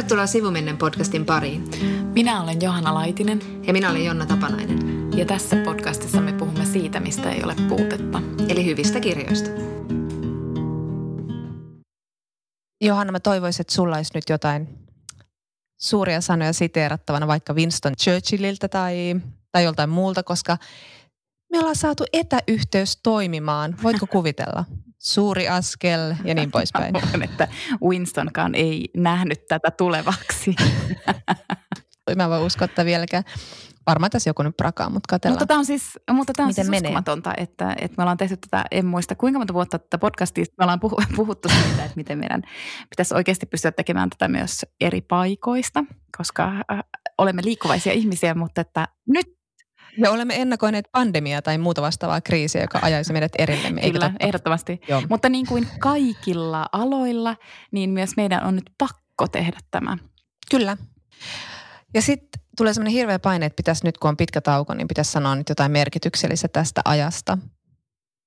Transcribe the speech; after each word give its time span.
Tervetuloa 0.00 0.26
Sivumennen 0.26 0.78
podcastin 0.78 1.26
pariin. 1.26 1.64
Minä 2.14 2.42
olen 2.42 2.60
Johanna 2.62 2.94
Laitinen. 2.94 3.40
Ja 3.66 3.72
minä 3.72 3.90
olen 3.90 4.04
Jonna 4.04 4.26
Tapanainen. 4.26 4.78
Ja 5.16 5.26
tässä 5.26 5.56
podcastissa 5.64 6.20
me 6.20 6.32
puhumme 6.32 6.64
siitä, 6.64 7.00
mistä 7.00 7.32
ei 7.32 7.44
ole 7.44 7.54
puutetta. 7.68 8.22
Eli 8.48 8.64
hyvistä 8.64 9.00
kirjoista. 9.00 9.50
Johanna, 12.80 13.12
mä 13.12 13.20
toivoisin, 13.20 13.60
että 13.60 13.74
sulla 13.74 13.96
olisi 13.96 14.10
nyt 14.14 14.24
jotain 14.28 14.68
suuria 15.80 16.20
sanoja 16.20 16.52
siteerattavana 16.52 17.26
vaikka 17.26 17.54
Winston 17.54 17.96
Churchilliltä 17.96 18.68
tai, 18.68 19.16
tai 19.52 19.64
joltain 19.64 19.90
muulta, 19.90 20.22
koska 20.22 20.58
me 21.52 21.58
ollaan 21.58 21.76
saatu 21.76 22.04
etäyhteys 22.12 22.96
toimimaan. 23.02 23.76
Voitko 23.82 24.06
kuvitella? 24.06 24.64
Suuri 25.00 25.48
askel 25.48 26.14
ja 26.24 26.34
niin 26.34 26.50
poispäin. 26.50 26.92
Mä 27.16 27.24
että 27.24 27.48
Winstonkaan 27.82 28.54
ei 28.54 28.88
nähnyt 28.96 29.46
tätä 29.48 29.70
tulevaksi. 29.70 30.54
Mä 32.16 32.24
en 32.24 32.30
voi 32.30 32.46
uskoa 32.46 32.64
että 32.64 32.84
vieläkään. 32.84 33.24
Varmaan 33.86 34.10
tässä 34.10 34.30
joku 34.30 34.42
nyt 34.42 34.56
prakaa, 34.56 34.90
mutta 34.90 35.06
katsellaan. 35.08 35.34
Mutta 35.34 35.46
tämä 35.46 35.58
on 35.58 35.64
siis, 35.64 35.98
mutta 36.12 36.32
tämä 36.32 36.46
on 36.46 36.54
siis 36.54 36.68
uskomatonta, 36.68 37.32
että, 37.36 37.74
että 37.78 37.94
me 37.96 38.02
ollaan 38.02 38.16
tehty 38.16 38.36
tätä, 38.36 38.64
en 38.70 38.86
muista 38.86 39.14
kuinka 39.14 39.38
monta 39.38 39.54
vuotta 39.54 39.78
tätä 39.78 39.98
podcastia, 39.98 40.44
me 40.58 40.64
ollaan 40.64 40.80
puhuttu 41.16 41.48
siitä, 41.48 41.84
että 41.84 41.96
miten 41.96 42.18
meidän 42.18 42.42
pitäisi 42.90 43.14
oikeasti 43.14 43.46
pystyä 43.46 43.72
tekemään 43.72 44.10
tätä 44.10 44.28
myös 44.28 44.66
eri 44.80 45.00
paikoista, 45.00 45.84
koska 46.16 46.44
äh, 46.72 46.80
olemme 47.18 47.42
liikkuvaisia 47.44 47.92
ihmisiä, 47.92 48.34
mutta 48.34 48.60
että 48.60 48.88
nyt 49.08 49.39
ja 49.98 50.10
olemme 50.10 50.36
ennakoineet 50.36 50.88
pandemiaa 50.92 51.42
tai 51.42 51.58
muuta 51.58 51.82
vastaavaa 51.82 52.20
kriisiä, 52.20 52.60
joka 52.62 52.78
ajaisi 52.82 53.12
meidät 53.12 53.32
erillemme. 53.38 53.80
Kyllä, 53.80 54.10
totta? 54.10 54.26
ehdottomasti. 54.26 54.80
Joo. 54.88 55.02
Mutta 55.08 55.28
niin 55.28 55.46
kuin 55.46 55.68
kaikilla 55.78 56.66
aloilla, 56.72 57.36
niin 57.72 57.90
myös 57.90 58.16
meidän 58.16 58.44
on 58.44 58.54
nyt 58.54 58.70
pakko 58.78 59.28
tehdä 59.28 59.58
tämä. 59.70 59.98
Kyllä. 60.50 60.76
Ja 61.94 62.02
sitten 62.02 62.42
tulee 62.56 62.74
semmoinen 62.74 62.92
hirveä 62.92 63.18
paine, 63.18 63.46
että 63.46 63.56
pitäisi 63.56 63.84
nyt 63.84 63.98
kun 63.98 64.08
on 64.08 64.16
pitkä 64.16 64.40
tauko, 64.40 64.74
niin 64.74 64.88
pitäisi 64.88 65.12
sanoa 65.12 65.34
nyt 65.34 65.48
jotain 65.48 65.72
merkityksellistä 65.72 66.48
tästä 66.48 66.80
ajasta. 66.84 67.38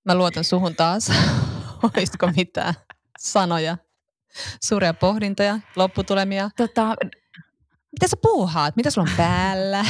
Mä 0.05 0.15
luotan 0.15 0.43
suhun 0.43 0.75
taas. 0.75 1.11
Olisiko 1.97 2.31
mitään 2.35 2.73
sanoja, 3.19 3.77
suuria 4.63 4.93
pohdintoja, 4.93 5.59
lopputulemia? 5.75 6.49
Tota, 6.57 6.95
mitä 7.91 8.07
sä 8.07 8.17
puuhaat? 8.21 8.75
Mitä 8.75 8.89
sulla 8.91 9.07
on 9.11 9.17
päällä? 9.17 9.85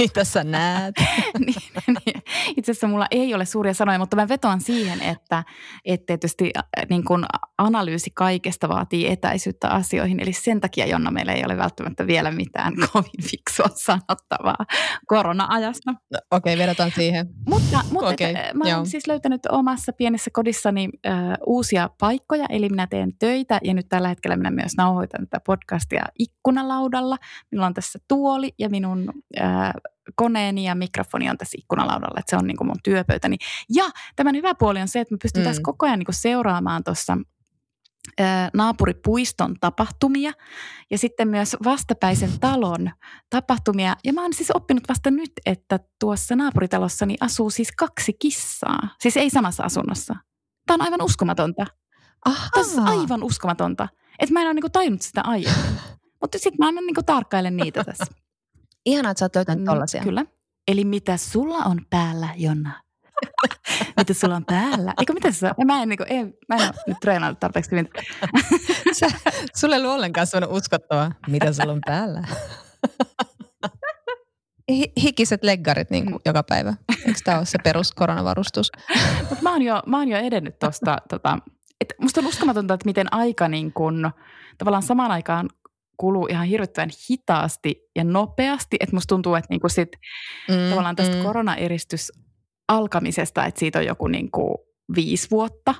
Mitä 0.04 0.24
sä 0.24 0.44
näet? 0.44 0.94
niin, 1.46 1.62
niin. 1.86 2.22
Itse 2.56 2.72
asiassa 2.72 2.88
mulla 2.88 3.06
ei 3.10 3.34
ole 3.34 3.44
suuria 3.44 3.74
sanoja, 3.74 3.98
mutta 3.98 4.16
mä 4.16 4.28
vetoan 4.28 4.60
siihen, 4.60 5.02
että, 5.02 5.44
että 5.84 6.06
tietysti 6.06 6.50
niin 6.90 7.04
kun 7.04 7.26
analyysi 7.58 8.10
kaikesta 8.14 8.68
vaatii 8.68 9.08
etäisyyttä 9.10 9.68
asioihin. 9.68 10.20
Eli 10.20 10.32
sen 10.32 10.60
takia, 10.60 10.86
Jonna, 10.86 11.10
meillä 11.10 11.32
ei 11.32 11.44
ole 11.44 11.56
välttämättä 11.56 12.06
vielä 12.06 12.30
mitään 12.30 12.74
kovin 12.92 13.22
fiksua 13.30 13.66
sanottavaa 13.74 14.56
korona-ajasta. 15.06 15.92
No, 15.92 16.18
Okei, 16.30 16.54
okay, 16.54 16.66
vedotaan 16.66 16.90
siihen. 16.94 17.26
Mutta, 17.48 17.80
mutta 17.92 18.08
okay, 18.08 18.30
et, 18.30 18.54
mä 18.54 18.76
oon 18.76 18.86
siis 18.86 19.06
löytänyt 19.06 19.46
omassa 19.46 19.92
pienessä 19.92 20.30
kodissani 20.32 20.88
äh, 21.06 21.14
uusia 21.46 21.90
paikkoja, 22.00 22.46
eli 22.48 22.68
minä 22.68 22.86
teen 22.86 23.12
töitä 23.18 23.58
ja 23.64 23.74
nyt 23.74 23.86
tällä 23.88 24.08
hetkellä 24.08 24.36
minä 24.36 24.50
myös 24.50 24.72
nauhoitan 24.76 25.26
tätä 25.26 25.40
podcastia 25.46 26.04
ikkunalaudalla. 26.18 27.16
Minulla 27.50 27.66
on 27.66 27.74
tässä 27.74 27.98
tuoli 28.08 28.54
ja 28.58 28.68
minun 28.70 29.12
äh, 29.40 29.72
koneeni 30.14 30.64
ja 30.64 30.74
mikrofoni 30.74 31.30
on 31.30 31.38
tässä 31.38 31.56
ikkunalaudalla, 31.58 32.20
että 32.20 32.30
se 32.30 32.36
on 32.36 32.46
niin 32.46 32.56
kuin 32.56 32.68
mun 32.68 32.80
työpöytäni. 32.84 33.36
Ja 33.74 33.84
tämän 34.16 34.34
hyvä 34.34 34.54
puoli 34.54 34.80
on 34.80 34.88
se, 34.88 35.00
että 35.00 35.14
me 35.14 35.18
pystyn 35.22 35.42
mm. 35.42 35.46
tässä 35.46 35.62
koko 35.62 35.86
ajan 35.86 35.98
niin 35.98 36.06
kuin 36.06 36.14
seuraamaan 36.14 36.84
tuossa 36.84 37.18
naapuripuiston 38.54 39.54
tapahtumia 39.60 40.32
ja 40.90 40.98
sitten 40.98 41.28
myös 41.28 41.56
vastapäisen 41.64 42.40
talon 42.40 42.90
tapahtumia. 43.30 43.96
Ja 44.04 44.12
mä 44.12 44.22
oon 44.22 44.34
siis 44.34 44.50
oppinut 44.54 44.84
vasta 44.88 45.10
nyt, 45.10 45.32
että 45.46 45.80
tuossa 46.00 46.36
naapuritalossani 46.36 47.16
asuu 47.20 47.50
siis 47.50 47.72
kaksi 47.72 48.12
kissaa. 48.12 48.88
Siis 49.00 49.16
ei 49.16 49.30
samassa 49.30 49.62
asunnossa. 49.62 50.14
Tämä 50.66 50.74
on 50.74 50.82
aivan 50.82 51.02
uskomatonta. 51.02 51.66
Tämä 52.54 52.90
on 52.92 53.00
aivan 53.00 53.22
uskomatonta. 53.22 53.88
Että 54.18 54.32
mä 54.32 54.40
en 54.40 54.46
ole 54.46 54.54
niinku 54.54 54.70
tajunnut 54.70 55.02
sitä 55.02 55.20
aiemmin. 55.24 55.80
Mutta 56.20 56.38
sitten 56.38 56.56
mä 56.58 56.68
annan 56.68 56.86
niinku 56.86 57.02
tarkkailen 57.02 57.56
niitä 57.56 57.84
tässä. 57.84 58.06
Ihanaa, 58.86 59.10
että 59.10 59.18
sä 59.18 59.24
oot 59.24 59.36
löytänyt 59.36 59.64
mm, 59.64 59.66
tollasia. 59.66 60.02
Kyllä. 60.02 60.24
Eli 60.68 60.84
mitä 60.84 61.16
sulla 61.16 61.58
on 61.58 61.80
päällä, 61.90 62.28
Jonna? 62.36 62.82
mitä 63.96 64.14
sulla 64.14 64.36
on 64.36 64.44
päällä? 64.44 64.94
Eikö 64.98 65.12
mitä 65.12 65.32
sä? 65.32 65.54
Mä 65.64 65.82
en, 65.82 65.88
niin 65.88 65.96
kuin, 65.96 66.06
en, 66.12 66.34
mä 66.48 66.54
en 66.54 66.62
ole 66.62 66.72
nyt 66.86 66.96
treenannut 67.00 67.40
tarpeeksi 67.40 67.70
hyvin. 67.70 67.88
sä, 69.00 69.06
sulle 69.56 69.76
ei 69.76 69.80
ole 69.80 69.88
ollenkaan 69.88 70.26
sellainen 70.26 70.56
uskottava. 70.56 71.12
Mitä 71.26 71.52
sulla 71.52 71.72
on 71.72 71.80
päällä? 71.86 72.24
hikiset 75.02 75.44
leggarit 75.44 75.90
niin 75.90 76.06
kuin 76.06 76.20
joka 76.24 76.42
päivä. 76.42 76.74
Eikö 77.06 77.20
tämä 77.24 77.38
ole 77.38 77.46
se 77.46 77.58
perus 77.64 77.92
koronavarustus? 77.92 78.72
Mut 79.30 79.42
mä, 79.42 79.52
oon 79.52 79.62
jo, 79.62 79.82
mä 79.86 79.98
oon 79.98 80.08
jo 80.08 80.18
edennyt 80.18 80.58
tuosta. 80.58 80.96
Tota, 81.08 81.38
että 81.80 81.94
musta 82.00 82.20
on 82.20 82.26
uskomatonta, 82.26 82.74
että 82.74 82.86
miten 82.86 83.14
aika 83.14 83.48
niin 83.48 83.72
kun, 83.72 84.10
tavallaan 84.58 84.82
samaan 84.82 85.10
aikaan 85.10 85.48
kuluu 86.00 86.26
ihan 86.30 86.46
hirvittävän 86.46 86.90
hitaasti 87.10 87.76
ja 87.96 88.04
nopeasti. 88.04 88.76
Että 88.80 88.96
musta 88.96 89.14
tuntuu, 89.14 89.34
että 89.34 89.46
niinku 89.50 89.68
sit, 89.68 89.88
mm, 90.48 90.70
tavallaan 90.70 90.96
tästä 90.96 91.16
mm. 91.16 91.22
koronaeristys 91.22 92.12
alkamisesta, 92.68 93.44
että 93.44 93.58
siitä 93.58 93.78
on 93.78 93.86
joku 93.86 94.06
niinku 94.06 94.58
viisi 94.96 95.30
vuotta. 95.30 95.74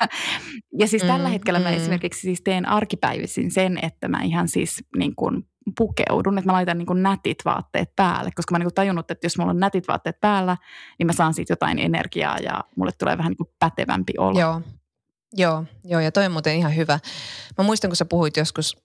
ja 0.80 0.86
siis 0.86 1.02
mm, 1.02 1.08
tällä 1.08 1.28
hetkellä 1.28 1.58
mm. 1.58 1.62
mä 1.62 1.70
esimerkiksi 1.70 2.20
siis 2.20 2.40
teen 2.44 2.68
arkipäivisin 2.68 3.50
sen, 3.50 3.78
että 3.82 4.08
mä 4.08 4.22
ihan 4.22 4.48
siis 4.48 4.84
niin 4.96 5.14
kuin 5.16 5.42
pukeudun, 5.78 6.38
että 6.38 6.48
mä 6.48 6.52
laitan 6.52 6.78
niin 6.78 6.86
kuin 6.86 7.02
nätit 7.02 7.38
vaatteet 7.44 7.96
päälle, 7.96 8.30
koska 8.34 8.52
mä 8.52 8.56
oon 8.56 8.66
niin 8.66 8.74
tajunnut, 8.74 9.10
että 9.10 9.24
jos 9.24 9.38
mulla 9.38 9.50
on 9.50 9.60
nätit 9.60 9.88
vaatteet 9.88 10.20
päällä, 10.20 10.56
niin 10.98 11.06
mä 11.06 11.12
saan 11.12 11.34
siitä 11.34 11.52
jotain 11.52 11.78
energiaa 11.78 12.38
ja 12.38 12.64
mulle 12.76 12.92
tulee 12.98 13.18
vähän 13.18 13.30
niin 13.30 13.36
kuin 13.36 13.50
pätevämpi 13.58 14.12
olo. 14.18 14.40
Joo, 14.40 14.62
joo, 15.32 15.64
joo 15.84 16.00
ja 16.00 16.12
toi 16.12 16.26
on 16.26 16.32
muuten 16.32 16.56
ihan 16.56 16.76
hyvä. 16.76 16.98
Mä 17.58 17.64
muistan, 17.64 17.90
kun 17.90 17.96
sä 17.96 18.04
puhuit 18.04 18.36
joskus 18.36 18.84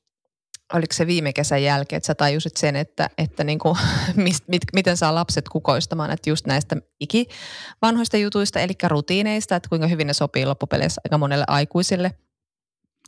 oliko 0.74 0.94
se 0.94 1.08
viime 1.08 1.34
kesän 1.34 1.64
jälkeen, 1.64 1.98
että 1.98 2.08
sä 2.08 2.16
tajusit 2.16 2.58
sen, 2.58 2.76
että, 2.76 3.10
että 3.18 3.44
niin 3.50 3.60
kuin, 3.60 3.78
mist, 4.16 4.44
mit, 4.48 4.62
miten 4.74 4.98
saa 4.98 5.16
lapset 5.16 5.50
kukoistamaan, 5.50 6.12
että 6.12 6.30
just 6.30 6.48
näistä 6.48 6.76
ikivanhoista 7.00 8.18
jutuista, 8.18 8.60
eli 8.60 8.74
rutiineista, 8.88 9.56
että 9.56 9.70
kuinka 9.70 9.88
hyvin 9.88 10.08
ne 10.08 10.14
sopii 10.14 10.46
loppupeleissä 10.46 11.02
aika 11.06 11.18
monelle 11.18 11.46
aikuisille, 11.48 12.12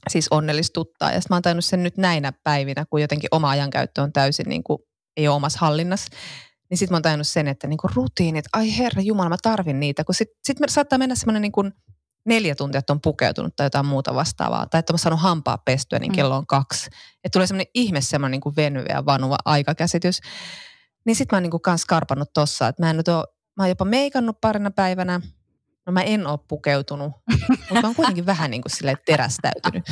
siis 0.10 0.28
onnellistuttaa. 0.32 1.12
Ja 1.12 1.22
sitten 1.22 1.34
mä 1.34 1.36
oon 1.36 1.42
tajunnut 1.42 1.66
sen 1.66 1.84
nyt 1.84 1.98
näinä 1.98 2.34
päivinä, 2.44 2.86
kun 2.90 3.02
jotenkin 3.02 3.28
oma 3.32 3.50
ajankäyttö 3.50 4.02
on 4.02 4.14
täysin 4.14 4.50
niin 4.50 4.64
kuin, 4.64 4.80
ei 5.18 5.28
ole 5.28 5.36
omassa 5.36 5.60
hallinnassa, 5.60 6.16
niin 6.70 6.78
sitten 6.78 6.94
mä 6.94 6.96
oon 6.96 7.02
tajunnut 7.02 7.28
sen, 7.28 7.48
että 7.48 7.68
niin 7.68 7.78
kuin 7.78 7.92
rutiinit, 7.96 8.46
ai 8.54 8.78
herra 8.78 9.02
jumala, 9.02 9.30
mä 9.30 9.38
tarvin 9.42 9.80
niitä, 9.80 10.04
kun 10.04 10.16
sitten 10.16 10.38
sit 10.46 10.58
saattaa 10.70 11.00
mennä 11.00 11.16
semmoinen 11.16 11.42
niin 11.42 11.52
kuin– 11.52 11.72
neljä 12.26 12.56
tuntia, 12.56 12.80
että 12.80 12.94
on 12.94 13.02
pukeutunut 13.02 13.56
tai 13.56 13.66
jotain 13.66 13.86
muuta 13.86 14.16
vastaavaa, 14.16 14.66
tai 14.66 14.80
että 14.80 14.94
on 14.94 15.00
saanut 15.00 15.22
hampaa 15.22 15.58
pestyä, 15.58 16.00
niin 16.00 16.12
mm. 16.12 16.16
kello 16.16 16.36
on 16.36 16.48
kaksi. 16.48 16.90
Että 17.24 17.30
tulee 17.34 17.48
semmoinen 17.48 17.72
ihme 17.74 18.02
semmoinen 18.02 18.32
niin 18.32 18.42
kuin 18.42 18.56
venyvä 18.56 18.88
ja 18.90 19.06
vanuva 19.06 19.38
aikakäsitys. 19.46 20.20
Niin 21.06 21.16
sit 21.16 21.32
mä 21.32 21.36
oon 21.36 21.44
niin 21.44 21.52
kuin 21.52 21.62
kans 21.62 21.86
karpannut 21.86 22.34
tossa, 22.34 22.68
että 22.68 22.84
mä 22.84 22.90
en 22.90 22.98
nyt 22.98 23.08
ole, 23.08 23.26
mä 23.58 23.64
oon 23.64 23.70
jopa 23.70 23.86
meikannut 23.86 24.42
parina 24.42 24.72
päivänä. 24.72 25.22
No 25.86 25.94
mä 25.94 26.02
en 26.02 26.28
ole 26.28 26.40
pukeutunut, 26.48 27.12
mutta 27.50 27.82
mä 27.82 27.88
oon 27.88 27.96
kuitenkin 27.96 28.26
vähän 28.26 28.52
niin 28.52 28.62
kuin 28.62 28.72
silleen 28.72 28.98
terästäytynyt. 29.06 29.84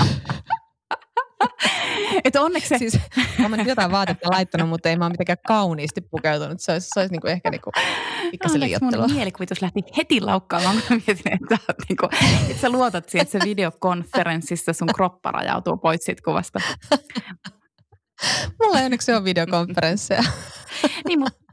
että 2.26 2.42
onneksi... 2.42 2.78
Siis, 2.78 3.00
mä 3.38 3.48
oon 3.50 3.68
jotain 3.68 3.92
vaatetta 3.92 4.32
laittanut, 4.32 4.70
mutta 4.70 4.90
ei 4.90 4.98
mä 4.98 5.06
ole 5.06 5.12
mitenkään 5.12 5.38
kauniisti 5.48 6.02
pukeutunut. 6.02 6.60
Se 6.60 6.72
olisi, 6.72 6.90
se 6.94 7.00
olisi 7.00 7.14
niinku 7.14 7.28
ehkä 7.28 7.50
niinku 7.50 7.72
pikkasen 8.32 8.62
liiottelua. 8.62 9.08
mun 9.08 9.16
mielikuvitus 9.16 9.62
lähti 9.62 9.82
heti 9.98 10.22
laukkaamaan, 10.22 10.82
kun 10.88 11.02
mietin, 11.08 11.34
että, 11.34 11.58
niinku, 11.90 12.10
että 12.50 12.62
sä 12.62 12.70
luotat 12.70 13.10
siihen, 13.10 13.22
että 13.22 13.40
se 13.40 13.46
videokonferenssissa 13.46 14.74
sun 14.74 14.90
kroppa 14.96 15.32
rajautuu 15.32 15.78
pois 15.78 16.02
siitä 16.04 16.22
kuvasta. 16.26 16.60
Mulla 18.60 18.80
ei 18.80 18.86
onneksi 18.86 19.14
ole 19.14 19.24
videokonferensseja. 19.24 20.24
niin, 21.08 21.20
mutta 21.20 21.49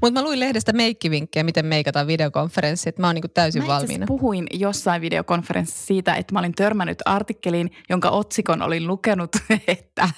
mutta 0.00 0.20
mä 0.20 0.22
luin 0.22 0.40
lehdestä 0.40 0.72
meikkivinkkejä, 0.72 1.44
miten 1.44 1.66
meikataan 1.66 2.06
videokonferenssi, 2.06 2.88
että 2.88 3.00
mä 3.00 3.08
oon 3.08 3.14
niinku 3.14 3.28
täysin 3.28 3.62
mä 3.62 3.68
valmiina. 3.68 4.06
puhuin 4.06 4.46
jossain 4.52 5.02
videokonferenssissa 5.02 5.86
siitä, 5.86 6.14
että 6.14 6.32
mä 6.32 6.38
olin 6.38 6.54
törmännyt 6.54 6.98
artikkeliin, 7.04 7.70
jonka 7.88 8.10
otsikon 8.10 8.62
olin 8.62 8.86
lukenut, 8.86 9.30
että, 9.68 10.08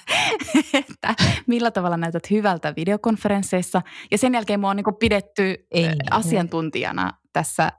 että 0.73 1.15
millä 1.47 1.71
tavalla 1.71 1.97
näytät 1.97 2.29
hyvältä 2.31 2.73
videokonferensseissa. 2.75 3.81
Ja 4.11 4.17
sen 4.17 4.33
jälkeen 4.33 4.59
mua 4.59 4.69
on 4.69 4.75
niinku 4.75 4.91
pidetty 4.91 5.67
Ei, 5.71 5.89
asiantuntijana 6.11 7.05
ne. 7.05 7.11
tässä 7.33 7.71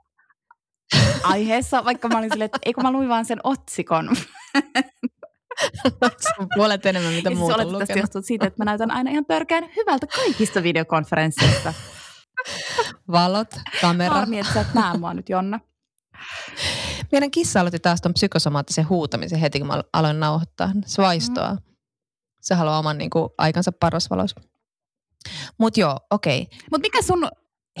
aiheessa, 1.23 1.85
vaikka 1.85 2.07
mä 2.07 2.17
olin 2.17 2.29
silleen, 2.31 2.45
että 2.45 2.59
eikö 2.65 2.81
mä 2.81 2.91
luin 2.91 3.09
vaan 3.09 3.25
sen 3.25 3.39
otsikon. 3.43 4.09
puolet 6.55 6.85
enemmän, 6.85 7.13
mitä 7.13 7.29
muuta 7.29 7.57
siis 7.57 7.71
lukenut. 7.71 8.01
tästä 8.01 8.21
siitä, 8.21 8.47
että 8.47 8.63
mä 8.63 8.65
näytän 8.65 8.91
aina 8.91 9.11
ihan 9.11 9.25
törkeän 9.25 9.69
hyvältä 9.75 10.07
kaikista 10.07 10.63
videokonferensseista. 10.63 11.73
Valot, 13.11 13.47
kamera. 13.81 14.13
Harmi, 14.13 14.39
että 14.39 14.53
sä 14.53 14.61
et 14.61 14.73
näe 14.73 14.97
mua 14.97 15.13
nyt, 15.13 15.29
Jonna. 15.29 15.59
Meidän 17.11 17.31
kissa 17.31 17.59
aloitti 17.59 17.79
taas 17.79 18.01
tuon 18.01 18.13
psykosomaattisen 18.13 18.89
huutamisen 18.89 19.39
heti, 19.39 19.59
kun 19.59 19.67
mä 19.67 19.83
aloin 19.93 20.19
nauhoittaa. 20.19 20.71
Se 20.85 21.01
vaistoa. 21.01 21.53
Mm. 21.53 21.59
Se 22.41 22.55
haluaa 22.55 22.79
oman 22.79 22.97
niin 22.97 23.09
kuin, 23.09 23.29
aikansa 23.37 23.71
parasvalos. 23.71 24.35
Mutta 25.57 25.79
joo, 25.79 25.99
okei. 26.11 26.41
Okay. 26.41 26.59
Mutta 26.71 26.85
mikä 26.85 27.01
sun 27.01 27.27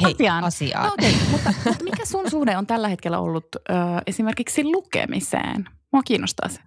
Hei, 0.01 0.13
asiaan? 0.13 0.43
asiaan. 0.43 0.85
No, 0.85 0.93
okay, 0.93 1.13
mutta, 1.31 1.53
mutta 1.65 1.83
mikä 1.83 2.05
sun 2.05 2.29
suhde 2.29 2.57
on 2.57 2.67
tällä 2.67 2.87
hetkellä 2.87 3.19
ollut 3.19 3.47
ö, 3.55 3.73
esimerkiksi 4.07 4.63
lukemiseen? 4.63 5.69
Mua 5.93 6.03
kiinnostaa 6.03 6.49
se. 6.49 6.59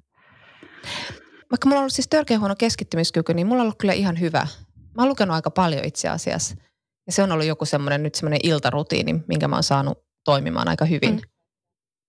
Vaikka 1.51 1.67
mulla 1.67 1.79
on 1.79 1.83
ollut 1.83 1.93
siis 1.93 2.09
törkeä 2.09 2.39
huono 2.39 2.55
keskittymiskyky, 2.59 3.35
niin 3.35 3.47
mulla 3.47 3.61
on 3.61 3.65
ollut 3.65 3.79
kyllä 3.79 3.93
ihan 3.93 4.21
hyvä. 4.21 4.47
Mä 4.95 5.03
oon 5.03 5.09
lukenut 5.09 5.35
aika 5.35 5.51
paljon 5.51 5.85
itse 5.85 6.09
asiassa. 6.09 6.57
Ja 7.07 7.13
se 7.13 7.23
on 7.23 7.33
ollut 7.33 7.47
joku 7.47 7.65
semmoinen 7.65 8.03
nyt 8.03 8.15
semmoinen 8.15 8.41
iltarutiini, 8.43 9.25
minkä 9.29 9.49
mä 9.49 9.57
oon 9.57 9.63
saanut 9.63 9.99
toimimaan 10.25 10.69
aika 10.69 10.85
hyvin. 10.85 11.15
Mm. 11.15 11.21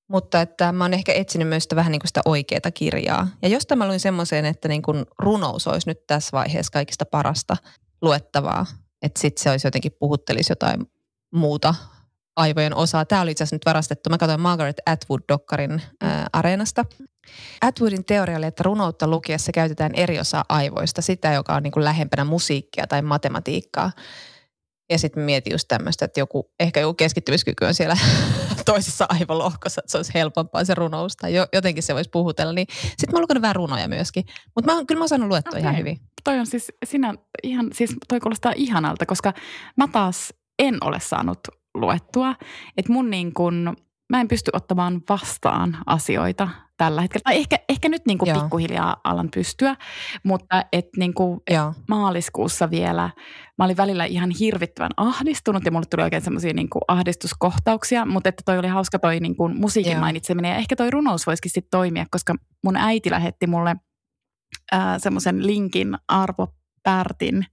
Mutta 0.09 0.41
että 0.41 0.71
mä 0.71 0.83
oon 0.83 0.93
ehkä 0.93 1.13
etsinyt 1.13 1.47
myös 1.47 1.63
sitä 1.63 1.75
vähän 1.75 1.91
niin 1.91 1.99
kuin 1.99 2.07
sitä 2.07 2.21
oikeaa 2.25 2.71
kirjaa. 2.73 3.27
Ja 3.41 3.49
jostain 3.49 3.79
mä 3.79 3.87
luin 3.87 3.99
semmoiseen, 3.99 4.45
että 4.45 4.67
niin 4.67 4.81
kuin 4.81 5.05
runous 5.19 5.67
olisi 5.67 5.89
nyt 5.89 6.07
tässä 6.07 6.29
vaiheessa 6.31 6.71
kaikista 6.71 7.05
parasta 7.05 7.57
luettavaa. 8.01 8.65
Että 9.01 9.19
sitten 9.19 9.43
se 9.43 9.49
olisi 9.49 9.67
jotenkin 9.67 9.91
puhuttelisi 9.99 10.51
jotain 10.51 10.91
muuta 11.33 11.75
aivojen 12.39 12.75
osaa. 12.75 13.05
Tämä 13.05 13.21
oli 13.21 13.31
itse 13.31 13.43
asiassa 13.43 13.55
nyt 13.55 13.65
varastettu. 13.65 14.09
Mä 14.09 14.17
katsoin 14.17 14.41
Margaret 14.41 14.81
Atwood-dokkarin 14.89 15.81
ää, 16.01 16.27
areenasta. 16.33 16.85
Atwoodin 17.61 18.05
teoria 18.05 18.37
oli, 18.37 18.45
että 18.45 18.63
runoutta 18.63 19.07
lukiessa 19.07 19.51
käytetään 19.51 19.95
eri 19.95 20.19
osaa 20.19 20.45
aivoista, 20.49 21.01
sitä, 21.01 21.33
joka 21.33 21.55
on 21.55 21.63
niin 21.63 21.71
kuin 21.71 21.83
lähempänä 21.83 22.25
musiikkia 22.25 22.87
tai 22.87 23.01
matematiikkaa. 23.01 23.91
Ja 24.91 24.99
sitten 24.99 25.23
mietin 25.23 25.51
just 25.51 25.67
tämmöistä, 25.67 26.05
että 26.05 26.19
joku, 26.19 26.51
ehkä 26.59 26.79
joku 26.79 26.93
keskittymiskyky 26.93 27.65
on 27.65 27.73
siellä 27.73 27.97
toisessa 28.65 29.05
aivolohkossa, 29.09 29.81
että 29.81 29.91
se 29.91 29.97
olisi 29.97 30.13
helpompaa 30.13 30.65
se 30.65 30.75
runous 30.75 31.15
tai 31.15 31.33
jo, 31.33 31.47
jotenkin 31.53 31.83
se 31.83 31.95
voisi 31.95 32.09
puhutella. 32.09 32.53
Niin 32.53 32.67
sitten 32.69 33.09
mä 33.11 33.17
oon 33.17 33.21
lukenut 33.21 33.41
vähän 33.41 33.55
runoja 33.55 33.87
myöskin. 33.87 34.23
Mutta 34.55 34.73
mä, 34.73 34.85
kyllä 34.85 34.99
mä 34.99 35.03
oon 35.03 35.09
saanut 35.09 35.27
luettua 35.27 35.49
okay. 35.49 35.61
ihan 35.61 35.77
hyvin. 35.77 35.99
Toi 36.23 36.39
on 36.39 36.45
siis, 36.45 36.71
sinä, 36.85 37.13
ihan, 37.43 37.69
siis 37.73 37.95
toi 38.07 38.19
kuulostaa 38.19 38.53
ihanalta, 38.55 39.05
koska 39.05 39.33
mä 39.77 39.87
taas 39.87 40.33
en 40.59 40.77
ole 40.81 40.99
saanut 40.99 41.39
luettua. 41.79 42.35
Että 42.77 42.93
mun 42.93 43.09
niin 43.09 43.33
kun, 43.33 43.75
mä 44.09 44.21
en 44.21 44.27
pysty 44.27 44.51
ottamaan 44.53 45.01
vastaan 45.09 45.77
asioita 45.85 46.49
tällä 46.77 47.01
hetkellä. 47.01 47.23
Tai 47.23 47.37
ehkä, 47.37 47.59
ehkä 47.69 47.89
nyt 47.89 48.05
niin 48.05 48.17
kuin 48.17 48.33
pikkuhiljaa 48.33 49.01
alan 49.03 49.29
pystyä, 49.33 49.75
mutta 50.23 50.65
et 50.73 50.85
niin 50.97 51.13
kuin 51.13 51.39
maaliskuussa 51.89 52.69
vielä 52.69 53.09
mä 53.57 53.65
olin 53.65 53.77
välillä 53.77 54.05
ihan 54.05 54.29
hirvittävän 54.29 54.91
ahdistunut 54.97 55.65
ja 55.65 55.71
mulle 55.71 55.85
tuli 55.85 56.03
oikein 56.03 56.21
semmoisia 56.21 56.53
niin 56.53 56.67
ahdistuskohtauksia, 56.87 58.05
mutta 58.05 58.29
että 58.29 58.43
toi 58.45 58.59
oli 58.59 58.67
hauska 58.67 58.99
toi 58.99 59.19
niin 59.19 59.35
kuin 59.35 59.59
musiikin 59.59 59.91
Joo. 59.91 59.99
mainitseminen 59.99 60.49
ja 60.49 60.57
ehkä 60.57 60.75
toi 60.75 60.91
runous 60.91 61.27
voisikin 61.27 61.51
sitten 61.51 61.71
toimia, 61.71 62.05
koska 62.11 62.35
mun 62.63 62.77
äiti 62.77 63.11
lähetti 63.11 63.47
mulle 63.47 63.75
semmoisen 64.97 65.47
linkin 65.47 65.97
Arvo 66.07 66.47
Pärtin 66.83 67.45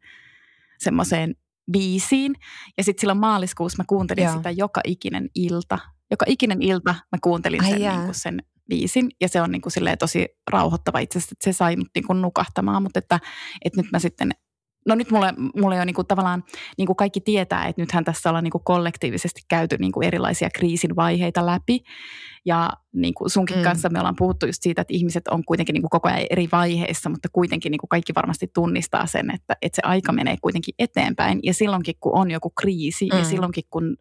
semmoiseen 0.78 1.34
biisiin. 1.72 2.34
Ja 2.78 2.84
sitten 2.84 3.00
silloin 3.00 3.18
maaliskuussa 3.18 3.82
mä 3.82 3.84
kuuntelin 3.88 4.24
Joo. 4.24 4.36
sitä 4.36 4.50
joka 4.50 4.80
ikinen 4.84 5.28
ilta. 5.34 5.78
Joka 6.10 6.24
ikinen 6.28 6.62
ilta 6.62 6.90
mä 6.92 7.18
kuuntelin 7.22 7.64
sen, 7.64 7.80
niin 7.80 8.04
kuin 8.04 8.14
sen 8.14 8.42
biisin. 8.68 9.08
Ja 9.20 9.28
se 9.28 9.42
on 9.42 9.50
niin 9.50 9.62
kuin 9.62 9.72
tosi 9.98 10.28
rauhoittava 10.50 10.98
itse 10.98 11.18
asiassa, 11.18 11.34
että 11.34 11.44
se 11.44 11.52
sai 11.52 11.76
mut 11.76 11.88
niin 11.94 12.06
kuin 12.06 12.22
nukahtamaan. 12.22 12.82
Mutta 12.82 12.98
että, 12.98 13.20
että 13.64 13.82
nyt 13.82 13.92
mä 13.92 13.98
sitten 13.98 14.30
no 14.86 14.94
nyt 14.94 15.10
mulle, 15.10 15.34
mulle 15.56 15.80
on 15.80 15.86
niin 15.86 15.94
kuin 15.94 16.06
tavallaan, 16.06 16.44
niin 16.78 16.86
kuin 16.86 16.96
kaikki 16.96 17.20
tietää, 17.20 17.66
että 17.66 17.82
nythän 17.82 18.04
tässä 18.04 18.28
ollaan 18.28 18.44
niin 18.44 18.52
kuin 18.52 18.64
kollektiivisesti 18.64 19.40
käyty 19.48 19.76
niin 19.78 19.92
kuin 19.92 20.06
erilaisia 20.06 20.48
kriisin 20.54 20.96
vaiheita 20.96 21.46
läpi. 21.46 21.80
Ja 22.44 22.70
niin 22.92 23.14
kuin 23.14 23.30
sunkin 23.30 23.56
mm. 23.56 23.62
kanssa 23.62 23.88
me 23.88 23.98
ollaan 23.98 24.16
puhuttu 24.16 24.46
just 24.46 24.62
siitä, 24.62 24.82
että 24.82 24.94
ihmiset 24.94 25.28
on 25.28 25.44
kuitenkin 25.44 25.72
niin 25.72 25.82
kuin 25.82 25.90
koko 25.90 26.08
ajan 26.08 26.26
eri 26.30 26.48
vaiheissa, 26.52 27.10
mutta 27.10 27.28
kuitenkin 27.32 27.70
niin 27.70 27.80
kuin 27.80 27.88
kaikki 27.88 28.14
varmasti 28.14 28.50
tunnistaa 28.54 29.06
sen, 29.06 29.30
että, 29.30 29.56
että 29.62 29.76
se 29.76 29.82
aika 29.84 30.12
menee 30.12 30.36
kuitenkin 30.42 30.74
eteenpäin. 30.78 31.40
Ja 31.42 31.54
silloinkin, 31.54 31.94
kun 32.00 32.18
on 32.18 32.30
joku 32.30 32.50
kriisi 32.50 33.08
mm. 33.12 33.18
ja 33.18 33.24
silloinkin, 33.24 33.64
kun 33.70 33.96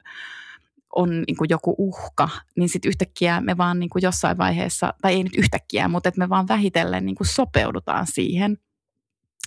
on 0.96 1.10
niin 1.28 1.38
kuin 1.38 1.50
joku 1.50 1.76
uhka, 1.78 2.30
niin 2.58 2.70
sitten 2.70 2.90
yhtäkkiä 2.90 3.42
me 3.42 3.58
vaan 3.58 3.80
niin 3.80 3.90
kuin 3.90 4.04
jossain 4.04 4.38
vaiheessa, 4.38 4.94
tai 5.02 5.14
ei 5.14 5.24
nyt 5.24 5.38
yhtäkkiä, 5.38 5.88
mutta 5.88 6.10
että 6.10 6.20
me 6.20 6.30
vaan 6.30 6.48
vähitellen 6.48 7.06
niin 7.06 7.16
kuin 7.16 7.28
sopeudutaan 7.28 8.08
siihen– 8.08 8.58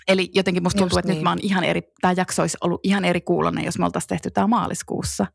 Eli 0.09 0.31
jotenkin 0.35 0.63
musta 0.63 0.79
tuntuu, 0.79 0.97
Just 0.97 0.99
että 0.99 1.09
niin. 1.09 1.17
nyt 1.17 1.25
mä 1.25 1.31
oon 1.31 1.39
ihan 1.43 1.65
eri, 1.65 1.83
tämä 2.01 2.15
jakso 2.17 2.43
olisi 2.43 2.59
ollut 2.61 2.81
ihan 2.83 3.05
eri 3.05 3.21
kuulonen, 3.21 3.65
jos 3.65 3.79
me 3.79 3.85
oltaisiin 3.85 4.09
tehty 4.09 4.31
tämä 4.31 4.47
maaliskuussa. 4.47 5.27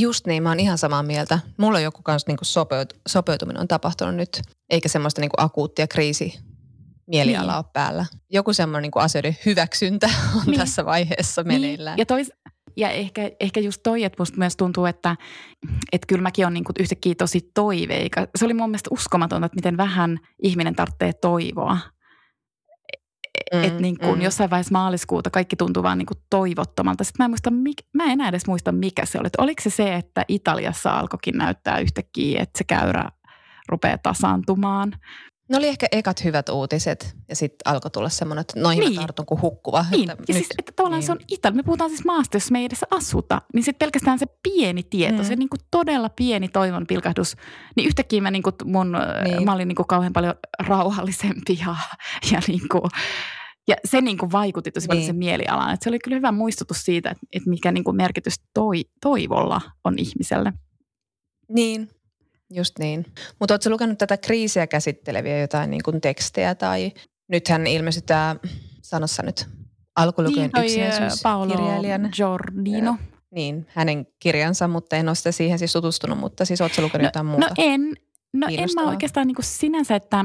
Just 0.00 0.26
niin, 0.26 0.42
mä 0.42 0.48
oon 0.48 0.60
ihan 0.60 0.78
samaa 0.78 1.02
mieltä. 1.02 1.38
Mulla 1.56 1.78
on 1.78 1.84
joku 1.84 2.02
kanssa 2.02 2.30
niin 2.30 2.38
sopeut, 2.42 2.92
sopeutuminen 3.08 3.60
on 3.60 3.68
tapahtunut 3.68 4.14
nyt, 4.14 4.42
eikä 4.70 4.88
semmoista 4.88 5.20
niin 5.20 5.30
akuuttia 5.36 5.86
kriisi 5.86 6.38
mielialaa 7.06 7.60
niin. 7.60 7.70
päällä. 7.72 8.06
Joku 8.30 8.52
semmoinen 8.52 8.90
niin 8.94 9.04
asioiden 9.04 9.36
hyväksyntä 9.46 10.10
on 10.36 10.42
niin. 10.46 10.58
tässä 10.58 10.84
vaiheessa 10.84 11.42
niin. 11.42 11.60
meneillään. 11.60 11.98
Ja, 11.98 12.06
tois, 12.06 12.32
ja 12.76 12.90
ehkä, 12.90 13.30
ehkä 13.40 13.60
just 13.60 13.80
toi, 13.82 14.04
että 14.04 14.20
musta 14.20 14.38
myös 14.38 14.56
tuntuu, 14.56 14.86
että, 14.86 15.16
että 15.92 16.06
kyllä 16.06 16.22
mäkin 16.22 16.46
on 16.46 16.54
niin 16.54 16.64
kuin 16.64 16.76
yhtäkkiä 16.78 17.14
tosi 17.18 17.50
toiveika. 17.54 18.26
Se 18.38 18.44
oli 18.44 18.54
mun 18.54 18.70
mielestä 18.70 18.90
uskomatonta, 18.92 19.46
että 19.46 19.56
miten 19.56 19.76
vähän 19.76 20.18
ihminen 20.42 20.74
tarvitsee 20.74 21.12
toivoa 21.12 21.78
Mm, 23.54 23.64
että 23.64 23.80
niin 23.80 23.98
kuin 23.98 24.14
mm. 24.14 24.22
jossain 24.22 24.50
vaiheessa 24.50 24.72
maaliskuuta 24.72 25.30
kaikki 25.30 25.56
tuntuu 25.56 25.82
vaan 25.82 25.98
niin 25.98 26.06
kuin 26.06 26.18
toivottomalta. 26.30 27.04
Sitten 27.04 27.24
mä 27.24 27.24
en, 27.24 27.30
muista, 27.30 27.50
mä 27.92 28.04
en 28.04 28.10
enää 28.10 28.28
edes 28.28 28.46
muista, 28.46 28.72
mikä 28.72 29.06
se 29.06 29.18
oli. 29.18 29.26
Että 29.26 29.42
oliko 29.42 29.62
se 29.62 29.70
se, 29.70 29.94
että 29.94 30.24
Italiassa 30.28 30.98
alkoikin 30.98 31.38
näyttää 31.38 31.78
yhtäkkiä, 31.78 32.42
että 32.42 32.58
se 32.58 32.64
käyrä 32.64 33.08
rupeaa 33.68 33.98
tasaantumaan. 33.98 34.92
Ne 35.48 35.56
oli 35.56 35.68
ehkä 35.68 35.86
ekat 35.92 36.24
hyvät 36.24 36.48
uutiset 36.48 37.16
ja 37.28 37.36
sitten 37.36 37.72
alkoi 37.72 37.90
tulla 37.90 38.08
semmoinen, 38.08 38.40
että 38.40 38.60
noihin 38.60 38.80
niin. 38.80 38.94
mä 38.94 39.00
tartun 39.00 39.26
kuin 39.26 39.42
hukkuva. 39.42 39.84
Niin. 39.90 40.10
Että 40.10 40.24
ja 40.28 40.34
nyt, 40.34 40.44
siis, 40.44 40.54
että 40.58 40.72
tavallaan 40.76 41.00
niin. 41.00 41.06
se 41.06 41.12
on 41.12 41.18
Italia. 41.28 41.56
Me 41.56 41.62
puhutaan 41.62 41.90
siis 41.90 42.04
maasta, 42.04 42.36
jos 42.36 42.50
me 42.50 42.58
ei 42.58 42.64
edes 42.64 42.84
asuta. 42.90 43.42
Niin 43.54 43.62
sitten 43.62 43.86
pelkästään 43.86 44.18
se 44.18 44.26
pieni 44.42 44.82
tieto, 44.82 45.18
mm. 45.18 45.24
se 45.24 45.36
niin 45.36 45.48
kuin 45.48 45.60
todella 45.70 46.08
pieni 46.08 46.48
toivon 46.48 46.86
pilkahdus. 46.86 47.36
Niin 47.76 47.86
yhtäkkiä 47.86 48.20
mä, 48.20 48.30
niin 48.30 48.42
kuin 48.42 48.54
mun, 48.64 48.96
niin. 49.24 49.44
mä 49.44 49.52
olin 49.52 49.68
niin 49.68 49.76
kuin 49.76 49.86
kauhean 49.86 50.12
paljon 50.12 50.34
rauhallisempi 50.58 51.58
ja, 51.60 51.76
ja, 52.32 52.40
niin 52.48 52.68
kuin, 52.68 52.82
ja 53.68 53.76
se 53.84 54.00
niin 54.00 54.18
kuin 54.18 54.32
vaikutti 54.32 54.70
tosi 54.70 54.86
paljon 54.86 55.00
niin. 55.00 55.06
sen 55.06 55.16
mielialaan. 55.16 55.74
Että 55.74 55.84
se 55.84 55.90
oli 55.90 55.98
kyllä 55.98 56.16
hyvä 56.16 56.32
muistutus 56.32 56.84
siitä, 56.84 57.10
että, 57.10 57.26
että 57.32 57.50
mikä 57.50 57.72
niin 57.72 57.84
kuin 57.84 57.96
merkitys 57.96 58.34
toi, 58.54 58.84
toivolla 59.00 59.60
on 59.84 59.94
ihmiselle. 59.98 60.52
Niin, 61.48 61.88
Just 62.50 62.78
niin. 62.78 63.06
Mutta 63.40 63.54
oletko 63.54 63.70
lukenut 63.70 63.98
tätä 63.98 64.16
kriisiä 64.16 64.66
käsitteleviä 64.66 65.40
jotain 65.40 65.70
niin 65.70 65.82
kuin 65.82 66.00
tekstejä 66.00 66.54
tai 66.54 66.92
nythän 67.28 67.66
ilmestyi 67.66 68.02
tämä, 68.06 68.36
sanossa 68.82 69.22
nyt, 69.22 69.46
alkulukien 69.96 70.50
niin, 70.54 70.64
yksinäisyyskirjailijan. 70.64 72.08
Giordino. 72.12 72.96
Niin, 73.30 73.66
hänen 73.68 74.06
kirjansa, 74.18 74.68
mutta 74.68 74.96
en 74.96 75.08
ole 75.08 75.14
sitä 75.14 75.32
siihen 75.32 75.58
siis 75.58 75.72
tutustunut, 75.72 76.18
mutta 76.18 76.44
siis 76.44 76.60
oletko 76.60 76.82
lukenut 76.82 77.02
no, 77.02 77.08
jotain 77.08 77.26
muuta? 77.26 77.46
No 77.46 77.54
en, 77.58 77.94
no 78.32 78.46
en 78.50 78.68
mä 78.74 78.88
oikeastaan 78.88 79.26
niin 79.26 79.34
kuin 79.34 79.44
sinänsä, 79.44 79.96
että 79.96 80.24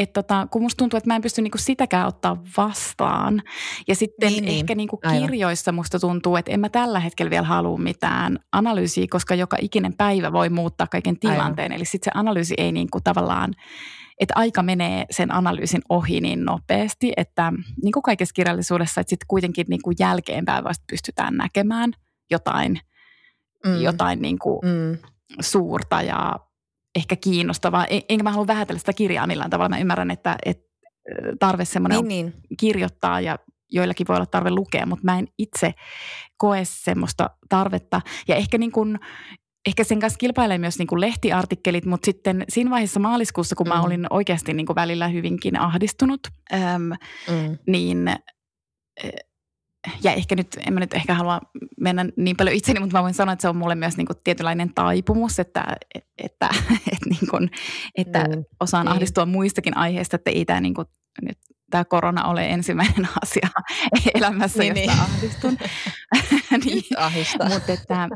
että 0.00 0.22
tota, 0.22 0.46
kun 0.50 0.62
musta 0.62 0.76
tuntuu, 0.76 0.96
että 0.96 1.10
mä 1.10 1.16
en 1.16 1.22
pysty 1.22 1.42
niinku 1.42 1.58
sitäkään 1.58 2.06
ottaa 2.06 2.42
vastaan. 2.56 3.42
Ja 3.88 3.94
sitten 3.94 4.32
niin, 4.32 4.44
niin. 4.44 4.60
ehkä 4.60 4.74
niinku 4.74 5.00
kirjoissa 5.12 5.72
musta 5.72 6.00
tuntuu, 6.00 6.36
että 6.36 6.52
en 6.52 6.60
mä 6.60 6.68
tällä 6.68 7.00
hetkellä 7.00 7.30
vielä 7.30 7.46
halua 7.46 7.78
mitään 7.78 8.38
analyysiä, 8.52 9.06
koska 9.10 9.34
joka 9.34 9.56
ikinen 9.60 9.94
päivä 9.96 10.32
voi 10.32 10.48
muuttaa 10.48 10.86
kaiken 10.86 11.18
tilanteen. 11.18 11.72
Aivan. 11.72 11.76
Eli 11.76 11.84
sitten 11.84 12.12
se 12.14 12.18
analyysi 12.18 12.54
ei 12.58 12.72
niinku 12.72 13.00
tavallaan, 13.00 13.54
että 14.20 14.34
aika 14.36 14.62
menee 14.62 15.04
sen 15.10 15.34
analyysin 15.34 15.82
ohi 15.88 16.20
niin 16.20 16.44
nopeasti, 16.44 17.12
että 17.16 17.52
niin 17.82 17.92
kuin 17.92 18.02
kaikessa 18.02 18.32
kirjallisuudessa, 18.32 19.00
että 19.00 19.10
sitten 19.10 19.28
kuitenkin 19.28 19.66
niinku 19.68 19.92
jälkeenpäin 19.98 20.64
vasta 20.64 20.84
pystytään 20.90 21.36
näkemään 21.36 21.92
jotain, 22.30 22.80
mm. 23.66 23.80
jotain 23.80 24.22
niinku 24.22 24.60
mm. 24.64 24.98
suurta 25.40 26.02
ja 26.02 26.36
ehkä 26.94 27.16
kiinnostavaa. 27.16 27.86
Enkä 28.08 28.22
mä 28.22 28.30
halua 28.30 28.46
vähätellä 28.46 28.78
sitä 28.78 28.92
kirjaa 28.92 29.26
millään 29.26 29.50
tavalla. 29.50 29.68
Mä 29.68 29.78
ymmärrän, 29.78 30.10
että, 30.10 30.36
että 30.44 30.70
tarve 31.40 31.64
semmoinen 31.64 32.04
niin, 32.04 32.26
niin. 32.26 32.34
kirjoittaa 32.60 33.20
ja 33.20 33.38
joillakin 33.72 34.06
voi 34.08 34.16
olla 34.16 34.26
tarve 34.26 34.50
lukea, 34.50 34.86
mutta 34.86 35.04
mä 35.04 35.18
en 35.18 35.28
itse 35.38 35.74
koe 36.36 36.60
semmoista 36.64 37.30
tarvetta. 37.48 38.00
Ja 38.28 38.36
ehkä 38.36 38.58
niin 38.58 38.72
kuin, 38.72 38.98
ehkä 39.66 39.84
sen 39.84 40.00
kanssa 40.00 40.18
kilpailee 40.18 40.58
myös 40.58 40.78
niin 40.78 40.86
kuin 40.86 41.00
lehtiartikkelit, 41.00 41.86
mutta 41.86 42.04
sitten 42.04 42.44
siinä 42.48 42.70
vaiheessa 42.70 43.00
maaliskuussa, 43.00 43.56
kun 43.56 43.66
mm. 43.66 43.72
mä 43.74 43.82
olin 43.82 44.06
oikeasti 44.10 44.54
niin 44.54 44.66
kuin 44.66 44.76
välillä 44.76 45.08
hyvinkin 45.08 45.60
ahdistunut, 45.60 46.20
äm, 46.52 46.82
mm. 46.82 47.58
niin 47.66 48.10
ja 50.02 50.12
ehkä 50.12 50.34
nyt, 50.36 50.58
en 50.66 50.74
mä 50.74 50.80
nyt 50.80 50.94
ehkä 50.94 51.14
halua 51.14 51.40
mennä 51.80 52.06
niin 52.16 52.36
paljon 52.36 52.56
itseni, 52.56 52.80
mutta 52.80 52.98
mä 52.98 53.02
voin 53.02 53.14
sanoa, 53.14 53.32
että 53.32 53.42
se 53.42 53.48
on 53.48 53.56
mulle 53.56 53.74
myös 53.74 53.96
niin 53.96 54.06
kuin 54.06 54.16
tietynlainen 54.24 54.74
taipumus, 54.74 55.38
että, 55.38 55.64
että, 55.94 56.10
että, 56.18 56.48
että, 56.92 57.08
niin 57.10 57.30
kuin, 57.30 57.50
että 57.94 58.24
mm, 58.24 58.44
osaan 58.60 58.86
niin. 58.86 58.92
ahdistua 58.92 59.26
muistakin 59.26 59.76
aiheista, 59.76 60.16
että 60.16 60.30
ei 60.30 60.44
tämä 60.44 60.60
niin 60.60 60.74
kuin, 60.74 60.86
nyt 61.22 61.38
tämä 61.70 61.84
korona 61.84 62.24
ole 62.24 62.46
ensimmäinen 62.46 63.08
asia 63.22 63.48
elämässä, 64.14 64.58
niin, 64.58 64.76
josta 64.76 64.92
niin. 64.92 65.00
ahdistun. 65.00 65.56
niin, 66.64 66.84
mutta 67.48 67.72
että, 67.72 68.08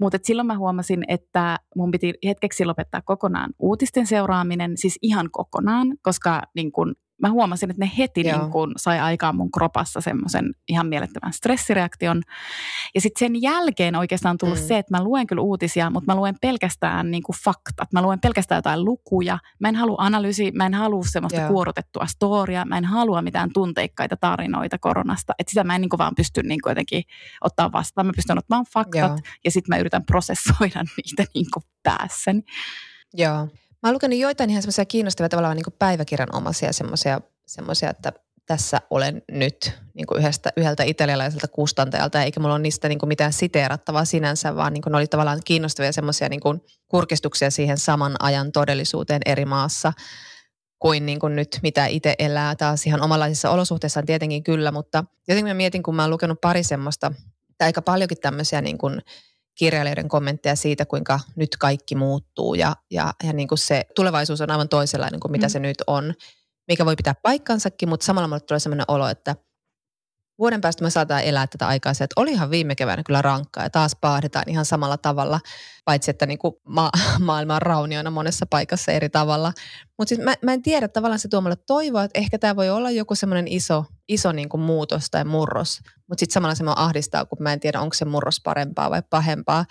mutta 0.00 0.16
et 0.16 0.24
silloin 0.24 0.46
mä 0.46 0.58
huomasin, 0.58 1.04
että 1.08 1.58
mun 1.76 1.90
piti 1.90 2.14
hetkeksi 2.24 2.64
lopettaa 2.64 3.02
kokonaan 3.02 3.50
uutisten 3.58 4.06
seuraaminen, 4.06 4.76
siis 4.76 4.98
ihan 5.02 5.28
kokonaan, 5.30 5.96
koska 6.02 6.42
niin 6.54 6.72
kun 6.72 6.94
mä 7.20 7.30
huomasin, 7.30 7.70
että 7.70 7.84
ne 7.84 7.90
heti 7.98 8.22
niin 8.22 8.50
kuin 8.50 8.72
sai 8.76 9.00
aikaan 9.00 9.36
mun 9.36 9.50
kropassa 9.50 10.00
semmoisen 10.00 10.54
ihan 10.68 10.86
mielettömän 10.86 11.32
stressireaktion. 11.32 12.22
Ja 12.94 13.00
sitten 13.00 13.18
sen 13.18 13.42
jälkeen 13.42 13.96
oikeastaan 13.96 14.30
on 14.30 14.38
tullut 14.38 14.58
mm. 14.58 14.64
se, 14.64 14.78
että 14.78 14.96
mä 14.96 15.04
luen 15.04 15.26
kyllä 15.26 15.42
uutisia, 15.42 15.90
mutta 15.90 16.12
mä 16.12 16.16
luen 16.16 16.34
pelkästään 16.40 17.10
niin 17.10 17.22
kuin 17.22 17.36
faktat. 17.44 17.92
Mä 17.92 18.02
luen 18.02 18.20
pelkästään 18.20 18.58
jotain 18.58 18.84
lukuja. 18.84 19.38
Mä 19.60 19.68
en 19.68 19.76
halua 19.76 19.96
analyysi, 19.98 20.50
mä 20.54 20.66
en 20.66 20.74
halua 20.74 21.04
semmoista 21.04 21.40
Joo. 21.40 21.48
kuorotettua 21.48 22.06
storia, 22.06 22.64
mä 22.64 22.78
en 22.78 22.84
halua 22.84 23.22
mitään 23.22 23.50
tunteikkaita 23.52 24.16
tarinoita 24.16 24.78
koronasta. 24.78 25.34
Että 25.38 25.50
sitä 25.50 25.64
mä 25.64 25.74
en 25.74 25.80
niin 25.80 25.90
kuin 25.90 25.98
vaan 25.98 26.14
pysty 26.16 26.42
niin 26.42 26.60
kuin 26.60 26.70
jotenkin 26.70 27.02
ottaa 27.40 27.72
vastaan. 27.72 28.06
Mä 28.06 28.12
pystyn 28.16 28.38
ottamaan 28.38 28.66
faktat 28.72 29.10
Joo. 29.10 29.18
ja 29.44 29.50
sitten 29.50 29.76
mä 29.76 29.80
yritän 29.80 30.04
prosessoida 30.04 30.84
niitä 30.96 31.24
niin 31.34 31.46
kuin 31.54 31.64
päässäni. 31.82 32.42
Joo. 33.14 33.48
Mä 33.82 33.88
oon 33.88 33.94
lukenut 33.94 34.18
joitain 34.18 34.50
ihan 34.50 34.62
semmoisia 34.62 34.84
kiinnostavia 34.84 35.28
tavallaan 35.28 35.56
niin 35.56 35.78
päiväkirjanomaisia 35.78 36.72
semmoisia, 36.72 37.20
semmoisia, 37.46 37.90
että 37.90 38.12
tässä 38.46 38.80
olen 38.90 39.22
nyt 39.32 39.72
niin 39.94 40.06
kuin 40.06 40.18
yhdestä, 40.18 40.52
yhdeltä 40.56 40.82
italialaiselta 40.82 41.48
kustantajalta, 41.48 42.22
eikä 42.22 42.40
mulla 42.40 42.54
ole 42.54 42.62
niistä 42.62 42.88
niin 42.88 42.98
kuin 42.98 43.08
mitään 43.08 43.32
siteerattavaa 43.32 44.04
sinänsä, 44.04 44.56
vaan 44.56 44.72
niin 44.72 44.82
kuin 44.82 44.90
ne 44.90 44.96
oli 44.96 45.06
tavallaan 45.06 45.40
kiinnostavia 45.44 45.92
semmoisia 45.92 46.28
niin 46.28 46.40
kuin 46.40 46.60
kurkistuksia 46.88 47.50
siihen 47.50 47.78
saman 47.78 48.16
ajan 48.18 48.52
todellisuuteen 48.52 49.22
eri 49.26 49.44
maassa 49.44 49.92
kuin, 50.78 51.06
niin 51.06 51.18
kuin 51.20 51.36
nyt, 51.36 51.58
mitä 51.62 51.86
itse 51.86 52.14
elää 52.18 52.56
taas 52.56 52.86
ihan 52.86 53.02
omanlaisissa 53.02 53.50
olosuhteissaan 53.50 54.06
tietenkin 54.06 54.42
kyllä, 54.42 54.72
mutta 54.72 55.04
jotenkin 55.28 55.50
mä 55.50 55.54
mietin, 55.54 55.82
kun 55.82 55.94
mä 55.94 56.02
oon 56.02 56.10
lukenut 56.10 56.40
pari 56.40 56.62
semmoista, 56.62 57.12
tai 57.58 57.66
aika 57.66 57.82
paljonkin 57.82 58.18
tämmöisiä 58.20 58.60
niin 58.60 58.78
kuin 58.78 59.02
kirjailijoiden 59.60 60.08
kommentteja 60.08 60.56
siitä, 60.56 60.86
kuinka 60.86 61.20
nyt 61.36 61.56
kaikki 61.56 61.94
muuttuu 61.94 62.54
ja, 62.54 62.76
ja, 62.90 63.12
ja 63.24 63.32
niin 63.32 63.48
kuin 63.48 63.58
se 63.58 63.86
tulevaisuus 63.94 64.40
on 64.40 64.50
aivan 64.50 64.68
toisenlainen 64.68 65.20
kuin 65.20 65.32
mitä 65.32 65.46
mm. 65.46 65.50
se 65.50 65.58
nyt 65.58 65.76
on, 65.86 66.14
mikä 66.68 66.84
voi 66.84 66.96
pitää 66.96 67.14
paikkansakin, 67.22 67.88
mutta 67.88 68.06
samalla 68.06 68.28
mulle 68.28 68.40
tulee 68.40 68.60
sellainen 68.60 68.84
olo, 68.88 69.08
että 69.08 69.36
vuoden 70.40 70.60
päästä 70.60 70.84
me 70.84 70.90
saadaan 70.90 71.22
elää 71.22 71.46
tätä 71.46 71.66
aikaa 71.66 71.94
se, 71.94 72.04
että 72.04 72.20
olihan 72.20 72.50
viime 72.50 72.74
keväänä 72.74 73.02
kyllä 73.02 73.22
rankkaa 73.22 73.64
ja 73.64 73.70
taas 73.70 73.96
paahdetaan 74.00 74.44
ihan 74.48 74.64
samalla 74.64 74.98
tavalla, 74.98 75.40
paitsi 75.84 76.10
että 76.10 76.26
niin 76.26 76.38
kuin 76.38 76.54
ma- 76.64 76.90
maailma 77.20 77.54
on 77.54 77.62
rauniona 77.62 78.10
monessa 78.10 78.46
paikassa 78.50 78.92
eri 78.92 79.08
tavalla. 79.08 79.52
Mutta 79.98 80.08
siis 80.08 80.20
mä, 80.20 80.34
mä 80.42 80.52
en 80.52 80.62
tiedä, 80.62 80.88
tavallaan 80.88 81.18
se 81.18 81.28
tuo 81.28 81.40
mulle 81.40 81.56
toivoa, 81.66 82.04
että 82.04 82.18
ehkä 82.18 82.38
tämä 82.38 82.56
voi 82.56 82.70
olla 82.70 82.90
joku 82.90 83.14
semmoinen 83.14 83.48
iso, 83.48 83.84
iso 84.08 84.32
niin 84.32 84.48
kuin 84.48 84.60
muutos 84.60 85.10
tai 85.10 85.24
murros, 85.24 85.80
mutta 86.08 86.20
sitten 86.20 86.34
samalla 86.34 86.54
se 86.54 86.64
mua 86.64 86.74
ahdistaa, 86.76 87.24
kun 87.24 87.38
mä 87.40 87.52
en 87.52 87.60
tiedä, 87.60 87.80
onko 87.80 87.94
se 87.94 88.04
murros 88.04 88.40
parempaa 88.44 88.90
vai 88.90 89.02
pahempaa. 89.10 89.64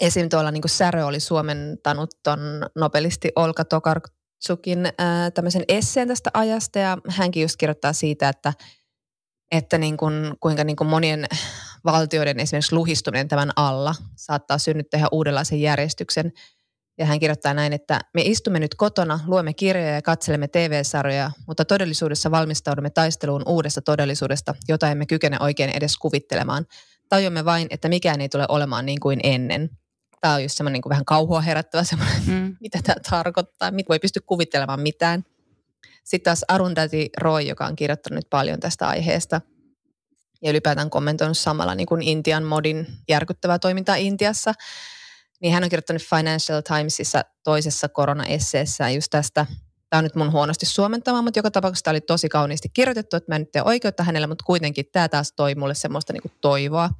Esim. 0.00 0.28
tuolla 0.28 0.50
niin 0.50 0.62
kuin 0.62 0.70
Särö 0.70 1.06
oli 1.06 1.20
suomentanut 1.20 2.10
ton 2.22 2.38
nobelisti 2.74 3.32
Olka 3.36 3.62
Tokarczuk'in 3.62 4.92
ää, 4.98 5.30
tämmöisen 5.30 5.64
esseen 5.68 6.08
tästä 6.08 6.30
ajasta 6.34 6.78
ja 6.78 6.98
hänkin 7.08 7.42
just 7.42 7.56
kirjoittaa 7.56 7.92
siitä, 7.92 8.28
että– 8.28 8.52
että 9.50 9.78
niin 9.78 9.96
kuin, 9.96 10.34
kuinka 10.40 10.64
niin 10.64 10.76
kuin 10.76 10.88
monien 10.88 11.26
valtioiden 11.84 12.40
esimerkiksi 12.40 12.74
luhistuminen 12.74 13.28
tämän 13.28 13.50
alla 13.56 13.94
saattaa 14.16 14.58
synnyttää 14.58 14.98
ihan 14.98 15.08
uudenlaisen 15.12 15.60
järjestyksen. 15.60 16.32
Ja 16.98 17.06
hän 17.06 17.20
kirjoittaa 17.20 17.54
näin, 17.54 17.72
että 17.72 18.00
me 18.14 18.22
istumme 18.22 18.60
nyt 18.60 18.74
kotona, 18.74 19.20
luemme 19.26 19.54
kirjoja 19.54 19.94
ja 19.94 20.02
katselemme 20.02 20.48
TV-sarjoja, 20.48 21.30
mutta 21.46 21.64
todellisuudessa 21.64 22.30
valmistaudumme 22.30 22.90
taisteluun 22.90 23.42
uudesta 23.46 23.82
todellisuudesta, 23.82 24.54
jota 24.68 24.90
emme 24.90 25.06
kykene 25.06 25.36
oikein 25.40 25.70
edes 25.70 25.98
kuvittelemaan. 25.98 26.66
Tajuamme 27.08 27.44
vain, 27.44 27.66
että 27.70 27.88
mikään 27.88 28.20
ei 28.20 28.28
tule 28.28 28.46
olemaan 28.48 28.86
niin 28.86 29.00
kuin 29.00 29.20
ennen. 29.22 29.70
Tämä 30.20 30.34
on 30.34 30.42
just 30.42 30.56
semmoinen 30.56 30.72
niin 30.72 30.82
kuin 30.82 30.90
vähän 30.90 31.04
kauhua 31.04 31.40
herättävä 31.40 31.84
semmoinen, 31.84 32.22
mm. 32.26 32.56
mitä 32.60 32.78
tämä 32.82 32.96
tarkoittaa. 33.10 33.70
Mit 33.70 33.88
voi 33.88 33.98
pysty 33.98 34.20
kuvittelemaan 34.20 34.80
mitään. 34.80 35.24
Sitten 36.06 36.24
taas 36.24 36.44
Arundhati 36.48 37.10
Roy, 37.20 37.40
joka 37.40 37.66
on 37.66 37.76
kirjoittanut 37.76 38.30
paljon 38.30 38.60
tästä 38.60 38.88
aiheesta 38.88 39.40
ja 40.42 40.50
ylipäätään 40.50 40.90
kommentoinut 40.90 41.38
samalla 41.38 41.74
niin 41.74 41.86
kuin 41.86 42.02
Intian 42.02 42.44
modin 42.44 42.86
järkyttävää 43.08 43.58
toimintaa 43.58 43.96
Intiassa, 43.96 44.52
niin 45.40 45.52
hän 45.52 45.64
on 45.64 45.70
kirjoittanut 45.70 46.02
Financial 46.02 46.60
Timesissa 46.60 47.22
toisessa 47.44 47.88
korona-esseessään 47.88 48.94
just 48.94 49.10
tästä 49.10 49.46
Tämä 49.90 49.98
on 49.98 50.04
nyt 50.04 50.14
mun 50.14 50.32
huonosti 50.32 50.66
suomentama, 50.66 51.22
mutta 51.22 51.38
joka 51.38 51.50
tapauksessa 51.50 51.84
tämä 51.84 51.92
oli 51.92 52.00
tosi 52.00 52.28
kauniisti 52.28 52.68
kirjoitettu, 52.68 53.16
että 53.16 53.32
mä 53.32 53.36
en 53.36 53.42
nyt 53.42 53.52
tee 53.52 53.62
oikeutta 53.62 54.02
hänelle, 54.02 54.26
mutta 54.26 54.44
kuitenkin 54.44 54.84
tämä 54.92 55.08
taas 55.08 55.32
toi 55.32 55.54
mulle 55.54 55.74
semmoista 55.74 56.12
niin 56.12 56.22
kuin 56.22 56.32
toivoa. 56.40 56.90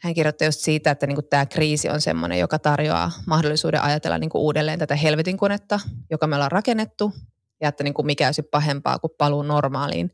Hän 0.00 0.14
kirjoitti 0.14 0.44
just 0.44 0.60
siitä, 0.60 0.90
että 0.90 1.06
niin 1.06 1.16
kuin 1.16 1.28
tämä 1.30 1.46
kriisi 1.46 1.88
on 1.88 2.00
semmoinen, 2.00 2.38
joka 2.38 2.58
tarjoaa 2.58 3.12
mahdollisuuden 3.26 3.82
ajatella 3.82 4.18
niin 4.18 4.30
kuin 4.30 4.42
uudelleen 4.42 4.78
tätä 4.78 4.96
helvetin 4.96 5.36
konetta, 5.36 5.80
joka 6.10 6.26
me 6.26 6.34
ollaan 6.34 6.52
rakennettu, 6.52 7.12
ja 7.60 7.68
että 7.68 7.84
niin 7.84 7.94
kuin 7.94 8.06
mikä 8.06 8.28
olisi 8.28 8.42
pahempaa 8.42 8.98
kuin 8.98 9.10
paluu 9.18 9.42
normaaliin. 9.42 10.10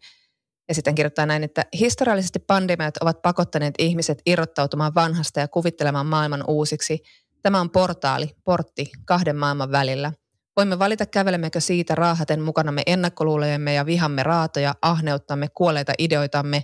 Ja 0.68 0.74
sitten 0.74 0.94
kirjoittaa 0.94 1.26
näin, 1.26 1.44
että 1.44 1.64
historiallisesti 1.78 2.38
pandemiat 2.38 2.96
ovat 2.96 3.22
pakottaneet 3.22 3.74
ihmiset 3.78 4.22
irrottautumaan 4.26 4.94
vanhasta 4.94 5.40
ja 5.40 5.48
kuvittelemaan 5.48 6.06
maailman 6.06 6.44
uusiksi. 6.48 7.02
Tämä 7.42 7.60
on 7.60 7.70
portaali, 7.70 8.30
portti 8.44 8.90
kahden 9.04 9.36
maailman 9.36 9.72
välillä. 9.72 10.12
Voimme 10.56 10.78
valita 10.78 11.06
kävelemmekö 11.06 11.60
siitä 11.60 11.94
raahaten 11.94 12.42
mukanamme 12.42 12.82
ennakkoluulojemme 12.86 13.74
ja 13.74 13.86
vihamme 13.86 14.22
raatoja, 14.22 14.74
ahneuttamme, 14.82 15.48
kuolleita 15.54 15.92
ideoitamme, 15.98 16.62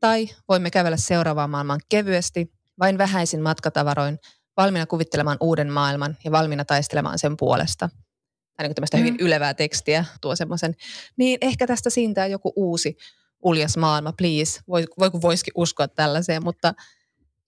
tai 0.00 0.28
voimme 0.48 0.70
kävellä 0.70 0.96
seuraavaan 0.96 1.50
maailmaan 1.50 1.80
kevyesti, 1.88 2.52
vain 2.78 2.98
vähäisin 2.98 3.42
matkatavaroin, 3.42 4.18
valmiina 4.56 4.86
kuvittelemaan 4.86 5.36
uuden 5.40 5.72
maailman 5.72 6.16
ja 6.24 6.32
valmiina 6.32 6.64
taistelemaan 6.64 7.18
sen 7.18 7.36
puolesta– 7.36 7.88
tai 8.56 8.66
niin 8.66 8.74
tämmöistä 8.74 8.96
mm. 8.96 9.00
hyvin 9.00 9.16
ylevää 9.20 9.54
tekstiä 9.54 10.04
tuo 10.20 10.36
semmoisen, 10.36 10.74
niin 11.16 11.38
ehkä 11.40 11.66
tästä 11.66 11.90
siintää 11.90 12.26
joku 12.26 12.52
uusi 12.56 12.96
uljas 13.42 13.76
maailma, 13.76 14.12
please. 14.12 14.60
Voi, 14.68 14.84
voi 14.98 15.10
kun 15.10 15.22
voisikin 15.22 15.52
uskoa 15.56 15.88
tällaiseen, 15.88 16.44
mutta 16.44 16.74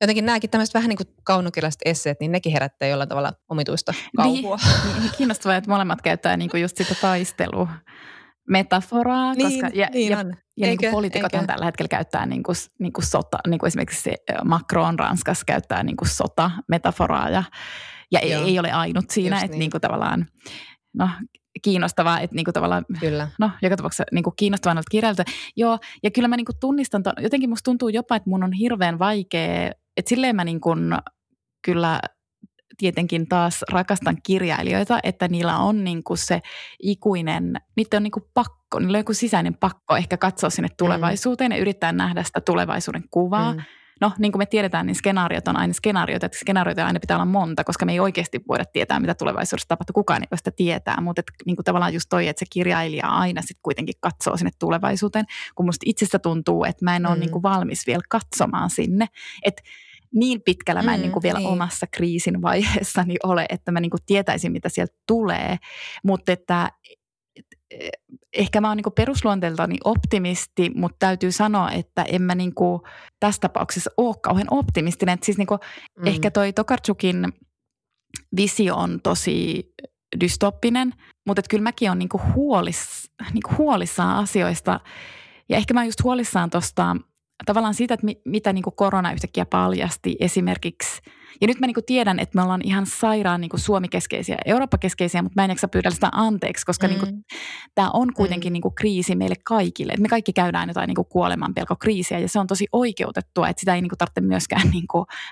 jotenkin 0.00 0.26
nämäkin 0.26 0.50
tämmöiset 0.50 0.74
vähän 0.74 0.88
niin 0.88 0.96
kuin 0.96 1.14
kaunokirjalliset 1.24 1.82
esseet, 1.84 2.20
niin 2.20 2.32
nekin 2.32 2.52
herättää 2.52 2.88
jollain 2.88 3.08
tavalla 3.08 3.32
omituista 3.48 3.94
kauhua. 4.16 4.58
Niin, 4.84 5.02
niin 5.02 5.12
kiinnostavaa, 5.18 5.56
että 5.56 5.70
molemmat 5.70 6.02
käyttää 6.02 6.36
niin 6.36 6.50
kuin 6.50 6.62
just 6.62 6.76
sitä 6.76 6.94
taistelua 7.00 7.68
metaforaa, 8.48 9.34
niin, 9.34 9.60
koska 9.60 9.76
ja, 9.78 9.88
niin 9.92 10.12
ja, 10.12 10.18
on. 10.18 10.34
ja 10.56 10.66
niin 10.66 10.78
kuin 10.78 10.90
poliitikot 10.90 11.32
tällä 11.32 11.64
hetkellä 11.64 11.88
käyttää 11.88 12.26
niin 12.26 12.42
kuin, 12.42 12.56
niin 12.78 12.92
kuin 12.92 13.06
sota, 13.06 13.38
niin 13.46 13.58
kuin 13.58 13.68
esimerkiksi 13.68 14.10
Macron 14.44 14.98
Ranskassa 14.98 15.44
käyttää 15.46 15.82
niin 15.82 15.96
kuin 15.96 16.08
sota-metaforaa 16.08 17.30
ja, 17.30 17.44
ja 18.12 18.20
ei, 18.20 18.32
ei 18.32 18.58
ole 18.58 18.72
ainut 18.72 19.10
siinä, 19.10 19.36
että 19.36 19.46
niin. 19.48 19.58
Niin 19.58 19.70
kuin 19.70 19.80
tavallaan 19.80 20.26
no, 20.94 21.08
kiinnostavaa, 21.62 22.20
että 22.20 22.36
niinku 22.36 22.52
tavallaan, 22.52 22.84
kyllä. 23.00 23.28
no 23.38 23.50
joka 23.62 23.76
tapauksessa 23.76 24.04
niinku 24.12 24.30
kiinnostavaa 24.30 24.74
noilta 24.74 24.90
kirjailta. 24.90 25.24
Joo, 25.56 25.78
ja 26.02 26.10
kyllä 26.10 26.28
mä 26.28 26.36
niinku 26.36 26.52
tunnistan, 26.60 27.02
ton, 27.02 27.12
jotenkin 27.20 27.48
musta 27.48 27.64
tuntuu 27.64 27.88
jopa, 27.88 28.16
että 28.16 28.30
mun 28.30 28.44
on 28.44 28.52
hirveän 28.52 28.98
vaikea, 28.98 29.70
että 29.96 30.08
silleen 30.08 30.36
mä 30.36 30.44
niinku 30.44 30.70
kyllä 31.64 32.00
tietenkin 32.78 33.28
taas 33.28 33.64
rakastan 33.72 34.16
kirjailijoita, 34.22 34.98
että 35.02 35.28
niillä 35.28 35.56
on 35.56 35.84
niinku 35.84 36.16
se 36.16 36.40
ikuinen, 36.82 37.54
niitä 37.76 37.96
on 37.96 38.02
niinku 38.02 38.30
pakko, 38.34 38.78
niillä 38.78 38.96
on 38.96 39.00
joku 39.00 39.14
sisäinen 39.14 39.54
pakko 39.54 39.96
ehkä 39.96 40.16
katsoa 40.16 40.50
sinne 40.50 40.68
mm. 40.68 40.74
tulevaisuuteen 40.78 41.50
mm. 41.50 41.56
ja 41.56 41.60
yrittää 41.60 41.92
nähdä 41.92 42.22
sitä 42.22 42.40
tulevaisuuden 42.40 43.04
kuvaa. 43.10 43.52
Mm 43.52 43.62
no 44.00 44.12
niin 44.18 44.32
kuin 44.32 44.40
me 44.40 44.46
tiedetään, 44.46 44.86
niin 44.86 44.94
skenaariot 44.94 45.48
on 45.48 45.56
aina 45.56 45.72
skenaarioita, 45.72 46.26
että 46.26 46.38
skenaarioita 46.38 46.86
aina 46.86 47.00
pitää 47.00 47.16
olla 47.16 47.24
monta, 47.24 47.64
koska 47.64 47.86
me 47.86 47.92
ei 47.92 48.00
oikeasti 48.00 48.40
voida 48.48 48.64
tietää, 48.64 49.00
mitä 49.00 49.14
tulevaisuudessa 49.14 49.68
tapahtuu. 49.68 49.92
Kukaan 49.92 50.22
ei 50.22 50.38
sitä 50.38 50.50
tietää, 50.50 51.00
mutta 51.00 51.20
että, 51.20 51.32
niin 51.46 51.56
kuin 51.56 51.64
tavallaan 51.64 51.94
just 51.94 52.06
toi, 52.08 52.28
että 52.28 52.40
se 52.40 52.46
kirjailija 52.50 53.08
aina 53.08 53.40
sitten 53.40 53.62
kuitenkin 53.62 53.94
katsoo 54.00 54.36
sinne 54.36 54.50
tulevaisuuteen, 54.58 55.24
kun 55.54 55.66
musta 55.66 55.84
itsestä 55.86 56.18
tuntuu, 56.18 56.64
että 56.64 56.84
mä 56.84 56.96
en 56.96 57.06
ole 57.06 57.14
mm. 57.14 57.20
niin 57.20 57.30
kuin 57.30 57.42
valmis 57.42 57.86
vielä 57.86 58.02
katsomaan 58.08 58.70
sinne. 58.70 59.06
Että 59.44 59.62
niin 60.14 60.42
pitkällä 60.42 60.82
mä 60.82 60.94
en 60.94 61.00
mm, 61.00 61.02
niin 61.02 61.12
kuin 61.12 61.22
vielä 61.22 61.38
niin. 61.38 61.48
omassa 61.48 61.86
kriisin 61.90 62.42
vaiheessani 62.42 63.14
ole, 63.24 63.46
että 63.48 63.72
mä 63.72 63.80
niin 63.80 63.90
kuin 63.90 64.00
tietäisin, 64.06 64.52
mitä 64.52 64.68
sieltä 64.68 64.94
tulee. 65.06 65.56
Mutta 66.04 66.32
että 66.32 66.70
ehkä 68.32 68.60
mä 68.60 68.68
oon 68.68 68.76
niin 68.76 68.92
perusluonteeltani 68.94 69.76
optimisti, 69.84 70.70
mutta 70.74 70.96
täytyy 70.98 71.32
sanoa, 71.32 71.70
että 71.70 72.02
en 72.02 72.22
mä 72.22 72.34
niin 72.34 72.52
tässä 73.20 73.40
tapauksessa 73.40 73.90
ole 73.96 74.16
kauhean 74.22 74.48
optimistinen. 74.50 75.14
Et 75.14 75.22
siis 75.22 75.38
niin 75.38 75.48
mm. 75.98 76.06
ehkä 76.06 76.30
toi 76.30 76.52
Tokarczukin 76.52 77.32
visio 78.36 78.76
on 78.76 79.00
tosi 79.02 79.64
dystoppinen, 80.20 80.94
mutta 81.26 81.42
kyllä 81.50 81.62
mäkin 81.62 81.90
olen 81.90 81.98
niin 81.98 82.34
huolis, 82.34 83.10
niin 83.32 83.58
huolissaan 83.58 84.16
asioista. 84.16 84.80
Ja 85.48 85.56
ehkä 85.56 85.74
mä 85.74 85.80
oon 85.80 85.86
just 85.86 86.04
huolissaan 86.04 86.50
tuosta 86.50 86.96
tavallaan 87.46 87.74
siitä, 87.74 87.94
että 87.94 88.06
mitä 88.24 88.52
niin 88.52 88.64
korona 88.76 89.12
yhtäkkiä 89.12 89.46
paljasti 89.46 90.16
esimerkiksi– 90.20 91.00
ja 91.40 91.46
nyt 91.46 91.60
mä 91.60 91.66
niin 91.66 91.84
tiedän, 91.86 92.18
että 92.18 92.38
me 92.38 92.42
ollaan 92.42 92.60
ihan 92.64 92.86
sairaan 92.86 93.40
niin 93.40 93.50
Suomi-keskeisiä, 93.54 94.38
Eurooppa-keskeisiä, 94.44 95.22
mutta 95.22 95.40
mä 95.40 95.44
en 95.44 95.50
jaksa 95.50 95.68
pyydellä 95.68 95.94
sitä 95.94 96.08
anteeksi, 96.12 96.66
koska 96.66 96.88
mm. 96.88 96.94
niin 96.94 97.24
tämä 97.74 97.90
on 97.92 98.12
kuitenkin 98.14 98.50
mm. 98.50 98.52
niin 98.52 98.74
kriisi 98.74 99.16
meille 99.16 99.36
kaikille. 99.44 99.92
Et 99.92 100.00
me 100.00 100.08
kaikki 100.08 100.32
käydään 100.32 100.68
jotain 100.68 100.88
niin 100.88 101.06
kuoleman 101.08 101.54
kriisiä 101.78 102.18
ja 102.18 102.28
se 102.28 102.38
on 102.38 102.46
tosi 102.46 102.66
oikeutettua, 102.72 103.48
että 103.48 103.60
sitä 103.60 103.74
ei 103.74 103.80
niin 103.80 103.90
tarvitse 103.98 104.20
myöskään 104.20 104.70
niin 104.74 104.86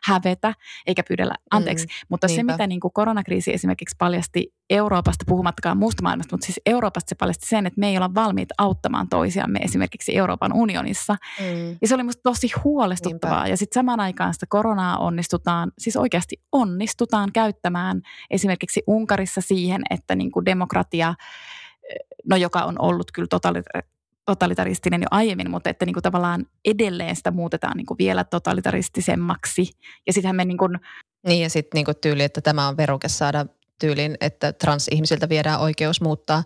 hävetä 0.05 0.55
eikä 0.87 1.03
pyydellä 1.09 1.35
anteeksi. 1.51 1.87
Mm. 1.87 1.91
Mutta 2.09 2.27
Niinpä. 2.27 2.53
se, 2.53 2.55
mitä 2.55 2.67
niin 2.67 2.81
koronakriisi 2.95 3.55
esimerkiksi 3.55 3.97
paljasti 3.99 4.53
Euroopasta 4.71 5.25
puhumattakaan 5.29 5.79
muusta 5.79 6.03
maailmasta, 6.03 6.35
mutta 6.35 6.45
siis 6.45 6.61
Euroopasta 6.67 7.09
se 7.09 7.15
paljasti 7.15 7.47
sen, 7.47 7.67
että 7.67 7.81
me 7.81 7.89
ei 7.89 7.97
olla 7.97 8.15
valmiit 8.15 8.49
auttamaan 8.59 9.09
toisiamme 9.09 9.59
esimerkiksi 9.59 10.17
Euroopan 10.17 10.53
unionissa. 10.53 11.17
Mm. 11.41 11.77
Ja 11.83 11.89
se 11.89 11.95
oli 11.95 12.03
musta 12.03 12.23
tosi 12.23 12.51
huolestuttavaa. 12.65 13.37
Niinpä. 13.37 13.51
Ja 13.51 13.57
sitten 13.57 13.81
samaan 13.81 14.01
aikaan 14.01 14.35
sitä 14.35 14.47
koronaa 14.49 14.99
onnistutaan, 14.99 15.73
siis 15.79 15.97
oikeasti 15.97 16.37
onnistutaan 16.53 17.33
käyttämään 17.33 18.03
esimerkiksi 18.31 18.83
Unkarissa 18.87 19.41
siihen, 19.41 19.83
että 19.91 20.15
niin 20.15 20.31
kuin 20.31 20.45
demokratia, 20.45 21.15
no 22.31 22.37
joka 22.37 22.65
on 22.65 22.77
ollut 22.79 23.13
kyllä 23.13 23.29
totalitaristinen 24.25 25.03
jo 25.03 25.09
aiemmin, 25.11 25.51
mutta 25.51 25.71
että 25.71 25.87
niin 25.87 25.95
kuin 25.95 26.03
tavallaan 26.03 26.47
edelleen 26.65 27.17
sitä 27.17 27.31
muutetaan 27.31 27.77
niin 27.77 27.87
kuin 27.87 27.99
vielä 27.99 28.25
totalitaristisemmaksi. 28.25 29.71
Ja 30.07 30.13
sittenhän 30.13 30.37
me 30.37 30.45
niin 30.45 30.59
kuin... 30.59 30.79
Niin 31.27 31.43
ja 31.43 31.51
sitten 31.51 31.85
niin 31.85 31.97
tyyli, 32.01 32.23
että 32.23 32.41
tämä 32.41 32.69
on 32.69 32.77
veruke 32.77 33.09
saada 33.09 33.47
tyylin, 33.79 34.17
että 34.21 34.53
transihmisiltä 34.53 35.29
viedään 35.29 35.61
oikeus 35.61 36.01
muuttaa 36.01 36.45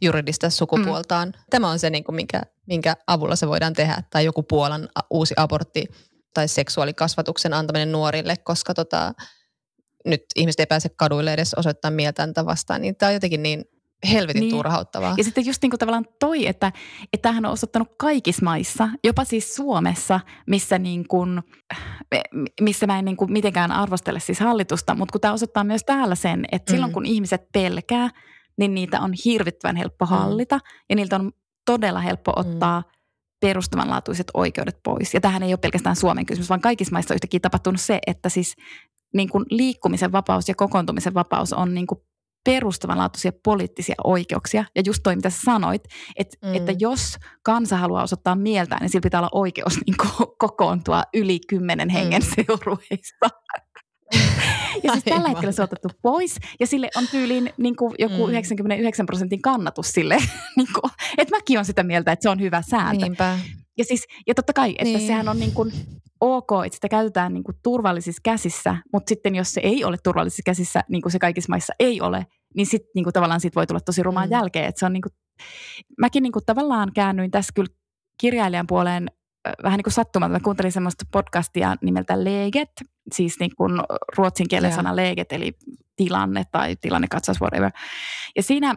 juridista 0.00 0.50
sukupuoltaan. 0.50 1.28
Mm. 1.28 1.42
Tämä 1.50 1.70
on 1.70 1.78
se, 1.78 1.90
niin 1.90 2.04
kuin 2.04 2.16
minkä, 2.16 2.42
minkä 2.66 2.96
avulla 3.06 3.36
se 3.36 3.48
voidaan 3.48 3.72
tehdä. 3.72 4.02
Tai 4.10 4.24
joku 4.24 4.42
Puolan 4.42 4.88
uusi 5.10 5.34
abortti 5.36 5.84
tai 6.34 6.48
seksuaalikasvatuksen 6.48 7.54
antaminen 7.54 7.92
nuorille, 7.92 8.36
koska 8.36 8.74
tota, 8.74 9.12
nyt 10.04 10.24
ihmiset 10.36 10.60
ei 10.60 10.66
pääse 10.66 10.88
kaduille 10.88 11.32
edes 11.32 11.54
osoittaa 11.54 11.90
mieltään 11.90 12.32
vastaan. 12.44 12.80
Niin 12.80 12.96
tämä 12.96 13.08
on 13.08 13.14
jotenkin 13.14 13.42
niin 13.42 13.64
helvetin 14.10 14.40
niin. 14.40 14.50
turhauttavaa. 14.50 15.14
Ja 15.16 15.24
sitten 15.24 15.46
just 15.46 15.62
niin 15.62 15.70
kuin 15.70 15.78
tavallaan 15.78 16.06
toi, 16.20 16.46
että, 16.46 16.72
että 17.12 17.22
tämähän 17.22 17.46
on 17.46 17.52
osoittanut 17.52 17.88
kaikissa 17.98 18.44
maissa, 18.44 18.88
jopa 19.04 19.24
siis 19.24 19.54
Suomessa, 19.54 20.20
missä, 20.46 20.78
niin 20.78 21.08
kuin, 21.08 21.42
missä 22.60 22.86
mä 22.86 22.98
en 22.98 23.04
niin 23.04 23.16
kuin 23.16 23.32
mitenkään 23.32 23.72
arvostele 23.72 24.20
siis 24.20 24.40
hallitusta, 24.40 24.94
mutta 24.94 25.12
kun 25.12 25.20
tämä 25.20 25.34
osoittaa 25.34 25.64
myös 25.64 25.84
täällä 25.84 26.14
sen, 26.14 26.44
että 26.52 26.72
silloin 26.72 26.90
mm. 26.90 26.94
kun 26.94 27.06
ihmiset 27.06 27.42
pelkää, 27.52 28.10
niin 28.58 28.74
niitä 28.74 29.00
on 29.00 29.12
hirvittävän 29.24 29.76
helppo 29.76 30.04
mm. 30.04 30.08
hallita 30.08 30.56
mm. 30.56 30.62
ja 30.90 30.96
niiltä 30.96 31.16
on 31.16 31.32
todella 31.66 32.00
helppo 32.00 32.32
mm. 32.32 32.40
ottaa 32.40 32.80
mm. 32.80 32.86
perustavanlaatuiset 33.40 34.26
oikeudet 34.34 34.78
pois. 34.84 35.14
Ja 35.14 35.20
tähän 35.20 35.42
ei 35.42 35.52
ole 35.52 35.58
pelkästään 35.58 35.96
Suomen 35.96 36.26
kysymys, 36.26 36.48
vaan 36.48 36.60
kaikissa 36.60 36.92
maissa 36.92 37.14
on 37.14 37.16
yhtäkkiä 37.16 37.40
tapahtunut 37.40 37.80
se, 37.80 37.98
että 38.06 38.28
siis 38.28 38.56
niin 39.14 39.28
kuin 39.28 39.44
liikkumisen 39.50 40.12
vapaus 40.12 40.48
ja 40.48 40.54
kokoontumisen 40.54 41.14
vapaus 41.14 41.52
on 41.52 41.74
niin 41.74 41.86
kuin 41.86 42.00
perustavanlaatuisia 42.44 43.32
poliittisia 43.44 43.94
oikeuksia. 44.04 44.64
Ja 44.74 44.82
just 44.86 45.00
toi, 45.02 45.16
mitä 45.16 45.30
sä 45.30 45.38
sanoit, 45.44 45.84
että, 46.16 46.36
mm. 46.46 46.54
että 46.54 46.72
jos 46.78 47.16
kansa 47.42 47.76
haluaa 47.76 48.02
osoittaa 48.02 48.34
mieltä, 48.34 48.76
niin 48.80 48.90
sillä 48.90 49.02
pitää 49.02 49.20
olla 49.20 49.30
oikeus 49.32 49.78
niin 49.86 49.96
ko- 50.02 50.34
kokoontua 50.38 51.02
yli 51.14 51.40
kymmenen 51.48 51.88
hengen 51.88 52.22
mm. 52.22 52.28
seurueissa. 52.34 53.28
ja 54.84 54.92
siis 54.92 55.04
tällä 55.04 55.28
hetkellä 55.28 55.52
se 55.52 55.62
on 55.62 55.68
otettu 55.72 55.88
pois 56.02 56.36
ja 56.60 56.66
sille 56.66 56.88
on 56.96 57.08
tyyliin 57.08 57.52
niin 57.56 57.76
kuin 57.76 57.94
joku 57.98 58.26
mm. 58.26 58.30
99 58.30 59.06
prosentin 59.06 59.42
kannatus 59.42 59.92
sille, 59.92 60.16
niin 60.56 60.68
kuin, 60.80 60.92
että 61.18 61.36
mäkin 61.36 61.58
olen 61.58 61.64
sitä 61.64 61.82
mieltä, 61.82 62.12
että 62.12 62.22
se 62.22 62.28
on 62.28 62.40
hyvä 62.40 62.62
sääntö. 62.70 63.04
Niinpä. 63.04 63.38
Ja, 63.78 63.84
siis, 63.84 64.06
ja 64.26 64.34
totta 64.34 64.52
kai, 64.52 64.70
että 64.70 64.84
niin. 64.84 65.06
sehän 65.06 65.28
on 65.28 65.40
niin 65.40 65.52
kuin 65.52 65.72
ok, 66.22 66.50
että 66.66 66.74
sitä 66.74 66.88
käytetään 66.88 67.34
niin 67.34 67.44
kuin 67.44 67.56
turvallisissa 67.62 68.20
käsissä, 68.24 68.76
mutta 68.92 69.08
sitten 69.08 69.34
jos 69.34 69.52
se 69.52 69.60
ei 69.64 69.84
ole 69.84 69.96
turvallisissa 70.04 70.42
käsissä, 70.46 70.84
niin 70.88 71.02
kuin 71.02 71.12
se 71.12 71.18
kaikissa 71.18 71.50
maissa 71.50 71.72
ei 71.78 72.00
ole, 72.00 72.26
niin 72.56 72.66
sitten 72.66 72.90
niin 72.94 73.04
kuin 73.04 73.12
tavallaan 73.12 73.40
siitä 73.40 73.54
voi 73.54 73.66
tulla 73.66 73.80
tosi 73.80 74.02
rumaan 74.02 74.28
mm. 74.28 74.32
jälkeen. 74.32 74.64
Että 74.64 74.78
se 74.78 74.86
on 74.86 74.92
niin 74.92 75.02
kuin, 75.02 75.12
mäkin 75.98 76.22
niin 76.22 76.32
kuin 76.32 76.44
tavallaan 76.44 76.92
käännyin 76.94 77.30
tässä 77.30 77.52
kyllä 77.54 77.74
kirjailijan 78.20 78.66
puoleen 78.66 79.10
vähän 79.62 79.76
niin 79.76 79.84
kuin 79.84 79.92
sattumalta. 79.92 80.32
Mä 80.32 80.40
kuuntelin 80.40 80.72
semmoista 80.72 81.04
podcastia 81.12 81.76
nimeltä 81.82 82.24
Leget, 82.24 82.70
siis 83.12 83.40
niin 83.40 83.50
kuin 83.56 83.72
ruotsin 84.16 84.48
kielen 84.48 84.68
yeah. 84.68 84.76
sana 84.76 84.96
Leget, 84.96 85.32
eli 85.32 85.52
tilanne 85.96 86.44
tai 86.52 86.76
tilannekatsaus, 86.76 87.40
whatever. 87.40 87.70
Ja 88.36 88.42
siinä, 88.42 88.74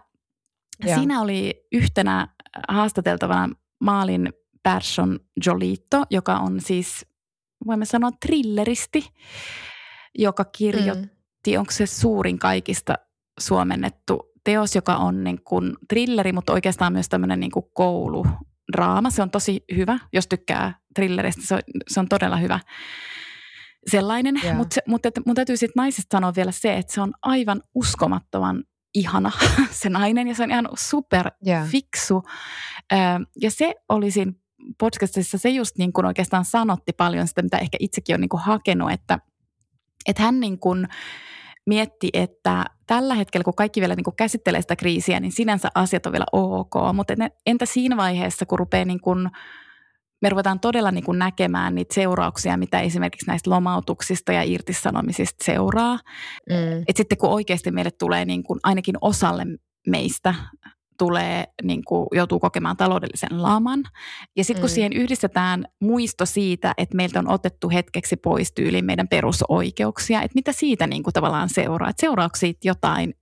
yeah. 0.85 0.97
siinä 0.97 1.21
oli 1.21 1.67
yhtenä 1.71 2.27
haastateltavana 2.67 3.55
maalin 3.79 4.33
Persson 4.63 5.19
Jolito, 5.45 6.03
joka 6.09 6.37
on 6.37 6.61
siis, 6.61 7.05
voimme 7.67 7.85
sanoa, 7.85 8.11
thrilleristi, 8.25 9.09
joka 10.17 10.45
kirjoitti, 10.45 11.51
mm. 11.51 11.59
onko 11.59 11.71
se 11.71 11.85
suurin 11.85 12.39
kaikista 12.39 12.93
suomennettu 13.39 14.31
teos, 14.43 14.75
joka 14.75 14.95
on 14.95 15.23
niin 15.23 15.43
kuin 15.43 15.73
trilleri, 15.89 16.31
mutta 16.31 16.53
oikeastaan 16.53 16.93
myös 16.93 17.09
tämmöinen 17.09 17.39
niin 17.39 17.51
kuin 17.51 17.65
kouludraama. 17.73 19.09
Se 19.09 19.21
on 19.21 19.31
tosi 19.31 19.63
hyvä, 19.75 19.99
jos 20.13 20.27
tykkää 20.27 20.79
thrilleristä, 20.95 21.41
se 21.45 21.55
on, 21.55 21.61
se 21.87 21.99
on 21.99 22.09
todella 22.09 22.37
hyvä 22.37 22.59
sellainen. 23.91 24.39
Yeah. 24.43 24.57
Mutta 24.57 24.79
mut, 24.87 25.01
mun 25.25 25.35
täytyy 25.35 25.57
sitten 25.57 25.81
naisesta 25.81 26.17
sanoa 26.17 26.33
vielä 26.35 26.51
se, 26.51 26.77
että 26.77 26.93
se 26.93 27.01
on 27.01 27.13
aivan 27.21 27.61
uskomattoman 27.75 28.63
ihana 28.95 29.31
se 29.81 29.89
nainen 29.89 30.27
ja 30.27 30.35
se 30.35 30.43
on 30.43 30.51
ihan 30.51 30.69
super 30.77 31.31
yeah. 31.47 31.67
fiksu. 31.67 32.23
Ja 33.41 33.51
se 33.51 33.75
olisi 33.89 34.25
podcastissa 34.79 35.37
se 35.37 35.49
just 35.49 35.77
niin 35.77 35.93
kuin 35.93 36.05
oikeastaan 36.05 36.45
sanotti 36.45 36.93
paljon 36.93 37.27
sitä, 37.27 37.41
mitä 37.41 37.57
ehkä 37.57 37.77
itsekin 37.79 38.15
on 38.15 38.21
niin 38.21 38.29
kuin 38.29 38.41
hakenut, 38.41 38.91
että, 38.91 39.19
että 40.05 40.23
hän 40.23 40.39
niin 40.39 40.59
kuin 40.59 40.87
mietti, 41.65 42.09
että 42.13 42.65
tällä 42.87 43.15
hetkellä, 43.15 43.43
kun 43.43 43.55
kaikki 43.55 43.81
vielä 43.81 43.95
niin 43.95 44.03
kuin 44.03 44.15
käsittelee 44.15 44.61
sitä 44.61 44.75
kriisiä, 44.75 45.19
niin 45.19 45.31
sinänsä 45.31 45.69
asiat 45.75 46.05
on 46.05 46.11
vielä 46.11 46.25
ok, 46.31 46.73
mutta 46.93 47.13
entä 47.45 47.65
siinä 47.65 47.97
vaiheessa, 47.97 48.45
kun 48.45 48.59
rupeaa 48.59 48.85
niin 48.85 49.01
kuin, 49.01 49.29
me 50.21 50.29
ruvetaan 50.29 50.59
todella 50.59 50.91
niin 50.91 51.03
kuin 51.03 51.19
näkemään 51.19 51.75
niitä 51.75 51.93
seurauksia, 51.93 52.57
mitä 52.57 52.79
esimerkiksi 52.79 53.27
näistä 53.27 53.49
lomautuksista 53.49 54.33
ja 54.33 54.43
irtisanomisista 54.43 55.45
seuraa. 55.45 55.99
Mm. 56.49 56.83
Et 56.87 56.97
sitten 56.97 57.17
kun 57.17 57.29
oikeasti 57.29 57.71
meille 57.71 57.91
tulee 57.91 58.25
niin 58.25 58.43
kuin 58.43 58.59
ainakin 58.63 58.95
osalle 59.01 59.45
meistä 59.87 60.35
tulee, 60.97 61.45
niin 61.63 61.83
kuin, 61.87 62.07
joutuu 62.11 62.39
kokemaan 62.39 62.77
taloudellisen 62.77 63.41
laman. 63.43 63.83
Ja 64.35 64.43
sitten 64.43 64.61
kun 64.61 64.69
mm. 64.69 64.73
siihen 64.73 64.93
yhdistetään 64.93 65.65
muisto 65.81 66.25
siitä, 66.25 66.73
että 66.77 66.95
meiltä 66.95 67.19
on 67.19 67.29
otettu 67.29 67.69
hetkeksi 67.69 68.15
pois 68.15 68.51
tyyliin 68.51 68.85
meidän 68.85 69.07
perusoikeuksia, 69.07 70.21
että 70.21 70.35
mitä 70.35 70.51
siitä 70.51 70.87
niin 70.87 71.03
kuin 71.03 71.13
tavallaan 71.13 71.49
seuraa. 71.49 71.89
Että 71.89 72.01
seuraako 72.01 72.35
siitä 72.35 72.67
jotain 72.67 73.13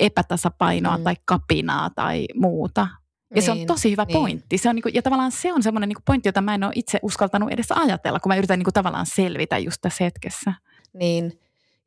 epätasapainoa 0.00 0.98
mm. 0.98 1.04
tai 1.04 1.14
kapinaa 1.24 1.90
tai 1.90 2.26
muuta. 2.34 2.80
Ja 2.80 3.34
niin, 3.34 3.42
se 3.42 3.50
on 3.50 3.56
niin, 3.56 3.66
tosi 3.66 3.90
hyvä 3.90 4.04
niin. 4.04 4.18
pointti. 4.18 4.58
Se 4.58 4.68
on 4.68 4.74
niin 4.74 4.82
kuin, 4.82 4.94
ja 4.94 5.02
tavallaan 5.02 5.32
se 5.32 5.52
on 5.52 5.62
semmoinen 5.62 5.88
niin 5.88 5.98
pointti, 6.06 6.28
jota 6.28 6.40
mä 6.40 6.54
en 6.54 6.64
ole 6.64 6.72
itse 6.74 6.98
uskaltanut 7.02 7.50
edes 7.50 7.72
ajatella, 7.72 8.20
kun 8.20 8.30
mä 8.30 8.36
yritän 8.36 8.58
niin 8.58 8.64
kuin 8.64 8.74
tavallaan 8.74 9.06
selvitä 9.06 9.58
just 9.58 9.78
tässä 9.80 10.04
hetkessä. 10.04 10.52
Niin, 10.92 11.40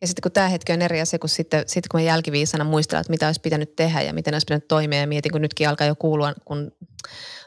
ja 0.04 0.08
sitten 0.08 0.22
kun 0.22 0.32
tämä 0.32 0.48
hetki 0.48 0.74
on 0.74 0.82
eri 0.82 1.02
asia, 1.02 1.20
kun 1.20 1.30
sitten, 1.30 1.64
sitten 1.68 1.88
kun 1.92 2.00
me 2.00 2.04
jälkiviisana 2.04 2.64
muistellaan, 2.64 3.02
että 3.02 3.12
mitä 3.12 3.28
olisi 3.28 3.42
pitänyt 3.42 3.76
tehdä 3.76 4.02
ja 4.02 4.14
miten 4.14 4.34
olisi 4.34 4.46
pitänyt 4.46 4.68
toimia 4.68 5.00
ja 5.00 5.08
mietin, 5.08 5.32
kun 5.32 5.42
nytkin 5.42 5.70
alkaa 5.70 5.88
jo 5.88 5.96
kuulua, 5.96 6.34
kun 6.46 6.72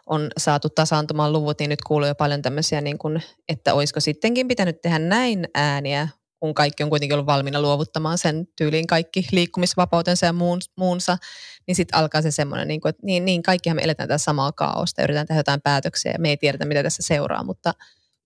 on 0.07 0.31
saatu 0.39 0.69
tasaantumaan 0.69 1.33
luvut, 1.33 1.59
niin 1.59 1.69
nyt 1.69 1.83
kuuluu 1.87 2.09
jo 2.09 2.15
paljon 2.15 2.43
tämmöisiä, 2.43 2.81
niin 2.81 2.99
kuin, 2.99 3.23
että 3.49 3.75
olisiko 3.75 4.01
sittenkin 4.01 4.49
pitänyt 4.49 4.81
tehdä 4.81 4.99
näin 4.99 5.49
ääniä, 5.55 6.09
kun 6.41 6.55
kaikki 6.55 6.83
on 6.83 6.89
kuitenkin 6.89 7.15
ollut 7.15 7.27
valmiina 7.27 7.61
luovuttamaan 7.61 8.19
sen 8.19 8.49
tyyliin 8.57 8.87
kaikki 8.87 9.27
liikkumisvapautensa 9.33 10.27
ja 10.27 10.33
muun, 10.33 10.61
muunsa, 10.77 11.19
niin 11.67 11.75
sitten 11.75 11.99
alkaa 11.99 12.23
se 12.23 12.31
semmoinen, 12.31 12.69
niin 12.69 12.81
kuin, 12.81 12.91
että 12.91 13.07
niin, 13.07 13.25
niin 13.25 13.43
kaikkihan 13.43 13.77
me 13.77 13.83
eletään 13.83 14.09
tässä 14.09 14.25
samaa 14.25 14.53
kaaosta 14.53 15.01
ja 15.01 15.05
yritetään 15.05 15.27
tehdä 15.27 15.41
jotain 15.41 15.63
päätöksiä 15.63 16.13
ja 16.13 16.19
me 16.19 16.29
ei 16.29 16.37
tiedetä, 16.37 16.65
mitä 16.65 16.83
tässä 16.83 17.03
seuraa, 17.03 17.45
mutta, 17.45 17.75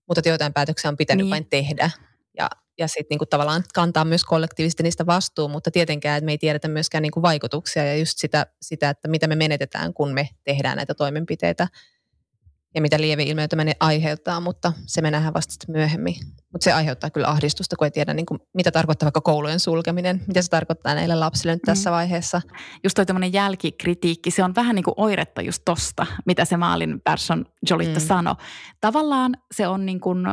mutta 0.07 0.29
jotain 0.29 0.53
päätöksiä 0.53 0.89
on 0.89 0.97
pitänyt 0.97 1.25
niin. 1.25 1.31
vain 1.31 1.45
tehdä. 1.45 1.91
Ja 2.37 2.49
ja 2.81 2.87
sitten 2.87 3.07
niinku 3.09 3.25
tavallaan 3.25 3.63
kantaa 3.73 4.05
myös 4.05 4.23
kollektiivisesti 4.23 4.83
niistä 4.83 5.05
vastuu, 5.05 5.47
mutta 5.47 5.71
tietenkään 5.71 6.17
että 6.17 6.25
me 6.25 6.31
ei 6.31 6.37
tiedetä 6.37 6.67
myöskään 6.67 7.01
niinku 7.01 7.21
vaikutuksia 7.21 7.85
ja 7.85 7.97
just 7.97 8.17
sitä, 8.17 8.45
sitä, 8.61 8.89
että 8.89 9.07
mitä 9.07 9.27
me 9.27 9.35
menetetään, 9.35 9.93
kun 9.93 10.13
me 10.13 10.29
tehdään 10.43 10.77
näitä 10.77 10.93
toimenpiteitä 10.93 11.67
ja 12.75 12.81
mitä 12.81 13.01
lieveilmiöitä 13.01 13.55
ne 13.55 13.73
aiheuttaa, 13.79 14.39
mutta 14.39 14.73
se 14.85 15.01
me 15.01 15.11
nähdään 15.11 15.33
vasta 15.33 15.65
myöhemmin. 15.67 16.15
Mutta 16.51 16.63
se 16.63 16.71
aiheuttaa 16.71 17.09
kyllä 17.09 17.27
ahdistusta, 17.27 17.75
kun 17.75 17.85
ei 17.85 17.91
tiedä, 17.91 18.13
niin 18.13 18.25
kuin, 18.25 18.39
mitä 18.53 18.71
tarkoittaa 18.71 19.05
vaikka 19.05 19.21
koulujen 19.21 19.59
sulkeminen, 19.59 20.23
mitä 20.27 20.41
se 20.41 20.49
tarkoittaa 20.49 20.95
näille 20.95 21.15
lapsille 21.15 21.55
nyt 21.55 21.61
tässä 21.61 21.89
mm. 21.89 21.93
vaiheessa. 21.93 22.41
Just 22.83 22.95
toi 22.95 23.05
tämmöinen 23.05 23.33
jälkikritiikki, 23.33 24.31
se 24.31 24.43
on 24.43 24.55
vähän 24.55 24.75
niin 24.75 24.83
kuin 24.83 24.93
oiretta 24.97 25.41
just 25.41 25.61
tosta, 25.65 26.05
mitä 26.25 26.45
se 26.45 26.57
maalin 26.57 27.01
person 27.01 27.45
Jolitta 27.69 27.99
mm. 27.99 28.05
sanoi. 28.05 28.35
Tavallaan 28.81 29.37
se 29.55 29.67
on 29.67 29.85
niin 29.85 29.99
kuin 29.99 30.25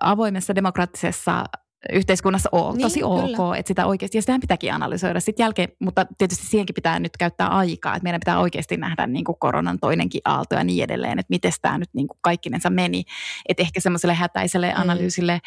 avoimessa 0.00 0.54
demokraattisessa 0.54 1.44
yhteiskunnassa 1.92 2.48
ole 2.52 2.72
niin, 2.72 2.82
tosi 2.82 3.02
ok, 3.02 3.24
kyllä. 3.24 3.56
että 3.56 3.68
sitä 3.68 3.86
oikeasti, 3.86 4.18
ja 4.18 4.22
sitähän 4.22 4.40
pitääkin 4.40 4.74
analysoida 4.74 5.20
sitten 5.20 5.44
jälkeen, 5.44 5.68
mutta 5.78 6.06
tietysti 6.18 6.46
siihenkin 6.46 6.74
pitää 6.74 7.00
nyt 7.00 7.16
käyttää 7.16 7.48
aikaa, 7.48 7.94
että 7.96 8.02
meidän 8.02 8.20
pitää 8.20 8.38
oikeasti 8.38 8.76
nähdä 8.76 9.06
niin 9.06 9.24
kuin 9.24 9.36
koronan 9.38 9.78
toinenkin 9.80 10.20
aalto 10.24 10.54
ja 10.54 10.64
niin 10.64 10.84
edelleen, 10.84 11.18
että 11.18 11.30
miten 11.30 11.52
tämä 11.62 11.78
nyt 11.78 11.90
niin 11.92 12.08
kuin 12.08 12.18
kaikkinensa 12.20 12.70
meni, 12.70 13.04
että 13.48 13.62
ehkä 13.62 13.80
semmoiselle 13.80 14.14
hätäiselle 14.14 14.74
mm. 14.74 14.80
analyysille, 14.80 15.40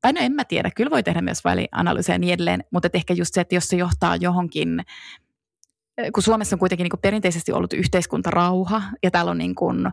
tai 0.00 0.12
no 0.12 0.20
en 0.20 0.32
mä 0.32 0.44
tiedä, 0.44 0.70
kyllä 0.70 0.90
voi 0.90 1.02
tehdä 1.02 1.20
myös 1.20 1.44
välianalyysiä 1.44 2.14
ja 2.14 2.18
niin 2.18 2.32
edelleen, 2.32 2.64
mutta 2.70 2.88
ehkä 2.92 3.14
just 3.14 3.34
se, 3.34 3.40
että 3.40 3.54
jos 3.54 3.68
se 3.68 3.76
johtaa 3.76 4.16
johonkin, 4.16 4.80
kun 6.14 6.22
Suomessa 6.22 6.56
on 6.56 6.60
kuitenkin 6.60 6.84
niin 6.84 6.90
kuin 6.90 7.00
perinteisesti 7.00 7.52
ollut 7.52 7.72
yhteiskuntarauha 7.72 8.82
ja 9.02 9.10
täällä 9.10 9.30
on 9.30 9.38
niin 9.38 9.54
kuin, 9.54 9.92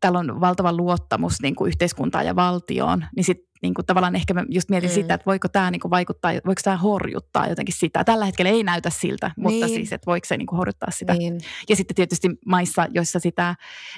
täällä 0.00 0.18
on 0.18 0.40
valtava 0.40 0.72
luottamus 0.72 1.42
niin 1.42 1.54
kuin 1.54 1.68
yhteiskuntaan 1.68 2.26
ja 2.26 2.36
valtioon, 2.36 3.04
niin 3.16 3.24
sitten 3.24 3.53
niin 3.64 3.74
kuin 3.74 3.86
tavallaan 3.86 4.16
ehkä 4.16 4.34
mä 4.34 4.44
just 4.48 4.68
mietin 4.70 4.90
mm. 4.90 4.94
sitä, 4.94 5.14
että 5.14 5.26
voiko 5.26 5.48
tämä 5.48 5.70
niin 5.70 5.80
kuin 5.80 5.90
vaikuttaa, 5.90 6.32
voiko 6.46 6.60
tämä 6.64 6.76
horjuttaa 6.76 7.48
jotenkin 7.48 7.74
sitä. 7.78 8.04
Tällä 8.04 8.24
hetkellä 8.24 8.50
ei 8.50 8.62
näytä 8.62 8.90
siltä, 8.90 9.30
mutta 9.36 9.66
niin. 9.66 9.76
siis, 9.76 9.92
että 9.92 10.06
voiko 10.06 10.24
se 10.26 10.36
niin 10.36 10.46
kuin 10.46 10.56
horjuttaa 10.56 10.90
sitä. 10.90 11.14
Niin. 11.14 11.40
Ja 11.68 11.76
sitten 11.76 11.94
tietysti 11.94 12.28
maissa, 12.46 12.86
joissa 12.90 13.18
sitä 13.18 13.54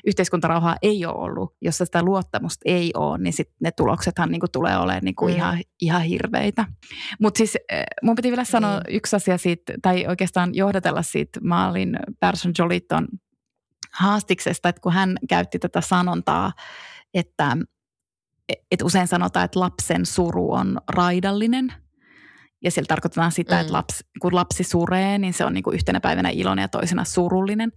yhteiskuntarauhaa 0.06 0.76
ei 0.82 1.06
ole 1.06 1.14
ollut, 1.14 1.54
jossa 1.62 1.84
sitä 1.84 2.02
luottamusta 2.02 2.62
ei 2.64 2.90
ole, 2.94 3.18
niin 3.18 3.32
sitten 3.32 3.56
ne 3.60 3.70
tuloksethan 3.70 4.30
niin 4.30 4.40
kuin 4.40 4.52
tulee 4.52 4.78
olemaan 4.78 5.04
niin 5.04 5.14
kuin 5.14 5.34
mm. 5.34 5.36
ihan, 5.36 5.58
ihan 5.80 6.02
hirveitä. 6.02 6.64
Mutta 7.20 7.38
siis 7.38 7.56
eh, 7.72 7.84
mun 8.02 8.16
piti 8.16 8.28
vielä 8.28 8.44
sanoa 8.44 8.80
niin. 8.80 8.96
yksi 8.96 9.16
asia 9.16 9.38
siitä, 9.38 9.72
tai 9.82 10.06
oikeastaan 10.06 10.54
johdatella 10.54 11.02
siitä 11.02 11.40
maalin 11.42 11.98
Person 12.20 12.52
Joliton 12.58 13.08
haastiksesta, 13.92 14.68
että 14.68 14.80
kun 14.80 14.92
hän 14.92 15.16
käytti 15.28 15.58
tätä 15.58 15.80
sanontaa, 15.80 16.52
että, 17.14 17.56
että 18.48 18.84
usein 18.84 19.08
sanotaan, 19.08 19.44
että 19.44 19.60
lapsen 19.60 20.06
suru 20.06 20.52
on 20.52 20.80
raidallinen. 20.88 21.72
Ja 22.64 22.70
sillä 22.70 22.86
tarkoitetaan 22.86 23.32
sitä, 23.32 23.54
mm. 23.54 23.60
että 23.60 23.72
lapsi, 23.72 24.04
kun 24.20 24.34
lapsi 24.34 24.64
suree, 24.64 25.18
niin 25.18 25.32
se 25.32 25.44
on 25.44 25.54
niin 25.54 25.64
kuin 25.64 25.74
yhtenä 25.74 26.00
päivänä 26.00 26.28
iloinen 26.28 26.62
ja 26.62 26.68
toisena 26.68 27.04
surullinen. 27.04 27.72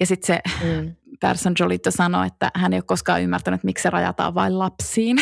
Ja 0.00 0.06
sitten 0.06 0.26
se 0.26 0.40
mm. 0.64 0.96
Person 1.20 1.54
Jolito 1.58 1.90
sanoi, 1.90 2.26
että 2.26 2.50
hän 2.54 2.72
ei 2.72 2.76
ole 2.76 2.84
koskaan 2.86 3.22
ymmärtänyt, 3.22 3.64
miksi 3.64 3.82
se 3.82 3.90
rajataan 3.90 4.34
vain 4.34 4.58
lapsiin. 4.58 5.16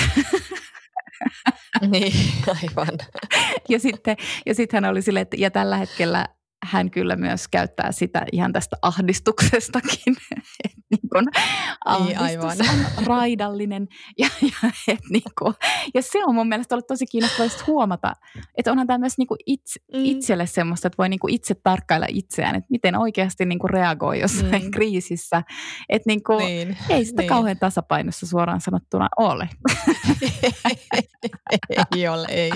niin, 1.90 2.12
aivan. 2.48 2.98
ja 3.68 3.80
sitten 3.80 4.16
ja 4.46 4.54
sit 4.54 4.72
hän 4.72 4.84
oli 4.84 5.02
silleen, 5.02 5.22
että 5.22 5.36
ja 5.38 5.50
tällä 5.50 5.76
hetkellä 5.76 6.26
hän 6.64 6.90
kyllä 6.90 7.16
myös 7.16 7.48
käyttää 7.48 7.92
sitä 7.92 8.24
ihan 8.32 8.52
tästä 8.52 8.76
ahdistuksestakin. 8.82 10.16
Kuin 11.24 12.06
niin, 12.06 12.18
aivan. 12.18 12.56
on 12.98 13.06
raidallinen. 13.06 13.88
Ja, 14.18 14.28
ja, 14.42 14.70
et 14.88 15.00
niin 15.10 15.32
kuin, 15.38 15.54
ja 15.94 16.02
se 16.02 16.24
on 16.24 16.34
mun 16.34 16.48
mielestä 16.48 16.74
ollut 16.74 16.86
tosi 16.86 17.06
kiinnostavaa 17.06 17.50
huomata, 17.66 18.12
että 18.58 18.70
onhan 18.70 18.86
tämä 18.86 18.98
myös 18.98 19.18
niin 19.18 19.26
kuin 19.26 19.38
itse, 19.46 19.80
mm. 19.94 20.04
itselle 20.04 20.46
semmoista, 20.46 20.86
että 20.88 20.98
voi 20.98 21.08
niin 21.08 21.20
kuin 21.20 21.34
itse 21.34 21.54
tarkkailla 21.54 22.06
itseään, 22.08 22.54
että 22.54 22.66
miten 22.70 22.96
oikeasti 22.96 23.44
niin 23.44 23.58
kuin 23.58 23.70
reagoi 23.70 24.20
jossain 24.20 24.64
mm. 24.64 24.70
kriisissä. 24.70 25.42
Että 25.88 26.10
niin 26.10 26.22
kuin, 26.22 26.44
niin, 26.44 26.76
ei 26.88 27.04
sitä 27.04 27.22
niin. 27.22 27.28
kauhean 27.28 27.58
tasapainossa 27.58 28.26
suoraan 28.26 28.60
sanottuna 28.60 29.08
ole. 29.16 29.48
ei 31.96 32.08
ole, 32.08 32.26
ei. 32.30 32.50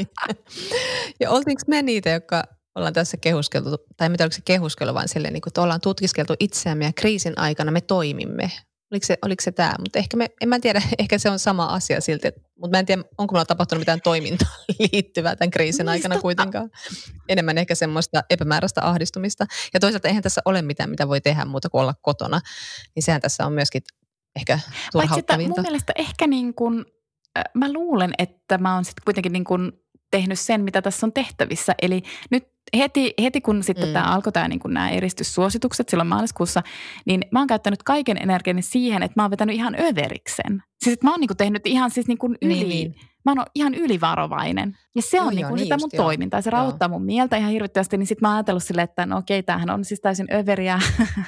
Ja 1.20 1.30
oltiinko 1.30 1.62
me 1.66 1.82
niitä, 1.82 2.10
jotka 2.10 2.44
ollaan 2.74 2.92
tässä 2.92 3.16
kehuskeltu, 3.16 3.78
tai 3.96 4.08
mitä 4.08 4.24
oliko 4.24 4.34
se 4.34 4.42
kehuskelu, 4.44 4.94
vaan 4.94 5.08
silleen, 5.08 5.34
niin 5.34 5.40
kuin, 5.40 5.50
että 5.50 5.62
ollaan 5.62 5.80
tutkiskeltu 5.80 6.34
itseämme 6.40 6.84
ja 6.84 6.92
kriisin 6.92 7.38
aikana 7.38 7.70
me 7.70 7.80
toimimme. 7.80 8.50
Oliko 8.92 9.06
se, 9.06 9.18
oliko 9.24 9.42
se 9.42 9.52
tämä? 9.52 9.74
Mutta 9.78 9.98
ehkä 9.98 10.16
me, 10.16 10.28
en 10.40 10.48
mä 10.48 10.60
tiedä, 10.60 10.82
ehkä 10.98 11.18
se 11.18 11.30
on 11.30 11.38
sama 11.38 11.66
asia 11.66 12.00
silti, 12.00 12.28
mutta 12.60 12.76
mä 12.76 12.78
en 12.78 12.86
tiedä, 12.86 13.02
onko 13.18 13.32
meillä 13.32 13.44
tapahtunut 13.44 13.80
mitään 13.80 14.00
toimintaa 14.00 14.48
liittyvää 14.92 15.36
tämän 15.36 15.50
kriisin 15.50 15.86
Mistä? 15.86 15.90
aikana 15.90 16.20
kuitenkaan. 16.20 16.70
Enemmän 17.28 17.58
ehkä 17.58 17.74
semmoista 17.74 18.22
epämääräistä 18.30 18.80
ahdistumista. 18.88 19.46
Ja 19.74 19.80
toisaalta 19.80 20.08
eihän 20.08 20.22
tässä 20.22 20.40
ole 20.44 20.62
mitään, 20.62 20.90
mitä 20.90 21.08
voi 21.08 21.20
tehdä 21.20 21.44
muuta 21.44 21.68
kuin 21.70 21.82
olla 21.82 21.94
kotona. 22.02 22.40
Niin 22.94 23.02
sehän 23.02 23.20
tässä 23.20 23.46
on 23.46 23.52
myöskin 23.52 23.82
ehkä 24.36 24.58
turhauttavinta. 24.92 25.54
mun 25.56 25.62
mielestä 25.62 25.92
ehkä 25.96 26.26
niin 26.26 26.54
kuin, 26.54 26.84
mä 27.54 27.72
luulen, 27.72 28.12
että 28.18 28.58
mä 28.58 28.74
oon 28.74 28.84
sitten 28.84 29.04
kuitenkin 29.04 29.32
niin 29.32 29.44
kuin 29.44 29.72
tehnyt 30.10 30.38
sen, 30.38 30.64
mitä 30.64 30.82
tässä 30.82 31.06
on 31.06 31.12
tehtävissä. 31.12 31.74
Eli 31.82 32.02
nyt 32.30 32.44
heti, 32.76 33.14
heti 33.22 33.40
kun 33.40 33.62
sitten 33.62 33.88
mm. 33.88 33.92
tämä 33.92 34.04
alkoi 34.04 34.32
tämä, 34.32 34.48
niin 34.48 34.60
nämä 34.68 34.90
eristyssuositukset 34.90 35.88
silloin 35.88 36.08
maaliskuussa, 36.08 36.62
niin 37.06 37.24
mä 37.32 37.38
oon 37.38 37.46
käyttänyt 37.46 37.82
kaiken 37.82 38.16
energiani 38.16 38.62
siihen, 38.62 39.02
että 39.02 39.12
mä 39.16 39.24
oon 39.24 39.30
vetänyt 39.30 39.56
ihan 39.56 39.74
överiksen. 39.80 40.62
Siis 40.84 40.92
että 40.92 41.06
mä 41.06 41.10
oon 41.10 41.20
niin 41.20 41.28
kuin 41.28 41.36
tehnyt 41.36 41.66
ihan 41.66 41.90
siis 41.90 42.08
niin 42.08 42.18
kuin 42.18 42.38
yli, 42.42 42.54
niin, 42.54 42.68
niin. 42.68 42.94
mä 43.24 43.30
oon 43.30 43.46
ihan 43.54 43.74
ylivarovainen. 43.74 44.76
Ja 44.96 45.02
se 45.02 45.20
on 45.20 45.24
joo, 45.24 45.30
niin 45.30 45.46
kuin 45.46 45.58
joo, 45.58 45.64
sitä 45.64 45.76
niin 45.76 45.82
mun 45.82 45.90
toimintaa. 45.96 46.42
Se 46.42 46.50
rauhoittaa 46.50 46.88
mun 46.88 47.04
mieltä 47.04 47.36
ihan 47.36 47.50
hirvittävästi, 47.50 47.96
niin 47.96 48.06
sitten 48.06 48.26
mä 48.26 48.28
oon 48.28 48.36
ajatellut 48.36 48.64
silleen, 48.64 48.84
että 48.84 49.06
no 49.06 49.18
okei, 49.18 49.42
tämähän 49.42 49.70
on 49.70 49.84
siis 49.84 50.00
täysin 50.00 50.26
överiä. 50.34 50.80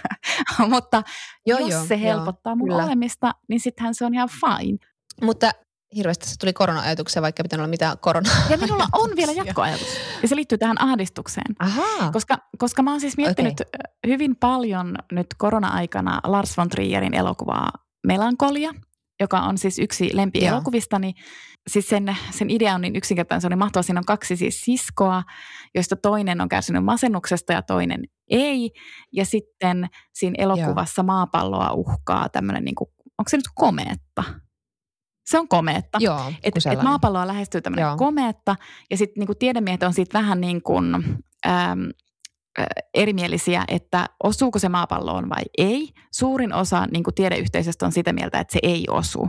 Mutta 0.69 1.03
joo, 1.47 1.59
jos 1.59 1.71
joo, 1.71 1.85
se 1.87 2.01
helpottaa 2.01 2.51
joo, 2.51 2.57
mun 2.57 2.69
kyllä. 2.69 2.85
olemista, 2.85 3.33
niin 3.49 3.61
sittenhän 3.61 3.95
se 3.95 4.05
on 4.05 4.15
ihan 4.15 4.29
fine. 4.29 4.79
Mutta 5.23 5.51
hirveästi 5.97 6.29
se 6.29 6.37
tuli 6.39 6.53
korona-ajatuksia, 6.53 7.23
vaikka 7.23 7.43
pitää 7.43 7.57
olla 7.57 7.69
mitään 7.69 7.99
korona 7.99 8.31
Ja 8.51 8.59
minulla 8.59 8.87
on 8.93 9.11
vielä 9.17 9.33
jatkoajatus. 9.33 9.89
Ja 10.23 10.29
se 10.29 10.37
liittyy 10.37 10.59
tähän 10.59 10.83
ahdistukseen. 10.83 11.55
Ahaa. 11.59 12.13
Koska, 12.13 12.39
koska 12.59 12.83
mä 12.83 12.91
oon 12.91 13.01
siis 13.01 13.17
miettinyt 13.17 13.61
okay. 13.61 13.93
hyvin 14.07 14.37
paljon 14.37 14.97
nyt 15.13 15.27
korona-aikana 15.39 16.21
Lars 16.25 16.57
von 16.57 16.69
Trierin 16.69 17.15
elokuvaa 17.15 17.71
Melankolia, 18.07 18.75
joka 19.21 19.41
on 19.41 19.59
siis 19.59 19.79
yksi 19.79 20.11
lempielokuvistani. 20.13 21.15
Siis 21.71 21.89
sen, 21.89 22.17
sen 22.31 22.51
idea 22.51 22.75
on 22.75 22.81
niin 22.81 22.97
yksinkertainen, 22.97 23.41
se 23.41 23.47
oli 23.47 23.57
mahtava. 23.57 23.83
Siinä 23.83 24.01
on 24.01 24.05
kaksi 24.05 24.37
siis 24.37 24.61
siskoa, 24.61 25.23
joista 25.75 25.97
toinen 25.97 26.41
on 26.41 26.49
kärsinyt 26.49 26.85
masennuksesta 26.85 27.53
ja 27.53 27.63
toinen 27.63 28.05
ei. 28.31 28.71
Ja 29.13 29.25
sitten 29.25 29.89
siinä 30.13 30.35
elokuvassa 30.39 31.01
Joo. 31.01 31.07
maapalloa 31.07 31.73
uhkaa 31.73 32.29
tämmöinen, 32.29 32.65
niin 32.65 32.75
kuin, 32.75 32.89
onko 33.19 33.29
se 33.29 33.37
nyt 33.37 33.49
komeetta? 33.55 34.25
Se 35.25 35.39
on 35.39 35.49
komeetta. 35.49 35.99
Joo, 36.01 36.33
et, 36.43 36.55
et 36.73 36.83
maapalloa 36.83 37.27
lähestyy 37.27 37.61
tämmöinen 37.61 37.83
Joo. 37.83 37.97
komeetta 37.97 38.57
ja 38.91 38.97
sitten 38.97 39.21
niinku 39.21 39.35
tiedemiehet 39.35 39.83
on 39.83 39.95
siitä 39.95 40.19
vähän 40.19 40.41
niin 40.41 40.63
kuin, 40.63 40.95
äm, 41.47 41.91
erimielisiä, 42.95 43.65
että 43.69 44.09
osuuko 44.23 44.59
se 44.59 44.69
maapalloon 44.69 45.29
vai 45.29 45.43
ei. 45.59 45.93
Suurin 46.13 46.55
osa 46.55 46.87
niin 46.87 47.05
kuin 47.05 47.15
tiedeyhteisöstä 47.15 47.87
on 47.87 47.93
sitä 47.93 48.13
mieltä, 48.13 48.41
että 48.41 48.53
se 48.53 48.59
ei 48.63 48.85
osu. 48.91 49.29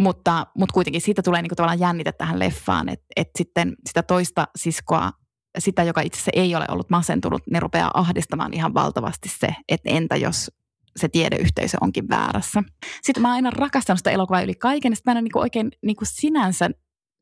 Mutta, 0.00 0.46
mutta 0.58 0.72
kuitenkin 0.72 1.00
siitä 1.00 1.22
tulee 1.22 1.42
niin 1.42 1.50
kuin 1.50 1.56
tavallaan 1.56 1.80
jännite 1.80 2.12
tähän 2.12 2.38
leffaan, 2.38 2.88
että, 2.88 3.06
että 3.16 3.38
sitten 3.38 3.76
sitä 3.86 4.02
toista 4.02 4.48
siskoa, 4.56 5.12
sitä, 5.58 5.82
joka 5.82 6.00
itse 6.00 6.16
asiassa 6.16 6.40
ei 6.40 6.54
ole 6.54 6.64
ollut 6.68 6.90
masentunut, 6.90 7.42
ne 7.50 7.60
rupeaa 7.60 7.90
ahdistamaan 7.94 8.54
ihan 8.54 8.74
valtavasti 8.74 9.28
se, 9.28 9.48
että 9.68 9.90
entä 9.90 10.16
jos 10.16 10.50
se 10.96 11.08
tiedeyhteisö 11.08 11.78
onkin 11.80 12.08
väärässä. 12.08 12.62
Sitten 13.02 13.22
mä 13.22 13.28
oon 13.28 13.34
aina 13.34 13.50
rakastanut 13.50 13.98
sitä 13.98 14.10
elokuvaa 14.10 14.42
yli 14.42 14.54
kaiken, 14.54 14.96
sitten 14.96 15.10
mä 15.10 15.12
en 15.12 15.16
ole 15.16 15.22
niinku 15.22 15.38
oikein 15.38 15.70
niinku 15.82 16.04
sinänsä 16.04 16.70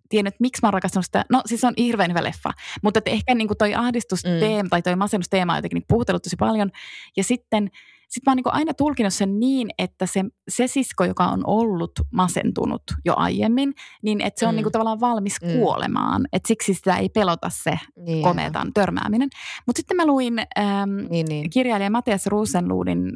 tiennyt, 0.09 0.35
että 0.35 0.43
miksi 0.43 0.63
mä 0.63 0.67
oon 0.67 0.75
rakastanut 0.75 1.05
sitä. 1.05 1.25
No 1.31 1.43
siis 1.47 1.61
se 1.61 1.67
on 1.67 1.75
hirveän 1.79 2.11
hyvä 2.11 2.23
leffa, 2.23 2.51
mutta 2.83 2.99
että 2.99 3.11
ehkä 3.11 3.35
niinku 3.35 3.55
toi 3.55 3.75
ahdistusteema 3.75 4.63
mm. 4.63 4.69
tai 4.69 4.83
toi 4.83 4.97
masennusteema 4.97 5.53
on 5.53 5.59
jotenkin 5.59 5.77
niinku 5.77 5.87
puhutellut 5.89 6.23
tosi 6.23 6.37
paljon. 6.37 6.71
Ja 7.17 7.25
sitten 7.25 7.71
sit 8.09 8.23
mä 8.27 8.31
oon 8.31 8.37
niinku 8.37 8.51
aina 8.53 8.75
tulkinut 8.75 9.15
sen 9.15 9.41
niin, 9.41 9.71
että 9.79 10.07
se, 10.07 10.25
se 10.49 10.67
sisko, 10.67 11.05
joka 11.05 11.27
on 11.27 11.43
ollut 11.47 11.93
masentunut 12.13 12.83
jo 13.05 13.15
aiemmin, 13.17 13.75
niin 14.03 14.21
että 14.21 14.41
se 14.41 14.47
on 14.47 14.55
mm. 14.55 14.57
niinku 14.57 14.71
tavallaan 14.71 15.01
valmis 15.01 15.37
mm. 15.43 15.53
kuolemaan. 15.53 16.27
Että 16.33 16.49
siksi 16.49 16.75
sitä 16.75 16.97
ei 16.97 17.09
pelota 17.09 17.51
se 17.51 17.79
niin. 17.97 18.23
komeetan 18.23 18.73
törmääminen. 18.75 19.29
Mutta 19.67 19.79
sitten 19.79 19.97
mä 19.97 20.07
luin 20.07 20.39
ähm, 20.39 20.97
niin, 21.11 21.27
niin. 21.29 21.51
kirjailija 21.51 21.91
Matias 21.91 22.27
Rosenluudin 22.27 23.13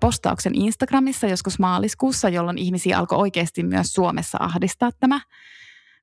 postauksen 0.00 0.54
Instagramissa 0.54 1.26
joskus 1.26 1.58
maaliskuussa, 1.58 2.28
jolloin 2.28 2.58
ihmisiä 2.58 2.98
alkoi 2.98 3.18
oikeasti 3.18 3.62
myös 3.62 3.92
Suomessa 3.92 4.38
ahdistaa 4.40 4.90
tämä 5.00 5.20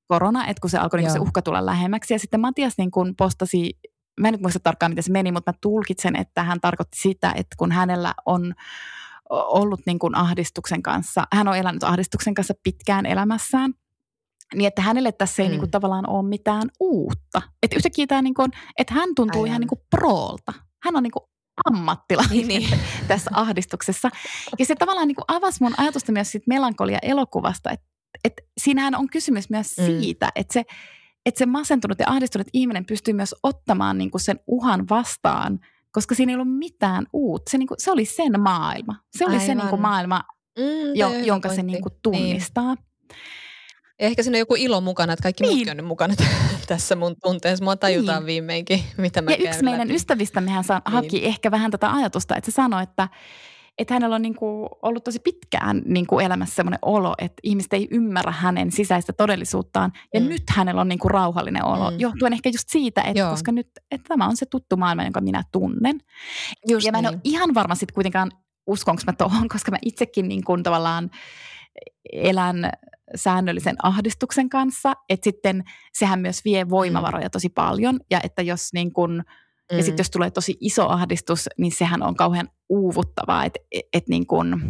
korona, 0.08 0.48
että 0.48 0.62
kun 0.62 0.70
se 0.70 0.78
alkoi 0.78 1.00
niin 1.00 1.12
se 1.12 1.20
uhka 1.20 1.42
tulla 1.42 1.66
lähemmäksi. 1.66 2.14
Ja 2.14 2.20
sitten 2.20 2.40
Matias 2.40 2.74
niin 2.78 2.92
kun 2.92 3.16
postasi, 3.16 3.80
mä 4.20 4.28
en 4.28 4.34
nyt 4.34 4.42
muista 4.42 4.60
tarkkaan 4.60 4.92
miten 4.92 5.04
se 5.04 5.12
meni, 5.12 5.32
mutta 5.32 5.52
mä 5.52 5.58
tulkitsen, 5.62 6.16
että 6.16 6.44
hän 6.44 6.62
tarkoitti 6.62 7.00
sitä, 7.02 7.34
että 7.36 7.56
kun 7.58 7.72
hänellä 7.72 8.14
on 8.26 8.54
ollut 9.30 9.80
niin 9.86 10.00
kuin 10.00 10.16
ahdistuksen 10.16 10.84
kanssa, 10.84 11.24
hän 11.34 11.48
on 11.48 11.58
elänyt 11.58 11.84
ahdistuksen 11.84 12.34
kanssa 12.34 12.54
pitkään 12.64 13.06
elämässään, 13.06 13.74
niin 14.56 14.68
että 14.68 14.82
hänelle 14.82 15.12
tässä 15.12 15.44
ei 15.44 15.48
mm. 15.48 15.52
niin 15.52 15.60
kuin 15.60 15.72
tavallaan 15.72 16.10
ole 16.10 16.30
mitään 16.30 16.70
uutta. 16.80 17.42
Että 17.64 17.76
yhtäkkiä 17.76 18.08
tämä, 18.08 18.22
niin 18.22 18.34
kuin, 18.34 18.52
että 18.78 18.94
hän 18.94 19.10
tuntuu 19.16 19.42
Aivan. 19.42 19.48
ihan 19.48 19.60
niin 19.60 19.70
kuin 19.70 19.82
proolta. 19.90 20.54
Hän 20.84 20.96
on 20.96 21.04
niin 21.04 21.12
kuin 21.12 21.24
ammattilainen 21.66 22.48
niin, 22.48 22.48
niin. 22.48 22.80
tässä 23.08 23.32
ahdistuksessa. 23.34 24.10
Ja 24.60 24.66
se 24.66 24.76
tavallaan 24.76 25.08
niin 25.08 25.16
kuin 25.16 25.26
avasi 25.28 25.64
mun 25.64 25.74
ajatusta 25.78 26.12
myös 26.12 26.32
siitä 26.32 26.46
melankolia-elokuvasta, 26.48 27.72
että, 27.72 27.86
että 28.24 28.44
siinähän 28.58 28.96
on 28.96 29.08
kysymys 29.10 29.50
myös 29.50 29.78
mm. 29.78 29.86
siitä, 29.86 30.30
että 30.36 30.54
se, 30.54 30.64
että 31.26 31.40
se 31.40 31.46
masentunut 31.46 32.00
ja 32.00 32.10
ahdistunut 32.10 32.48
ihminen 32.54 32.86
pystyy 32.86 33.14
myös 33.14 33.36
ottamaan 33.44 33.98
niin 33.98 34.12
kuin 34.12 34.22
sen 34.22 34.40
uhan 34.48 34.90
vastaan, 34.90 35.60
koska 35.92 36.16
siinä 36.16 36.32
ei 36.32 36.36
ollut 36.36 36.58
mitään 36.58 37.06
uutta. 37.14 37.50
Se, 37.52 37.58
niin 37.58 37.68
kuin, 37.68 37.78
se 37.82 37.92
oli 37.92 38.06
sen 38.06 38.40
maailma. 38.40 38.96
Se 39.18 39.26
oli 39.26 39.34
Aivan. 39.34 39.46
se 39.46 39.56
niin 39.56 39.68
kuin 39.68 39.82
maailma, 39.82 40.22
mm, 40.60 40.96
jo, 40.96 41.10
jonka 41.10 41.50
pointti. 41.50 41.56
se 41.56 41.64
niin 41.64 41.82
kuin 41.82 41.94
tunnistaa. 42.02 42.76
Niin. 42.76 42.86
Ehkä 44.04 44.24
siinä 44.24 44.36
on 44.36 44.40
joku 44.40 44.56
ilo 44.56 44.82
mukana, 44.82 45.14
että 45.14 45.24
kaikki 45.24 45.44
niin. 45.44 45.52
muutkin 45.52 45.72
on 45.72 45.78
nyt 45.78 45.86
mukana 45.86 46.14
tässä 46.68 46.96
mun 46.96 47.16
tunteessa. 47.24 47.64
Mua 47.64 47.76
tajutaan 47.76 48.20
niin. 48.20 48.26
viimeinkin, 48.26 48.84
mitä 48.98 49.22
mä 49.22 49.32
Ja 49.32 49.38
yksi 49.38 49.64
meidän 49.64 49.88
läpi. 49.88 49.96
ystävistämmehän 49.96 50.64
sa- 50.64 50.82
niin. 50.86 50.94
haki 50.94 51.26
ehkä 51.26 51.52
vähän 51.52 51.72
tätä 51.72 51.92
ajatusta, 51.92 52.36
että 52.36 52.52
se 52.52 52.56
sanoi, 52.56 52.84
että, 52.84 53.10
että 53.78 53.94
hänellä 53.94 54.16
on 54.16 54.22
niin 54.22 54.36
kuin 54.36 54.70
ollut 54.82 55.04
tosi 55.04 55.20
pitkään 55.20 55.82
niin 55.86 56.08
kuin 56.08 56.26
elämässä 56.26 56.56
sellainen 56.56 56.80
olo, 56.82 57.14
että 57.18 57.40
ihmiset 57.44 57.74
ei 57.74 57.88
ymmärrä 57.92 58.32
hänen 58.32 58.72
sisäistä 58.72 59.14
todellisuuttaan. 59.14 59.92
Ja 60.14 60.20
mm. 60.20 60.28
nyt 60.28 60.44
hänellä 60.50 60.82
on 60.82 60.88
niin 60.88 61.00
kuin 61.00 61.12
rauhallinen 61.12 61.66
olo, 61.66 61.92
mm. 61.92 62.00
johtuen 62.00 62.34
ehkä 62.34 62.50
just 62.50 62.70
siitä, 62.70 63.02
että 63.02 63.20
Joo. 63.20 63.30
koska 63.32 63.52
nyt 63.52 63.68
että 63.92 64.08
tämä 64.08 64.28
on 64.28 64.38
se 64.38 64.46
tuttu 64.46 64.78
maailma, 64.78 65.04
jonka 65.04 65.22
minä 65.22 65.44
tunnen. 65.52 66.00
Just 66.68 66.86
ja 66.86 66.92
mä 66.92 66.98
en 66.98 67.04
niin. 67.04 67.14
ole 67.14 67.22
ihan 67.24 67.54
varma 67.54 67.76
sitten 67.76 67.94
kuitenkaan, 67.94 68.32
uskonko 68.68 69.02
mä 69.06 69.14
tuohon, 69.14 69.48
koska 69.54 69.72
mä 69.72 69.78
itsekin 69.82 70.28
niin 70.28 70.44
kuin 70.44 70.64
tavallaan 70.64 71.10
elän 72.14 72.72
säännöllisen 73.16 73.76
ahdistuksen 73.84 74.50
kanssa, 74.50 74.94
että 75.10 75.24
sitten 75.24 75.64
sehän 75.94 76.20
myös 76.20 76.46
vie 76.46 76.70
voimavaroja 76.70 77.30
tosi 77.30 77.50
paljon 77.50 78.00
ja 78.12 78.20
että 78.24 78.42
jos 78.42 78.74
niin 78.74 78.94
kun, 78.94 79.24
mm. 79.72 79.78
ja 79.78 79.84
sitten 79.84 80.04
jos 80.04 80.12
tulee 80.12 80.32
tosi 80.32 80.58
iso 80.60 80.90
ahdistus, 80.90 81.50
niin 81.58 81.72
sehän 81.72 82.04
on 82.04 82.16
kauhean 82.16 82.50
uuvuttavaa, 82.70 83.46
että 83.46 83.60
et, 83.72 83.86
et 83.94 84.10
niin 84.10 84.28
kun, 84.28 84.62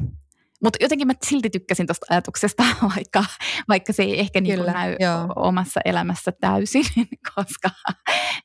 mutta 0.64 0.78
jotenkin 0.82 1.08
mä 1.08 1.14
silti 1.26 1.50
tykkäsin 1.50 1.88
tuosta 1.88 2.06
ajatuksesta, 2.10 2.64
vaikka, 2.96 3.26
vaikka 3.68 3.94
se 3.94 4.04
ei 4.04 4.20
ehkä 4.20 4.42
niin 4.42 4.60
Kyllä, 4.60 4.72
näy 4.72 4.96
joo. 5.00 5.34
omassa 5.36 5.82
elämässä 5.86 6.32
täysin, 6.42 6.86
koska, 7.36 7.70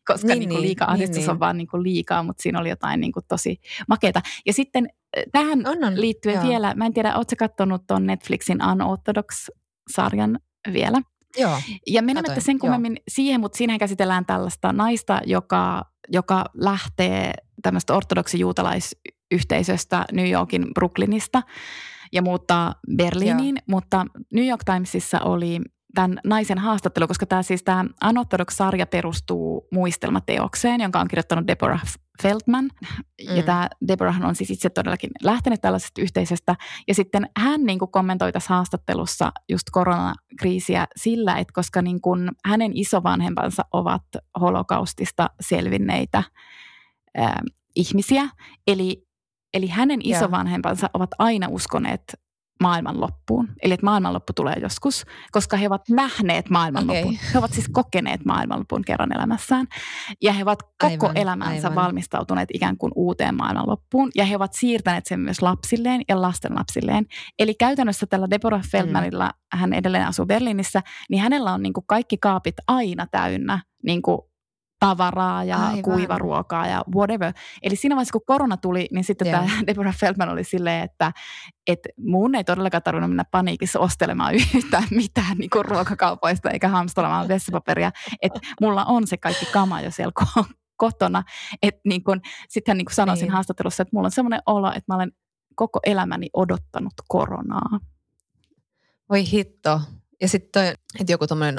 koska 0.06 0.34
niin, 0.34 0.48
niin, 0.48 0.62
liika 0.62 0.84
ahdistus 0.84 1.16
niin, 1.16 1.30
on 1.30 1.34
niin. 1.34 1.40
vaan 1.40 1.58
niin 1.58 1.68
liikaa, 1.74 2.22
mutta 2.22 2.42
siinä 2.42 2.60
oli 2.60 2.68
jotain 2.68 3.00
niin 3.00 3.12
tosi 3.28 3.60
makeata. 3.88 4.22
Ja 4.46 4.52
sitten 4.52 4.88
eh, 5.16 5.24
tähän 5.32 5.66
on, 5.66 5.84
on, 5.84 6.00
liittyen 6.00 6.34
joo. 6.34 6.48
vielä, 6.48 6.74
mä 6.74 6.86
en 6.86 6.94
tiedä, 6.94 7.16
ootko 7.16 7.34
katsonut 7.38 7.86
tuon 7.86 8.06
Netflixin 8.06 8.58
Unorthodox-sarjan 8.72 10.38
vielä? 10.72 11.02
Joo, 11.36 11.60
ja 11.86 12.02
menemättä 12.02 12.40
sen 12.40 12.58
kummemmin 12.58 12.92
joo. 12.92 13.02
siihen, 13.08 13.40
mutta 13.40 13.58
siinähän 13.58 13.78
käsitellään 13.78 14.26
tällaista 14.26 14.72
naista, 14.72 15.20
joka, 15.26 15.84
joka 16.08 16.44
lähtee 16.54 17.32
tämmöistä 17.62 17.94
ortodoksijuutalaisyhteisöstä 17.94 20.04
New 20.12 20.30
Yorkin 20.30 20.66
Brooklynista 20.74 21.42
ja 22.12 22.22
muuttaa 22.22 22.74
Berliiniin, 22.96 23.56
Joo. 23.56 23.64
mutta 23.66 24.06
New 24.32 24.46
York 24.46 24.64
Timesissa 24.64 25.20
oli 25.20 25.60
tämän 25.94 26.18
naisen 26.24 26.58
haastattelu, 26.58 27.08
koska 27.08 27.26
tämä 27.26 27.42
siis 27.42 27.62
tämä 27.62 27.84
Unorthodox-sarja 28.08 28.86
perustuu 28.86 29.68
muistelmateokseen, 29.72 30.80
jonka 30.80 31.00
on 31.00 31.08
kirjoittanut 31.08 31.46
Deborah 31.46 31.82
Feldman. 32.22 32.64
Mm. 32.64 33.36
Ja 33.36 33.42
tämä 33.42 33.68
Deborah 33.88 34.20
on 34.24 34.34
siis 34.34 34.50
itse 34.50 34.70
todellakin 34.70 35.10
lähtenyt 35.22 35.60
tällaisesta 35.60 36.02
yhteisöstä. 36.02 36.56
Ja 36.88 36.94
sitten 36.94 37.28
hän 37.38 37.64
niin 37.64 37.78
kuin 37.78 37.90
kommentoi 37.90 38.32
tässä 38.32 38.54
haastattelussa 38.54 39.32
just 39.48 39.64
koronakriisiä 39.72 40.86
sillä, 40.96 41.36
että 41.36 41.52
koska 41.54 41.82
niin 41.82 42.00
kuin 42.00 42.30
hänen 42.44 42.70
isovanhempansa 42.74 43.64
ovat 43.72 44.02
holokaustista 44.40 45.30
selvinneitä 45.40 46.22
äh, 47.18 47.32
ihmisiä, 47.76 48.28
eli 48.66 49.07
Eli 49.54 49.66
hänen 49.66 50.00
isovanhempansa 50.02 50.90
ovat 50.94 51.10
aina 51.18 51.46
uskoneet 51.50 52.02
maailmanloppuun. 52.62 53.48
Eli 53.62 53.74
että 53.74 53.86
maailmanloppu 53.86 54.32
tulee 54.32 54.54
joskus, 54.62 55.06
koska 55.32 55.56
he 55.56 55.66
ovat 55.66 55.88
nähneet 55.88 56.50
maailmanlopun. 56.50 57.02
Okay. 57.02 57.18
He 57.32 57.38
ovat 57.38 57.52
siis 57.52 57.68
kokeneet 57.72 58.24
maailmanlopun 58.24 58.84
kerran 58.84 59.16
elämässään. 59.16 59.66
Ja 60.22 60.32
he 60.32 60.42
ovat 60.42 60.62
koko 60.62 61.06
aivan, 61.06 61.16
elämänsä 61.16 61.68
aivan. 61.68 61.84
valmistautuneet 61.84 62.48
ikään 62.54 62.76
kuin 62.76 62.92
uuteen 62.94 63.34
maailmanloppuun. 63.34 64.10
Ja 64.14 64.24
he 64.24 64.36
ovat 64.36 64.52
siirtäneet 64.52 65.06
sen 65.06 65.20
myös 65.20 65.42
lapsilleen 65.42 66.02
ja 66.08 66.22
lastenlapsilleen. 66.22 67.06
Eli 67.38 67.54
käytännössä 67.54 68.06
tällä 68.06 68.30
Deborah 68.30 68.62
Feldmanilla, 68.70 69.26
mm. 69.26 69.58
hän 69.58 69.72
edelleen 69.72 70.06
asuu 70.06 70.26
Berliinissä, 70.26 70.82
niin 71.10 71.22
hänellä 71.22 71.52
on 71.52 71.62
niin 71.62 71.72
kuin 71.72 71.84
kaikki 71.86 72.16
kaapit 72.18 72.54
aina 72.66 73.06
täynnä 73.06 73.60
niin 73.82 74.02
kuin 74.02 74.18
tavaraa 74.80 75.44
ja 75.44 75.56
Aivan. 75.56 75.82
kuivaruokaa 75.82 76.66
ja 76.66 76.84
whatever. 76.94 77.32
Eli 77.62 77.76
siinä 77.76 77.96
vaiheessa, 77.96 78.12
kun 78.12 78.22
korona 78.26 78.56
tuli, 78.56 78.88
niin 78.92 79.04
sitten 79.04 79.26
yeah. 79.26 79.46
tämä 79.46 79.62
Deborah 79.66 79.96
Feldman 79.96 80.28
oli 80.28 80.44
silleen, 80.44 80.84
että, 80.84 81.12
että 81.66 81.88
mun 81.98 82.34
ei 82.34 82.44
todellakaan 82.44 82.82
tarvinnut 82.82 83.10
mennä 83.10 83.24
paniikissa 83.30 83.80
ostelemaan 83.80 84.34
yhtään 84.34 84.88
mitään 85.02 85.38
niin 85.38 85.50
kuin 85.50 85.64
ruokakaupoista 85.64 86.50
eikä 86.50 86.68
hamstolamaan 86.68 87.28
vessapaperia. 87.28 87.92
Että 88.22 88.40
mulla 88.60 88.84
on 88.84 89.06
se 89.06 89.16
kaikki 89.16 89.46
kama 89.46 89.80
jo 89.80 89.90
siellä 89.90 90.12
kotona. 90.76 91.22
Että 91.62 91.80
niin 91.84 92.04
kuin, 92.04 92.20
sitten 92.48 92.72
hän 92.72 92.78
niin 92.78 92.86
kuin 92.86 92.94
sanoi 92.94 93.16
niin. 93.16 93.30
haastattelussa, 93.30 93.82
että 93.82 93.96
mulla 93.96 94.06
on 94.06 94.12
semmoinen 94.12 94.42
olo, 94.46 94.68
että 94.68 94.84
mä 94.88 94.94
olen 94.94 95.12
koko 95.54 95.80
elämäni 95.86 96.26
odottanut 96.32 96.92
koronaa. 97.08 97.80
Voi 99.10 99.30
hitto. 99.30 99.80
Ja 100.20 100.28
sitten 100.28 100.74
että 101.00 101.12
joku 101.12 101.26
tuommoinen 101.26 101.58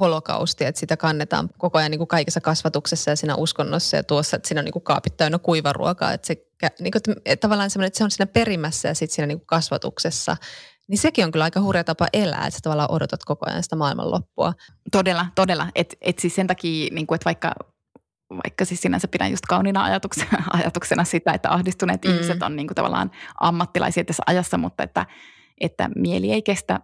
holokausti, 0.00 0.64
että 0.64 0.78
sitä 0.78 0.96
kannetaan 0.96 1.48
koko 1.58 1.78
ajan 1.78 1.90
niin 1.90 1.98
kuin 1.98 2.08
kaikessa 2.08 2.40
kasvatuksessa 2.40 3.10
ja 3.10 3.16
siinä 3.16 3.34
uskonnossa 3.34 3.96
ja 3.96 4.02
tuossa, 4.02 4.36
että 4.36 4.48
siinä 4.48 4.60
on 4.60 4.64
niin 4.64 4.72
kuin 4.72 4.82
kaapit 4.82 5.16
täynnä 5.16 5.38
kuivaruokaa, 5.38 6.12
että, 6.12 6.26
se, 6.26 6.36
niin 6.80 6.92
kuin, 6.92 7.16
että 7.24 7.40
tavallaan 7.40 7.70
semmoinen, 7.70 7.86
että 7.86 7.98
se 7.98 8.04
on 8.04 8.10
siinä 8.10 8.26
perimässä 8.26 8.88
ja 8.88 8.94
sitten 8.94 9.14
siinä 9.14 9.26
niin 9.26 9.38
kuin 9.38 9.46
kasvatuksessa, 9.46 10.36
niin 10.88 10.98
sekin 10.98 11.24
on 11.24 11.32
kyllä 11.32 11.44
aika 11.44 11.60
hurja 11.60 11.84
tapa 11.84 12.06
elää, 12.12 12.46
että 12.46 12.50
sä 12.50 12.58
tavallaan 12.62 12.90
odotat 12.90 13.24
koko 13.24 13.46
ajan 13.50 13.62
sitä 13.62 13.76
maailmanloppua. 13.76 14.52
Todella, 14.92 15.26
todella. 15.34 15.68
Että 15.74 15.96
et 16.00 16.18
siis 16.18 16.34
sen 16.34 16.46
takia, 16.46 16.88
niin 16.92 17.06
kuin, 17.06 17.16
että 17.16 17.24
vaikka 17.24 17.54
vaikka 18.44 18.64
siis 18.64 18.80
sinänsä 18.80 19.08
pidän 19.08 19.30
just 19.30 19.46
kauniina 19.46 19.84
ajatuksena, 19.84 20.42
ajatuksena 20.60 21.04
sitä, 21.04 21.32
että 21.32 21.52
ahdistuneet 21.52 22.04
mm. 22.04 22.10
ihmiset 22.10 22.42
on 22.42 22.56
niin 22.56 22.66
kuin 22.66 22.74
tavallaan 22.74 23.10
ammattilaisia 23.40 24.04
tässä 24.04 24.22
ajassa, 24.26 24.58
mutta 24.58 24.82
että, 24.82 25.06
että 25.60 25.90
mieli 25.96 26.32
ei 26.32 26.42
kestä 26.42 26.80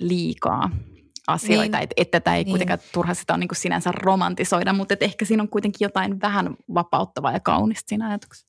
liikaa 0.00 0.70
asioita, 1.28 1.76
niin. 1.76 1.82
että, 1.84 1.94
että 1.96 2.20
tätä 2.20 2.36
ei 2.36 2.44
niin. 2.44 2.52
kuitenkaan 2.52 2.78
turha 2.92 3.14
sitä 3.14 3.34
on 3.34 3.40
niin 3.40 3.48
kuin 3.48 3.56
sinänsä 3.56 3.92
romantisoida, 3.92 4.72
mutta 4.72 4.94
että 4.94 5.04
ehkä 5.04 5.24
siinä 5.24 5.42
on 5.42 5.48
kuitenkin 5.48 5.84
jotain 5.84 6.20
vähän 6.20 6.56
vapauttavaa 6.74 7.32
ja 7.32 7.40
kaunista 7.40 7.88
siinä 7.88 8.08
ajatuksessa. 8.08 8.48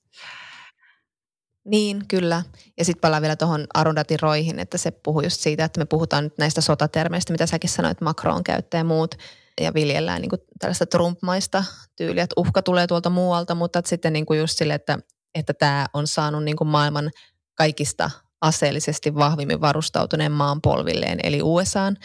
Niin, 1.66 2.08
kyllä. 2.08 2.44
Ja 2.78 2.86
sitten 2.86 3.02
palaan 3.02 3.22
vielä 3.22 3.36
tuohon 3.36 3.68
Arundhati 3.74 4.18
Roihin, 4.18 4.60
että 4.60 4.78
se 4.78 4.92
puhuu 4.92 5.22
just 5.22 5.40
siitä, 5.40 5.64
että 5.66 5.80
me 5.80 5.86
puhutaan 5.86 6.24
nyt 6.24 6.38
näistä 6.38 6.62
sotatermeistä, 6.62 7.34
mitä 7.34 7.46
säkin 7.46 7.70
sanoit, 7.70 8.02
Macron 8.02 8.44
käyttää 8.44 8.80
ja 8.80 8.84
muut, 8.84 9.16
ja 9.62 9.74
viljellään 9.74 10.22
niin 10.22 10.30
kuin 10.30 10.42
tällaista 10.60 10.86
Trump-maista 10.86 11.64
tyyliä, 11.96 12.24
että 12.24 12.34
uhka 12.38 12.62
tulee 12.62 12.88
tuolta 12.88 13.10
muualta, 13.10 13.56
mutta 13.56 13.82
sitten 13.86 14.14
niin 14.14 14.26
kuin 14.26 14.40
just 14.40 14.58
sille, 14.58 14.74
että, 14.74 15.00
että 15.36 15.54
tämä 15.54 15.86
on 15.94 16.08
saanut 16.08 16.44
niin 16.44 16.58
kuin 16.58 16.68
maailman 16.68 17.12
kaikista 17.56 18.12
aseellisesti 18.42 19.16
vahvimmin 19.16 19.62
varustautuneen 19.62 20.32
maan 20.32 20.62
polvilleen, 20.62 21.20
eli 21.24 21.42
USAan, 21.44 21.98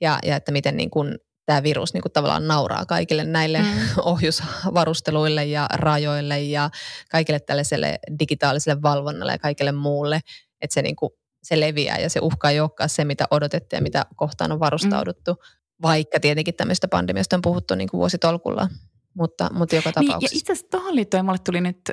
ja, 0.00 0.18
ja 0.22 0.36
että 0.36 0.52
miten 0.52 0.76
niin 0.76 0.90
kuin 0.90 1.18
tämä 1.46 1.62
virus 1.62 1.94
niin 1.94 2.02
kuin 2.02 2.12
tavallaan 2.12 2.48
nauraa 2.48 2.86
kaikille 2.86 3.24
näille 3.24 3.58
mm. 3.58 3.66
ohjusvarusteluille 4.12 5.44
ja 5.44 5.66
rajoille 5.72 6.40
ja 6.40 6.70
kaikille 7.10 7.40
tällaiselle 7.40 7.98
digitaaliselle 8.18 8.82
valvonnalle 8.82 9.32
ja 9.32 9.38
kaikille 9.38 9.72
muulle, 9.72 10.20
että 10.60 10.74
se, 10.74 10.82
niin 10.82 10.96
kuin, 10.96 11.10
se 11.42 11.60
leviää 11.60 11.98
ja 11.98 12.10
se 12.10 12.20
uhka 12.22 12.50
ei 12.50 12.60
olekaan 12.60 12.88
se, 12.88 13.04
mitä 13.04 13.26
odotettiin 13.30 13.78
ja 13.78 13.82
mitä 13.82 14.06
kohtaan 14.16 14.52
on 14.52 14.60
varustauduttu, 14.60 15.32
mm. 15.32 15.82
vaikka 15.82 16.20
tietenkin 16.20 16.54
tämmöistä 16.54 16.88
pandemiasta 16.88 17.36
on 17.36 17.42
puhuttu 17.42 17.74
niin 17.74 17.88
kuin 17.88 17.98
vuositolkulla, 17.98 18.68
mutta, 19.14 19.50
mutta 19.52 19.76
joka 19.76 19.92
tapauksessa. 19.92 20.18
Niin, 20.18 20.36
ja 20.36 20.38
itse 20.38 20.52
asiassa 20.52 20.70
tuohon 20.70 20.96
liittyen 20.96 21.24
mulle 21.24 21.38
tuli 21.38 21.60
nyt 21.60 21.90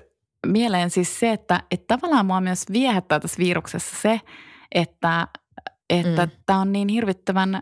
mieleen 0.48 0.90
siis 0.90 1.20
se, 1.20 1.32
että, 1.32 1.64
että 1.72 1.98
tavallaan 1.98 2.26
mua 2.26 2.42
myös 2.42 2.66
viehättää 2.74 3.20
tässä 3.20 3.38
viruksessa 3.40 3.96
se, 4.02 4.22
että, 4.72 5.28
että 5.90 6.26
mm. 6.26 6.32
tämä 6.46 6.60
on 6.60 6.72
niin 6.72 6.88
hirvittävän, 6.88 7.62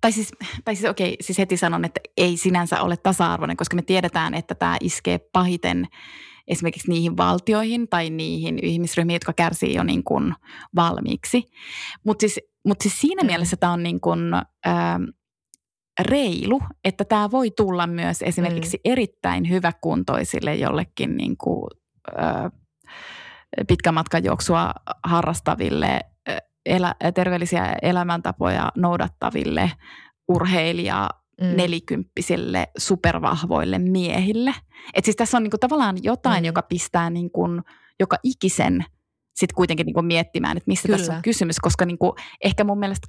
tai 0.00 0.12
siis, 0.12 0.32
tai 0.64 0.76
siis 0.76 0.90
okei, 0.90 1.16
siis 1.20 1.38
heti 1.38 1.56
sanon, 1.56 1.84
että 1.84 2.00
ei 2.16 2.36
sinänsä 2.36 2.82
ole 2.82 2.96
tasa-arvoinen, 2.96 3.56
koska 3.56 3.76
me 3.76 3.82
tiedetään, 3.82 4.34
että 4.34 4.54
tämä 4.54 4.76
iskee 4.80 5.18
pahiten 5.18 5.86
esimerkiksi 6.48 6.90
niihin 6.90 7.16
valtioihin 7.16 7.88
tai 7.88 8.10
niihin 8.10 8.58
ihmisryhmiin, 8.62 9.14
jotka 9.14 9.32
kärsii 9.32 9.74
jo 9.74 9.82
niin 9.82 10.04
kuin 10.04 10.34
valmiiksi. 10.76 11.50
Mutta 12.04 12.20
siis, 12.20 12.40
mut 12.64 12.80
siis 12.80 13.00
siinä 13.00 13.22
mm. 13.22 13.26
mielessä 13.26 13.56
tämä 13.56 13.72
on 13.72 13.82
niin 13.82 14.00
kuin, 14.00 14.34
äh, 14.34 14.98
reilu, 16.00 16.60
että 16.84 17.04
tämä 17.04 17.30
voi 17.30 17.50
tulla 17.50 17.86
myös 17.86 18.22
esimerkiksi 18.22 18.76
mm. 18.76 18.92
erittäin 18.92 19.50
hyväkuntoisille 19.50 20.54
jollekin 20.54 21.16
niin 21.16 21.36
kuin 21.36 21.70
pitkän 23.68 23.94
matkan 23.94 24.24
juoksua 24.24 24.72
harrastaville, 25.04 26.00
elä, 26.66 26.94
terveellisiä 27.14 27.76
elämäntapoja 27.82 28.68
noudattaville 28.76 29.72
urheilija 30.28 31.08
mm. 31.40 31.56
nelikymppisille 31.56 32.68
supervahvoille 32.78 33.78
miehille. 33.78 34.54
Et 34.94 35.04
siis 35.04 35.16
tässä 35.16 35.36
on 35.36 35.42
niinku 35.42 35.58
tavallaan 35.58 35.96
jotain, 36.02 36.42
mm. 36.42 36.46
joka 36.46 36.62
pistää 36.62 37.10
niinku 37.10 37.46
joka 38.00 38.16
ikisen 38.22 38.84
sitten 39.34 39.54
kuitenkin 39.54 39.86
niinku 39.86 40.02
miettimään, 40.02 40.56
että 40.56 40.68
mistä 40.68 40.88
Kyllä. 40.88 40.98
tässä 40.98 41.16
on 41.16 41.22
kysymys, 41.22 41.58
koska 41.58 41.84
niinku 41.84 42.14
ehkä 42.44 42.64
mun 42.64 42.78
mielestä 42.78 43.08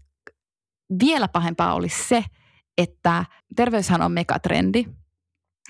vielä 1.04 1.28
pahempaa 1.28 1.74
olisi 1.74 2.08
se, 2.08 2.24
että 2.78 3.26
terveyshän 3.56 4.02
on 4.02 4.12
megatrendi 4.12 4.86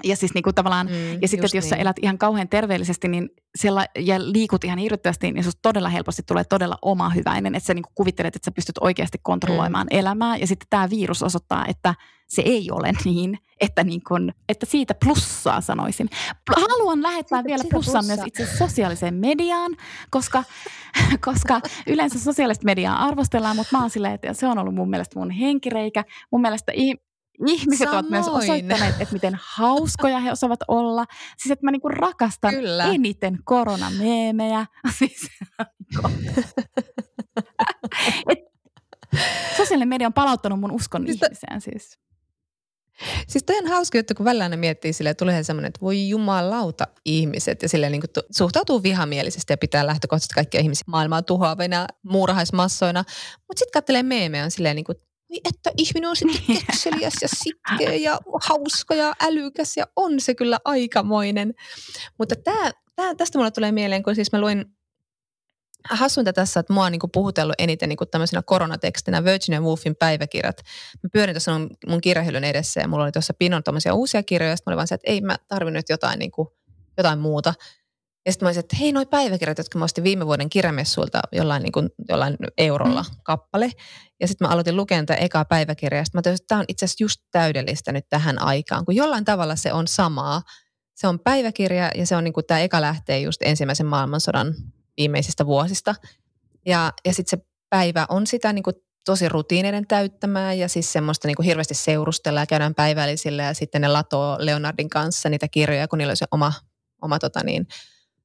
ja 0.03 0.15
siis 0.15 0.33
niin 0.33 0.43
kuin 0.43 0.55
tavallaan, 0.55 0.87
mm, 0.87 1.21
ja 1.21 1.27
sitten, 1.27 1.45
että 1.45 1.57
jos 1.57 1.63
niin. 1.63 1.69
sä 1.69 1.75
elät 1.75 1.95
ihan 2.01 2.17
kauhean 2.17 2.49
terveellisesti 2.49 3.07
niin 3.07 3.29
sella, 3.55 3.85
ja 3.99 4.31
liikut 4.31 4.63
ihan 4.63 4.79
hirvittävästi, 4.79 5.31
niin 5.31 5.43
sinusta 5.43 5.59
todella 5.61 5.89
helposti 5.89 6.23
tulee 6.27 6.43
todella 6.43 6.77
oma 6.81 7.09
hyväinen, 7.09 7.55
että 7.55 7.67
sä 7.67 7.73
niin 7.73 7.83
kuin 7.83 7.95
kuvittelet, 7.95 8.35
että 8.35 8.45
sä 8.45 8.51
pystyt 8.51 8.77
oikeasti 8.77 9.17
kontrolloimaan 9.23 9.87
mm. 9.91 9.97
elämää. 9.99 10.37
Ja 10.37 10.47
sitten 10.47 10.67
tämä 10.69 10.89
virus 10.89 11.23
osoittaa, 11.23 11.65
että 11.67 11.95
se 12.27 12.41
ei 12.45 12.71
ole 12.71 12.91
niin, 13.05 13.37
että, 13.61 13.83
niin 13.83 14.01
kuin, 14.07 14.33
että 14.49 14.65
siitä 14.65 14.95
plussaa 15.05 15.61
sanoisin. 15.61 16.09
Haluan 16.55 17.03
lähettää 17.03 17.39
siitä, 17.39 17.47
vielä 17.47 17.63
plussaa 17.71 18.01
plussa. 18.01 18.15
myös 18.15 18.27
itse 18.27 18.57
sosiaaliseen 18.57 19.13
mediaan, 19.13 19.71
koska, 20.09 20.43
koska 21.25 21.61
yleensä 21.87 22.19
sosiaalista 22.19 22.65
mediaa 22.65 23.05
arvostellaan, 23.05 23.55
mutta 23.55 23.77
mä 23.77 23.81
oon 23.81 23.89
silleen, 23.89 24.13
että 24.13 24.33
se 24.33 24.47
on 24.47 24.57
ollut 24.57 24.75
mun 24.75 24.89
mielestä 24.89 25.19
mun 25.19 25.31
henkireikä. 25.31 26.05
Mun 26.31 26.41
mielestä 26.41 26.71
ihmiset 27.47 27.85
Samoin. 27.85 27.95
ovat 27.95 28.09
myös 28.09 28.27
osoittaneet, 28.27 28.95
että 28.99 29.13
miten 29.13 29.39
hauskoja 29.43 30.19
he 30.19 30.31
osaavat 30.31 30.59
olla. 30.67 31.05
Siis 31.37 31.51
että 31.51 31.65
mä 31.65 31.71
niinku 31.71 31.89
rakastan 31.89 32.53
Kyllä. 32.53 32.85
eniten 32.85 33.39
koronameemejä. 33.43 34.65
Siis, 34.99 35.27
et, 38.29 38.39
Sosiaalinen 39.57 39.87
media 39.87 40.07
on 40.07 40.13
palauttanut 40.13 40.59
mun 40.59 40.71
uskon 40.71 41.05
Siis 41.05 41.21
ihmiseen 41.21 41.61
siis. 41.61 41.99
Siis 43.27 43.43
toi 43.43 43.57
on 43.57 43.67
hauska 43.67 43.97
juttu, 43.97 44.13
kun 44.15 44.25
välillä 44.25 44.43
aina 44.43 44.57
miettii 44.57 44.93
silleen, 44.93 45.15
tulee 45.15 45.43
semmoinen, 45.43 45.67
että 45.67 45.81
voi 45.81 46.09
jumalauta 46.09 46.87
ihmiset 47.05 47.61
ja 47.61 47.69
silleen 47.69 47.91
niin 47.91 48.01
kuin 48.01 48.25
suhtautuu 48.31 48.83
vihamielisesti 48.83 49.53
ja 49.53 49.57
pitää 49.57 49.87
lähtökohtaisesti 49.87 50.33
kaikkia 50.33 50.61
ihmisiä 50.61 50.83
maailmaa 50.87 51.21
tuhoavina 51.21 51.87
muurahaismassoina. 52.03 53.03
Mutta 53.47 53.59
sitten 53.59 53.81
katselee 53.81 54.03
meemejä 54.03 54.43
on 54.43 54.51
silleen 54.51 54.75
niin 54.75 54.85
kuin, 54.85 54.97
että 55.45 55.71
ihminen 55.77 56.09
on 56.09 56.15
sitten 56.15 56.41
kekseliäs 56.47 57.13
ja 57.21 57.27
sitkeä 57.27 57.95
ja 57.95 58.19
hauska 58.41 58.95
ja 58.95 59.13
älykäs 59.21 59.77
ja 59.77 59.87
on 59.95 60.19
se 60.19 60.35
kyllä 60.35 60.59
aikamoinen. 60.65 61.53
Mutta 62.17 62.35
tää, 62.35 62.71
tää, 62.95 63.15
tästä 63.15 63.37
mulle 63.37 63.51
tulee 63.51 63.71
mieleen, 63.71 64.03
kun 64.03 64.15
siis 64.15 64.31
mä 64.31 64.41
luin 64.41 64.65
hassuinta 65.89 66.33
tässä, 66.33 66.59
että 66.59 66.73
mua 66.73 66.85
on 66.85 66.91
niin 66.91 67.01
puhutellut 67.13 67.55
eniten 67.59 67.89
niin 67.89 67.97
tämmöisenä 68.11 68.41
koronatekstinä 68.45 69.23
Virginia 69.23 69.61
Woolfin 69.61 69.95
päiväkirjat. 69.95 70.57
Mä 71.03 71.09
pyörin 71.13 71.35
tuossa 71.35 71.59
mun, 71.59 71.69
mun 71.87 72.01
kirjahyllyn 72.01 72.43
edessä 72.43 72.81
ja 72.81 72.87
mulla 72.87 73.03
oli 73.03 73.11
tuossa 73.11 73.33
pinon 73.33 73.63
uusia 73.93 74.23
kirjoja. 74.23 74.55
Sitten 74.55 74.71
mä 74.71 74.73
olin 74.73 74.77
vaan 74.77 74.87
se, 74.87 74.95
että 74.95 75.11
ei 75.11 75.21
mä 75.21 75.37
tarvin 75.47 75.73
nyt 75.73 75.89
jotain, 75.89 76.19
niin 76.19 76.31
kuin, 76.31 76.47
jotain 76.97 77.19
muuta. 77.19 77.53
Ja 78.25 78.31
sitten 78.31 78.45
mä 78.45 78.47
olisin, 78.47 78.59
että 78.59 78.75
hei, 78.75 78.91
noi 78.91 79.05
päiväkirjat, 79.05 79.57
jotka 79.57 79.79
mä 79.79 79.85
ostin 79.85 80.03
viime 80.03 80.25
vuoden 80.25 80.49
kirjamessuilta 80.49 81.19
jollain, 81.31 81.63
niin 81.63 81.71
kuin, 81.71 81.89
jollain 82.09 82.37
eurolla 82.57 83.01
mm. 83.01 83.15
kappale. 83.23 83.71
Ja 84.19 84.27
sitten 84.27 84.47
mä 84.47 84.53
aloitin 84.53 84.75
lukemaan 84.75 85.05
tätä 85.05 85.19
ekaa 85.19 85.45
päiväkirjaa. 85.45 86.01
Ja 86.01 86.05
sitten 86.05 86.17
mä 86.17 86.21
totesin, 86.21 86.43
että 86.43 86.47
tämä 86.47 86.59
on 86.59 86.65
itse 86.67 86.85
asiassa 86.85 87.03
just 87.03 87.21
täydellistä 87.31 87.91
nyt 87.91 88.05
tähän 88.09 88.41
aikaan, 88.41 88.85
kun 88.85 88.95
jollain 88.95 89.25
tavalla 89.25 89.55
se 89.55 89.73
on 89.73 89.87
samaa. 89.87 90.41
Se 90.95 91.07
on 91.07 91.19
päiväkirja 91.19 91.91
ja 91.95 92.05
se 92.05 92.15
on 92.15 92.23
niin 92.23 92.33
kuin, 92.33 92.45
tämä 92.45 92.59
eka 92.59 92.81
lähtee 92.81 93.19
just 93.19 93.41
ensimmäisen 93.41 93.85
maailmansodan 93.85 94.55
viimeisistä 94.97 95.45
vuosista. 95.45 95.95
Ja, 96.65 96.93
ja 97.05 97.13
sitten 97.13 97.39
se 97.39 97.45
päivä 97.69 98.05
on 98.09 98.27
sitä 98.27 98.53
niin 98.53 98.63
kuin 98.63 98.75
tosi 99.05 99.29
rutiineiden 99.29 99.87
täyttämää 99.87 100.53
ja 100.53 100.69
siis 100.69 100.93
semmoista 100.93 101.27
niin 101.27 101.35
kuin 101.35 101.45
hirveästi 101.45 101.73
seurustellaan 101.73 102.41
ja 102.41 102.47
käydään 102.47 102.75
päivällisillä 102.75 103.43
ja 103.43 103.53
sitten 103.53 103.81
ne 103.81 103.87
latoo 103.87 104.37
Leonardin 104.39 104.89
kanssa 104.89 105.29
niitä 105.29 105.47
kirjoja, 105.47 105.87
kun 105.87 105.97
niillä 105.97 106.11
on 106.11 106.17
se 106.17 106.25
oma, 106.31 106.53
oma 107.01 107.19
tota 107.19 107.43
niin, 107.43 107.67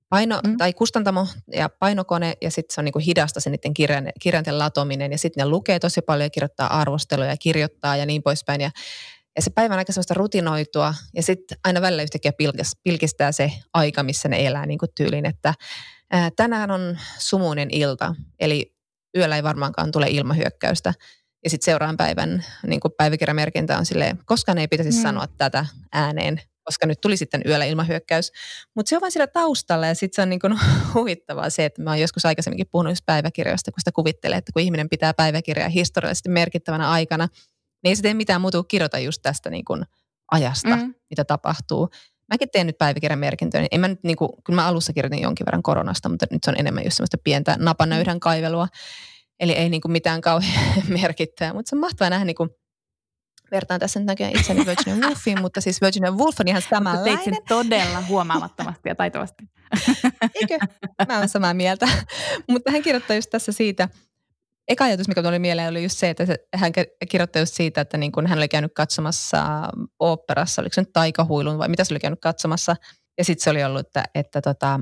paino, 0.08 0.40
mm. 0.46 0.56
tai 0.56 0.72
kustantamo 0.72 1.26
ja 1.52 1.68
painokone 1.68 2.34
ja 2.42 2.50
sitten 2.50 2.74
se 2.74 2.80
on 2.80 2.84
niin 2.84 2.92
kuin 2.92 3.04
hidasta 3.04 3.40
se 3.40 3.50
niiden 3.50 3.74
kirjan, 3.74 4.08
kirjanten 4.20 4.58
latominen 4.58 5.12
ja 5.12 5.18
sitten 5.18 5.44
ne 5.44 5.50
lukee 5.50 5.78
tosi 5.78 6.02
paljon 6.02 6.26
ja 6.26 6.30
kirjoittaa 6.30 6.80
arvosteluja 6.80 7.28
ja 7.28 7.36
kirjoittaa 7.36 7.96
ja 7.96 8.06
niin 8.06 8.22
poispäin 8.22 8.60
ja 8.60 8.70
ja 9.36 9.42
se 9.42 9.50
päivän 9.50 9.78
aika 9.78 9.92
semmoista 9.92 10.14
rutinoitua 10.14 10.94
ja 11.14 11.22
sitten 11.22 11.58
aina 11.64 11.80
välillä 11.80 12.02
yhtäkkiä 12.02 12.32
pilkistää 12.82 13.32
se 13.32 13.52
aika, 13.74 14.02
missä 14.02 14.28
ne 14.28 14.46
elää 14.46 14.66
niin 14.66 14.78
kuin 14.78 14.90
tyyliin, 14.96 15.26
että 15.26 15.54
tänään 16.36 16.70
on 16.70 16.98
sumuinen 17.18 17.68
ilta, 17.72 18.14
eli 18.40 18.74
yöllä 19.16 19.36
ei 19.36 19.42
varmaankaan 19.42 19.92
tule 19.92 20.06
ilmahyökkäystä. 20.10 20.94
Ja 21.44 21.50
sitten 21.50 21.64
seuraavan 21.64 21.96
päivän 21.96 22.44
niin 22.66 22.80
kuin 22.80 22.92
päiväkirjamerkintä 22.96 23.78
on 23.78 23.86
silleen, 23.86 24.18
koskaan 24.24 24.58
ei 24.58 24.68
pitäisi 24.68 24.98
mm. 24.98 25.02
sanoa 25.02 25.26
tätä 25.38 25.66
ääneen, 25.92 26.40
koska 26.66 26.86
nyt 26.86 27.00
tuli 27.00 27.16
sitten 27.16 27.42
yöllä 27.46 27.64
ilmahyökkäys. 27.64 28.32
Mutta 28.74 28.88
se 28.88 28.96
on 28.96 29.00
vain 29.00 29.12
siellä 29.12 29.26
taustalla 29.26 29.86
ja 29.86 29.94
sitten 29.94 30.16
se 30.16 30.22
on 30.22 30.30
niin 30.30 30.40
kuin 30.40 30.58
huvittavaa 30.94 31.50
se, 31.50 31.64
että 31.64 31.82
mä 31.82 31.90
oon 31.90 32.00
joskus 32.00 32.26
aikaisemminkin 32.26 32.66
puhunut 32.72 32.90
just 32.90 33.06
päiväkirjoista, 33.06 33.72
kun 33.72 33.80
sitä 33.80 33.92
kuvittelee, 33.92 34.38
että 34.38 34.52
kun 34.52 34.62
ihminen 34.62 34.88
pitää 34.88 35.14
päiväkirjaa 35.14 35.68
historiallisesti 35.68 36.28
merkittävänä 36.28 36.90
aikana, 36.90 37.28
niin 37.82 37.90
ei 37.90 37.96
se 37.96 38.02
tee 38.02 38.14
mitään 38.14 38.40
muuta 38.40 38.58
kuin 38.58 38.68
kirjoita 38.68 38.98
just 38.98 39.22
tästä 39.22 39.50
niin 39.50 39.64
kuin 39.64 39.84
ajasta, 40.30 40.76
mm. 40.76 40.94
mitä 41.10 41.24
tapahtuu 41.24 41.88
mäkin 42.32 42.48
teen 42.52 42.66
nyt 42.66 42.78
päiväkirjan 42.78 43.18
merkintöjä, 43.18 43.62
niin 43.62 43.68
en 43.72 43.80
mä 43.80 43.88
nyt 43.88 44.02
niin 44.02 44.16
kuin, 44.16 44.30
kyllä 44.44 44.56
mä 44.62 44.66
alussa 44.66 44.92
kirjoitin 44.92 45.22
jonkin 45.22 45.46
verran 45.46 45.62
koronasta, 45.62 46.08
mutta 46.08 46.26
nyt 46.30 46.44
se 46.44 46.50
on 46.50 46.60
enemmän 46.60 46.84
just 46.84 46.96
semmoista 46.96 47.18
pientä 47.24 47.56
napanöydän 47.58 48.20
kaivelua. 48.20 48.68
Eli 49.40 49.52
ei 49.52 49.68
niin 49.68 49.80
kuin 49.80 49.92
mitään 49.92 50.20
kauhean 50.20 50.82
merkittävää, 51.02 51.54
mutta 51.54 51.70
se 51.70 51.76
on 51.76 51.80
mahtavaa 51.80 52.10
nähdä 52.10 52.24
niin 52.24 52.36
kuin, 52.36 52.50
vertaan 53.50 53.80
tässä 53.80 54.00
nyt 54.00 54.06
näköjään 54.06 54.36
itseni 54.36 54.66
Virginia 54.66 55.06
Woolfiin, 55.06 55.40
mutta 55.40 55.60
siis 55.60 55.80
Virginia 55.80 56.10
Woolf 56.10 56.40
on 56.40 56.48
ihan 56.48 56.62
samanlainen. 56.62 57.18
Teit 57.18 57.24
sen 57.24 57.44
todella 57.48 58.02
huomaamattomasti 58.08 58.88
ja 58.88 58.94
taitavasti. 58.94 59.44
Eikö? 60.40 60.58
Mä 61.08 61.18
oon 61.18 61.28
samaa 61.28 61.54
mieltä. 61.54 61.88
mutta 62.50 62.70
hän 62.70 62.82
kirjoittaa 62.82 63.16
just 63.16 63.30
tässä 63.30 63.52
siitä, 63.52 63.88
eka 64.68 64.84
ajatus, 64.84 65.08
mikä 65.08 65.22
tuli 65.22 65.38
mieleen, 65.38 65.70
oli 65.70 65.82
just 65.82 65.98
se, 65.98 66.10
että 66.10 66.24
hän 66.54 66.72
kirjoitti 67.08 67.38
just 67.38 67.54
siitä, 67.54 67.80
että 67.80 67.96
niin 67.96 68.12
kun 68.12 68.26
hän 68.26 68.38
oli 68.38 68.48
käynyt 68.48 68.72
katsomassa 68.74 69.68
oopperassa, 70.00 70.62
oliko 70.62 70.74
se 70.74 70.80
nyt 70.80 70.92
taikahuilun 70.92 71.58
vai 71.58 71.68
mitä 71.68 71.84
se 71.84 71.94
oli 71.94 72.00
käynyt 72.00 72.20
katsomassa. 72.20 72.76
Ja 73.18 73.24
sitten 73.24 73.44
se 73.44 73.50
oli 73.50 73.64
ollut, 73.64 73.86
että, 73.86 74.04
että 74.14 74.42
tota, 74.42 74.80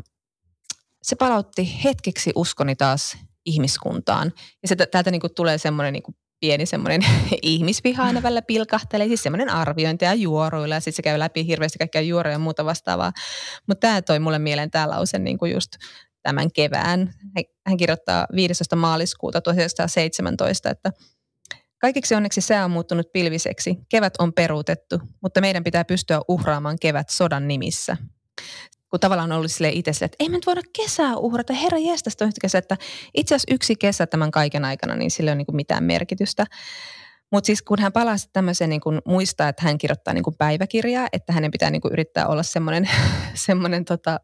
se 1.03 1.16
palautti 1.16 1.81
hetkeksi 1.85 2.33
uskoni 2.35 2.77
taas 2.77 3.16
ihmiskuntaan. 3.46 4.33
Ja 4.62 4.68
se, 4.68 4.77
täältä 4.77 5.11
niin 5.11 5.20
tulee 5.37 5.59
semmoinen 5.59 5.92
niin 5.92 6.03
pieni 6.40 6.66
semmoinen 6.66 7.01
ihmisviha 7.42 8.05
aina 8.05 8.23
välillä 8.23 8.42
pilkahtelee, 8.42 9.07
siis 9.07 9.23
semmoinen 9.23 9.51
arviointi 9.51 10.05
ja 10.05 10.14
juoruilla 10.14 10.75
ja 10.75 10.81
sitten 10.81 10.97
se 10.97 11.03
käy 11.03 11.18
läpi 11.18 11.47
hirveästi 11.47 11.79
kaikkia 11.79 12.01
juoroja 12.01 12.35
ja 12.35 12.38
muuta 12.38 12.64
vastaavaa. 12.64 13.12
Mutta 13.68 13.81
tämä 13.81 14.03
toi 14.03 14.18
mulle 14.18 14.38
mieleen 14.38 14.70
tämä 14.70 14.90
lause 14.90 15.18
niin 15.18 15.38
kuin 15.38 15.53
just 15.53 15.70
tämän 16.23 16.53
kevään. 16.53 17.12
Hän 17.66 17.77
kirjoittaa 17.77 18.27
15. 18.37 18.77
maaliskuuta 18.77 19.40
1917, 19.40 20.70
että 20.70 20.92
Kaikiksi 21.85 22.14
onneksi 22.14 22.40
sää 22.40 22.64
on 22.64 22.70
muuttunut 22.70 23.12
pilviseksi. 23.12 23.77
Kevät 23.88 24.14
on 24.18 24.33
peruutettu, 24.33 25.01
mutta 25.23 25.40
meidän 25.40 25.64
pitää 25.64 25.85
pystyä 25.85 26.20
uhraamaan 26.29 26.77
kevät 26.81 27.09
sodan 27.09 27.49
nimissä. 27.49 27.97
Kun 28.94 29.00
tavallaan 29.00 29.33
on 29.33 29.38
ollut 29.38 29.50
sille 29.50 29.68
itse 29.68 29.90
että 29.90 30.16
ei 30.20 30.28
me 30.28 30.37
nyt 30.37 30.46
voida 30.46 30.61
kesää 30.76 31.16
uhrata. 31.16 31.52
Herra 31.52 31.78
jestas 31.78 32.16
on 32.20 32.30
kesä, 32.40 32.59
että 32.59 32.76
itse 33.14 33.35
asiassa 33.35 33.54
yksi 33.54 33.76
kesä 33.76 34.07
tämän 34.07 34.30
kaiken 34.30 34.64
aikana, 34.64 34.96
niin 34.96 35.11
sillä 35.11 35.30
ei 35.30 35.33
ole 35.33 35.44
niin 35.48 35.57
mitään 35.57 35.85
merkitystä. 35.85 36.46
Mutta 37.33 37.46
siis 37.46 37.62
kun 37.62 37.80
hän 37.80 37.92
palasi 37.92 38.28
tämmöiseen, 38.33 38.70
niin 38.70 38.80
kun 38.80 39.02
muistaa, 39.04 39.48
että 39.48 39.62
hän 39.62 39.78
kirjoittaa 39.78 40.14
niin 40.14 40.24
päiväkirjaa, 40.38 41.09
että 41.12 41.33
hänen 41.33 41.50
pitää 41.50 41.70
niin 41.70 41.83
yrittää 41.90 42.26
olla 42.26 42.42
semmoinen, 42.42 42.90
semmoinen 43.46 43.85
tota, 43.85 44.20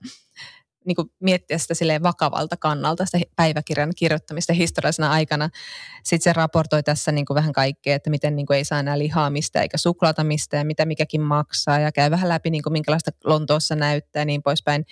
niin 0.85 0.97
kuin 0.97 1.11
miettiä 1.21 1.59
sitä 1.59 1.75
silleen 1.75 2.03
vakavalta 2.03 2.57
kannalta, 2.57 3.07
sitä 3.07 3.19
päiväkirjan 3.37 3.93
kirjoittamista 3.97 4.53
historiallisena 4.53 5.11
aikana. 5.11 5.51
Sitten 6.05 6.25
se 6.25 6.33
raportoi 6.33 6.83
tässä 6.83 7.13
niin 7.13 7.27
kuin 7.27 7.35
vähän 7.35 7.53
kaikkea, 7.53 7.97
että 7.97 8.11
miten 8.11 8.37
niin 8.37 8.47
kuin 8.47 8.57
ei 8.57 8.65
saa 8.65 8.81
enää 8.81 8.99
lihaamista 8.99 9.63
eikä 9.63 9.79
suklaata 9.79 10.25
mistä 10.25 10.57
ja 10.57 10.65
mitä 10.65 10.85
mikäkin 10.87 11.21
maksaa 11.21 11.79
ja 11.79 11.93
käy 11.93 12.11
vähän 12.11 12.29
läpi 12.29 12.51
niin 12.51 12.63
kuin 12.63 12.73
minkälaista 12.73 13.11
Lontoossa 13.25 13.77
näyttää 13.77 14.21
ja 14.21 14.25
niin 14.25 14.43
poispäin. 14.43 14.87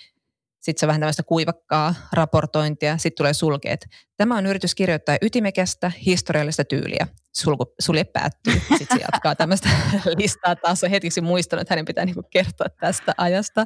Sitten 0.69 0.79
se 0.79 0.87
vähän 0.87 1.01
tämmöistä 1.01 1.23
kuivakkaa 1.23 1.95
raportointia. 2.13 2.97
Sitten 2.97 3.17
tulee 3.17 3.33
sulkeet. 3.33 3.85
Tämä 4.17 4.37
on 4.37 4.45
yritys 4.45 4.75
kirjoittaa 4.75 5.17
ytimekästä 5.21 5.91
historiallista 6.05 6.65
tyyliä. 6.65 7.07
Sulku, 7.35 7.73
sulje 7.79 8.03
päättyy. 8.03 8.53
Sitten 8.53 8.97
se 8.97 9.05
jatkaa 9.11 9.35
tämmöistä 9.35 9.69
listaa 10.17 10.55
taas. 10.55 10.83
On 10.83 10.89
hetkeksi 10.89 11.21
muistanut, 11.21 11.61
että 11.61 11.71
hänen 11.71 11.85
pitää 11.85 12.05
niinku 12.05 12.23
kertoa 12.29 12.67
tästä 12.79 13.13
ajasta. 13.17 13.65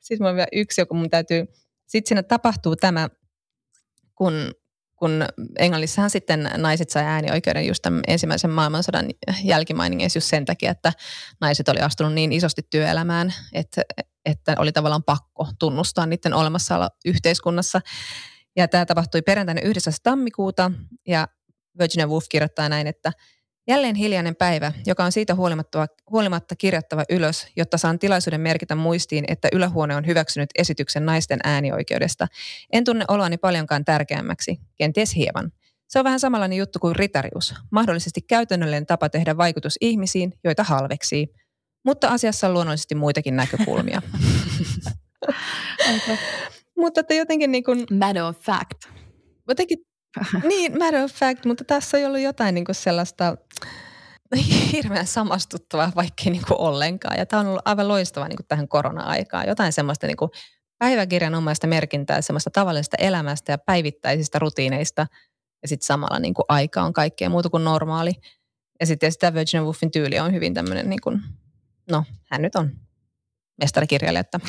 Sitten 0.00 0.26
on 0.26 0.36
vielä 0.36 0.48
yksi, 0.52 0.80
joka 0.80 0.94
mun 0.94 1.10
täytyy... 1.10 1.44
Sitten 1.86 2.08
siinä 2.08 2.22
tapahtuu 2.22 2.76
tämä, 2.76 3.08
kun, 4.14 4.52
kun 4.96 5.24
Englannissahan 5.58 6.10
sitten 6.10 6.50
naiset 6.56 6.90
sai 6.90 7.04
äänioikeuden 7.04 7.66
just 7.66 7.82
tämän 7.82 8.02
ensimmäisen 8.06 8.50
maailmansodan 8.50 9.06
jälkimainingeissa 9.44 10.16
just 10.16 10.30
sen 10.30 10.44
takia, 10.44 10.70
että 10.70 10.92
naiset 11.40 11.68
oli 11.68 11.80
astunut 11.80 12.12
niin 12.12 12.32
isosti 12.32 12.62
työelämään, 12.70 13.34
että, 13.52 13.82
että 14.24 14.54
oli 14.58 14.72
tavallaan 14.72 15.04
pakko 15.04 15.48
tunnustaa 15.58 16.06
niiden 16.06 16.34
olemassaolo 16.34 16.88
yhteiskunnassa. 17.04 17.80
Ja 18.56 18.68
tämä 18.68 18.86
tapahtui 18.86 19.22
perjantaina 19.22 19.60
9. 19.60 19.92
tammikuuta 20.02 20.70
ja 21.08 21.28
Virginia 21.78 22.06
Woolf 22.06 22.24
kirjoittaa 22.28 22.68
näin, 22.68 22.86
että– 22.86 23.12
Jälleen 23.68 23.94
hiljainen 23.94 24.36
päivä, 24.36 24.72
joka 24.86 25.04
on 25.04 25.12
siitä 25.12 25.34
huolimatta, 25.34 25.86
huolimatta 26.10 26.56
kirjattava 26.56 27.04
ylös, 27.10 27.46
jotta 27.56 27.78
saan 27.78 27.98
tilaisuuden 27.98 28.40
merkitä 28.40 28.74
muistiin, 28.74 29.24
että 29.28 29.48
ylähuone 29.52 29.96
on 29.96 30.06
hyväksynyt 30.06 30.50
esityksen 30.54 31.06
naisten 31.06 31.40
äänioikeudesta. 31.44 32.28
En 32.72 32.84
tunne 32.84 33.04
oloani 33.08 33.36
paljonkaan 33.38 33.84
tärkeämmäksi, 33.84 34.60
kenties 34.76 35.16
hieman. 35.16 35.52
Se 35.88 35.98
on 35.98 36.04
vähän 36.04 36.20
samanlainen 36.20 36.58
juttu 36.58 36.78
kuin 36.78 36.96
ritarius, 36.96 37.54
mahdollisesti 37.70 38.20
käytännöllinen 38.22 38.86
tapa 38.86 39.08
tehdä 39.08 39.36
vaikutus 39.36 39.76
ihmisiin, 39.80 40.32
joita 40.44 40.64
halveksii. 40.64 41.28
Mutta 41.84 42.08
asiassa 42.08 42.46
on 42.46 42.52
luonnollisesti 42.54 42.94
muitakin 42.94 43.36
näkökulmia. 43.36 44.02
Mutta 46.76 47.00
että 47.00 47.14
jotenkin 47.14 47.52
niin 47.52 47.64
kuin... 47.64 47.86
Matter 47.90 48.22
of 48.22 48.40
fact. 48.40 48.84
Jotenkin 49.48 49.78
niin, 50.48 50.78
matter 50.78 51.04
of 51.04 51.12
fact, 51.12 51.44
mutta 51.44 51.64
tässä 51.64 51.98
ei 51.98 52.06
ollut 52.06 52.20
jotain 52.20 52.54
niin 52.54 52.64
kuin 52.64 52.74
sellaista 52.74 53.36
hirveän 54.72 55.06
samastuttavaa, 55.06 55.92
vaikkei 55.96 56.32
niin 56.32 56.44
kuin 56.48 56.60
ollenkaan. 56.60 57.18
Ja 57.18 57.26
tämä 57.26 57.40
on 57.40 57.46
ollut 57.46 57.62
aivan 57.68 57.88
loistavaa 57.88 58.28
niin 58.28 58.36
kuin 58.36 58.46
tähän 58.46 58.68
korona-aikaan. 58.68 59.48
Jotain 59.48 59.72
semmoista 59.72 60.06
niin 60.06 60.16
kuin 60.16 60.30
päiväkirjanomaista 60.78 61.66
merkintää, 61.66 62.22
semmoista 62.22 62.50
tavallisesta 62.50 62.96
elämästä 63.00 63.52
ja 63.52 63.58
päivittäisistä 63.58 64.38
rutiineista. 64.38 65.06
Ja 65.62 65.68
sitten 65.68 65.86
samalla 65.86 66.18
niin 66.18 66.34
kuin 66.34 66.44
aika 66.48 66.82
on 66.82 66.92
kaikkea 66.92 67.30
muuta 67.30 67.50
kuin 67.50 67.64
normaali. 67.64 68.12
Ja 68.80 68.86
sitten 68.86 69.12
sitä 69.12 69.34
Virginia 69.34 69.62
Woolfin 69.62 69.90
tyyli 69.90 70.20
on 70.20 70.32
hyvin 70.32 70.54
tämmöinen, 70.54 70.90
niin 70.90 71.00
kuin, 71.00 71.22
no 71.90 72.04
hän 72.30 72.42
nyt 72.42 72.56
on 72.56 72.70
mestarikirjailija, 73.60 74.20
että. 74.20 74.40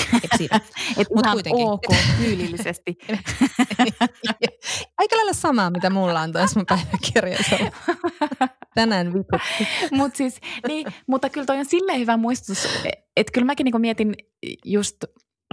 Et 0.98 1.08
Mut 1.16 1.26
kuitenkin. 1.32 1.68
ok, 1.68 1.82
tyylillisesti. 2.18 2.98
Aika 4.98 5.16
lailla 5.16 5.34
samaa, 5.34 5.70
mitä 5.70 5.90
mulla 5.90 6.22
on 6.22 6.32
tuossa 6.32 6.60
mun 6.60 6.66
päiväkirjassa. 6.66 7.56
Tänään 8.76 9.14
viputti. 9.14 9.68
Mut 9.92 10.16
siis, 10.16 10.40
niin, 10.68 10.88
mutta 11.08 11.30
kyllä 11.30 11.46
toi 11.46 11.58
on 11.58 11.66
silleen 11.66 12.00
hyvä 12.00 12.18
muistutus, 12.18 12.68
että 13.16 13.32
kyllä 13.34 13.46
mäkin 13.46 13.64
niinku 13.64 13.80
mietin 13.80 14.14
just 14.66 14.98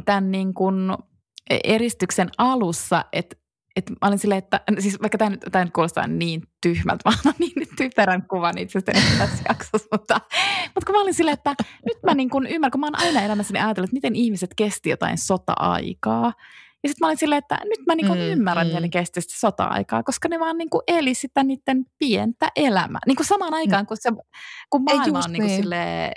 tämän 0.04 0.30
niinku 0.30 0.72
eristyksen 1.64 2.28
alussa, 2.38 3.04
että 3.12 3.36
et 3.76 3.90
mä 3.90 4.08
olin 4.08 4.18
silleen, 4.18 4.38
että 4.38 4.60
siis 4.78 5.00
vaikka 5.02 5.18
tämä 5.18 5.30
nyt, 5.30 5.40
tämä 5.52 5.64
nyt 5.64 5.74
kuulostaa 5.74 6.06
niin 6.06 6.42
tyhmältä, 6.62 7.02
mä 7.10 7.16
annan 7.18 7.34
niin 7.38 7.68
typerän 7.76 8.22
kuvan 8.28 8.58
itsestäni 8.58 9.00
tässä 9.18 9.44
jaksossa, 9.48 9.88
mutta, 9.92 10.20
mutta 10.64 10.86
kun 10.86 10.94
mä 10.94 11.02
olin 11.02 11.14
silleen, 11.14 11.34
että 11.34 11.54
nyt 11.86 12.02
mä 12.06 12.14
niin 12.14 12.30
kuin 12.30 12.46
ymmärrän, 12.46 12.70
kun 12.70 12.80
mä 12.80 12.86
oon 12.86 13.00
aina 13.00 13.22
elämässäni 13.22 13.60
ajatellut, 13.60 13.88
että 13.88 13.96
miten 13.96 14.16
ihmiset 14.16 14.50
kesti 14.56 14.90
jotain 14.90 15.18
sota-aikaa. 15.18 16.32
Ja 16.82 16.88
sitten 16.88 17.04
mä 17.04 17.06
olin 17.06 17.18
silleen, 17.18 17.38
että 17.38 17.58
nyt 17.64 17.86
mä 17.86 17.94
niinku 17.94 18.14
mm, 18.14 18.20
ymmärrän, 18.20 18.68
mm. 18.68 18.82
ne 18.82 18.88
kesti 18.88 19.20
sitä 19.20 19.34
sota-aikaa, 19.38 20.02
koska 20.02 20.28
ne 20.28 20.40
vaan 20.40 20.58
niinku 20.58 20.82
eli 20.86 21.14
sitä 21.14 21.44
niiden 21.44 21.84
pientä 21.98 22.48
elämää. 22.56 23.00
Niinku 23.06 23.24
samaan 23.24 23.54
aikaan, 23.54 23.86
kun, 23.86 23.96
se, 24.00 24.10
kun 24.70 24.82
maailma 24.82 25.18
on 25.18 25.32
niinku 25.32 25.46
niin. 25.46 25.62
silleen, 25.62 26.12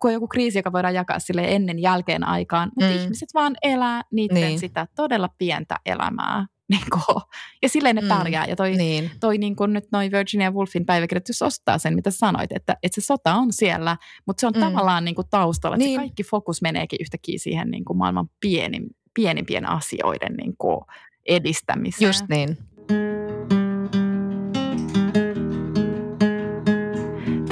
kun 0.00 0.08
on 0.08 0.14
joku 0.14 0.28
kriisi, 0.28 0.58
joka 0.58 0.72
voidaan 0.72 0.94
jakaa 0.94 1.18
sille 1.18 1.44
ennen 1.48 1.78
jälkeen 1.78 2.24
aikaan, 2.24 2.70
mutta 2.74 2.90
mm. 2.90 3.02
ihmiset 3.02 3.28
vaan 3.34 3.56
elää 3.62 4.02
niiden 4.12 4.36
niin. 4.36 4.58
sitä 4.58 4.86
todella 4.96 5.28
pientä 5.38 5.76
elämää. 5.86 6.46
Niin 6.72 6.86
kuin, 6.92 7.22
ja 7.62 7.68
silleen 7.68 7.96
ne 7.96 8.02
mm. 8.02 8.08
pärjää. 8.08 8.46
Ja 8.46 8.56
toi, 8.56 8.72
niin. 8.76 9.10
toi 9.20 9.38
niin 9.38 9.56
kuin 9.56 9.72
nyt 9.72 9.84
noin 9.92 10.12
Virginia 10.12 10.50
Woolfin 10.50 10.86
päiväkirjoitus 10.86 11.42
ostaa 11.42 11.78
sen, 11.78 11.94
mitä 11.94 12.10
sanoit, 12.10 12.52
että, 12.52 12.76
että 12.82 13.00
se 13.00 13.06
sota 13.06 13.34
on 13.34 13.52
siellä, 13.52 13.96
mutta 14.26 14.40
se 14.40 14.46
on 14.46 14.52
mm. 14.56 14.60
tavallaan 14.60 15.04
niin 15.04 15.14
kuin 15.14 15.26
taustalla. 15.30 15.76
Niin. 15.76 16.00
Se 16.00 16.02
kaikki 16.02 16.24
fokus 16.24 16.62
meneekin 16.62 16.98
yhtäkkiä 17.00 17.38
siihen 17.38 17.70
niin 17.70 17.84
kuin 17.84 17.96
maailman 17.96 18.28
pienin, 18.40 18.86
pienimpien 19.14 19.68
asioiden 19.68 20.34
niin 20.34 20.54
kuin 20.58 20.80
edistämiseen. 21.28 22.08
Just 22.08 22.24
niin. 22.28 22.58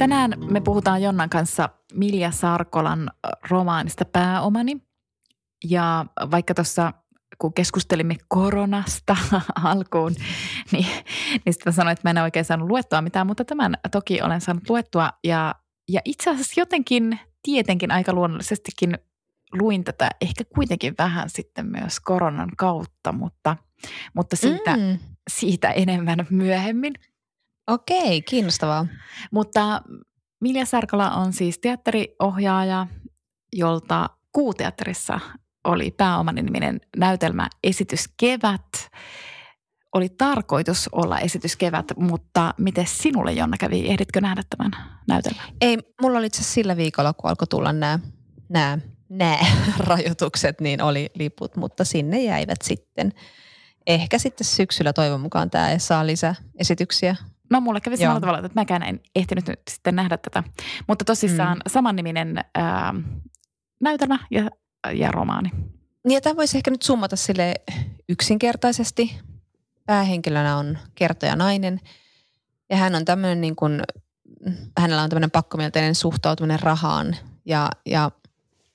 Tänään 0.01 0.33
me 0.51 0.61
puhutaan 0.61 1.01
Jonnan 1.01 1.29
kanssa 1.29 1.69
Milja 1.93 2.31
Sarkolan 2.31 3.11
romaanista 3.49 4.05
Pääomani. 4.05 4.77
Ja 5.69 6.05
vaikka 6.31 6.53
tuossa 6.53 6.93
kun 7.37 7.53
keskustelimme 7.53 8.15
koronasta 8.27 9.17
alkuun, 9.63 10.15
niin, 10.71 10.87
niin 11.45 11.53
sitten 11.53 11.73
sanoin, 11.73 11.93
että 11.93 12.07
mä 12.07 12.19
en 12.19 12.23
oikein 12.23 12.45
saanut 12.45 12.69
luettua 12.69 13.01
mitään, 13.01 13.27
mutta 13.27 13.45
tämän 13.45 13.75
toki 13.91 14.21
olen 14.21 14.41
saanut 14.41 14.69
luettua. 14.69 15.09
Ja, 15.23 15.55
ja 15.89 16.01
itse 16.05 16.29
asiassa 16.29 16.61
jotenkin 16.61 17.19
tietenkin 17.43 17.91
aika 17.91 18.13
luonnollisestikin 18.13 18.97
luin 19.59 19.83
tätä 19.83 20.09
ehkä 20.21 20.43
kuitenkin 20.55 20.95
vähän 20.97 21.29
sitten 21.29 21.65
myös 21.65 21.99
koronan 21.99 22.49
kautta, 22.57 23.11
mutta, 23.11 23.57
mutta 24.13 24.35
siitä, 24.35 24.77
mm. 24.77 24.99
siitä 25.29 25.71
enemmän 25.71 26.27
myöhemmin. 26.29 26.93
Okei, 27.71 28.21
kiinnostavaa. 28.21 28.87
Mutta 29.31 29.81
Milja 30.41 30.65
Sarkola 30.65 31.11
on 31.11 31.33
siis 31.33 31.59
teatteriohjaaja, 31.59 32.87
jolta 33.53 34.09
Kuuteatterissa 34.31 35.19
oli 35.63 35.91
pääomani 35.91 36.41
niminen 36.41 36.81
näytelmä 36.97 37.49
Esitys 37.63 38.09
Kevät. 38.17 38.91
Oli 39.93 40.09
tarkoitus 40.09 40.89
olla 40.91 41.19
Esitys 41.19 41.55
Kevät, 41.55 41.85
mutta 41.97 42.53
miten 42.57 42.87
sinulle 42.87 43.33
Jonna 43.33 43.57
kävi? 43.57 43.87
Ehditkö 43.89 44.21
nähdä 44.21 44.41
tämän 44.49 44.71
näytelmän? 45.07 45.45
Ei, 45.61 45.77
mulla 46.01 46.17
oli 46.17 46.27
itse 46.27 46.43
sillä 46.43 46.77
viikolla, 46.77 47.13
kun 47.13 47.29
alkoi 47.29 47.47
tulla 47.47 47.73
nämä, 47.73 47.99
nämä, 48.49 48.77
nämä 49.09 49.37
rajoitukset, 49.87 50.61
niin 50.61 50.81
oli 50.81 51.09
liput, 51.15 51.55
mutta 51.55 51.85
sinne 51.85 52.23
jäivät 52.23 52.61
sitten. 52.61 53.13
Ehkä 53.87 54.19
sitten 54.19 54.47
syksyllä 54.47 54.93
toivon 54.93 55.21
mukaan 55.21 55.49
tämä 55.49 55.77
saa 55.77 56.07
lisää 56.07 56.35
esityksiä 56.57 57.15
No 57.51 57.61
mulle 57.61 57.81
kävi 57.81 57.97
samalla 57.97 58.19
tavalla, 58.19 58.39
että 58.39 58.59
mäkään 58.59 58.83
en 58.83 58.99
ehtinyt 59.15 59.47
nyt 59.47 59.59
sitten 59.69 59.95
nähdä 59.95 60.17
tätä. 60.17 60.43
Mutta 60.87 61.05
tosissaan 61.05 61.57
mm. 61.57 61.61
samanniminen 61.67 62.37
ää, 62.55 62.93
näytelmä 63.81 64.19
ja, 64.31 64.49
ja 64.93 65.11
romaani. 65.11 65.49
Niin 66.05 66.15
ja 66.15 66.21
tämä 66.21 66.35
voisi 66.35 66.57
ehkä 66.57 66.71
nyt 66.71 66.81
summata 66.81 67.15
sille 67.15 67.53
yksinkertaisesti. 68.09 69.19
Päähenkilönä 69.85 70.57
on 70.57 70.77
kertoja 70.95 71.35
nainen 71.35 71.79
ja 72.69 72.77
hän 72.77 72.95
on 72.95 73.05
tämmöinen 73.05 73.41
niin 73.41 73.55
kuin, 73.55 73.81
hänellä 74.77 75.03
on 75.03 75.09
tämmöinen 75.09 75.31
pakkomielteinen 75.31 75.95
suhtautuminen 75.95 76.59
rahaan 76.59 77.15
ja, 77.45 77.69
ja 77.85 78.11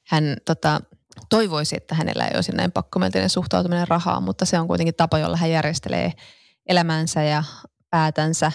hän 0.07 0.37
tota, 0.45 0.81
toivoisi, 1.29 1.77
että 1.77 1.95
hänellä 1.95 2.27
ei 2.27 2.37
olisi 2.37 2.53
näin 2.53 2.72
pakkomielteinen 2.72 3.31
suhtautuminen 3.31 3.89
rahaan, 3.89 4.22
mutta 4.22 4.45
se 4.45 4.61
on 4.61 4.68
kuitenkin 4.68 4.95
tapa, 4.95 5.18
jolla 5.18 5.37
hän 5.37 5.51
järjestelee 5.51 6.12
elämänsä 6.66 7.22
ja 7.22 7.45
päätänsä. 7.97 8.53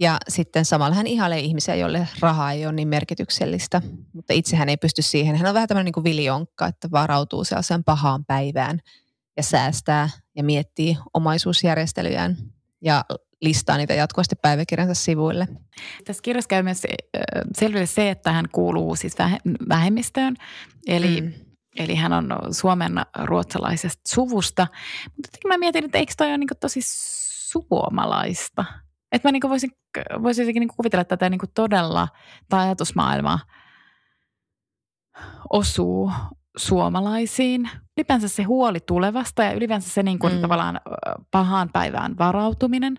Ja 0.00 0.18
sitten 0.28 0.64
samalla 0.64 0.96
hän 0.96 1.06
ihailee 1.06 1.40
ihmisiä, 1.40 1.74
joille 1.74 2.08
raha 2.20 2.52
ei 2.52 2.66
ole 2.66 2.72
niin 2.72 2.88
merkityksellistä, 2.88 3.82
mutta 4.12 4.32
itse 4.32 4.56
hän 4.56 4.68
ei 4.68 4.76
pysty 4.76 5.02
siihen. 5.02 5.36
Hän 5.36 5.48
on 5.48 5.54
vähän 5.54 5.68
tämmöinen 5.68 5.84
niin 5.84 5.92
kuin 5.92 6.04
viljonkka, 6.04 6.66
että 6.66 6.90
varautuu 6.90 7.44
sellaiseen 7.44 7.84
pahaan 7.84 8.24
päivään 8.24 8.80
ja 9.36 9.42
säästää 9.42 10.08
ja 10.36 10.44
miettii 10.44 10.98
omaisuusjärjestelyjään 11.14 12.36
ja 12.80 13.04
listaa 13.40 13.76
niitä 13.76 13.94
jatkuvasti 13.94 14.34
päiväkirjansa 14.34 14.94
sivuille. 14.94 15.48
Tässä 16.04 16.22
kirjassa 16.22 16.48
käy 16.48 16.62
myös 16.62 16.82
selville 17.58 17.86
se, 17.86 18.10
että 18.10 18.32
hän 18.32 18.48
kuuluu 18.52 18.96
siis 18.96 19.14
vähemmistöön, 19.68 20.36
eli 20.86 21.20
mm. 21.20 21.32
Eli 21.76 21.94
hän 21.94 22.12
on 22.12 22.28
Suomen 22.50 22.92
ruotsalaisesta 23.24 24.02
suvusta. 24.08 24.66
Mutta 25.16 25.48
mä 25.48 25.58
mietin, 25.58 25.84
että 25.84 25.98
eikö 25.98 26.12
toi 26.16 26.26
ole 26.26 26.38
niin 26.38 26.48
tosi 26.60 26.80
suomalaista. 27.52 28.64
Että 29.12 29.28
mä 29.28 29.32
niin 29.32 29.42
voisin, 29.48 29.70
voisin 30.22 30.46
niin 30.46 30.68
kuvitella, 30.76 31.00
että 31.00 31.16
tätä 31.16 31.30
niin 31.30 31.40
todella, 31.54 32.08
tämä 32.48 32.62
ajatusmaailma 32.62 33.38
osuu 35.50 36.12
suomalaisiin. 36.56 37.70
Ylipäänsä 37.96 38.28
se 38.28 38.42
huoli 38.42 38.80
tulevasta 38.80 39.42
ja 39.42 39.52
ylipäänsä 39.52 39.90
se 39.90 40.02
niin 40.02 40.18
kuin 40.18 40.34
mm. 40.34 40.40
tavallaan 40.40 40.80
pahaan 41.30 41.70
päivään 41.72 42.18
varautuminen. 42.18 42.96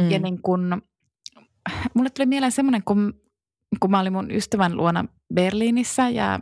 Mm. 0.00 0.10
Ja 0.10 0.18
niin 0.18 0.42
kuin, 0.42 0.82
mulle 1.94 2.10
tuli 2.10 2.26
mieleen 2.26 2.52
semmoinen, 2.52 2.82
kun, 2.84 3.20
kun 3.80 3.90
mä 3.90 4.00
olin 4.00 4.12
mun 4.12 4.30
ystävän 4.30 4.76
luona 4.76 5.04
Berliinissä 5.34 6.08
ja 6.08 6.40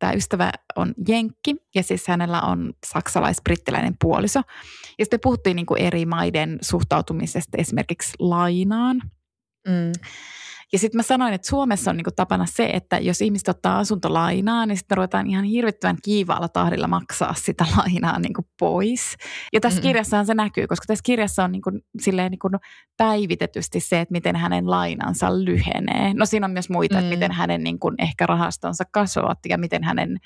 tämä 0.00 0.12
ystävä 0.12 0.52
on 0.76 0.94
jenkki 1.08 1.56
ja 1.74 1.82
siis 1.82 2.08
hänellä 2.08 2.40
on 2.40 2.72
saksalais-brittiläinen 2.86 3.96
puoliso. 4.00 4.42
Ja 4.98 5.04
sitten 5.04 5.20
puhuttiin 5.22 5.56
niin 5.56 5.66
kuin 5.66 5.80
eri 5.82 6.06
maiden 6.06 6.58
suhtautumisesta 6.62 7.58
esimerkiksi 7.58 8.12
lainaan. 8.18 9.02
Mm. 9.68 9.92
Ja 10.72 10.78
sitten 10.78 10.98
mä 10.98 11.02
sanoin, 11.02 11.34
että 11.34 11.48
Suomessa 11.48 11.90
on 11.90 11.96
niinku 11.96 12.10
tapana 12.16 12.46
se, 12.46 12.70
että 12.72 12.98
jos 12.98 13.20
ihmiset 13.20 13.48
ottaa 13.48 13.78
asuntolainaa, 13.78 14.66
niin 14.66 14.76
sitten 14.76 14.96
ruvetaan 14.96 15.26
ihan 15.26 15.44
hirvittävän 15.44 15.96
kiivaalla 16.02 16.48
tahdilla 16.48 16.86
maksaa 16.86 17.34
sitä 17.34 17.66
lainaa 17.76 18.18
niinku 18.18 18.42
pois. 18.58 19.16
Ja 19.52 19.60
tässä 19.60 19.80
mm 19.80 19.82
kirjassahan 19.82 20.26
se 20.26 20.34
näkyy, 20.34 20.66
koska 20.66 20.84
tässä 20.86 21.02
kirjassa 21.02 21.44
on 21.44 21.52
niinku, 21.52 21.70
silleen 22.00 22.30
niinku 22.30 22.48
päivitetysti 22.96 23.80
se, 23.80 24.00
että 24.00 24.12
miten 24.12 24.36
hänen 24.36 24.70
lainansa 24.70 25.44
lyhenee. 25.44 26.14
No 26.14 26.26
siinä 26.26 26.46
on 26.46 26.50
myös 26.50 26.70
muita, 26.70 26.94
mm. 26.94 26.98
että 26.98 27.10
miten 27.10 27.32
hänen 27.32 27.64
niinku 27.64 27.92
ehkä 27.98 28.26
rahastonsa 28.26 28.84
kasvavat 28.92 29.38
ja 29.48 29.58
miten 29.58 29.84
hänen 29.84 30.16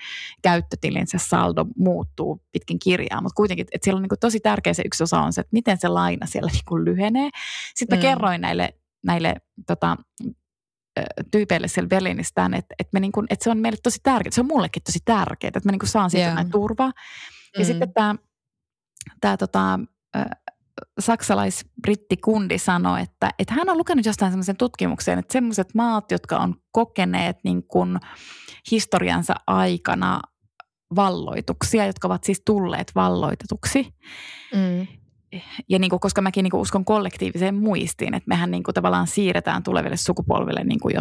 käyttötilinsä 0.42 1.18
saldo 1.18 1.66
muuttuu 1.76 2.42
pitkin 2.52 2.78
kirjaa. 2.78 3.20
Mutta 3.20 3.36
kuitenkin, 3.36 3.66
että 3.72 3.84
siellä 3.84 3.98
on 3.98 4.02
niinku 4.02 4.16
tosi 4.20 4.40
tärkeä 4.40 4.74
se 4.74 4.82
yksi 4.86 5.02
osa 5.02 5.20
on 5.20 5.32
se, 5.32 5.40
että 5.40 5.52
miten 5.52 5.78
se 5.78 5.88
laina 5.88 6.26
siellä 6.26 6.50
niinku 6.52 6.84
lyhenee. 6.84 7.30
Sitten 7.74 7.98
mä 7.98 8.02
mm. 8.02 8.08
kerroin 8.08 8.40
näille 8.40 8.74
näille 9.04 9.34
tota, 9.66 9.96
tyypeille 11.30 11.68
siellä 11.68 11.88
Berliinistään, 11.88 12.54
että, 12.54 12.74
että, 12.78 12.90
me 12.92 13.00
niin 13.00 13.12
kuin, 13.12 13.26
että 13.30 13.44
se 13.44 13.50
on 13.50 13.58
meille 13.58 13.78
tosi 13.82 13.98
tärkeää. 14.02 14.30
Se 14.30 14.40
on 14.40 14.46
mullekin 14.46 14.82
tosi 14.82 14.98
tärkeää, 15.04 15.48
että 15.48 15.60
mä 15.64 15.72
niin 15.72 15.78
kuin 15.78 15.88
saan 15.88 16.10
siitä 16.10 16.32
yeah. 16.32 16.46
turvaa. 16.50 16.92
Ja 17.54 17.60
mm. 17.60 17.64
sitten 17.64 17.92
tämä, 17.92 18.14
tämä 19.20 19.36
tota, 19.36 19.78
saksalais-brittikundi 21.00 22.58
sanoi, 22.58 23.00
että, 23.00 23.30
että 23.38 23.54
hän 23.54 23.68
on 23.68 23.78
lukenut 23.78 24.06
jostain 24.06 24.32
semmoisen 24.32 24.56
tutkimuksen, 24.56 25.18
että 25.18 25.32
semmoiset 25.32 25.74
maat, 25.74 26.10
jotka 26.10 26.38
on 26.38 26.54
kokeneet 26.72 27.36
niin 27.44 27.62
kuin 27.68 27.98
historiansa 28.70 29.34
aikana 29.46 30.20
valloituksia, 30.96 31.86
jotka 31.86 32.08
ovat 32.08 32.24
siis 32.24 32.42
tulleet 32.46 32.92
valloitetuksi, 32.94 33.94
mm 34.54 34.86
ja 35.68 35.78
niin 35.78 35.90
kuin, 35.90 36.00
koska 36.00 36.22
mäkin 36.22 36.42
niin 36.42 36.50
kuin 36.50 36.60
uskon 36.60 36.84
kollektiiviseen 36.84 37.54
muistiin, 37.54 38.14
että 38.14 38.28
mehän 38.28 38.50
niin 38.50 38.62
kuin 38.62 38.74
tavallaan 38.74 39.06
siirretään 39.06 39.62
tuleville 39.62 39.96
sukupolville 39.96 40.64
niin 40.64 40.80
kuin 40.80 40.94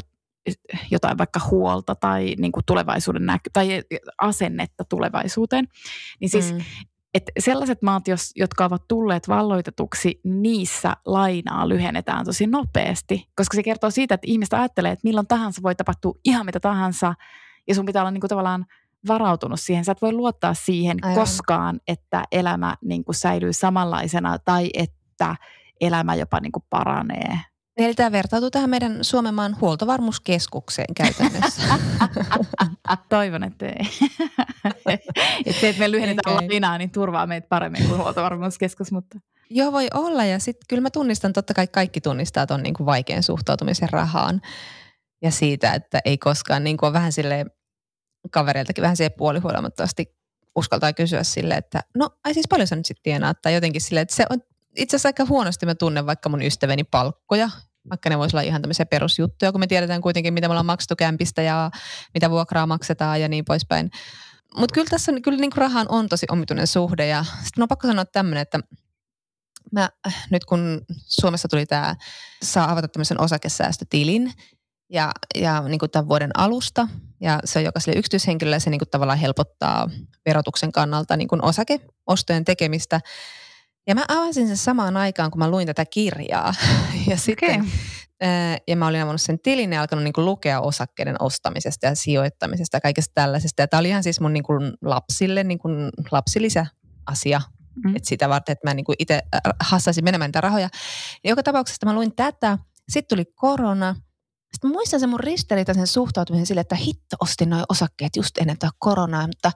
jotain 0.91 1.17
vaikka 1.17 1.39
huolta 1.51 1.95
tai 1.95 2.35
niin 2.37 2.51
kuin 2.51 2.65
tulevaisuuden 2.65 3.25
näky- 3.25 3.49
tai 3.53 3.83
asennetta 4.17 4.83
tulevaisuuteen. 4.89 5.67
Niin 6.19 6.29
siis 6.29 6.53
mm. 6.53 6.59
että 7.13 7.31
sellaiset 7.39 7.81
maat, 7.81 8.07
jos, 8.07 8.31
jotka 8.35 8.65
ovat 8.65 8.87
tulleet 8.87 9.27
valloitetuksi, 9.27 10.21
niissä 10.23 10.97
lainaa 11.05 11.69
lyhennetään 11.69 12.25
tosi 12.25 12.47
nopeasti, 12.47 13.27
koska 13.35 13.55
se 13.55 13.63
kertoo 13.63 13.89
siitä, 13.89 14.15
että 14.15 14.27
ihmiset 14.27 14.53
ajattelee, 14.53 14.91
että 14.91 15.07
milloin 15.07 15.27
tahansa 15.27 15.61
voi 15.63 15.75
tapahtua 15.75 16.13
ihan 16.25 16.45
mitä 16.45 16.59
tahansa 16.59 17.13
Ja 17.67 17.75
sun 17.75 17.85
pitää 17.85 18.01
olla 18.01 18.11
niin 18.11 18.21
kuin 18.21 18.29
tavallaan 18.29 18.65
varautunut 19.07 19.59
siihen. 19.59 19.85
Sä 19.85 19.91
et 19.91 20.01
voi 20.01 20.11
luottaa 20.13 20.53
siihen 20.53 20.97
Aivan. 21.01 21.19
koskaan, 21.19 21.79
että 21.87 22.23
elämä 22.31 22.75
niin 22.85 23.03
kuin 23.03 23.15
säilyy 23.15 23.53
samanlaisena 23.53 24.39
tai 24.39 24.69
että 24.73 25.35
elämä 25.81 26.15
jopa 26.15 26.39
niin 26.39 26.51
kuin 26.51 26.63
paranee. 26.69 27.39
Eli 27.77 27.93
tämä 27.93 28.11
vertautuu 28.11 28.51
tähän 28.51 28.69
meidän 28.69 28.97
Suomenmaan 29.01 29.57
huoltovarmuuskeskukseen 29.61 30.93
käytännössä. 30.93 31.61
Toivon, 33.09 33.43
että 33.43 33.65
ei. 33.65 33.87
että 35.45 35.61
se, 35.61 35.69
että 35.69 35.79
me 35.79 35.91
lyhennetään 35.91 36.35
Okei. 36.35 36.49
lainaa, 36.49 36.77
niin 36.77 36.91
turvaa 36.91 37.27
meitä 37.27 37.47
paremmin 37.47 37.87
kuin 37.87 38.01
huoltovarmuuskeskus, 38.01 38.91
mutta 38.91 39.19
Joo, 39.49 39.71
voi 39.71 39.87
olla. 39.93 40.25
Ja 40.25 40.39
sitten 40.39 40.65
kyllä 40.69 40.81
mä 40.81 40.89
tunnistan, 40.89 41.33
totta 41.33 41.53
kai 41.53 41.67
kaikki 41.67 42.01
tunnistaa 42.01 42.47
tuon 42.47 42.63
niin 42.63 42.73
vaikean 42.85 43.23
suhtautumisen 43.23 43.89
rahaan. 43.91 44.41
Ja 45.21 45.31
siitä, 45.31 45.73
että 45.73 45.99
ei 46.05 46.17
koskaan 46.17 46.63
niin 46.63 46.77
kuin 46.77 46.87
on 46.87 46.93
vähän 46.93 47.11
sille 47.11 47.45
kavereiltakin 48.31 48.81
vähän 48.81 48.97
se 48.97 49.09
puolihuolimattomasti 49.09 50.15
uskaltaa 50.55 50.93
kysyä 50.93 51.23
sille, 51.23 51.53
että 51.53 51.83
no 51.95 52.09
ai 52.23 52.33
siis 52.33 52.47
paljon 52.49 52.67
sä 52.67 52.75
nyt 52.75 52.85
sitten 52.85 53.03
tienaat. 53.03 53.41
Tai 53.41 53.53
jotenkin 53.53 53.81
sille, 53.81 54.01
että 54.01 54.15
se 54.15 54.25
on 54.29 54.39
itse 54.77 54.95
asiassa 54.95 55.09
aika 55.09 55.25
huonosti 55.25 55.65
mä 55.65 55.75
tunnen 55.75 56.05
vaikka 56.05 56.29
mun 56.29 56.41
ystäväni 56.41 56.83
palkkoja. 56.83 57.49
Vaikka 57.89 58.09
ne 58.09 58.17
voisi 58.17 58.35
olla 58.35 58.41
ihan 58.41 58.61
tämmöisiä 58.61 58.85
perusjuttuja, 58.85 59.51
kun 59.51 59.59
me 59.59 59.67
tiedetään 59.67 60.01
kuitenkin, 60.01 60.33
mitä 60.33 60.47
me 60.47 60.51
ollaan 60.51 60.65
maksettu 60.65 60.95
kämpistä 60.95 61.41
ja 61.41 61.71
mitä 62.13 62.29
vuokraa 62.29 62.67
maksetaan 62.67 63.21
ja 63.21 63.27
niin 63.27 63.45
poispäin. 63.45 63.91
Mutta 64.57 64.73
kyllä 64.73 64.87
tässä 64.89 65.11
kyllä 65.23 65.37
niin 65.37 65.51
rahaan 65.55 65.87
on 65.89 66.09
tosi 66.09 66.25
omituinen 66.31 66.67
suhde 66.67 67.07
ja 67.07 67.23
sitten 67.23 67.61
on 67.61 67.67
pakko 67.67 67.87
sanoa 67.87 68.05
tämmöinen, 68.05 68.41
että 68.41 68.59
mä 69.71 69.89
äh, 70.07 70.25
nyt 70.29 70.45
kun 70.45 70.81
Suomessa 71.05 71.47
tuli 71.47 71.65
tämä, 71.65 71.95
saa 72.43 72.71
avata 72.71 72.87
tämmöisen 72.87 73.21
osakesäästötilin 73.21 74.33
ja, 74.93 75.11
ja 75.35 75.61
niin 75.61 75.79
kuin 75.79 75.91
tämän 75.91 76.09
vuoden 76.09 76.39
alusta 76.39 76.87
ja 77.21 77.39
se 77.45 77.59
on 77.59 77.65
jokaiselle 77.65 77.99
yksityishenkilölle 77.99 78.59
se 78.59 78.69
niin 78.69 78.79
kuin 78.79 78.89
tavallaan 78.89 79.19
helpottaa 79.19 79.89
verotuksen 80.25 80.71
kannalta 80.71 81.17
niin 81.17 81.27
kuin 81.27 81.45
osakeostojen 81.45 82.45
tekemistä. 82.45 82.99
Ja 83.87 83.95
mä 83.95 84.05
avasin 84.07 84.47
sen 84.47 84.57
samaan 84.57 84.97
aikaan, 84.97 85.31
kun 85.31 85.39
mä 85.39 85.49
luin 85.49 85.67
tätä 85.67 85.85
kirjaa. 85.85 86.53
Ja 87.07 87.17
sitten 87.17 87.61
Okei. 87.61 87.71
ää, 88.21 88.57
ja 88.67 88.75
mä 88.75 88.87
olin 88.87 89.01
avannut 89.01 89.21
sen 89.21 89.39
tilin 89.39 89.73
ja 89.73 89.81
alkanut 89.81 90.03
niin 90.03 90.13
kuin 90.13 90.25
lukea 90.25 90.61
osakkeiden 90.61 91.15
ostamisesta 91.19 91.85
ja 91.85 91.95
sijoittamisesta 91.95 92.77
ja 92.77 92.81
kaikesta 92.81 93.11
tällaisesta. 93.15 93.61
Ja 93.61 93.67
tämä 93.67 93.79
oli 93.79 93.89
ihan 93.89 94.03
siis 94.03 94.19
mun 94.19 94.33
niin 94.33 94.43
kuin 94.43 94.73
lapsille 94.81 95.43
niin 95.43 95.59
kuin 95.59 95.89
lapsilisäasia. 96.11 97.41
Mm. 97.75 97.89
Mm. 97.89 97.95
Että 97.95 98.09
sitä 98.09 98.29
varten, 98.29 98.53
että 98.53 98.69
mä 98.69 98.73
niin 98.73 98.85
kuin 98.85 98.95
itse 98.99 99.13
äh, 99.35 99.41
hassaisin 99.59 100.03
menemään 100.03 100.29
niitä 100.29 100.41
rahoja. 100.41 100.69
Ja 101.23 101.29
joka 101.29 101.43
tapauksessa 101.43 101.85
mä 101.85 101.93
luin 101.93 102.15
tätä. 102.15 102.57
Sitten 102.89 103.17
tuli 103.17 103.25
korona. 103.35 103.95
Sitten 104.63 104.75
muistan 104.75 104.99
sen 104.99 105.09
mun 105.09 105.19
ristiriitaisen 105.19 105.87
suhtautumisen 105.87 106.45
sille, 106.45 106.61
että 106.61 106.75
hitto 106.75 107.15
ostin 107.19 107.49
noin 107.49 107.63
osakkeet 107.69 108.15
just 108.15 108.37
ennen 108.37 108.57
tätä 108.57 108.71
koronaa, 108.79 109.27
mutta 109.27 109.51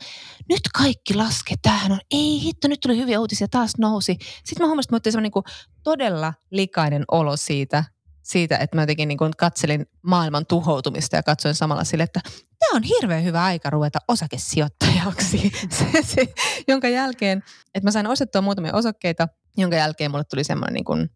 nyt 0.50 0.62
kaikki 0.78 1.14
laskee. 1.14 1.58
Tämähän 1.62 1.92
on, 1.92 2.00
ei 2.12 2.42
hitto, 2.44 2.68
nyt 2.68 2.80
tuli 2.80 2.98
hyviä 2.98 3.20
uutisia, 3.20 3.48
taas 3.48 3.74
nousi. 3.78 4.18
Sitten 4.44 4.64
mä 4.64 4.68
huomasin, 4.68 4.96
että 4.96 5.12
mä 5.12 5.22
niin 5.22 5.32
todella 5.84 6.34
likainen 6.52 7.04
olo 7.12 7.38
siitä, 7.38 7.84
siitä, 8.24 8.58
että 8.58 8.76
mä 8.76 8.82
jotenkin 8.82 9.08
niin 9.08 9.18
katselin 9.38 9.86
maailman 10.02 10.46
tuhoutumista 10.46 11.16
ja 11.16 11.24
katsoin 11.24 11.56
samalla 11.56 11.84
sille, 11.84 12.04
että 12.04 12.22
tämä 12.60 12.76
on 12.76 12.84
hirveän 12.84 13.24
hyvä 13.24 13.44
aika 13.44 13.70
ruveta 13.70 14.00
osakesijoittajaksi. 14.08 15.52
se, 15.78 16.04
se, 16.04 16.34
jonka 16.68 16.88
jälkeen, 16.88 17.44
että 17.76 17.88
mä 17.88 17.92
sain 17.92 18.08
ostettua 18.08 18.42
muutamia 18.42 18.76
osakkeita, 18.76 19.28
jonka 19.58 19.76
jälkeen 19.76 20.12
mulle 20.12 20.24
tuli 20.24 20.44
semmoinen 20.44 20.74
niin 20.74 21.10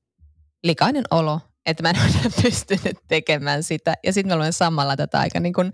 likainen 0.63 1.03
olo, 1.11 1.39
että 1.65 1.83
mä 1.83 1.89
en 1.89 1.95
ole 2.01 2.31
pystynyt 2.43 2.97
tekemään 3.07 3.63
sitä. 3.63 3.93
Ja 4.03 4.13
sitten 4.13 4.33
mä 4.33 4.37
luen 4.37 4.53
samalla 4.53 4.95
tätä 4.95 5.19
aika 5.19 5.39
niin 5.39 5.53
kuin, 5.53 5.71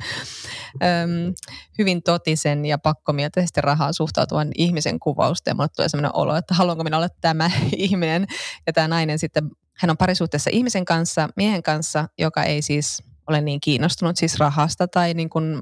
äm, 0.83 1.33
hyvin 1.77 2.03
totisen 2.03 2.65
ja 2.65 2.77
pakkomielteisesti 2.77 3.61
rahaa 3.61 3.93
suhtautuvan 3.93 4.47
ihmisen 4.55 4.99
kuvausta. 4.99 5.49
Ja 5.49 5.55
mulle 5.55 5.69
tulee 5.75 5.89
semmoinen 5.89 6.15
olo, 6.15 6.35
että 6.35 6.53
haluanko 6.53 6.83
minä 6.83 6.97
olla 6.97 7.09
tämä 7.21 7.51
ihminen. 7.75 8.27
Ja 8.67 8.73
tämä 8.73 8.87
nainen 8.87 9.19
sitten, 9.19 9.49
hän 9.77 9.89
on 9.89 9.97
parisuhteessa 9.97 10.49
ihmisen 10.53 10.85
kanssa, 10.85 11.29
miehen 11.35 11.63
kanssa, 11.63 12.07
joka 12.17 12.43
ei 12.43 12.61
siis 12.61 13.03
ole 13.27 13.41
niin 13.41 13.61
kiinnostunut 13.61 14.17
siis 14.17 14.39
rahasta 14.39 14.87
tai 14.87 15.13
niin 15.13 15.29
kuin 15.29 15.59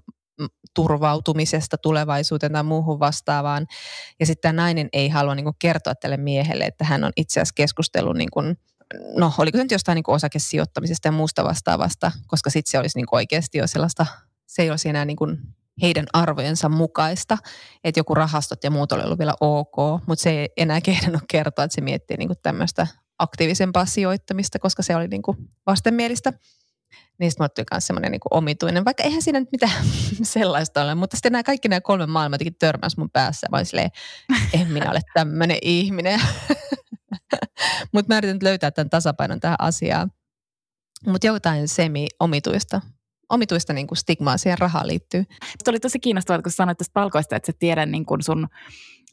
turvautumisesta 0.75 1.77
tulevaisuuteen 1.77 2.51
tai 2.51 2.63
muuhun 2.63 2.99
vastaavaan. 2.99 3.65
Ja 4.19 4.25
sitten 4.25 4.41
tämä 4.41 4.63
nainen 4.63 4.89
ei 4.93 5.09
halua 5.09 5.35
niin 5.35 5.45
kertoa 5.59 5.95
tälle 5.95 6.17
miehelle, 6.17 6.65
että 6.65 6.85
hän 6.85 7.03
on 7.03 7.11
itse 7.17 7.39
asiassa 7.39 7.53
keskustellut 7.55 8.17
niin 8.17 8.31
kuin 8.31 8.57
no 9.15 9.33
oliko 9.37 9.57
se 9.57 9.63
nyt 9.63 9.71
jostain 9.71 9.95
niin 9.95 10.03
kuin 10.03 10.15
osakesijoittamisesta 10.15 11.07
ja 11.07 11.11
muusta 11.11 11.43
vastaavasta, 11.43 12.11
koska 12.27 12.49
sitten 12.49 12.71
se 12.71 12.79
olisi 12.79 12.97
niin 12.97 13.05
kuin 13.05 13.17
oikeasti 13.17 13.57
jo 13.57 13.67
sellaista, 13.67 14.05
se 14.45 14.61
ei 14.61 14.69
olisi 14.69 14.89
enää 14.89 15.05
niin 15.05 15.17
kuin 15.17 15.37
heidän 15.81 16.05
arvojensa 16.13 16.69
mukaista, 16.69 17.37
että 17.83 17.99
joku 17.99 18.13
rahastot 18.13 18.63
ja 18.63 18.71
muut 18.71 18.91
oli 18.91 19.03
ollut 19.03 19.19
vielä 19.19 19.33
ok, 19.39 19.75
mutta 20.07 20.23
se 20.23 20.29
ei 20.29 20.49
enää 20.57 20.81
kehdannut 20.81 21.23
kertoa, 21.29 21.65
että 21.65 21.75
se 21.75 21.81
miettii 21.81 22.17
niin 22.17 22.27
kuin 22.27 22.39
tämmöistä 22.43 22.87
aktiivisempaa 23.19 23.85
sijoittamista, 23.85 24.59
koska 24.59 24.83
se 24.83 24.95
oli 24.95 25.07
niin 25.07 25.21
kuin 25.21 25.37
vastenmielistä. 25.67 26.33
Niin 27.19 27.31
mulle 27.39 27.49
tuli 27.49 27.65
myös 27.71 27.87
semmoinen 27.87 28.11
niin 28.11 28.21
omituinen, 28.31 28.85
vaikka 28.85 29.03
eihän 29.03 29.21
siinä 29.21 29.39
nyt 29.39 29.51
mitään 29.51 29.85
sellaista 30.23 30.83
ole, 30.83 30.95
mutta 30.95 31.17
sitten 31.17 31.31
nämä 31.31 31.43
kaikki 31.43 31.67
nämä 31.67 31.81
kolme 31.81 32.05
maailmaa 32.05 32.35
jotenkin 32.35 32.91
mun 32.97 33.09
päässä, 33.09 33.47
vaan 33.51 33.65
silleen, 33.65 33.91
en 34.53 34.67
minä 34.67 34.91
ole 34.91 35.01
tämmöinen 35.13 35.57
ihminen. 35.61 36.21
Mutta 37.93 38.13
mä 38.13 38.17
yritän 38.17 38.39
löytää 38.41 38.71
tämän 38.71 38.89
tasapainon 38.89 39.39
tähän 39.39 39.55
asiaan. 39.59 40.11
Mutta 41.07 41.27
jotain 41.27 41.67
semi-omituista 41.67 42.81
omituista 43.29 43.73
niin 43.73 43.87
kuin 43.87 43.97
stigmaa 43.97 44.37
siihen 44.37 44.57
rahaan 44.57 44.87
liittyy. 44.87 45.23
Se 45.63 45.69
oli 45.69 45.79
tosi 45.79 45.99
kiinnostavaa, 45.99 46.41
kun 46.41 46.51
sanoit 46.51 46.77
tästä 46.77 46.93
palkoista, 46.93 47.35
että 47.35 47.45
sä 47.45 47.57
tiedät 47.59 47.89
niin 47.89 48.05
kuin 48.05 48.23
sun 48.23 48.47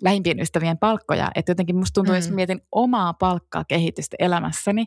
lähimpien 0.03 0.41
ystävien 0.41 0.79
palkkoja. 0.79 1.31
Että 1.35 1.51
jotenkin 1.51 1.77
musta 1.77 1.95
tuntuu, 1.95 2.15
mm. 2.15 2.17
jos 2.17 2.31
mietin 2.31 2.61
omaa 2.73 3.15
palkkaa 3.15 3.65
kehitystä 3.65 4.17
elämässäni, 4.19 4.87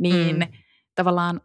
niin 0.00 0.38
mm. 0.38 0.46
tavallaan 0.94 1.40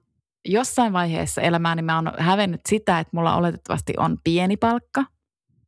jossain 0.45 0.93
vaiheessa 0.93 1.41
elämää 1.41 1.75
niin 1.75 1.85
mä 1.85 1.95
oon 1.95 2.11
hävennyt 2.17 2.61
sitä, 2.69 2.99
että 2.99 3.17
mulla 3.17 3.35
oletettavasti 3.35 3.93
on 3.97 4.17
pieni 4.23 4.57
palkka. 4.57 5.05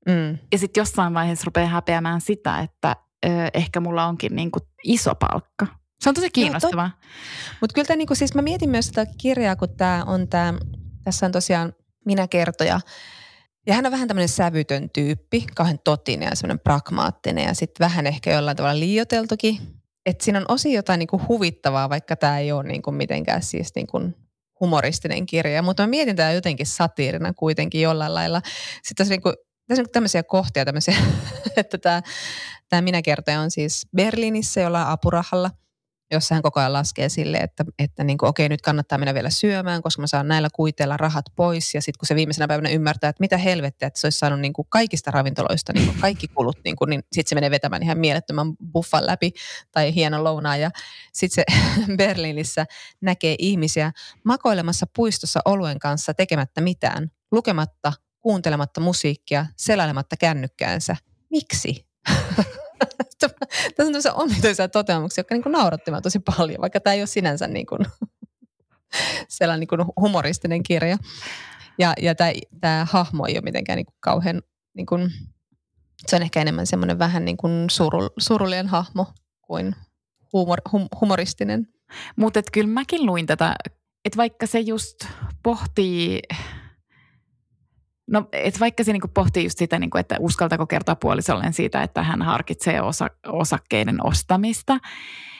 Mm. 0.07 0.37
Ja 0.51 0.57
sitten 0.57 0.81
jossain 0.81 1.13
vaiheessa 1.13 1.45
rupeaa 1.45 1.67
häpeämään 1.67 2.21
sitä, 2.21 2.59
että 2.59 2.95
ö, 3.25 3.49
ehkä 3.53 3.79
mulla 3.79 4.05
onkin 4.05 4.35
niin 4.35 4.51
kuin 4.51 4.63
iso 4.83 5.15
palkka. 5.15 5.67
Se 5.99 6.09
on 6.09 6.15
tosi 6.15 6.29
kiinnostavaa. 6.29 6.91
Mutta 7.61 7.73
kyllä 7.73 7.87
tämä, 7.87 7.97
niinku, 7.97 8.15
siis 8.15 8.35
mä 8.35 8.41
mietin 8.41 8.69
myös 8.69 8.85
sitä 8.85 9.05
kirjaa, 9.17 9.55
kun 9.55 9.77
tämä 9.77 10.03
on 10.07 10.27
tämä, 10.27 10.53
tässä 11.03 11.25
on 11.25 11.31
tosiaan 11.31 11.73
minä 12.05 12.27
kertoja. 12.27 12.79
Ja 13.67 13.73
hän 13.73 13.85
on 13.85 13.91
vähän 13.91 14.07
tämmöinen 14.07 14.29
sävytön 14.29 14.89
tyyppi, 14.89 15.45
kauhean 15.55 15.79
totinen 15.83 16.29
ja 16.29 16.35
semmoinen 16.35 16.59
pragmaattinen 16.59 17.43
ja 17.43 17.53
sitten 17.53 17.85
vähän 17.85 18.07
ehkä 18.07 18.33
jollain 18.33 18.57
tavalla 18.57 18.79
liioteltukin. 18.79 19.57
Että 20.05 20.25
siinä 20.25 20.39
on 20.39 20.45
osi 20.47 20.73
jotain 20.73 20.99
niinku 20.99 21.21
huvittavaa, 21.27 21.89
vaikka 21.89 22.15
tämä 22.15 22.39
ei 22.39 22.51
ole 22.51 22.63
niinku 22.63 22.91
mitenkään 22.91 23.43
siis 23.43 23.75
niinku 23.75 24.01
humoristinen 24.59 25.25
kirja. 25.25 25.61
Mutta 25.61 25.83
mä 25.83 25.87
mietin 25.87 26.15
tämä 26.15 26.31
jotenkin 26.31 26.65
satiirina 26.65 27.33
kuitenkin 27.33 27.81
jollain 27.81 28.13
lailla. 28.13 28.41
Sitten 28.45 28.95
tässä, 28.97 29.11
niinku, 29.11 29.33
tässä 29.67 29.81
on 29.81 29.87
tämmöisiä 29.91 30.23
kohtia, 30.23 30.65
tämmöisiä, 30.65 30.95
että 31.57 31.77
tämä, 31.77 32.01
tämä 32.75 32.81
minä 32.81 33.01
kertoja 33.01 33.39
on 33.39 33.51
siis 33.51 33.87
Berliinissä 33.95 34.61
jollain 34.61 34.87
apurahalla– 34.87 35.51
jossa 36.11 36.35
hän 36.35 36.41
koko 36.41 36.59
ajan 36.59 36.73
laskee 36.73 37.09
sille, 37.09 37.37
että, 37.37 37.65
että 37.79 38.03
niin 38.03 38.17
kuin, 38.17 38.29
okei, 38.29 38.49
nyt 38.49 38.61
kannattaa 38.61 38.97
mennä 38.97 39.13
vielä 39.13 39.29
syömään, 39.29 39.81
koska 39.81 40.01
mä 40.01 40.07
saan 40.07 40.27
näillä 40.27 40.49
kuiteilla 40.53 40.97
rahat 40.97 41.25
pois. 41.35 41.73
Ja 41.73 41.81
sitten 41.81 41.99
kun 41.99 42.07
se 42.07 42.15
viimeisenä 42.15 42.47
päivänä 42.47 42.69
ymmärtää, 42.69 43.09
että 43.09 43.21
mitä 43.21 43.37
helvettiä, 43.37 43.87
että 43.87 43.99
se 43.99 44.07
olisi 44.07 44.19
saanut 44.19 44.39
niin 44.39 44.53
kuin 44.53 44.67
kaikista 44.69 45.11
ravintoloista 45.11 45.73
niin 45.73 45.85
kuin 45.85 45.97
kaikki 46.01 46.27
kulut, 46.27 46.57
niin, 46.63 46.75
niin 46.87 47.03
sitten 47.11 47.29
se 47.29 47.35
menee 47.35 47.51
vetämään 47.51 47.83
ihan 47.83 47.97
mielettömän 47.97 48.53
buffan 48.73 49.05
läpi 49.05 49.31
tai 49.71 49.95
hienon 49.95 50.23
lounaan. 50.23 50.61
Ja 50.61 50.71
sitten 51.13 51.45
se 51.45 51.59
Berliinissä 51.97 52.65
näkee 53.01 53.35
ihmisiä 53.39 53.91
makoilemassa 54.23 54.85
puistossa 54.95 55.39
oluen 55.45 55.79
kanssa 55.79 56.13
tekemättä 56.13 56.61
mitään, 56.61 57.11
lukematta, 57.31 57.93
kuuntelematta 58.19 58.81
musiikkia, 58.81 59.45
selailematta 59.57 60.17
kännykkäänsä. 60.17 60.95
Miksi? 61.29 61.85
tässä 63.19 63.35
on 63.41 63.47
tämmöisiä 63.75 64.13
omituisia 64.13 64.67
toteamuksia, 64.67 65.19
jotka 65.21 65.35
niin 65.35 65.51
naurattivat 65.51 66.03
tosi 66.03 66.19
paljon, 66.19 66.61
vaikka 66.61 66.79
tämä 66.79 66.93
ei 66.93 67.01
ole 67.01 67.07
sinänsä 67.07 67.47
niin 67.47 67.65
kuin, 67.65 67.79
sellainen 69.27 69.59
niin 69.59 69.67
kuin 69.67 69.85
humoristinen 70.01 70.63
kirja. 70.63 70.97
Ja, 71.77 71.93
ja 72.01 72.15
tämä, 72.15 72.31
tämä 72.61 72.87
hahmo 72.89 73.25
ei 73.25 73.33
ole 73.33 73.41
mitenkään 73.41 73.77
niin 73.77 73.85
kuin 73.85 73.97
kauhean, 73.99 74.41
niin 74.73 74.85
kuin, 74.85 75.11
se 76.07 76.15
on 76.15 76.21
ehkä 76.21 76.41
enemmän 76.41 76.67
semmoinen 76.67 76.99
vähän 76.99 77.25
niin 77.25 77.37
kuin 77.37 77.69
suru, 77.69 78.09
surullinen 78.17 78.67
hahmo 78.67 79.07
kuin 79.41 79.75
humor, 80.33 80.61
hum, 80.71 80.87
humoristinen. 81.01 81.67
Mutta 82.15 82.41
kyllä 82.51 82.69
mäkin 82.69 83.05
luin 83.05 83.25
tätä, 83.25 83.55
että 84.05 84.17
vaikka 84.17 84.47
se 84.47 84.59
just 84.59 84.95
pohtii 85.43 86.21
No, 88.07 88.27
et 88.31 88.59
vaikka 88.59 88.83
se 88.83 88.93
niinku 88.93 89.07
pohtii 89.07 89.43
just 89.43 89.57
sitä, 89.57 89.79
niinku, 89.79 89.97
että 89.97 90.15
uskaltako 90.19 90.67
kertoa 90.67 90.95
puolisolleen 90.95 91.53
siitä, 91.53 91.83
että 91.83 92.03
hän 92.03 92.21
harkitsee 92.21 92.81
osa, 92.81 93.07
osakkeiden 93.27 94.05
ostamista, 94.05 94.79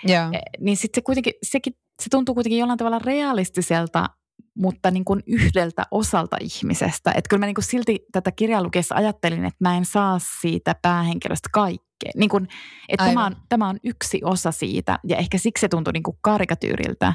yeah. 0.10 0.32
niin 0.60 0.78
sitten 0.78 1.02
se 1.02 1.04
kuitenkin, 1.06 1.34
sekin, 1.44 1.74
se 2.02 2.10
tuntuu 2.12 2.36
kuitenkin 2.36 2.60
jollain 2.60 2.78
tavalla 2.78 3.00
realistiselta, 3.00 4.10
mutta 4.58 4.92
niin 4.92 5.06
kuin 5.06 5.24
yhdeltä 5.28 5.84
osalta 5.92 6.38
ihmisestä. 6.40 7.12
Että 7.12 7.30
kyllä 7.30 7.40
mä 7.40 7.46
niin 7.46 7.56
kuin 7.56 7.66
silti 7.66 8.00
tätä 8.12 8.32
kirjaa 8.32 8.64
lukiessa 8.64 8.96
ajattelin, 8.96 9.46
että 9.46 9.58
mä 9.60 9.78
en 9.78 9.86
saa 9.86 10.20
siitä 10.42 10.76
päähenkilöstä 10.82 11.50
kaikkea. 11.54 12.12
Niin 12.16 12.30
kuin, 12.30 12.48
että 12.90 13.06
tämä 13.06 13.26
on, 13.26 13.36
tämä 13.50 13.70
on 13.70 13.78
yksi 13.84 14.22
osa 14.24 14.52
siitä 14.52 15.00
ja 15.08 15.18
ehkä 15.18 15.38
siksi 15.38 15.62
se 15.62 15.68
tuntui 15.68 15.94
niin 15.94 16.04
kuin 16.04 16.18
karikatyyriltä. 16.22 17.14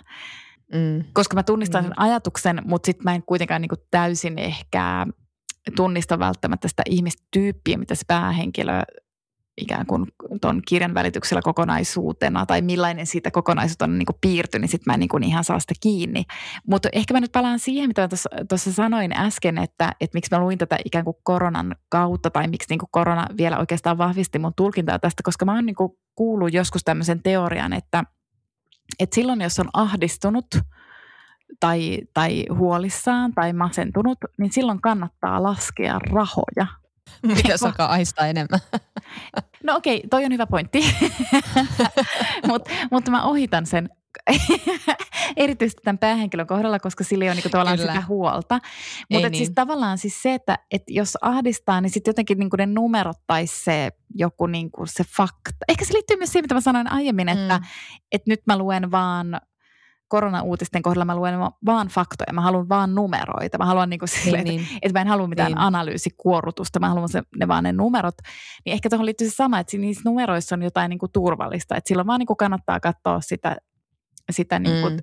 Mm. 0.74 1.05
Koska 1.12 1.34
mä 1.34 1.42
tunnistan 1.42 1.84
mm. 1.84 1.88
sen 1.88 2.01
ajatuksen, 2.01 2.62
mutta 2.64 2.86
sitten 2.86 3.05
mä 3.05 3.14
en 3.14 3.22
kuitenkaan 3.22 3.61
niin 3.61 3.68
kuin 3.68 3.80
täysin 3.90 4.38
ehkä 4.38 5.07
tunnista 5.76 6.18
välttämättä 6.18 6.68
sitä 6.68 6.82
ihmistyyppiä, 6.86 7.78
mitä 7.78 7.94
se 7.94 8.04
päähenkilö 8.06 8.82
ikään 9.60 9.86
kuin 9.86 10.06
tuon 10.40 10.62
kirjan 10.68 10.94
välityksellä 10.94 11.42
kokonaisuutena 11.42 12.46
tai 12.46 12.62
millainen 12.62 13.06
siitä 13.06 13.30
kokonaisuutta 13.30 13.84
on 13.84 13.98
niin 13.98 14.06
piirtynyt, 14.20 14.62
niin 14.62 14.68
sitten 14.68 14.90
mä 14.90 14.94
en 14.94 15.00
niin 15.00 15.08
kuin 15.08 15.22
ihan 15.22 15.44
saa 15.44 15.60
sitä 15.60 15.74
kiinni. 15.80 16.24
Mutta 16.66 16.88
ehkä 16.92 17.14
mä 17.14 17.20
nyt 17.20 17.32
palaan 17.32 17.58
siihen, 17.58 17.88
mitä 17.88 18.08
tuossa 18.48 18.72
sanoin 18.72 19.12
äsken, 19.12 19.58
että, 19.58 19.92
että 20.00 20.16
miksi 20.16 20.34
mä 20.34 20.40
luin 20.40 20.58
tätä 20.58 20.78
ikään 20.84 21.04
kuin 21.04 21.16
koronan 21.22 21.76
kautta 21.88 22.30
tai 22.30 22.48
miksi 22.48 22.66
niin 22.70 22.78
kuin 22.78 22.90
korona 22.92 23.26
vielä 23.36 23.58
oikeastaan 23.58 23.98
vahvisti 23.98 24.38
mun 24.38 24.52
tulkintaa 24.56 24.98
tästä, 24.98 25.22
koska 25.22 25.44
mä 25.44 25.54
oon 25.54 25.66
niin 25.66 25.76
kuin 25.76 25.92
kuullut 26.14 26.52
joskus 26.52 26.84
tämmöisen 26.84 27.22
teorian, 27.22 27.72
että, 27.72 28.04
että 28.98 29.14
silloin 29.14 29.40
jos 29.40 29.58
on 29.58 29.68
ahdistunut 29.72 30.46
tai, 31.61 31.98
tai 32.14 32.44
huolissaan 32.54 33.32
tai 33.34 33.52
masentunut, 33.52 34.18
niin 34.38 34.52
silloin 34.52 34.80
kannattaa 34.80 35.42
laskea 35.42 35.98
rahoja– 35.98 36.66
Mitä 37.22 37.56
saka 37.56 37.84
aistaa 37.84 38.26
enemmän? 38.26 38.61
No 39.64 39.76
okei, 39.76 39.96
okay, 39.96 40.08
toi 40.08 40.24
on 40.24 40.32
hyvä 40.32 40.46
pointti. 40.46 40.84
Mutta 42.48 42.70
mut 42.90 43.08
mä 43.08 43.22
ohitan 43.22 43.66
sen 43.66 43.88
erityisesti 45.36 45.82
tämän 45.84 45.98
päähenkilön 45.98 46.46
kohdalla, 46.46 46.78
koska 46.78 47.04
sillä 47.04 47.24
ei 47.24 47.28
ole 47.28 47.34
niinku 47.34 47.48
tavallaan 47.48 47.78
Kyllä. 47.78 47.92
sitä 47.92 48.06
huolta. 48.06 48.54
Mutta 48.54 48.68
siis 49.11 49.22
niin. 49.22 49.34
siis 49.34 49.50
tavallaan 49.54 49.98
siis 49.98 50.22
se, 50.22 50.34
että 50.34 50.58
et 50.70 50.82
jos 50.88 51.18
ahdistaa, 51.20 51.80
niin 51.80 51.90
sitten 51.90 52.11
jotenkin 52.11 52.38
niinku 52.38 52.56
ne 52.56 52.66
numerot 52.66 53.16
tai 53.26 53.46
se 53.46 53.90
joku 54.14 54.46
niinku 54.46 54.86
se 54.86 55.04
fakta. 55.16 55.64
Ehkä 55.68 55.84
se 55.84 55.94
liittyy 55.94 56.16
myös 56.16 56.32
siihen, 56.32 56.44
mitä 56.44 56.54
mä 56.54 56.61
sanoin 56.61 56.92
aiemmin, 56.92 57.28
että 57.28 57.58
mm. 57.58 57.64
et 58.12 58.22
nyt 58.26 58.40
mä 58.46 58.58
luen 58.58 58.90
vaan 58.90 59.40
korona-uutisten 60.11 60.82
kohdalla 60.82 61.04
mä 61.04 61.16
luen 61.16 61.34
vaan 61.66 61.88
faktoja, 61.88 62.32
mä 62.32 62.40
haluan 62.40 62.68
vaan 62.68 62.94
numeroita. 62.94 63.58
Mä 63.58 63.64
haluan 63.64 63.90
niinku 63.90 64.06
sille, 64.06 64.42
niin, 64.42 64.44
niin. 64.44 64.61
Että, 64.61 64.78
että 64.82 64.98
mä 64.98 65.02
en 65.02 65.08
halua 65.08 65.26
mitään 65.26 65.52
niin. 65.52 65.58
analyysikuorutusta, 65.58 66.80
mä 66.80 66.88
haluan 66.88 67.08
se, 67.08 67.22
ne 67.36 67.48
vaan 67.48 67.64
ne 67.64 67.72
numerot. 67.72 68.14
Niin 68.64 68.72
ehkä 68.72 68.90
tuohon 68.90 69.06
liittyy 69.06 69.28
se 69.28 69.34
sama, 69.34 69.58
että 69.58 69.76
niissä 69.76 70.02
numeroissa 70.04 70.56
on 70.56 70.62
jotain 70.62 70.88
niinku 70.88 71.08
turvallista. 71.08 71.76
Että 71.76 71.88
silloin 71.88 72.06
vaan 72.06 72.18
niinku 72.18 72.36
kannattaa 72.36 72.80
katsoa 72.80 73.20
sitä, 73.20 73.56
sitä 74.30 74.58
niinku 74.58 74.90
mm. 74.90 74.96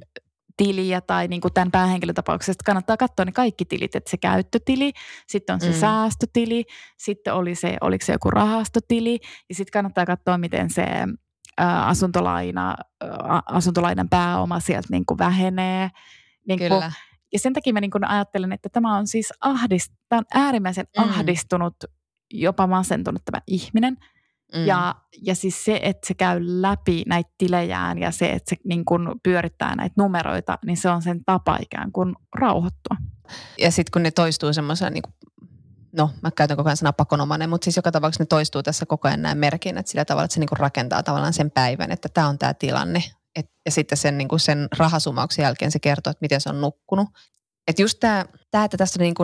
tiliä 0.58 1.02
tai 1.02 1.28
niin 1.28 1.42
kuin 1.42 1.54
tämän 1.54 1.72
päähenkilötapauksesta 1.72 2.64
kannattaa 2.66 2.98
katsoa 2.98 3.26
ne 3.26 3.32
kaikki 3.32 3.66
tilit, 3.66 3.96
että 3.96 4.12
se 4.12 4.18
käyttötili, 4.18 4.92
sitten 5.28 5.54
on 5.54 5.60
se 5.60 5.70
mm. 5.70 5.74
säästötili, 5.74 6.66
sitten 6.98 7.34
oli 7.34 7.56
se, 7.56 7.78
oliko 7.82 8.06
se 8.06 8.14
joku 8.14 8.30
rahastotili 8.30 9.20
ja 9.50 9.56
sitten 9.56 9.72
kannattaa 9.72 10.06
katsoa, 10.06 10.38
miten 10.38 10.70
se 10.70 10.86
asuntolaina, 11.58 12.76
asuntolainan 13.46 14.10
pääoma 14.10 14.60
sieltä 14.60 14.88
niin 14.92 15.06
kuin 15.06 15.18
vähenee. 15.18 15.90
Niin 16.48 16.60
kuin, 16.60 16.70
Kyllä. 16.70 16.92
ja 17.34 17.40
sen 17.40 17.54
takia 17.54 17.74
mä 17.74 17.82
niin 17.82 17.92
kuin 17.92 18.10
ajattelen, 18.10 18.52
että 18.52 18.70
tämä 18.70 18.98
on 18.98 19.08
siis 19.08 19.34
ahdist, 19.42 19.94
tämä 20.10 20.18
on 20.20 20.26
äärimmäisen 20.42 20.88
mm. 20.98 21.04
ahdistunut, 21.04 21.76
jopa 22.34 22.68
masentunut 22.68 23.22
tämä 23.26 23.42
ihminen. 23.48 23.98
Mm. 24.56 24.66
Ja, 24.66 24.96
ja 25.22 25.36
siis 25.36 25.66
se, 25.66 25.80
että 25.84 26.08
se 26.08 26.14
käy 26.14 26.40
läpi 26.44 27.04
näitä 27.08 27.30
tilejään 27.38 27.98
ja 27.98 28.12
se, 28.12 28.32
että 28.32 28.50
se 28.50 28.56
niin 28.64 28.86
kuin 28.86 29.08
pyörittää 29.24 29.76
näitä 29.76 29.94
numeroita, 29.98 30.58
niin 30.66 30.78
se 30.78 30.90
on 30.90 31.02
sen 31.02 31.26
tapa 31.26 31.58
ikään 31.62 31.92
kuin 31.92 32.16
rauhoittua. 32.36 32.98
Ja 33.58 33.72
sitten 33.72 33.92
kun 33.92 34.04
ne 34.04 34.12
toistuu 34.12 34.54
semmoisen 34.54 34.94
niin 34.94 35.04
no 35.98 36.10
mä 36.22 36.32
käytän 36.32 36.58
koko 36.58 36.70
ajan 36.70 36.78
sanaa 36.78 36.94
pakonomainen, 36.94 37.50
mutta 37.50 37.66
siis 37.66 37.76
joka 37.76 37.92
tapauksessa 37.92 38.24
ne 38.24 38.28
toistuu 38.28 38.64
tässä 38.64 38.86
koko 38.86 39.08
ajan 39.08 39.22
nämä 39.22 39.36
merkinnät 39.36 39.88
sillä 39.88 40.06
tavalla, 40.06 40.26
että 40.26 40.34
se 40.34 40.40
niinku 40.40 40.56
rakentaa 40.56 41.04
tavallaan 41.04 41.34
sen 41.34 41.52
päivän, 41.52 41.92
että 41.92 42.10
tämä 42.14 42.28
on 42.28 42.40
tämä 42.40 42.54
tilanne. 42.54 43.04
Et, 43.36 43.52
ja 43.66 43.72
sitten 43.72 43.98
sen, 43.98 44.18
niinku 44.18 44.38
sen 44.38 44.68
rahasumauksen 44.78 45.44
jälkeen 45.44 45.72
se 45.72 45.80
kertoo, 45.80 46.12
että 46.12 46.22
miten 46.22 46.42
se 46.42 46.50
on 46.50 46.62
nukkunut. 46.62 47.10
Että 47.68 47.82
just 47.82 48.00
tämä, 48.00 48.26
että 48.66 48.78
tässä 48.78 49.00
niinku, 49.00 49.24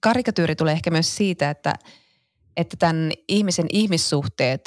karikatyyri 0.00 0.56
tulee 0.56 0.72
ehkä 0.72 0.90
myös 0.90 1.16
siitä, 1.16 1.50
että, 1.50 1.74
että 2.56 2.76
tämän 2.76 3.12
ihmisen 3.28 3.66
ihmissuhteet 3.72 4.60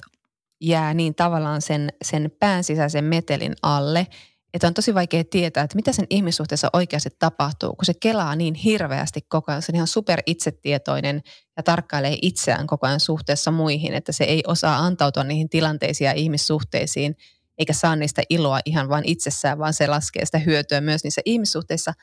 jää 0.61 0.93
niin 0.93 1.15
tavallaan 1.15 1.61
sen, 1.61 1.89
sen 2.01 2.31
pään 2.39 2.63
sisäisen 2.63 3.05
metelin 3.05 3.53
alle– 3.61 4.07
että 4.53 4.67
on 4.67 4.73
tosi 4.73 4.93
vaikea 4.93 5.23
tietää, 5.23 5.63
että 5.63 5.75
mitä 5.75 5.93
sen 5.93 6.07
ihmissuhteessa 6.09 6.69
oikeasti 6.73 7.09
tapahtuu, 7.19 7.69
kun 7.69 7.85
se 7.85 7.93
kelaa 7.93 8.35
niin 8.35 8.53
hirveästi 8.53 9.21
koko 9.21 9.51
ajan. 9.51 9.61
Se 9.61 9.71
on 9.71 9.75
ihan 9.75 9.87
super 9.87 10.23
itsetietoinen 10.25 11.21
ja 11.57 11.63
tarkkailee 11.63 12.17
itseään 12.21 12.67
koko 12.67 12.87
ajan 12.87 12.99
suhteessa 12.99 13.51
muihin, 13.51 13.93
että 13.93 14.11
se 14.11 14.23
ei 14.23 14.43
osaa 14.47 14.77
antautua 14.77 15.23
niihin 15.23 15.49
tilanteisiin 15.49 16.05
ja 16.05 16.13
ihmissuhteisiin, 16.13 17.15
eikä 17.57 17.73
saa 17.73 17.95
niistä 17.95 18.21
iloa 18.29 18.59
ihan 18.65 18.89
vain 18.89 19.05
itsessään, 19.07 19.59
vaan 19.59 19.73
se 19.73 19.87
laskee 19.87 20.25
sitä 20.25 20.37
hyötyä 20.37 20.81
myös 20.81 21.03
niissä 21.03 21.21
ihmissuhteissa. 21.25 21.93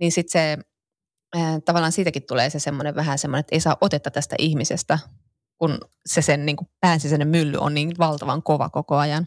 Niin 0.00 0.12
sitten 0.12 0.32
se 0.32 0.58
tavallaan 1.64 1.92
siitäkin 1.92 2.26
tulee 2.26 2.50
se 2.50 2.58
semmoinen 2.58 2.94
vähän 2.94 3.18
semmoinen, 3.18 3.40
että 3.40 3.54
ei 3.54 3.60
saa 3.60 3.76
otetta 3.80 4.10
tästä 4.10 4.36
ihmisestä, 4.38 4.98
kun 5.58 5.78
se 6.06 6.22
sen 6.22 6.46
niin 6.46 6.56
kuin 6.56 6.68
päänsisäinen 6.80 7.28
mylly 7.28 7.58
on 7.60 7.74
niin 7.74 7.92
valtavan 7.98 8.42
kova 8.42 8.70
koko 8.70 8.96
ajan. 8.96 9.26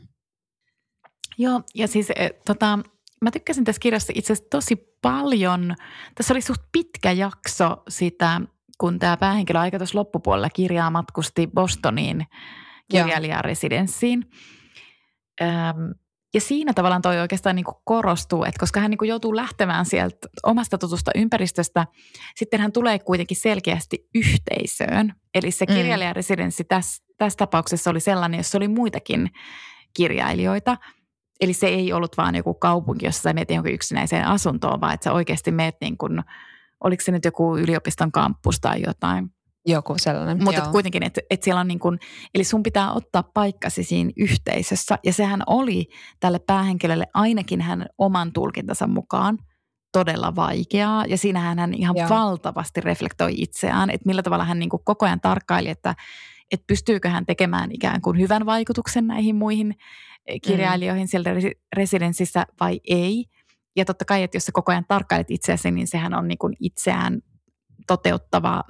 Joo, 1.37 1.61
ja 1.75 1.87
siis 1.87 2.09
e, 2.09 2.29
tota, 2.45 2.79
mä 3.21 3.31
tykkäsin 3.31 3.63
tässä 3.63 3.79
kirjassa 3.79 4.13
itse 4.15 4.33
asiassa 4.33 4.49
tosi 4.49 4.75
paljon. 5.01 5.75
Tässä 6.15 6.33
oli 6.33 6.41
suht 6.41 6.61
pitkä 6.71 7.11
jakso 7.11 7.83
sitä, 7.89 8.41
kun 8.77 8.99
tämä 8.99 9.17
päähenkilö 9.17 9.59
aika 9.59 9.77
tuossa 9.77 9.97
loppupuolella 9.97 10.49
kirjaa 10.49 10.91
matkusti 10.91 11.47
Bostoniin 11.47 12.25
kirjailijaresidenssiin. 12.91 14.23
Öm, 15.41 15.93
ja 16.33 16.41
siinä 16.41 16.73
tavallaan 16.73 17.01
toi 17.01 17.19
oikeastaan 17.19 17.55
niin 17.55 17.65
kuin 17.65 17.75
korostuu, 17.83 18.43
että 18.43 18.59
koska 18.59 18.79
hän 18.79 18.91
niin 18.91 18.97
kuin 18.97 19.09
joutuu 19.09 19.35
lähtemään 19.35 19.85
sieltä 19.85 20.17
omasta 20.43 20.77
tutusta 20.77 21.11
ympäristöstä, 21.15 21.87
sitten 22.35 22.61
hän 22.61 22.71
tulee 22.71 22.99
kuitenkin 22.99 23.37
selkeästi 23.37 24.09
yhteisöön. 24.15 25.13
Eli 25.33 25.51
se 25.51 25.65
mm. 25.65 25.75
kirjailijaresidenssi 25.75 26.63
tässä, 26.63 27.03
tässä 27.17 27.37
tapauksessa 27.37 27.89
oli 27.89 27.99
sellainen, 27.99 28.37
jossa 28.37 28.57
oli 28.57 28.67
muitakin 28.67 29.31
kirjailijoita– 29.93 30.77
Eli 31.39 31.53
se 31.53 31.67
ei 31.67 31.93
ollut 31.93 32.17
vaan 32.17 32.35
joku 32.35 32.53
kaupunki, 32.53 33.05
jossa 33.05 33.21
sä 33.21 33.33
menet 33.33 33.49
johonkin 33.49 33.73
yksinäiseen 33.73 34.27
asuntoon, 34.27 34.81
vaan 34.81 34.93
että 34.93 35.03
sä 35.03 35.13
oikeasti 35.13 35.51
meet 35.51 35.75
niin 35.81 35.97
kuin, 35.97 36.23
oliko 36.83 37.03
se 37.03 37.11
nyt 37.11 37.25
joku 37.25 37.57
yliopiston 37.57 38.11
kampus 38.11 38.59
tai 38.59 38.81
jotain. 38.85 39.29
Joku 39.65 39.93
sellainen, 39.97 40.43
Mutta 40.43 40.61
kuitenkin, 40.71 41.03
että 41.03 41.21
et 41.29 41.43
siellä 41.43 41.61
on 41.61 41.67
niin 41.67 41.79
kuin, 41.79 41.99
eli 42.35 42.43
sun 42.43 42.63
pitää 42.63 42.91
ottaa 42.91 43.23
paikkasi 43.23 43.83
siinä 43.83 44.11
yhteisössä. 44.17 44.97
Ja 45.03 45.13
sehän 45.13 45.43
oli 45.47 45.85
tälle 46.19 46.39
päähenkilölle 46.39 47.07
ainakin 47.13 47.61
hän 47.61 47.85
oman 47.97 48.33
tulkintansa 48.33 48.87
mukaan 48.87 49.37
todella 49.91 50.35
vaikeaa. 50.35 51.05
Ja 51.05 51.17
siinähän 51.17 51.59
hän 51.59 51.73
ihan 51.73 51.95
Joo. 51.97 52.09
valtavasti 52.09 52.81
reflektoi 52.81 53.33
itseään, 53.37 53.89
että 53.89 54.07
millä 54.07 54.23
tavalla 54.23 54.45
hän 54.45 54.59
niin 54.59 54.69
kuin 54.69 54.83
koko 54.83 55.05
ajan 55.05 55.21
tarkkaili, 55.21 55.69
että, 55.69 55.95
että 56.51 56.63
pystyykö 56.67 57.09
hän 57.09 57.25
tekemään 57.25 57.71
ikään 57.71 58.01
kuin 58.01 58.19
hyvän 58.19 58.45
vaikutuksen 58.45 59.07
näihin 59.07 59.35
muihin 59.35 59.75
kirjailijoihin 60.43 61.05
mm. 61.05 61.07
sieltä 61.07 61.29
residenssissä 61.75 62.45
vai 62.59 62.79
ei. 62.83 63.25
Ja 63.75 63.85
totta 63.85 64.05
kai, 64.05 64.23
että 64.23 64.37
jos 64.37 64.45
sä 64.45 64.51
koko 64.51 64.71
ajan 64.71 64.85
tarkkailet 64.87 65.31
itseäsi, 65.31 65.71
niin 65.71 65.87
sehän 65.87 66.13
on 66.13 66.27
niin 66.27 66.37
kuin 66.37 66.53
itseään 66.59 67.21
toteuttava 67.87 68.63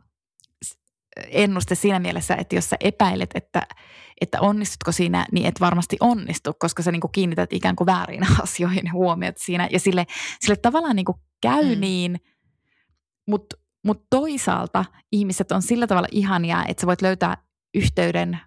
ennuste 1.30 1.76
siinä 1.76 2.00
mielessä, 2.00 2.36
että 2.36 2.56
jos 2.56 2.70
sä 2.70 2.76
epäilet, 2.80 3.30
että, 3.36 3.62
että 4.22 4.42
onnistutko 4.42 4.92
siinä, 4.92 5.26
niin 5.32 5.46
et 5.46 5.60
varmasti 5.60 5.98
onnistu, 6.00 6.54
koska 6.60 6.84
sä 6.84 6.92
niin 6.92 7.02
kuin 7.02 7.12
kiinnität 7.12 7.54
ikään 7.54 7.76
kuin 7.76 7.86
väärin 7.86 8.22
asioihin 8.44 8.94
huomiot 8.94 9.36
siinä. 9.38 9.70
Ja 9.72 9.80
sille, 9.80 10.06
sille 10.40 10.56
tavallaan 10.56 10.96
niin 10.96 11.06
kuin 11.06 11.18
käy 11.42 11.76
mm. 11.76 11.82
niin, 11.82 12.20
mutta 13.28 13.58
mut 13.84 14.06
toisaalta 14.10 14.86
ihmiset 15.12 15.52
on 15.52 15.62
sillä 15.62 15.88
tavalla 15.88 16.08
ihania, 16.12 16.66
että 16.68 16.82
sä 16.82 16.88
voit 16.88 17.02
löytää 17.02 17.38
yhteyden 17.76 18.40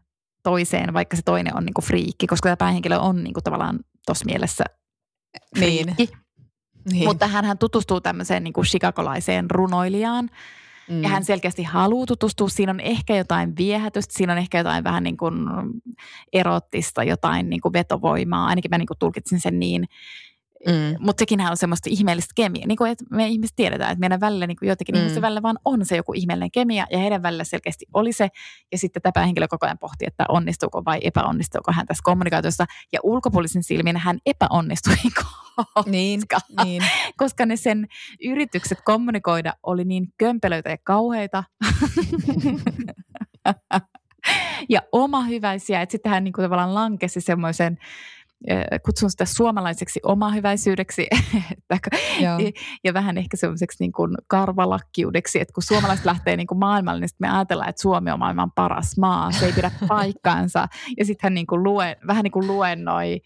toiseen, 0.42 0.94
vaikka 0.94 1.16
se 1.16 1.22
toinen 1.22 1.56
on 1.56 1.64
niinku 1.64 1.80
friikki, 1.80 2.26
koska 2.26 2.46
tämä 2.46 2.56
päähenkilö 2.56 2.98
on 2.98 3.24
niinku 3.24 3.40
tavallaan 3.40 3.78
tuossa 4.06 4.24
mielessä 4.24 4.64
niin. 5.58 5.86
friikki. 5.86 5.94
Niin. 6.04 6.20
Niin. 6.92 7.04
Mutta 7.04 7.26
hän 7.26 7.58
tutustuu 7.58 8.00
tämmöiseen 8.00 8.44
niinku 8.44 8.62
chicagolaiseen 8.62 9.50
runoilijaan, 9.50 10.30
Mm. 10.90 11.02
Ja 11.02 11.08
hän 11.08 11.24
selkeästi 11.24 11.62
haluaa 11.62 12.06
tutustua. 12.06 12.48
Siinä 12.48 12.72
on 12.72 12.80
ehkä 12.80 13.16
jotain 13.16 13.56
viehätystä, 13.56 14.14
siinä 14.16 14.32
on 14.32 14.38
ehkä 14.38 14.58
jotain 14.58 14.84
vähän 14.84 15.02
niin 15.02 15.16
kuin 15.16 15.34
erottista, 16.32 17.04
jotain 17.04 17.50
niin 17.50 17.60
kuin 17.60 17.72
vetovoimaa. 17.72 18.46
Ainakin 18.46 18.70
mä 18.70 18.78
niin 18.78 18.86
kuin 18.86 18.98
tulkitsin 18.98 19.40
sen 19.40 19.60
niin. 19.60 19.84
Mm. 20.66 20.96
Mutta 20.98 21.20
sekinhän 21.20 21.50
on 21.50 21.56
semmoista 21.56 21.90
ihmeellistä 21.92 22.32
kemiaa. 22.34 22.66
Niin 22.66 22.76
kuin, 22.76 22.90
että 22.90 23.04
me 23.10 23.28
ihmiset 23.28 23.56
tiedetään, 23.56 23.92
että 23.92 24.00
meidän 24.00 24.20
välillä, 24.20 24.46
niin 24.46 24.56
kuin 24.56 24.68
jotenkin 24.68 24.94
mm. 24.94 24.98
ihmisten 24.98 25.22
välillä 25.22 25.42
vaan 25.42 25.58
on 25.64 25.86
se 25.86 25.96
joku 25.96 26.12
ihmeellinen 26.12 26.50
kemia, 26.50 26.86
ja 26.90 26.98
heidän 26.98 27.22
välillä 27.22 27.44
selkeästi 27.44 27.86
oli 27.94 28.12
se. 28.12 28.28
Ja 28.72 28.78
sitten 28.78 29.02
tämä 29.02 29.26
henkilö 29.26 29.48
koko 29.48 29.66
ajan 29.66 29.78
pohti, 29.78 30.04
että 30.06 30.24
onnistuuko 30.28 30.84
vai 30.84 30.98
epäonnistuuko 31.02 31.72
hän 31.72 31.86
tässä 31.86 32.02
kommunikaatiossa. 32.04 32.66
Ja 32.92 33.00
ulkopuolisen 33.02 33.62
silmin 33.62 33.96
hän 33.96 34.18
epäonnistui, 34.26 34.94
koska, 35.04 35.84
niin, 35.86 36.22
niin. 36.64 36.82
koska 37.16 37.46
ne 37.46 37.56
sen 37.56 37.86
yritykset 38.24 38.78
kommunikoida 38.84 39.52
oli 39.62 39.84
niin 39.84 40.06
kömpelöitä 40.18 40.70
ja 40.70 40.78
kauheita. 40.84 41.44
ja 44.68 44.80
oma 44.92 45.22
hyväisiä, 45.22 45.82
että 45.82 45.92
sitten 45.92 46.12
hän 46.12 46.24
niin 46.24 46.32
kuin 46.32 46.44
tavallaan 46.44 46.74
lankesi 46.74 47.20
semmoisen 47.20 47.78
kutsun 48.84 49.10
sitä 49.10 49.24
suomalaiseksi 49.24 50.00
omahyväisyydeksi 50.04 51.06
ja, 52.20 52.38
ja 52.84 52.94
vähän 52.94 53.18
ehkä 53.18 53.36
semmoiseksi 53.36 53.76
niin 53.80 53.92
kuin 53.92 54.14
karvalakkiudeksi, 54.26 55.40
että 55.40 55.54
kun 55.54 55.62
suomalaiset 55.62 56.04
lähtee 56.04 56.36
niin 56.36 56.46
kuin 56.46 56.58
maailmalle, 56.58 57.00
niin 57.00 57.08
me 57.18 57.30
ajatellaan, 57.30 57.70
että 57.70 57.82
Suomi 57.82 58.10
on 58.10 58.18
maailman 58.18 58.52
paras 58.52 58.98
maa, 58.98 59.32
se 59.32 59.46
ei 59.46 59.52
pidä 59.52 59.70
paikkaansa. 59.88 60.68
Ja 60.98 61.04
sitten 61.04 61.26
hän 61.26 61.34
niin 61.34 61.46
kuin 61.46 61.62
luen, 61.62 61.96
vähän 62.06 62.22
niin 62.22 62.32
kuin 62.32 62.46
luennoi 62.46 63.20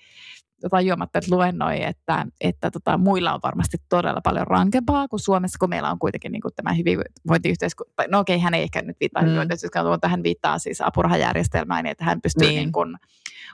tajuamatta, 0.69 1.19
että 1.19 1.35
luennoi, 1.35 1.83
että, 1.83 2.27
että 2.41 2.71
tota, 2.71 2.99
muilla 2.99 3.35
on 3.35 3.41
varmasti 3.43 3.77
todella 3.89 4.21
paljon 4.21 4.47
rankempaa 4.47 5.09
kuin 5.09 5.21
Suomessa, 5.21 5.57
kun 5.61 5.69
meillä 5.69 5.91
on 5.91 5.99
kuitenkin 5.99 6.33
niin 6.33 6.43
kuin 6.43 6.55
tämä 6.57 6.73
hyvinvointiyhteiskunta. 6.73 8.05
No 8.11 8.19
okei, 8.19 8.39
hän 8.39 8.55
ei 8.55 8.63
ehkä 8.63 8.83
nyt 8.83 8.97
viittaa 9.01 9.23
mm. 9.23 9.27
hyvinvointiyhteiskuntaan, 9.27 9.95
mutta 9.95 10.09
hän 10.09 10.23
viittaa 10.23 10.59
siis 10.59 10.81
apurahajärjestelmään, 10.81 11.85
niin 11.85 11.91
että 11.91 12.05
hän 12.05 12.21
pystyy 12.21 12.49
niin. 12.49 12.57
Niin 12.57 12.73
kuin 12.73 12.97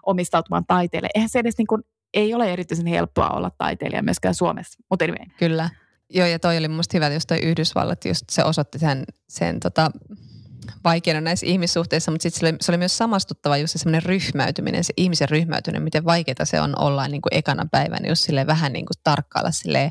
omistautumaan 0.06 0.66
taiteelle. 0.66 1.08
Eihän 1.14 1.28
se 1.28 1.38
edes 1.38 1.58
niin 1.58 1.66
kuin, 1.66 1.82
ei 2.14 2.34
ole 2.34 2.52
erityisen 2.52 2.86
helppoa 2.86 3.30
olla 3.30 3.50
taiteilija 3.58 4.02
myöskään 4.02 4.34
Suomessa, 4.34 4.78
mutta 4.90 5.04
anyway. 5.04 5.26
Kyllä. 5.38 5.70
Joo, 6.10 6.26
ja 6.26 6.38
toi 6.38 6.58
oli 6.58 6.68
mun 6.68 6.84
hyvä, 6.94 7.08
jos 7.08 7.26
toi 7.26 7.38
Yhdysvallat 7.38 8.04
just 8.04 8.24
se 8.30 8.44
osoitti 8.44 8.78
sen, 8.78 9.04
sen 9.28 9.60
tota, 9.60 9.90
vaikeana 10.84 11.20
näissä 11.20 11.46
ihmissuhteissa, 11.46 12.10
mutta 12.10 12.22
sitten 12.22 12.52
se, 12.52 12.56
se 12.60 12.72
oli 12.72 12.78
myös 12.78 12.98
samastuttava 12.98 13.56
just 13.56 13.72
se 13.72 13.78
semmoinen 13.78 14.02
ryhmäytyminen, 14.02 14.84
se 14.84 14.92
ihmisen 14.96 15.28
ryhmäytyminen, 15.28 15.82
miten 15.82 16.04
vaikeaa 16.04 16.44
se 16.44 16.60
on 16.60 16.78
olla 16.78 17.08
niin 17.08 17.22
kuin 17.22 17.34
ekana 17.34 17.66
päivänä, 17.72 18.08
jos 18.08 18.22
sille 18.22 18.46
vähän 18.46 18.72
niin 18.72 18.86
kuin 18.86 18.96
tarkkailla 19.04 19.50
silleen, 19.50 19.90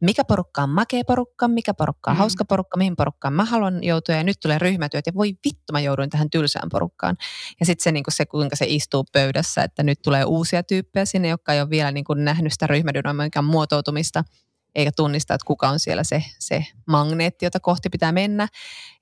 mikä 0.00 0.24
porukka 0.24 0.62
on 0.62 0.70
makea 0.70 1.02
porukka, 1.06 1.48
mikä 1.48 1.74
porukka 1.74 2.10
on 2.10 2.16
mm. 2.16 2.18
hauska 2.18 2.44
porukka, 2.44 2.76
mihin 2.76 2.96
porukkaan 2.96 3.34
mä 3.34 3.44
haluan 3.44 3.84
joutua 3.84 4.14
ja 4.14 4.24
nyt 4.24 4.40
tulee 4.42 4.58
ryhmätyöt 4.58 5.06
ja 5.06 5.14
voi 5.14 5.34
vittu 5.44 5.72
mä 5.72 5.80
jouduin 5.80 6.10
tähän 6.10 6.30
tylsään 6.30 6.68
porukkaan. 6.68 7.16
Ja 7.60 7.66
sitten 7.66 7.84
se, 7.84 7.92
niin 7.92 8.04
kuin 8.04 8.14
se, 8.14 8.26
kuinka 8.26 8.56
se 8.56 8.64
istuu 8.68 9.04
pöydässä, 9.12 9.62
että 9.62 9.82
nyt 9.82 9.98
tulee 10.04 10.24
uusia 10.24 10.62
tyyppejä 10.62 11.04
sinne, 11.04 11.28
jotka 11.28 11.52
ei 11.52 11.60
ole 11.60 11.70
vielä 11.70 11.92
niin 11.92 12.04
kuin 12.04 12.24
nähnyt 12.24 12.52
sitä 12.52 12.66
ryhmädynamiikan 12.66 13.44
muotoutumista– 13.44 14.24
eikä 14.78 14.90
tunnista, 14.96 15.34
että 15.34 15.46
kuka 15.46 15.68
on 15.68 15.78
siellä 15.78 16.04
se, 16.04 16.24
se 16.38 16.64
magneetti, 16.86 17.46
jota 17.46 17.60
kohti 17.60 17.88
pitää 17.88 18.12
mennä. 18.12 18.48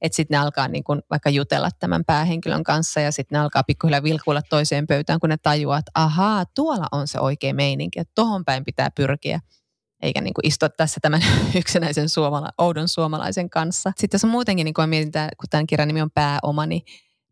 Että 0.01 0.17
sitten 0.17 0.35
ne 0.35 0.39
alkaa 0.39 0.69
niin 0.69 0.85
kun 0.85 1.03
vaikka 1.11 1.31
jutella 1.31 1.71
tämän 1.81 2.05
päähenkilön 2.05 2.65
kanssa 2.65 3.01
ja 3.01 3.13
sitten 3.13 3.37
ne 3.37 3.43
alkaa 3.43 3.63
pikkuhiljaa 3.65 4.03
vilkuilla 4.03 4.43
toiseen 4.43 4.87
pöytään, 4.87 5.21
kun 5.21 5.29
ne 5.29 5.37
tajuaa, 5.37 5.79
että 5.79 5.91
ahaa, 5.95 6.45
tuolla 6.55 6.87
on 6.93 7.09
se 7.09 7.21
oikea 7.21 7.55
meininki, 7.55 8.01
että 8.01 8.13
tohon 8.15 8.45
päin 8.45 8.65
pitää 8.65 8.91
pyrkiä 8.91 9.41
eikä 10.03 10.21
niin 10.21 10.35
istua 10.43 10.69
tässä 10.69 11.01
tämän 11.03 11.23
yksinäisen 11.61 12.09
suomala, 12.09 12.51
oudon 12.59 12.89
suomalaisen 12.89 13.51
kanssa. 13.51 13.93
Sitten 13.97 14.21
on 14.25 14.31
muutenkin, 14.31 14.65
niin 14.65 14.75
kun 14.75 14.89
mietitään, 14.89 15.29
kun 15.41 15.49
tämän 15.51 15.67
kirjan 15.67 15.89
nimi 15.89 16.03
on 16.03 16.11
Pääoma, 16.11 16.67
niin, 16.67 16.83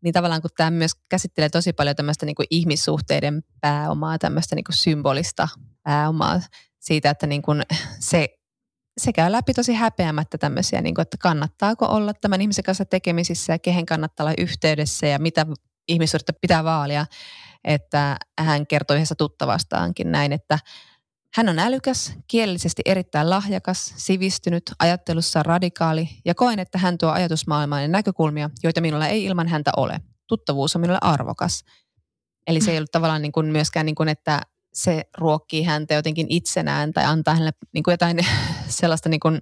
niin 0.03 0.15
tavallaan 0.15 0.43
kun 0.43 0.51
tämä 0.57 0.71
myös 0.71 0.93
käsittelee 1.09 1.49
tosi 1.49 1.73
paljon 1.73 1.97
tämmöistä 1.97 2.27
niin 2.27 2.37
kuin 2.37 2.47
ihmissuhteiden 2.51 3.43
pääomaa, 3.61 4.19
tämmöistä 4.19 4.57
niin 4.57 4.65
kuin 4.65 4.77
symbolista 4.77 5.49
pääomaa, 5.83 6.41
siitä, 6.85 7.11
että 7.11 7.27
niin 7.27 7.43
kuin 7.43 7.63
se, 7.99 8.29
se 9.01 9.13
käy 9.13 9.33
läpi 9.33 9.55
tosi 9.55 9.75
häpeämättä 9.75 10.39
tämmöisiä, 10.39 10.83
niin 10.83 10.95
kuin, 10.95 11.03
että 11.03 11.17
kannattaako 11.21 11.87
olla 11.87 12.15
tämän 12.15 12.41
ihmisen 12.41 12.65
kanssa 12.65 12.85
tekemisissä 12.85 13.53
ja 13.53 13.59
kehen 13.59 13.87
kannattaa 13.87 14.25
olla 14.25 14.35
yhteydessä 14.39 15.07
ja 15.07 15.19
mitä 15.19 15.47
ihmissuhdetta 15.89 16.33
pitää 16.41 16.65
vaalia. 16.65 17.07
Että 17.65 18.17
hän 18.39 18.67
kertoi 18.67 18.97
yhdessä 18.97 19.15
tuttavastaankin 19.15 20.13
näin, 20.13 20.33
että 20.33 20.59
hän 21.35 21.49
on 21.49 21.59
älykäs, 21.59 22.13
kielellisesti 22.29 22.83
erittäin 22.85 23.31
lahjakas, 23.31 23.95
sivistynyt, 23.97 24.63
ajattelussa 24.79 25.43
radikaali 25.43 26.09
ja 26.25 26.35
koen, 26.35 26.59
että 26.59 26.79
hän 26.79 26.99
tuo 26.99 27.11
ajatusmaailmaan 27.11 27.93
näkökulmia, 27.93 28.51
joita 28.63 28.81
minulla 28.81 29.07
ei 29.07 29.25
ilman 29.25 29.49
häntä 29.49 29.71
ole. 29.77 30.01
Tuttavuus 30.27 30.77
on 30.77 30.81
minulle 30.81 30.99
arvokas. 31.03 31.65
Eli 32.47 32.61
se 32.61 32.71
ei 32.71 32.77
ollut 32.77 32.93
tavallaan 32.93 33.23
niin 33.23 33.33
kuin 33.33 33.47
myöskään, 33.47 33.87
niin 33.87 33.95
kuin, 33.95 34.09
että 34.09 34.41
se 34.75 35.05
ruokkii 35.19 35.63
häntä 35.63 35.95
jotenkin 35.95 36.27
itsenään 36.31 36.93
tai 36.93 37.05
antaa 37.05 37.35
hänelle 37.35 37.53
niin 37.73 37.83
kuin 37.83 37.93
jotain 37.93 38.19
sellaista, 38.69 39.09
niin 39.09 39.21
kuin, 39.21 39.39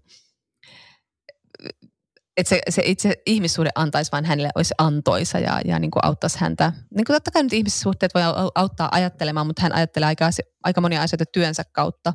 että 2.36 2.48
se, 2.48 2.60
se 2.68 2.82
itse 2.84 3.14
ihmissuhde 3.26 3.70
antaisi 3.74 4.12
vain 4.12 4.24
hänelle, 4.24 4.50
olisi 4.54 4.74
antoisa 4.78 5.38
ja, 5.38 5.60
ja 5.64 5.78
niin 5.78 5.90
kuin 5.90 6.04
auttaisi 6.04 6.40
häntä. 6.40 6.72
Niin 6.94 7.04
kuin 7.04 7.14
totta 7.14 7.30
kai 7.30 7.42
nyt 7.42 7.52
ihmissuhteet 7.52 8.14
voi 8.14 8.22
auttaa 8.54 8.88
ajattelemaan, 8.92 9.46
mutta 9.46 9.62
hän 9.62 9.74
ajattelee 9.74 10.06
aika, 10.06 10.30
aika 10.62 10.80
monia 10.80 11.02
asioita 11.02 11.24
työnsä 11.32 11.62
kautta. 11.72 12.14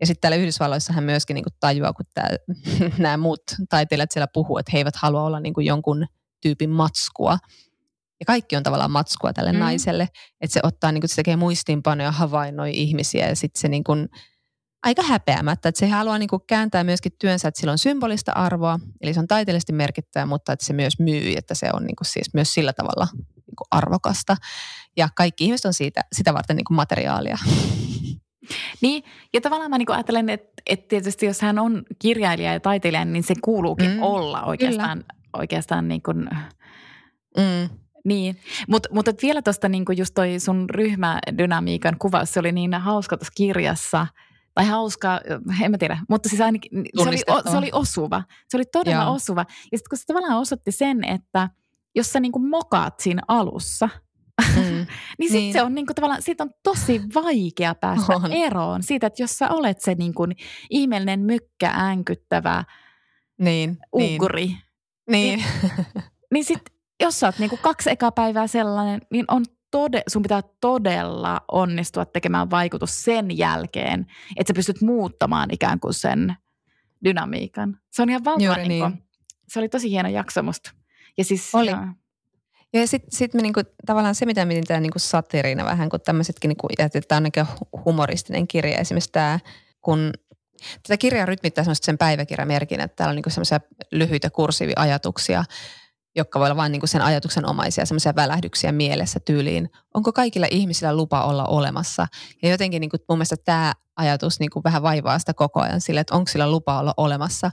Ja 0.00 0.06
sitten 0.06 0.20
täällä 0.20 0.36
Yhdysvalloissa 0.36 0.92
hän 0.92 1.04
myöskin 1.04 1.34
niin 1.34 1.44
kuin 1.44 1.54
tajuaa, 1.60 1.92
kun 1.92 2.06
tää, 2.14 2.30
nämä 2.98 3.16
muut 3.16 3.42
taiteilijat 3.68 4.10
siellä 4.10 4.28
puhuu, 4.32 4.58
että 4.58 4.70
he 4.72 4.78
eivät 4.78 4.96
halua 4.96 5.22
olla 5.22 5.40
niin 5.40 5.54
kuin 5.54 5.66
jonkun 5.66 6.06
tyypin 6.40 6.70
matskua– 6.70 7.38
ja 8.20 8.26
kaikki 8.26 8.56
on 8.56 8.62
tavallaan 8.62 8.90
matskua 8.90 9.32
tälle 9.32 9.52
mm. 9.52 9.58
naiselle. 9.58 10.08
Että 10.40 10.54
se 10.54 10.60
ottaa, 10.62 10.92
niin 10.92 11.02
kuin, 11.02 11.08
se 11.08 11.16
tekee 11.16 11.36
muistiinpanoja, 11.36 12.10
havainnoi 12.10 12.70
ihmisiä 12.74 13.28
ja 13.28 13.36
sitten 13.36 13.60
se 13.60 13.68
niin 13.68 13.84
kuin, 13.84 14.08
aika 14.82 15.02
häpeämättä, 15.02 15.68
että 15.68 15.78
se 15.78 15.88
haluaa 15.88 16.18
niin 16.18 16.28
kuin 16.28 16.42
kääntää 16.46 16.84
myöskin 16.84 17.12
työnsä, 17.20 17.48
että 17.48 17.60
sillä 17.60 17.72
on 17.72 17.78
symbolista 17.78 18.32
arvoa, 18.32 18.78
eli 19.00 19.14
se 19.14 19.20
on 19.20 19.26
taiteellisesti 19.26 19.72
merkittävä, 19.72 20.26
mutta 20.26 20.52
että 20.52 20.66
se 20.66 20.72
myös 20.72 20.98
myy, 20.98 21.32
että 21.36 21.54
se 21.54 21.70
on 21.72 21.84
niin 21.84 21.96
kuin 21.96 22.06
siis 22.06 22.34
myös 22.34 22.54
sillä 22.54 22.72
tavalla 22.72 23.08
niin 23.14 23.56
kuin 23.56 23.66
arvokasta. 23.70 24.36
Ja 24.96 25.08
kaikki 25.16 25.44
ihmiset 25.44 25.64
on 25.64 25.74
siitä, 25.74 26.00
sitä 26.12 26.34
varten 26.34 26.56
niin 26.56 26.64
kuin 26.64 26.76
materiaalia. 26.76 27.38
Niin, 28.80 29.04
ja 29.34 29.40
tavallaan 29.40 29.70
mä 29.70 29.78
niin 29.78 29.92
ajattelen, 29.92 30.28
että, 30.28 30.62
että 30.66 30.88
tietysti 30.88 31.26
jos 31.26 31.40
hän 31.40 31.58
on 31.58 31.82
kirjailija 31.98 32.52
ja 32.52 32.60
taiteilija, 32.60 33.04
niin 33.04 33.22
se 33.22 33.34
kuuluukin 33.44 33.90
mm, 33.90 34.02
olla 34.02 34.42
oikeastaan, 34.42 35.04
oikeastaan 35.32 35.88
niin 35.88 36.02
kuin, 36.02 36.28
mm 37.36 37.68
niin, 38.06 38.36
mutta 38.68 38.88
mut 38.92 39.06
vielä 39.22 39.42
tuosta 39.42 39.68
niinku 39.68 39.92
just 39.92 40.14
toi 40.14 40.40
sun 40.40 40.70
ryhmädynamiikan 40.70 41.96
kuvaus, 41.98 42.32
se 42.32 42.40
oli 42.40 42.52
niin 42.52 42.74
hauska 42.74 43.16
tuossa 43.16 43.32
kirjassa. 43.36 44.06
Tai 44.54 44.66
hauska, 44.66 45.20
en 45.62 45.70
mä 45.70 45.78
tiedä, 45.78 45.98
mutta 46.08 46.28
siis 46.28 46.40
ainakin 46.40 46.70
se 47.02 47.08
oli, 47.08 47.18
se 47.50 47.56
oli 47.56 47.70
osuva. 47.72 48.22
Se 48.48 48.56
oli 48.56 48.64
todella 48.72 49.02
Joo. 49.02 49.14
osuva. 49.14 49.40
Ja 49.72 49.78
sitten 49.78 49.88
kun 49.90 49.98
se 49.98 50.04
tavallaan 50.06 50.40
osoitti 50.40 50.72
sen, 50.72 51.04
että 51.04 51.48
jos 51.94 52.12
sä 52.12 52.20
niinku 52.20 52.38
mokaat 52.38 53.00
siinä 53.00 53.22
alussa, 53.28 53.88
mm. 54.56 54.62
niin 55.18 55.30
sitten 55.30 55.32
niin. 55.32 55.52
se 55.52 55.62
on 55.62 55.74
niinku 55.74 55.94
tavallaan, 55.94 56.22
siitä 56.22 56.44
on 56.44 56.50
tosi 56.62 57.00
vaikea 57.14 57.74
päästä 57.74 58.16
on. 58.16 58.32
eroon 58.32 58.82
siitä, 58.82 59.06
että 59.06 59.22
jos 59.22 59.38
sä 59.38 59.48
olet 59.50 59.80
se 59.80 59.94
niinku 59.94 60.26
ihmeellinen 60.70 61.20
mykkä 61.20 61.70
äänkyttävä 61.74 62.64
niin, 63.38 63.78
ugri, 63.94 64.46
niin, 64.46 64.58
niin, 65.10 65.44
niin 66.32 66.44
sitten 66.44 66.75
jos 67.00 67.20
sä 67.20 67.26
oot 67.26 67.38
niinku 67.38 67.58
kaksi 67.62 67.90
ekaa 67.90 68.12
päivää 68.12 68.46
sellainen, 68.46 69.00
niin 69.10 69.24
on 69.28 69.44
tode, 69.70 70.02
sun 70.08 70.22
pitää 70.22 70.42
todella 70.60 71.40
onnistua 71.52 72.04
tekemään 72.04 72.50
vaikutus 72.50 73.04
sen 73.04 73.38
jälkeen, 73.38 74.06
että 74.36 74.50
sä 74.50 74.54
pystyt 74.54 74.80
muuttamaan 74.80 75.48
ikään 75.52 75.80
kuin 75.80 75.94
sen 75.94 76.36
dynamiikan. 77.04 77.78
Se 77.90 78.02
on 78.02 78.10
ihan 78.10 78.24
valtava 78.24 78.56
niin. 78.56 78.68
niin. 78.68 79.02
Se 79.48 79.58
oli 79.58 79.68
tosi 79.68 79.90
hieno 79.90 80.08
jakso 80.08 80.42
musta. 80.42 80.70
Ja 81.18 81.24
siis, 81.24 81.54
oli. 81.54 81.70
Ja, 81.70 81.88
ja 82.72 82.86
sitten 82.86 83.12
sit 83.12 83.34
me 83.34 83.42
niinku, 83.42 83.60
tavallaan 83.86 84.14
se, 84.14 84.26
mitä 84.26 84.44
mietin 84.44 84.66
tämä 84.66 84.80
niinku 84.80 84.98
satiriina 84.98 85.64
vähän, 85.64 85.88
kun 85.88 86.00
tämmöisetkin, 86.00 86.48
niinku, 86.48 86.68
että 86.78 87.00
tämä 87.08 87.22
on 87.38 87.46
humoristinen 87.84 88.48
kirja. 88.48 88.78
Esimerkiksi 88.78 89.12
tämä, 89.12 89.38
kun 89.80 90.12
tätä 90.82 90.96
kirjaa 90.96 91.26
rytmittää 91.26 91.64
sen 91.72 91.98
päiväkirjamerkin, 91.98 92.80
että 92.80 92.96
täällä 92.96 93.10
on 93.10 93.16
niinku 93.16 93.30
semmoisia 93.30 93.60
lyhyitä 93.92 94.30
kursiiviajatuksia– 94.30 95.44
jotka 96.16 96.38
voi 96.38 96.46
olla 96.46 96.56
vain 96.56 96.72
niin 96.72 96.88
sen 96.88 97.02
ajatuksen 97.02 97.46
omaisia, 97.46 97.86
semmoisia 97.86 98.16
välähdyksiä 98.16 98.72
mielessä 98.72 99.20
tyyliin. 99.20 99.70
Onko 99.94 100.12
kaikilla 100.12 100.46
ihmisillä 100.50 100.96
lupa 100.96 101.24
olla 101.24 101.44
olemassa? 101.44 102.06
Ja 102.42 102.50
jotenkin 102.50 102.80
niin 102.80 102.90
kuin 102.90 103.00
mun 103.08 103.18
mielestä 103.18 103.36
tämä 103.44 103.72
ajatus 103.96 104.40
niin 104.40 104.50
kuin 104.50 104.64
vähän 104.64 104.82
vaivaa 104.82 105.18
sitä 105.18 105.34
koko 105.34 105.60
ajan 105.60 105.80
sille, 105.80 106.00
että 106.00 106.14
onko 106.14 106.28
sillä 106.28 106.50
lupa 106.50 106.78
olla 106.78 106.94
olemassa. 106.96 107.50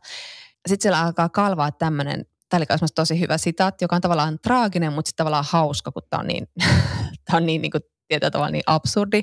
Sitten 0.68 0.82
siellä 0.82 1.02
alkaa 1.02 1.30
kalvaa 1.30 1.72
tämmöinen, 1.72 2.26
tämä 2.50 2.58
oli 2.58 2.90
tosi 2.96 3.20
hyvä 3.20 3.38
sitaatti, 3.38 3.84
joka 3.84 3.96
on 3.96 4.02
tavallaan 4.02 4.40
traaginen, 4.40 4.94
mutta 4.94 5.10
sitten 5.10 5.24
tavallaan 5.24 5.46
hauska, 5.48 5.92
kun 5.92 6.04
tämä 6.10 6.20
on 6.20 6.28
niin, 6.28 6.48
tämä 7.26 7.38
on 7.38 7.46
niin, 7.46 7.62
niin 7.62 7.72
kuin, 7.72 7.82
tietyllä 8.08 8.32
tavalla 8.32 8.52
niin 8.52 8.64
absurdi, 8.66 9.22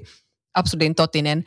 absurdin 0.55 0.95
totinen. 0.95 1.45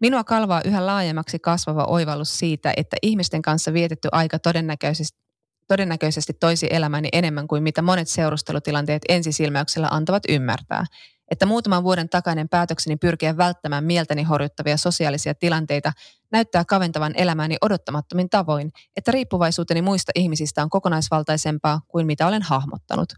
Minua 0.00 0.24
kalvaa 0.24 0.62
yhä 0.64 0.86
laajemmaksi 0.86 1.38
kasvava 1.38 1.84
oivallus 1.84 2.38
siitä, 2.38 2.72
että 2.76 2.96
ihmisten 3.02 3.42
kanssa 3.42 3.72
vietetty 3.72 4.08
aika 4.12 4.38
todennäköisesti 4.38 5.29
todennäköisesti 5.70 6.32
toisi 6.32 6.66
elämäni 6.70 7.08
enemmän 7.12 7.48
kuin 7.48 7.62
mitä 7.62 7.82
monet 7.82 8.08
seurustelutilanteet 8.08 9.02
ensisilmäyksellä 9.08 9.88
antavat 9.90 10.22
ymmärtää. 10.28 10.84
että 11.30 11.46
muutaman 11.46 11.84
vuoden 11.84 12.08
takainen 12.08 12.48
päätökseni 12.48 12.96
pyrkiä 12.96 13.36
välttämään 13.36 13.84
mieltäni 13.84 14.22
horjuttavia 14.22 14.76
sosiaalisia 14.76 15.34
tilanteita 15.34 15.92
näyttää 16.32 16.64
kaventavan 16.64 17.12
elämääni 17.16 17.56
odottamattomin 17.60 18.30
tavoin, 18.30 18.72
että 18.96 19.12
riippuvaisuuteni 19.12 19.82
muista 19.82 20.12
ihmisistä 20.14 20.62
on 20.62 20.70
kokonaisvaltaisempaa 20.70 21.80
kuin 21.88 22.06
mitä 22.06 22.26
olen 22.26 22.42
hahmottanut. 22.42 23.12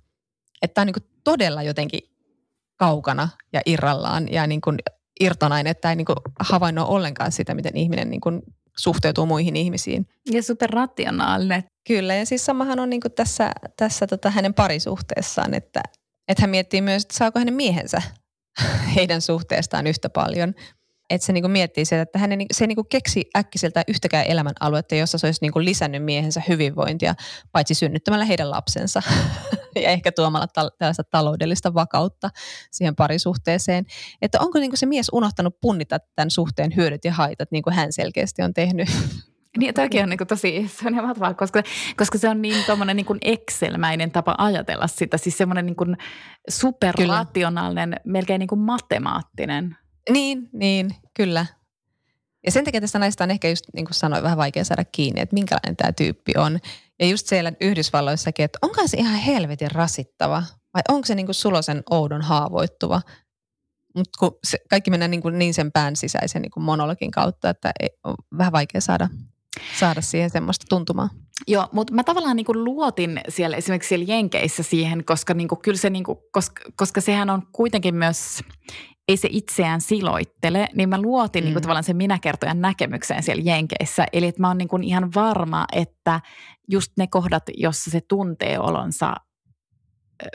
Että 0.62 0.74
tämä 0.74 0.82
on 0.82 0.86
niin 0.86 1.10
todella 1.24 1.62
jotenkin 1.62 2.00
kaukana 2.76 3.28
ja 3.52 3.60
irrallaan 3.66 4.32
ja 4.32 4.46
niin 4.46 4.60
kuin 4.60 4.78
irtonainen, 5.20 5.70
että 5.70 5.90
ei 5.90 5.96
niin 5.96 6.06
havainnoi 6.40 6.84
ollenkaan 6.88 7.32
sitä, 7.32 7.54
miten 7.54 7.76
ihminen 7.76 8.10
niin 8.10 8.20
kuin 8.20 8.42
suhteutuu 8.76 9.26
muihin 9.26 9.56
ihmisiin. 9.56 10.06
Ja 10.30 10.42
superrationaalinen. 10.42 11.64
Kyllä, 11.86 12.14
ja 12.14 12.26
siis 12.26 12.46
samahan 12.46 12.80
on 12.80 12.90
niin 12.90 13.00
kuin 13.00 13.12
tässä, 13.12 13.52
tässä 13.76 14.06
tota 14.06 14.30
hänen 14.30 14.54
parisuhteessaan, 14.54 15.54
että, 15.54 15.82
että 16.28 16.42
hän 16.42 16.50
miettii 16.50 16.80
myös, 16.80 17.02
että 17.02 17.16
saako 17.16 17.38
hänen 17.38 17.54
miehensä 17.54 18.02
heidän 18.96 19.20
suhteestaan 19.20 19.86
yhtä 19.86 20.08
paljon. 20.08 20.54
Että 21.14 21.26
se 21.26 21.32
niin 21.32 21.42
kuin 21.42 21.52
miettii 21.52 21.84
sitä, 21.84 22.00
että 22.00 22.18
hän 22.18 22.32
ei, 22.32 22.46
se 22.52 22.64
ei 22.64 22.68
niin 22.68 22.76
kuin 22.76 22.88
keksi 22.88 23.30
äkkiseltä 23.36 23.84
yhtäkään 23.88 24.26
elämän 24.26 24.54
aluetta, 24.60 24.94
jossa 24.94 25.18
se 25.18 25.26
olisi 25.26 25.40
niin 25.42 25.52
kuin 25.52 25.64
lisännyt 25.64 26.04
miehensä 26.04 26.42
hyvinvointia, 26.48 27.14
paitsi 27.52 27.74
synnyttämällä 27.74 28.24
heidän 28.24 28.50
lapsensa 28.50 29.02
ja 29.82 29.90
ehkä 29.90 30.12
tuomalla 30.12 30.46
ta- 30.46 30.70
tällaista 30.78 31.04
taloudellista 31.04 31.74
vakautta 31.74 32.30
siihen 32.70 32.96
parisuhteeseen. 32.96 33.84
Että 34.22 34.38
onko 34.40 34.58
niin 34.58 34.70
kuin 34.70 34.78
se 34.78 34.86
mies 34.86 35.08
unohtanut 35.12 35.60
punnita 35.60 35.98
tämän 36.16 36.30
suhteen 36.30 36.76
hyödyt 36.76 37.04
ja 37.04 37.12
haitat, 37.12 37.50
niin 37.50 37.62
kuin 37.62 37.74
hän 37.74 37.92
selkeästi 37.92 38.42
on 38.42 38.54
tehnyt? 38.54 38.88
Niin, 39.58 39.74
toki 39.74 40.00
on 40.00 40.08
niin 40.08 40.18
kuin 40.18 40.28
tosi, 40.28 40.70
se 40.74 40.86
on 40.86 40.94
ihan 40.94 41.36
koska, 41.36 41.62
koska 41.96 42.18
se 42.18 42.28
on 42.28 42.42
niin 42.42 42.64
tuommoinen 42.66 42.96
niin 42.96 43.06
Excel-mäinen 43.22 44.10
tapa 44.10 44.34
ajatella 44.38 44.86
sitä. 44.86 45.18
Siis 45.18 45.38
semmoinen 45.38 45.66
niin 45.66 45.96
superrationaalinen, 46.48 48.00
melkein 48.04 48.38
niin 48.38 48.48
kuin 48.48 48.58
matemaattinen. 48.58 49.76
Niin, 50.10 50.48
niin, 50.52 50.94
kyllä. 51.14 51.46
Ja 52.46 52.52
sen 52.52 52.64
takia 52.64 52.80
tästä 52.80 52.98
naista 52.98 53.24
on 53.24 53.30
ehkä 53.30 53.48
just 53.48 53.64
niin 53.74 53.84
kuin 53.84 53.94
sanoin, 53.94 54.22
vähän 54.22 54.38
vaikea 54.38 54.64
saada 54.64 54.84
kiinni, 54.84 55.20
että 55.20 55.34
minkälainen 55.34 55.76
tämä 55.76 55.92
tyyppi 55.92 56.32
on. 56.36 56.58
Ja 57.00 57.06
just 57.06 57.26
siellä 57.26 57.52
Yhdysvalloissakin, 57.60 58.44
että 58.44 58.58
onko 58.62 58.86
se 58.86 58.96
ihan 58.96 59.18
helvetin 59.18 59.70
rasittava 59.70 60.42
vai 60.74 60.82
onko 60.88 61.06
se 61.06 61.14
niin 61.14 61.26
kuin 61.26 61.34
sulosen 61.34 61.82
oudon 61.90 62.22
haavoittuva. 62.22 63.02
Mutta 63.96 64.18
kun 64.18 64.38
se, 64.44 64.58
kaikki 64.70 64.90
mennään 64.90 65.10
niin, 65.10 65.22
kuin 65.22 65.38
niin 65.38 65.54
sen 65.54 65.72
pään 65.72 65.96
sisäisen 65.96 66.42
niin 66.42 66.50
kuin 66.50 66.64
monologin 66.64 67.10
kautta, 67.10 67.50
että 67.50 67.72
ei, 67.80 67.90
on 68.04 68.14
vähän 68.38 68.52
vaikea 68.52 68.80
saada 68.80 69.08
saada 69.78 70.00
siihen 70.00 70.30
semmoista 70.30 70.66
tuntumaa. 70.68 71.08
Joo, 71.48 71.68
mutta 71.72 71.94
mä 71.94 72.04
tavallaan 72.04 72.36
niin 72.36 72.46
kuin 72.46 72.64
luotin 72.64 73.20
siellä 73.28 73.56
esimerkiksi 73.56 73.88
siellä 73.88 74.06
Jenkeissä 74.08 74.62
siihen, 74.62 75.04
koska, 75.04 75.34
niin 75.34 75.48
kuin, 75.48 75.60
kyllä 75.62 75.78
se, 75.78 75.90
niin 75.90 76.04
kuin, 76.04 76.18
koska, 76.32 76.62
koska 76.76 77.00
sehän 77.00 77.30
on 77.30 77.42
kuitenkin 77.52 77.94
myös, 77.94 78.40
ei 79.08 79.16
se 79.16 79.28
itseään 79.30 79.80
siloittele, 79.80 80.68
niin 80.74 80.88
mä 80.88 81.00
luotin 81.00 81.42
mm. 81.42 81.44
niin 81.44 81.54
kuin, 81.54 81.62
tavallaan 81.62 81.84
sen 81.84 81.96
minäkertojan 81.96 82.60
näkemykseen 82.60 83.22
siellä 83.22 83.42
Jenkeissä. 83.46 84.06
Eli 84.12 84.26
että 84.26 84.40
mä 84.40 84.48
oon 84.48 84.58
niin 84.58 84.68
kuin 84.68 84.84
ihan 84.84 85.14
varma, 85.14 85.64
että 85.72 86.20
just 86.68 86.92
ne 86.98 87.06
kohdat, 87.06 87.42
jossa 87.56 87.90
se 87.90 88.00
tuntee 88.08 88.58
olonsa 88.58 89.14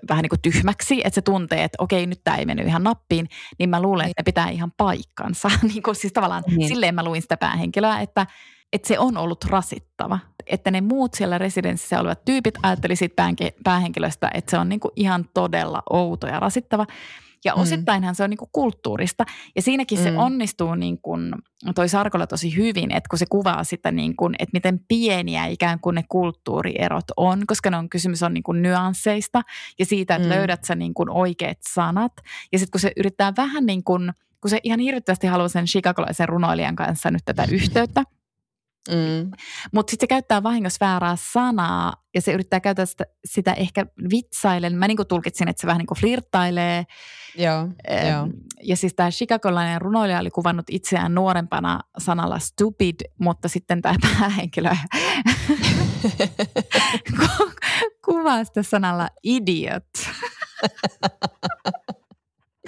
vähän 0.10 0.22
niin 0.22 0.30
kuin 0.30 0.42
tyhmäksi, 0.42 1.02
että 1.04 1.16
se 1.16 1.22
tuntee, 1.22 1.64
että 1.64 1.84
okei, 1.84 2.06
nyt 2.06 2.22
tämä 2.24 2.38
ei 2.38 2.46
mennyt 2.46 2.68
ihan 2.68 2.84
nappiin, 2.84 3.30
niin 3.60 3.70
mä 3.70 3.82
luulen, 3.82 4.10
että 4.10 4.22
ne 4.22 4.24
pitää 4.24 4.50
ihan 4.50 4.72
paikkansa. 4.78 5.52
niin 5.74 5.84
kuin, 5.84 5.96
siis 5.96 6.14
tavallaan 6.14 6.44
niin. 6.48 6.68
silleen 6.68 6.96
mä 6.96 7.04
luin 7.04 7.22
sitä 7.22 7.38
päähenkilöä, 7.38 8.00
että– 8.00 8.28
että 8.74 8.88
se 8.88 9.00
on 9.00 9.18
ollut 9.18 9.44
rasittava. 9.44 10.20
Että 10.48 10.72
ne 10.72 10.82
muut 10.82 11.14
siellä 11.14 11.38
residenssissä 11.38 12.00
olevat 12.00 12.26
tyypit 12.26 12.56
ajatteli 12.64 12.96
siitä 12.96 13.34
päähenkilöstä, 13.64 14.32
että 14.34 14.52
se 14.52 14.58
on 14.58 14.70
niinku 14.70 14.92
ihan 14.96 15.26
todella 15.34 15.84
outo 15.90 16.28
ja 16.28 16.40
rasittava. 16.40 16.86
Ja 17.46 17.56
mm. 17.56 17.62
osittainhan 17.62 18.16
se 18.16 18.24
on 18.24 18.30
niinku 18.30 18.50
kulttuurista. 18.52 19.26
Ja 19.56 19.62
siinäkin 19.62 20.00
mm. 20.00 20.04
se 20.04 20.18
onnistuu 20.18 20.76
niin 20.76 21.02
kuin 21.02 21.36
toi 21.76 21.90
Sarkola 21.90 22.28
tosi 22.28 22.56
hyvin, 22.56 22.92
että 22.92 23.10
kun 23.10 23.20
se 23.20 23.26
kuvaa 23.30 23.64
sitä, 23.64 23.92
niin 23.92 24.16
kuin, 24.16 24.36
että 24.40 24.54
miten 24.54 24.80
pieniä 24.88 25.46
ikään 25.46 25.80
kuin 25.80 25.96
ne 25.96 26.04
kulttuurierot 26.10 27.06
on, 27.18 27.44
koska 27.48 27.70
ne 27.70 27.78
on 27.78 27.90
kysymys 27.90 28.24
on 28.24 28.34
niin 28.34 28.44
kuin 28.44 28.62
nyansseista 28.62 29.42
ja 29.80 29.86
siitä, 29.86 30.16
että 30.16 30.28
mm. 30.28 30.34
löydät 30.34 30.64
sä 30.64 30.76
niin 30.76 30.94
kuin 30.94 31.10
oikeat 31.10 31.58
sanat. 31.70 32.14
Ja 32.52 32.60
sitten 32.60 32.72
kun 32.72 32.82
se 32.82 32.92
yrittää 32.98 33.34
vähän 33.38 33.66
niin 33.66 33.84
kuin, 33.84 34.12
kun 34.42 34.50
se 34.50 34.60
ihan 34.64 34.80
hirvittävästi 34.80 35.28
haluaa 35.28 35.48
sen 35.48 35.66
chicagolaisen 35.66 36.30
runoilijan 36.30 36.76
kanssa 36.76 37.12
nyt 37.12 37.26
tätä 37.26 37.46
yhteyttä– 37.52 38.04
Mm. 38.90 39.32
Mutta 39.72 39.92
sitten 39.92 40.04
se 40.04 40.08
käyttää 40.08 40.44
vahingossa 40.44 40.86
väärää 40.86 41.16
sanaa 41.20 41.94
ja 42.16 42.22
se 42.22 42.34
yrittää 42.34 42.60
käyttää 42.60 42.86
sitä, 42.86 43.06
sitä 43.26 43.54
ehkä 43.54 43.86
vitsailen. 44.12 44.76
Mä 44.76 44.88
niin 44.88 44.98
tulkitsin, 45.08 45.48
että 45.48 45.62
se 45.62 45.68
vähän 45.68 45.80
niin 45.80 45.88
kuin 45.88 45.98
flirttailee. 45.98 46.86
Joo, 47.38 47.68
ähm, 47.92 48.08
joo. 48.08 48.28
Ja 48.64 48.76
siis 48.76 48.94
tämä 48.94 49.10
chicagolainen 49.10 49.82
runoilija 49.82 50.20
oli 50.20 50.30
kuvannut 50.30 50.66
itseään 50.72 51.16
nuorempana 51.16 51.80
sanalla 51.98 52.40
stupid, 52.40 52.96
mutta 53.20 53.48
sitten 53.48 53.82
tämä 53.82 53.96
päähenkilö 54.20 54.72
kuvaa 58.06 58.44
sitä 58.44 58.64
sanalla 58.64 59.10
idiot. 59.24 59.84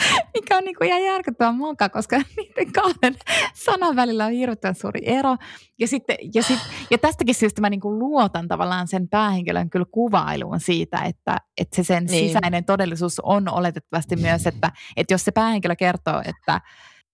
mikä 0.36 0.58
on 0.58 0.64
niinku 0.64 0.84
ihan 0.84 1.04
järkyttävän 1.04 1.56
monka, 1.56 1.90
koska 1.90 2.18
niiden 2.38 2.74
kahden 2.74 3.16
sanan 3.54 3.96
välillä 3.96 4.26
on 4.26 4.32
hirveän 4.32 4.76
suuri 4.76 5.02
ero. 5.04 5.38
Ja, 5.80 5.88
sitten, 5.88 6.18
ja, 6.34 6.44
sit, 6.44 6.60
ja 6.92 6.98
tästäkin 6.98 7.36
syystä 7.36 7.62
mä 7.62 7.70
niinku 7.70 8.00
luotan 8.00 8.48
tavallaan 8.48 8.88
sen 8.88 9.08
päähenkilön 9.08 9.70
kyllä 9.70 9.86
kuvailuun 9.92 10.60
siitä, 10.60 10.98
että, 10.98 11.38
että 11.58 11.76
se 11.76 11.84
sen 11.84 12.06
niin. 12.06 12.28
sisäinen 12.28 12.66
todellisuus 12.66 13.20
on 13.20 13.50
oletettavasti 13.50 14.16
myös, 14.16 14.48
että, 14.48 14.72
että 14.98 15.14
jos 15.14 15.26
se 15.26 15.32
päähenkilö 15.32 15.76
kertoo, 15.76 16.22
että, 16.26 16.62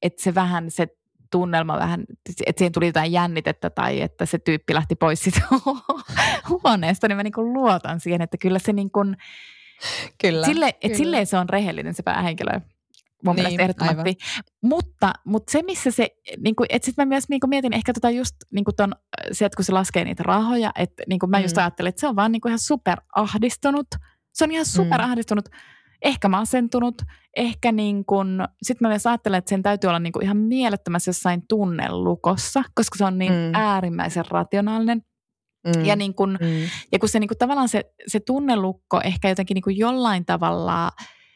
että 0.01 0.23
se 0.23 0.35
vähän 0.35 0.71
se 0.71 0.87
tunnelma 1.31 1.77
vähän, 1.77 2.05
että 2.45 2.59
siihen 2.59 2.71
tuli 2.71 2.85
jotain 2.85 3.11
jännitettä 3.11 3.69
tai 3.69 4.01
että 4.01 4.25
se 4.25 4.39
tyyppi 4.39 4.73
lähti 4.73 4.95
pois 4.95 5.23
siitä 5.23 5.41
huoneesta, 6.49 7.07
niin 7.07 7.17
mä 7.17 7.23
niin 7.23 7.53
luotan 7.53 7.99
siihen, 7.99 8.21
että 8.21 8.37
kyllä 8.37 8.59
se 8.59 8.73
niin 8.73 8.91
kuin, 8.91 9.17
Kyllä, 10.21 10.45
sille, 10.45 10.73
kyllä. 10.73 10.93
Et 10.93 10.97
silleen 10.97 11.25
se 11.25 11.37
on 11.37 11.49
rehellinen 11.49 11.93
se 11.93 12.03
päähenkilö 12.03 12.59
mun 13.25 13.35
niin, 13.35 13.43
mielestä 13.43 13.63
ehdottomasti. 13.63 14.17
Mutta, 14.63 15.13
mutta 15.25 15.51
se, 15.51 15.63
missä 15.63 15.91
se, 15.91 16.09
niin 16.43 16.55
kuin, 16.55 16.67
että 16.69 16.85
sitten 16.85 17.07
mä 17.07 17.09
myös 17.09 17.29
niin 17.29 17.39
kuin 17.39 17.49
mietin 17.49 17.73
ehkä 17.73 17.93
tota 17.93 18.09
just 18.09 18.35
niin 18.53 18.65
kuin 18.65 18.75
ton, 18.75 18.95
se, 19.31 19.45
että 19.45 19.55
kun 19.55 19.65
se 19.65 19.71
laskee 19.71 20.03
niitä 20.03 20.23
rahoja, 20.23 20.71
että 20.75 21.03
niin 21.09 21.19
kuin 21.19 21.29
mä 21.29 21.37
mm. 21.37 21.43
just 21.43 21.57
ajattelin, 21.57 21.89
että 21.89 21.99
se 21.99 22.07
on 22.07 22.15
vaan 22.15 22.31
niin 22.31 22.41
kuin 22.41 22.49
ihan 22.49 22.59
superahdistunut. 22.59 23.87
Se 24.33 24.43
on 24.43 24.51
ihan 24.51 24.65
superahdistunut, 24.65 25.49
mm. 25.49 25.57
ehkä 26.01 26.29
masentunut, 26.29 27.01
ehkä 27.35 27.71
niin 27.71 28.05
kuin, 28.05 28.27
sitten 28.63 28.85
mä 28.85 28.89
myös 28.89 29.07
ajattelen, 29.07 29.37
että 29.37 29.49
sen 29.49 29.63
täytyy 29.63 29.87
olla 29.87 29.99
niin 29.99 30.13
kuin 30.13 30.23
ihan 30.23 30.37
mielettömässä 30.37 31.09
jossain 31.09 31.43
tunnelukossa, 31.49 32.63
koska 32.75 32.97
se 32.97 33.05
on 33.05 33.17
niin 33.17 33.33
mm. 33.33 33.51
äärimmäisen 33.53 34.25
rationaalinen. 34.29 35.01
Mm. 35.65 35.85
Ja, 35.85 35.95
niin 35.95 36.13
kun, 36.13 36.37
mm. 36.41 36.69
ja 36.91 36.99
kun 36.99 37.09
se 37.09 37.19
niin 37.19 37.27
kun 37.27 37.37
tavallaan 37.37 37.69
se, 37.69 37.83
se 38.07 38.19
tunnelukko 38.19 39.01
ehkä 39.03 39.29
jotenkin 39.29 39.55
niin 39.55 39.63
kuin 39.63 39.77
jollain 39.77 40.25
tavalla– 40.25 40.91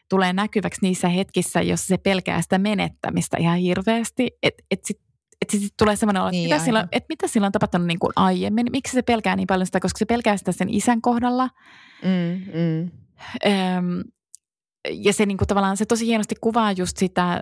tulee 0.09 0.33
näkyväksi 0.33 0.81
niissä 0.81 1.09
hetkissä, 1.09 1.61
jossa 1.61 1.87
se 1.87 1.97
pelkää 1.97 2.41
sitä 2.41 2.57
menettämistä 2.57 3.37
ihan 3.39 3.57
hirveästi. 3.57 4.27
Että 4.43 4.63
et 4.71 4.85
sitten 4.85 5.09
et 5.41 5.49
sit 5.49 5.73
tulee 5.77 5.95
semmoinen 5.95 6.21
olo, 6.21 6.31
niin, 6.31 6.49
mitä, 6.49 6.59
sillä, 6.59 6.87
et 6.91 7.05
mitä 7.09 7.27
sillä 7.27 7.45
on 7.45 7.51
tapahtunut 7.51 7.87
niin 7.87 7.99
kuin 7.99 8.13
aiemmin. 8.15 8.67
Miksi 8.71 8.93
se 8.93 9.01
pelkää 9.01 9.35
niin 9.35 9.47
paljon 9.47 9.65
sitä, 9.65 9.79
koska 9.79 9.97
se 9.97 10.05
pelkää 10.05 10.37
sitä 10.37 10.51
sen 10.51 10.69
isän 10.69 11.01
kohdalla. 11.01 11.49
Mm, 12.03 12.59
mm. 12.59 12.91
Öm, 13.45 14.03
ja 14.91 15.13
se 15.13 15.25
niin 15.25 15.37
kuin 15.37 15.47
tavallaan 15.47 15.77
se 15.77 15.85
tosi 15.85 16.05
hienosti 16.05 16.35
kuvaa 16.41 16.71
just 16.71 16.97
sitä, 16.97 17.41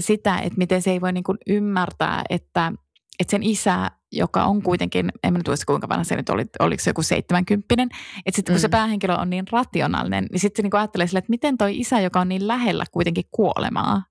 sitä 0.00 0.38
että 0.38 0.58
miten 0.58 0.82
se 0.82 0.90
ei 0.90 1.00
voi 1.00 1.12
niin 1.12 1.24
kuin 1.24 1.38
ymmärtää, 1.46 2.22
että, 2.30 2.72
että 3.18 3.30
sen 3.30 3.42
isä 3.42 3.90
joka 4.12 4.44
on 4.44 4.62
kuitenkin, 4.62 5.12
en 5.24 5.34
nyt 5.34 5.46
muista 5.46 5.66
kuinka 5.66 5.88
vanha 5.88 6.04
se 6.04 6.16
nyt 6.16 6.28
oli, 6.28 6.44
oliko 6.58 6.82
se 6.82 6.90
joku 6.90 7.02
70 7.02 7.82
että 8.26 8.36
sitten 8.36 8.52
kun 8.52 8.58
mm. 8.58 8.60
se 8.60 8.68
päähenkilö 8.68 9.16
on 9.16 9.30
niin 9.30 9.44
rationaalinen, 9.52 10.26
niin 10.30 10.40
sitten 10.40 10.62
se 10.62 10.68
niin 10.68 10.80
ajattelee 10.80 11.06
sille, 11.06 11.18
että 11.18 11.30
miten 11.30 11.58
toi 11.58 11.78
isä, 11.78 12.00
joka 12.00 12.20
on 12.20 12.28
niin 12.28 12.48
lähellä 12.48 12.84
kuitenkin 12.92 13.24
kuolemaa, 13.30 14.02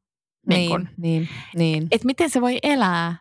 niin, 0.47 0.57
niin, 0.57 0.69
kun, 0.69 0.87
niin, 0.97 1.29
niin. 1.55 1.87
että 1.91 2.05
miten 2.05 2.29
se 2.29 2.41
voi 2.41 2.59
elää 2.63 3.15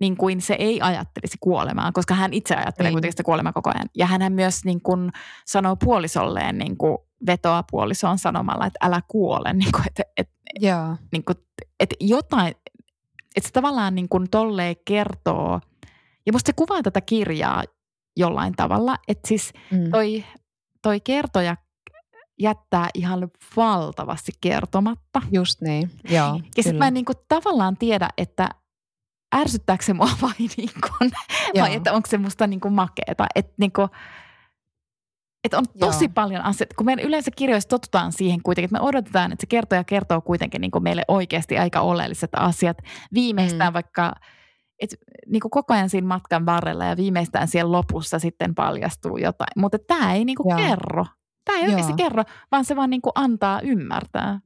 niin 0.00 0.16
kuin 0.16 0.40
se 0.40 0.54
ei 0.58 0.80
ajattelisi 0.80 1.38
kuolemaa, 1.40 1.92
koska 1.92 2.14
hän 2.14 2.32
itse 2.32 2.54
ajattelee 2.54 2.90
niin. 2.90 2.94
kuitenkin 2.94 3.12
sitä 3.12 3.22
kuolemaa 3.22 3.52
koko 3.52 3.70
ajan. 3.74 3.88
Ja 3.96 4.06
hän 4.06 4.32
myös 4.32 4.64
niin 4.64 4.80
kuin 4.80 5.12
sanoo 5.46 5.76
puolisolleen, 5.76 6.58
niin 6.58 6.76
kuin 6.76 6.98
vetoa 7.26 7.64
puolisoon 7.70 8.18
sanomalla, 8.18 8.66
että 8.66 8.86
älä 8.86 9.00
kuole. 9.08 9.52
Niin 9.64 9.72
kuin, 9.72 9.84
että, 9.86 10.02
että, 10.16 10.34
niin 11.12 11.24
kuin, 11.24 11.36
että 11.80 11.96
jotain, 12.00 12.54
että 13.36 13.48
se 13.48 13.52
tavallaan 13.52 13.94
niin 13.94 14.08
kuin 14.08 14.30
tolleen 14.30 14.76
kertoo– 14.84 15.60
ja 16.26 16.32
musta 16.32 16.46
se 16.46 16.52
kuvaa 16.52 16.82
tätä 16.82 17.00
kirjaa 17.00 17.64
jollain 18.16 18.52
tavalla, 18.56 18.96
että 19.08 19.28
siis 19.28 19.52
mm. 19.70 19.90
toi, 19.90 20.24
toi 20.82 21.00
kertoja 21.00 21.56
jättää 22.40 22.88
ihan 22.94 23.28
valtavasti 23.56 24.32
kertomatta. 24.40 25.22
Just 25.32 25.60
niin, 25.60 25.90
joo. 26.08 26.40
Ja 26.56 26.62
sitten 26.62 26.76
mä 26.76 26.86
en 26.86 26.94
niinku 26.94 27.12
tavallaan 27.28 27.76
tiedä, 27.76 28.08
että 28.18 28.48
ärsyttääkö 29.36 29.84
se 29.84 29.92
mua 29.92 30.06
vai, 30.22 30.48
niinku, 30.56 30.88
vai 31.60 31.74
että 31.74 31.92
onko 31.92 32.08
se 32.10 32.18
musta 32.18 32.46
niinku 32.46 32.70
makeeta. 32.70 33.26
Että 33.34 33.52
niinku, 33.58 33.88
et 35.44 35.54
on 35.54 35.64
tosi 35.78 36.04
Joo. 36.04 36.12
paljon 36.14 36.44
asioita, 36.44 36.74
kun 36.74 36.86
me 36.86 36.96
yleensä 37.02 37.30
kirjoissa 37.36 37.68
totutaan 37.68 38.12
siihen 38.12 38.42
kuitenkin, 38.42 38.66
että 38.66 38.82
me 38.82 38.88
odotetaan, 38.88 39.32
että 39.32 39.42
se 39.42 39.46
kertoja 39.46 39.84
kertoo 39.84 40.20
kuitenkin 40.20 40.60
niin 40.60 40.70
meille 40.80 41.02
oikeasti 41.08 41.58
aika 41.58 41.80
oleelliset 41.80 42.30
asiat. 42.36 42.78
Viimeistään 43.14 43.72
mm. 43.72 43.74
vaikka 43.74 44.12
että 44.84 44.96
niin 45.26 45.40
kuin 45.40 45.50
koko 45.50 45.74
ajan 45.74 45.90
siinä 45.90 46.06
matkan 46.06 46.46
varrella 46.46 46.84
ja 46.84 46.96
viimeistään 46.96 47.48
siellä 47.48 47.72
lopussa 47.72 48.18
sitten 48.18 48.54
paljastuu 48.54 49.16
jotain. 49.16 49.52
Mutta 49.56 49.78
tämä 49.78 50.14
ei 50.14 50.24
niin 50.24 50.36
kuin 50.36 50.58
Joo. 50.58 50.68
kerro. 50.68 51.06
Tämä 51.44 51.58
ei 51.58 51.64
oikeasti 51.64 51.92
kerro, 51.92 52.24
vaan 52.52 52.64
se 52.64 52.76
vaan 52.76 52.90
niin 52.90 53.02
kuin 53.02 53.12
antaa 53.14 53.60
ymmärtää. 53.60 54.40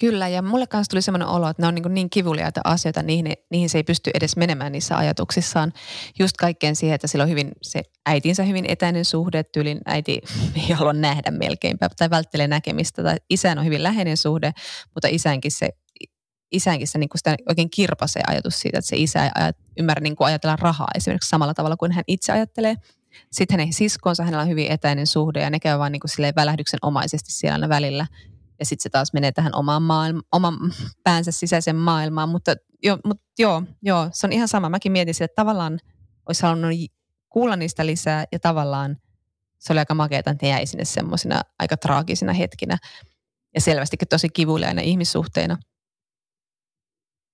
Kyllä, 0.00 0.28
ja 0.28 0.42
mulle 0.42 0.66
kanssa 0.66 0.90
tuli 0.90 1.02
semmoinen 1.02 1.28
olo, 1.28 1.48
että 1.48 1.62
ne 1.62 1.68
on 1.68 1.74
niin, 1.74 1.94
niin 1.94 2.10
kivuliaita 2.10 2.60
asioita, 2.64 3.02
niihin, 3.02 3.32
niihin 3.50 3.68
se 3.68 3.78
ei 3.78 3.84
pysty 3.84 4.10
edes 4.14 4.36
menemään 4.36 4.72
niissä 4.72 4.96
ajatuksissaan. 4.96 5.72
Just 6.18 6.36
kaikkeen 6.36 6.76
siihen, 6.76 6.94
että 6.94 7.06
sillä 7.06 7.22
on 7.22 7.30
hyvin 7.30 7.52
se 7.62 7.82
äitinsä 8.06 8.42
hyvin 8.42 8.64
etäinen 8.68 9.04
suhde, 9.04 9.44
tyylin 9.44 9.80
äiti 9.86 10.20
ei 10.68 10.74
halua 10.74 10.92
nähdä 10.92 11.30
melkeinpä 11.30 11.88
tai 11.98 12.10
välttelee 12.10 12.48
näkemistä. 12.48 13.02
Tai 13.02 13.16
isän 13.30 13.58
on 13.58 13.64
hyvin 13.64 13.82
läheinen 13.82 14.16
suhde, 14.16 14.52
mutta 14.94 15.08
isänkin 15.10 15.50
se, 15.50 15.70
isänkin 16.52 16.88
se, 16.88 16.98
niin 16.98 17.08
kuin 17.08 17.18
sitä 17.18 17.36
oikein 17.48 17.70
kirpasee 17.70 18.22
ajatus 18.26 18.60
siitä, 18.60 18.78
että 18.78 18.88
se 18.88 18.96
isä 18.96 19.24
ei 19.24 19.30
ajat, 19.34 19.56
ymmärrä 19.78 20.00
niin 20.00 20.16
kuin 20.16 20.26
ajatella 20.26 20.56
rahaa 20.56 20.88
esimerkiksi 20.94 21.28
samalla 21.28 21.54
tavalla 21.54 21.76
kuin 21.76 21.92
hän 21.92 22.04
itse 22.06 22.32
ajattelee. 22.32 22.76
Sitten 23.32 23.60
hänen 23.60 23.72
siskonsa, 23.72 24.24
hänellä 24.24 24.42
on 24.42 24.48
hyvin 24.48 24.70
etäinen 24.70 25.06
suhde 25.06 25.40
ja 25.40 25.50
ne 25.50 25.60
käy 25.60 25.78
vaan 25.78 25.92
niin 25.92 26.00
kuin 26.00 26.34
välähdyksen 26.36 26.78
omaisesti 26.82 27.32
siellä 27.32 27.54
aina 27.54 27.68
välillä. 27.68 28.06
Ja 28.58 28.66
sitten 28.66 28.82
se 28.82 28.90
taas 28.90 29.12
menee 29.12 29.32
tähän 29.32 29.54
omaan 29.54 29.82
maailma, 29.82 30.22
oman 30.32 30.58
päänsä 31.04 31.32
sisäiseen 31.32 31.76
maailmaan. 31.76 32.28
Mutta, 32.28 32.54
jo, 32.82 32.98
mutta 33.04 33.24
joo, 33.38 33.62
joo, 33.82 34.08
se 34.12 34.26
on 34.26 34.32
ihan 34.32 34.48
sama. 34.48 34.68
Mäkin 34.68 34.92
mietin 34.92 35.14
sitä, 35.14 35.24
että 35.24 35.42
tavallaan 35.42 35.78
olisi 36.28 36.42
halunnut 36.42 36.70
kuulla 37.28 37.56
niistä 37.56 37.86
lisää 37.86 38.24
ja 38.32 38.38
tavallaan 38.38 38.96
se 39.58 39.72
oli 39.72 39.78
aika 39.78 39.94
makeata, 39.94 40.30
että 40.30 40.46
ne 40.46 40.50
jäi 40.50 40.66
sinne 40.66 40.84
semmoisina 40.84 41.40
aika 41.58 41.76
traagisina 41.76 42.32
hetkinä 42.32 42.78
ja 43.54 43.60
selvästikin 43.60 44.08
tosi 44.08 44.28
kivuliaina 44.28 44.82
ihmissuhteina. 44.82 45.56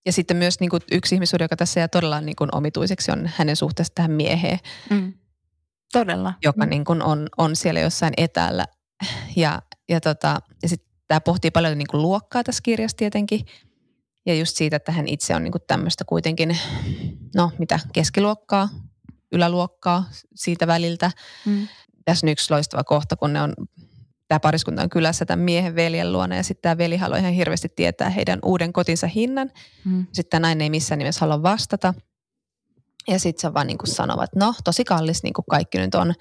Ja 0.06 0.12
sitten 0.12 0.36
myös 0.36 0.60
niin 0.60 0.70
kuin 0.70 0.82
yksi 0.92 1.14
ihmissuhde, 1.14 1.44
joka 1.44 1.56
tässä 1.56 1.80
jää 1.80 1.88
todella 1.88 2.20
niin 2.20 2.36
kuin 2.36 2.54
omituiseksi, 2.56 3.12
on 3.12 3.30
hänen 3.36 3.56
suhteessa 3.56 3.94
tähän 3.94 4.10
mieheen, 4.10 4.58
Mm. 4.90 5.12
Todella. 5.92 6.34
joka 6.42 6.64
Mm. 6.64 6.70
niin 6.70 6.84
kuin 6.84 7.02
on, 7.02 7.26
on 7.38 7.56
siellä 7.56 7.80
jossain 7.80 8.14
etäällä. 8.16 8.64
Ja, 9.36 9.62
ja, 9.88 10.00
tota, 10.00 10.40
ja 10.62 10.68
sitten 10.68 10.90
tämä 11.08 11.20
pohtii 11.20 11.50
paljon 11.50 11.78
niin 11.78 11.88
kuin 11.90 12.02
luokkaa 12.02 12.44
tässä 12.44 12.62
kirjassa 12.62 12.96
tietenkin. 12.96 13.46
Ja 14.26 14.34
just 14.34 14.56
siitä, 14.56 14.76
että 14.76 14.92
hän 14.92 15.08
itse 15.08 15.34
on 15.34 15.44
niin 15.44 15.52
kuin 15.52 15.62
tämmöistä 15.66 16.04
kuitenkin, 16.04 16.58
no 17.34 17.52
mitä, 17.58 17.80
keskiluokkaa, 17.92 18.68
yläluokkaa 19.32 20.04
siitä 20.34 20.66
väliltä. 20.66 21.10
Mm. 21.46 21.68
Tässä 22.04 22.26
on 22.26 22.30
yksi 22.30 22.54
loistava 22.54 22.84
kohta, 22.84 23.16
kun 23.16 23.32
ne 23.32 23.42
on, 23.42 23.54
tämä 24.30 24.40
pariskunta 24.40 24.82
on 24.82 24.90
kylässä 24.90 25.24
tämän 25.24 25.44
miehen 25.44 25.74
veljen 25.74 26.12
luona 26.12 26.36
ja 26.36 26.42
sitten 26.42 26.62
tämä 26.62 26.78
veli 26.78 26.96
haluaa 26.96 27.18
ihan 27.18 27.32
hirveästi 27.32 27.68
tietää 27.68 28.10
heidän 28.10 28.38
uuden 28.44 28.72
kotinsa 28.72 29.06
hinnan. 29.06 29.50
Mm. 29.84 30.06
Sitten 30.12 30.30
tämä 30.30 30.40
nainen 30.40 30.62
ei 30.62 30.70
missään 30.70 30.98
nimessä 30.98 31.20
halua 31.20 31.42
vastata. 31.42 31.94
Ja 33.08 33.18
sitten 33.18 33.40
se 33.40 33.54
vaan 33.54 33.66
niin 33.66 33.78
kuin 33.78 33.88
sanoo, 33.88 34.22
että 34.22 34.38
no 34.38 34.54
tosi 34.64 34.84
kallis 34.84 35.22
niin 35.22 35.32
kuin 35.32 35.44
kaikki 35.50 35.78
nyt 35.78 35.94
on. 35.94 36.14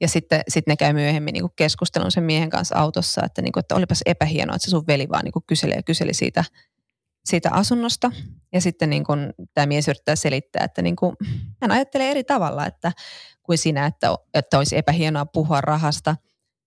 Ja 0.00 0.08
sitten 0.08 0.42
sit 0.48 0.66
ne 0.66 0.76
käy 0.76 0.92
myöhemmin 0.92 1.32
niin 1.32 1.42
kuin 1.42 1.52
keskustelun 1.56 2.10
sen 2.10 2.24
miehen 2.24 2.50
kanssa 2.50 2.76
autossa, 2.76 3.22
että, 3.24 3.42
niin 3.42 3.52
kuin, 3.52 3.60
että 3.60 3.74
olipas 3.74 4.02
epähienoa, 4.06 4.56
että 4.56 4.64
se 4.64 4.70
sun 4.70 4.86
veli 4.86 5.08
vaan 5.08 5.24
niin 5.24 5.32
kuin 5.32 5.44
kyseli 5.46 5.74
ja 5.74 5.82
kyseli 5.82 6.14
siitä, 6.14 6.44
siitä 7.24 7.50
asunnosta. 7.52 8.10
Ja 8.52 8.60
sitten 8.60 8.90
niin 8.90 9.04
kuin, 9.04 9.32
tämä 9.54 9.66
mies 9.66 9.88
yrittää 9.88 10.16
selittää, 10.16 10.64
että 10.64 10.82
niin 10.82 10.96
kuin, 10.96 11.16
hän 11.62 11.70
ajattelee 11.70 12.10
eri 12.10 12.24
tavalla 12.24 12.66
että, 12.66 12.92
kuin 13.42 13.58
sinä, 13.58 13.86
että, 13.86 14.14
että 14.34 14.58
olisi 14.58 14.76
epähienoa 14.76 15.26
puhua 15.26 15.60
rahasta. 15.60 16.16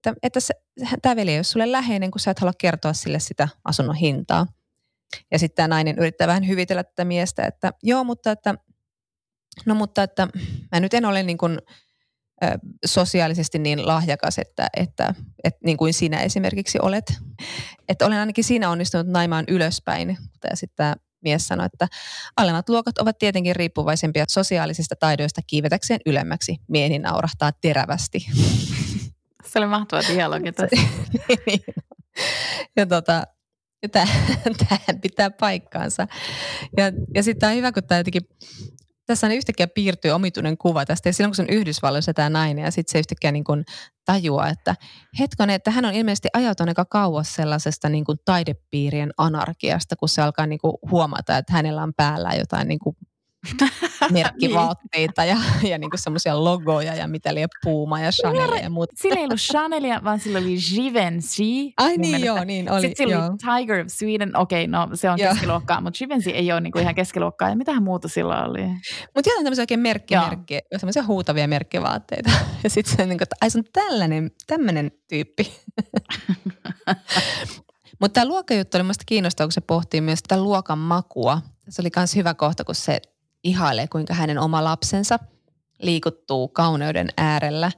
Että, 0.09 0.19
että 0.23 0.39
se, 0.39 0.53
tämä 1.01 1.15
veli 1.15 1.31
ei 1.31 1.37
ole 1.37 1.43
sulle 1.43 1.71
läheinen, 1.71 2.11
kun 2.11 2.19
sä 2.19 2.31
et 2.31 2.39
halua 2.39 2.53
kertoa 2.57 2.93
sille 2.93 3.19
sitä 3.19 3.47
asunnon 3.65 3.95
hintaa. 3.95 4.47
Ja 5.31 5.39
sitten 5.39 5.55
tämä 5.55 5.67
nainen 5.67 5.99
yrittää 5.99 6.27
vähän 6.27 6.47
hyvitellä 6.47 6.83
tätä 6.83 7.05
miestä, 7.05 7.45
että 7.45 7.71
joo, 7.83 8.03
mutta 8.03 8.31
että, 8.31 8.55
no 9.65 9.75
mutta 9.75 10.03
että 10.03 10.27
mä 10.71 10.79
nyt 10.79 10.93
en 10.93 11.05
ole 11.05 11.23
niin 11.23 11.37
kuin, 11.37 11.59
ö, 12.43 12.47
sosiaalisesti 12.85 13.59
niin 13.59 13.87
lahjakas, 13.87 14.39
että, 14.39 14.67
että, 14.77 15.13
että 15.43 15.59
niin 15.65 15.77
kuin 15.77 15.93
sinä 15.93 16.21
esimerkiksi 16.21 16.79
olet. 16.81 17.13
Että 17.89 18.05
olen 18.05 18.19
ainakin 18.19 18.43
siinä 18.43 18.69
onnistunut 18.69 19.07
naimaan 19.07 19.45
ylöspäin. 19.47 20.17
Ja 20.49 20.55
sitten 20.57 20.95
mies 21.23 21.47
sanoi, 21.47 21.65
että 21.65 21.87
alemmat 22.37 22.69
luokat 22.69 22.97
ovat 22.97 23.17
tietenkin 23.17 23.55
riippuvaisempia 23.55 24.25
sosiaalisista 24.27 24.95
taidoista 24.95 25.41
kiivetäkseen 25.47 25.99
ylemmäksi. 26.05 26.57
Mieheni 26.67 26.99
naurahtaa 26.99 27.51
terävästi. 27.51 28.27
Se 29.45 29.59
oli 29.59 29.67
mahtava 29.67 30.01
dialogi 30.13 30.51
tässä. 30.51 30.75
Niin. 31.45 31.63
ja 32.77 32.85
tota, 32.85 33.23
tähän 34.69 35.01
pitää 35.01 35.31
paikkaansa. 35.31 36.07
Ja, 36.77 36.85
ja 37.15 37.23
sitten 37.23 37.49
on 37.49 37.55
hyvä, 37.55 37.71
kun 37.71 37.83
tämä 37.83 37.99
jotenkin, 37.99 38.21
tässä 39.05 39.27
on 39.27 39.33
yhtäkkiä 39.33 39.67
piirtyy 39.67 40.11
omituinen 40.11 40.57
kuva 40.57 40.85
tästä. 40.85 41.09
Ja 41.09 41.13
silloin 41.13 41.29
kun 41.29 41.35
se 41.35 41.41
on 41.41 41.49
Yhdysvalloissa 41.49 42.13
tämä 42.13 42.29
nainen 42.29 42.65
ja 42.65 42.71
sitten 42.71 42.91
se 42.91 42.99
yhtäkkiä 42.99 43.31
niin 43.31 43.43
kuin 43.43 43.65
tajuaa, 44.05 44.49
että 44.49 44.75
hetkonen, 45.19 45.55
että 45.55 45.71
hän 45.71 45.85
on 45.85 45.93
ilmeisesti 45.93 46.27
ajautunut 46.33 46.69
aika 46.69 46.85
kauas 46.85 47.33
sellaisesta 47.33 47.89
niin 47.89 48.05
kuin 48.05 48.17
taidepiirien 48.25 49.11
anarkiasta, 49.17 49.95
kun 49.95 50.09
se 50.09 50.21
alkaa 50.21 50.45
niin 50.45 50.59
kuin 50.59 50.73
huomata, 50.91 51.37
että 51.37 51.53
hänellä 51.53 51.83
on 51.83 51.93
päällä 51.97 52.33
jotain 52.33 52.67
niin 52.67 52.79
kuin 52.79 52.95
merkkivaatteita 54.11 55.25
ja, 55.25 55.37
ja 55.69 55.77
niin 55.77 55.89
kuin 55.89 55.99
semmoisia 55.99 56.43
logoja 56.43 56.95
ja 56.95 57.07
mitä 57.07 57.33
liian 57.35 57.49
Puma 57.63 57.99
ja 57.99 58.11
Chanel 58.11 58.63
ja 58.63 58.69
muuta. 58.69 58.93
Sillä 58.95 59.15
ei 59.15 59.23
ollut 59.23 59.39
Chanelia, 59.39 60.01
vaan 60.03 60.19
sillä 60.19 60.39
oli 60.39 60.57
Givenchy. 60.75 61.73
Ai 61.77 61.97
niin 61.97 62.25
joo, 62.25 62.43
niin 62.43 62.71
oli. 62.71 62.81
Sitten 62.81 63.07
sillä 63.07 63.13
joo. 63.13 63.25
oli 63.25 63.37
Tiger 63.37 63.79
of 63.79 63.87
Sweden, 63.87 64.37
okei, 64.37 64.67
no 64.67 64.89
se 64.93 65.09
on 65.09 65.19
Joo. 65.19 65.33
keskiluokkaa, 65.33 65.81
mutta 65.81 65.97
Givenchy 65.97 66.29
ei 66.29 66.51
ole 66.51 66.61
niinku 66.61 66.79
ihan 66.79 66.95
keskiluokkaa. 66.95 67.49
Ja 67.49 67.55
mitähän 67.55 67.83
muuta 67.83 68.07
sillä 68.07 68.43
oli? 68.45 68.63
Mutta 69.15 69.29
jotain 69.29 69.43
tämmöisiä 69.43 69.61
oikein 69.61 69.79
merkki, 69.79 70.13
Joo. 70.13 70.27
merkki, 70.27 70.59
semmoisia 70.77 71.03
huutavia 71.03 71.47
merkkivaatteita. 71.47 72.31
Ja 72.63 72.69
sitten 72.69 72.95
se 72.95 73.03
on 73.03 73.09
niin 73.09 73.17
kuin, 73.17 73.23
että 73.23 73.35
ai 73.41 73.49
se 73.49 73.57
on 73.57 73.63
tällainen, 73.73 74.31
tämmöinen 74.47 74.91
tyyppi. 75.07 75.53
Mutta 77.99 78.13
tämä 78.13 78.25
luokkajuttu 78.25 78.77
oli 78.77 78.83
minusta 78.83 79.03
kiinnostavaa, 79.05 79.47
kun 79.47 79.51
se 79.51 79.61
pohtii 79.61 80.01
myös 80.01 80.23
tätä 80.23 80.41
luokan 80.41 80.79
makua. 80.79 81.41
Se 81.69 81.81
oli 81.81 81.89
myös 81.95 82.15
hyvä 82.15 82.33
kohta, 82.33 82.63
kun 82.63 82.75
se 82.75 83.01
ihailee, 83.47 83.87
kuinka 83.87 84.13
hänen 84.13 84.39
oma 84.39 84.63
lapsensa 84.63 85.19
liikuttuu 85.81 86.47
kauneuden 86.47 87.09
äärellä. 87.17 87.71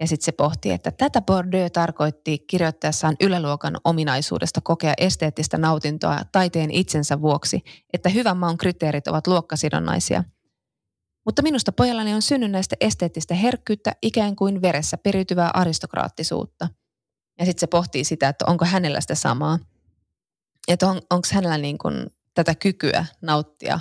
Ja 0.00 0.06
sitten 0.06 0.24
se 0.24 0.32
pohtii, 0.32 0.72
että 0.72 0.90
tätä 0.90 1.22
Bordeaux 1.22 1.72
tarkoitti 1.72 2.38
kirjoittaessaan 2.38 3.16
yläluokan 3.20 3.76
ominaisuudesta 3.84 4.60
kokea 4.60 4.94
esteettistä 4.98 5.58
nautintoa 5.58 6.20
taiteen 6.32 6.70
itsensä 6.70 7.20
vuoksi, 7.20 7.62
että 7.92 8.08
hyvän 8.08 8.36
maun 8.36 8.58
kriteerit 8.58 9.06
ovat 9.06 9.26
luokkasidonnaisia. 9.26 10.24
Mutta 11.24 11.42
minusta 11.42 11.72
pojallani 11.72 12.14
on 12.14 12.22
synnynnäistä 12.22 12.76
esteettistä 12.80 13.34
herkkyyttä 13.34 13.92
ikään 14.02 14.36
kuin 14.36 14.62
veressä 14.62 14.96
periytyvää 14.98 15.50
aristokraattisuutta. 15.54 16.68
Ja 17.38 17.44
sitten 17.44 17.60
se 17.60 17.66
pohtii 17.66 18.04
sitä, 18.04 18.28
että 18.28 18.44
onko 18.48 18.64
hänellä 18.64 19.00
sitä 19.00 19.14
samaa. 19.14 19.58
Että 20.68 20.88
on, 20.88 21.00
onko 21.10 21.28
hänellä 21.32 21.58
niin 21.58 21.78
kuin 21.78 22.06
tätä 22.34 22.54
kykyä 22.54 23.06
nauttia 23.22 23.80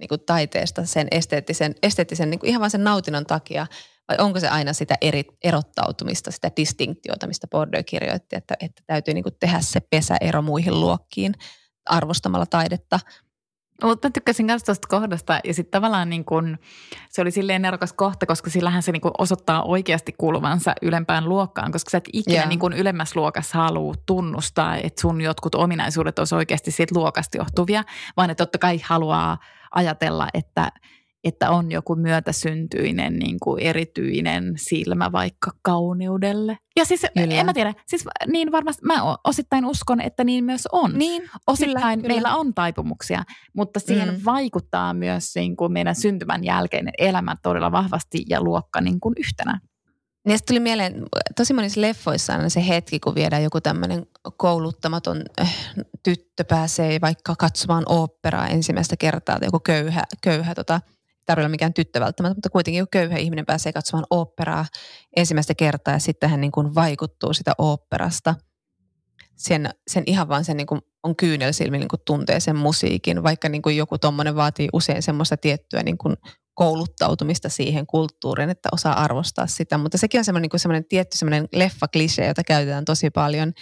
niin 0.00 0.08
kuin 0.08 0.20
taiteesta 0.26 0.86
sen 0.86 1.08
esteettisen, 1.10 1.74
esteettisen 1.82 2.30
niin 2.30 2.38
kuin 2.38 2.50
ihan 2.50 2.60
vain 2.60 2.70
sen 2.70 2.84
nautinnon 2.84 3.26
takia, 3.26 3.66
vai 4.08 4.16
onko 4.20 4.40
se 4.40 4.48
aina 4.48 4.72
sitä 4.72 4.94
eri, 5.00 5.24
erottautumista, 5.44 6.30
sitä 6.30 6.50
distinktiota, 6.56 7.26
mistä 7.26 7.46
Bordeaux 7.46 7.86
kirjoitti, 7.86 8.36
että, 8.36 8.54
että 8.60 8.82
täytyy 8.86 9.14
niin 9.14 9.24
kuin 9.24 9.36
tehdä 9.40 9.60
se 9.60 9.80
pesäero 9.80 10.42
muihin 10.42 10.80
luokkiin 10.80 11.34
arvostamalla 11.86 12.46
taidetta. 12.46 13.00
Mutta 13.82 14.08
mä 14.08 14.12
tykkäsin 14.12 14.46
myös 14.46 14.64
tuosta 14.64 14.88
kohdasta 14.88 15.40
ja 15.44 15.54
sitten 15.54 15.70
tavallaan 15.70 16.08
niin 16.08 16.24
kun, 16.24 16.58
se 17.10 17.22
oli 17.22 17.30
silleen 17.30 17.62
nerokas 17.62 17.92
kohta, 17.92 18.26
koska 18.26 18.50
sillähän 18.50 18.82
se 18.82 18.92
niin 18.92 19.00
kun 19.00 19.10
osoittaa 19.18 19.62
oikeasti 19.62 20.12
kuuluvansa 20.18 20.72
ylempään 20.82 21.28
luokkaan, 21.28 21.72
koska 21.72 21.90
sä 21.90 21.98
et 21.98 22.08
ikinä 22.12 22.40
Joo. 22.40 22.48
niin 22.48 22.58
kun 22.58 22.72
ylemmässä 22.72 23.20
luokassa 23.20 23.58
halua 23.58 23.94
tunnustaa, 24.06 24.76
että 24.76 25.00
sun 25.00 25.20
jotkut 25.20 25.54
ominaisuudet 25.54 26.18
olisi 26.18 26.34
oikeasti 26.34 26.70
siitä 26.70 26.94
luokasta 26.98 27.38
johtuvia, 27.38 27.84
vaan 28.16 28.30
että 28.30 28.44
totta 28.44 28.58
kai 28.58 28.80
haluaa 28.84 29.38
ajatella, 29.76 30.28
että, 30.34 30.72
että 31.24 31.50
on 31.50 31.72
joku 31.72 31.94
myötäsyntyinen 31.96 33.18
niin 33.18 33.36
kuin 33.42 33.62
erityinen 33.62 34.52
silmä 34.56 35.12
vaikka 35.12 35.50
kauneudelle. 35.62 36.58
Ja 36.76 36.84
siis 36.84 37.06
Kyllä. 37.14 37.34
en 37.34 37.46
mä 37.46 37.54
tiedä, 37.54 37.74
siis 37.86 38.04
niin 38.26 38.52
varmasti 38.52 38.86
mä 38.86 39.16
osittain 39.24 39.64
uskon, 39.64 40.00
että 40.00 40.24
niin 40.24 40.44
myös 40.44 40.68
on. 40.72 40.92
Niin, 40.98 41.22
Osittain 41.46 41.74
Kyllä, 41.76 41.96
kyllä. 41.96 42.08
meillä 42.08 42.36
on 42.36 42.54
taipumuksia, 42.54 43.22
mutta 43.56 43.80
siihen 43.80 44.08
Mm. 44.14 44.20
vaikuttaa 44.24 44.94
myös 44.94 45.34
niin 45.34 45.56
kuin 45.56 45.72
meidän 45.72 45.94
syntymän 45.94 46.44
jälkeinen 46.44 46.94
elämä 46.98 47.36
todella 47.42 47.72
vahvasti 47.72 48.24
ja 48.28 48.42
luokka 48.42 48.80
niin 48.80 49.00
kuin 49.00 49.14
yhtenä. 49.18 49.60
Niin 50.26 50.38
tuli 50.46 50.60
mieleen, 50.60 51.02
tosi 51.36 51.54
monissa 51.54 51.80
leffoissa 51.80 52.34
on 52.34 52.50
se 52.50 52.68
hetki, 52.68 53.00
kun 53.00 53.14
viedään 53.14 53.42
joku 53.42 53.60
tämmöinen 53.60 54.06
kouluttamaton 54.36 55.22
äh, 55.40 55.54
tyttö 56.02 56.44
pääsee 56.44 57.00
vaikka 57.00 57.34
katsomaan 57.38 57.84
oopperaa 57.86 58.48
ensimmäistä 58.48 58.96
kertaa, 58.96 59.38
tai 59.38 59.46
joku 59.46 59.60
köyhä, 59.60 60.04
köyhä 60.22 60.54
tota, 60.54 60.80
tarvitse 61.26 61.48
mikään 61.48 61.74
tyttö 61.74 62.00
välttämättä, 62.00 62.34
mutta 62.34 62.50
kuitenkin 62.50 62.82
kun 62.82 62.88
köyhä 62.90 63.16
ihminen 63.16 63.46
pääsee 63.46 63.72
katsomaan 63.72 64.06
oopperaa 64.10 64.66
ensimmäistä 65.16 65.54
kertaa 65.54 65.94
ja 65.94 66.00
sitten 66.00 66.30
hän 66.30 66.40
niin 66.40 66.52
kuin 66.52 66.74
vaikuttuu 66.74 67.32
sitä 67.32 67.52
oopperasta. 67.58 68.34
Sen, 69.36 69.70
sen 69.86 70.02
ihan 70.06 70.28
vaan 70.28 70.44
sen 70.44 70.56
niin 70.56 70.66
kuin 70.66 70.80
on 71.02 71.16
kyynel 71.16 71.52
silmin 71.52 71.80
niin 71.80 71.88
kuin 71.88 72.02
tuntee 72.06 72.40
sen 72.40 72.56
musiikin, 72.56 73.22
vaikka 73.22 73.48
niin 73.48 73.62
kuin 73.62 73.76
joku 73.76 73.98
tuommoinen 73.98 74.36
vaatii 74.36 74.68
usein 74.72 75.02
semmoista 75.02 75.36
tiettyä 75.36 75.82
niin 75.82 75.98
kuin 75.98 76.16
kouluttautumista 76.56 77.48
siihen 77.48 77.86
kulttuuriin, 77.86 78.50
että 78.50 78.68
osaa 78.72 79.02
arvostaa 79.02 79.46
sitä. 79.46 79.78
Mutta 79.78 79.98
sekin 79.98 80.18
on 80.18 80.24
semmoinen, 80.24 80.48
niin 80.52 80.60
semmoinen 80.60 80.84
tietty 80.88 81.18
semmoinen 81.18 81.48
leffa 81.52 81.86
jota 82.26 82.44
käytetään 82.44 82.84
tosi 82.84 83.10
paljon, 83.10 83.52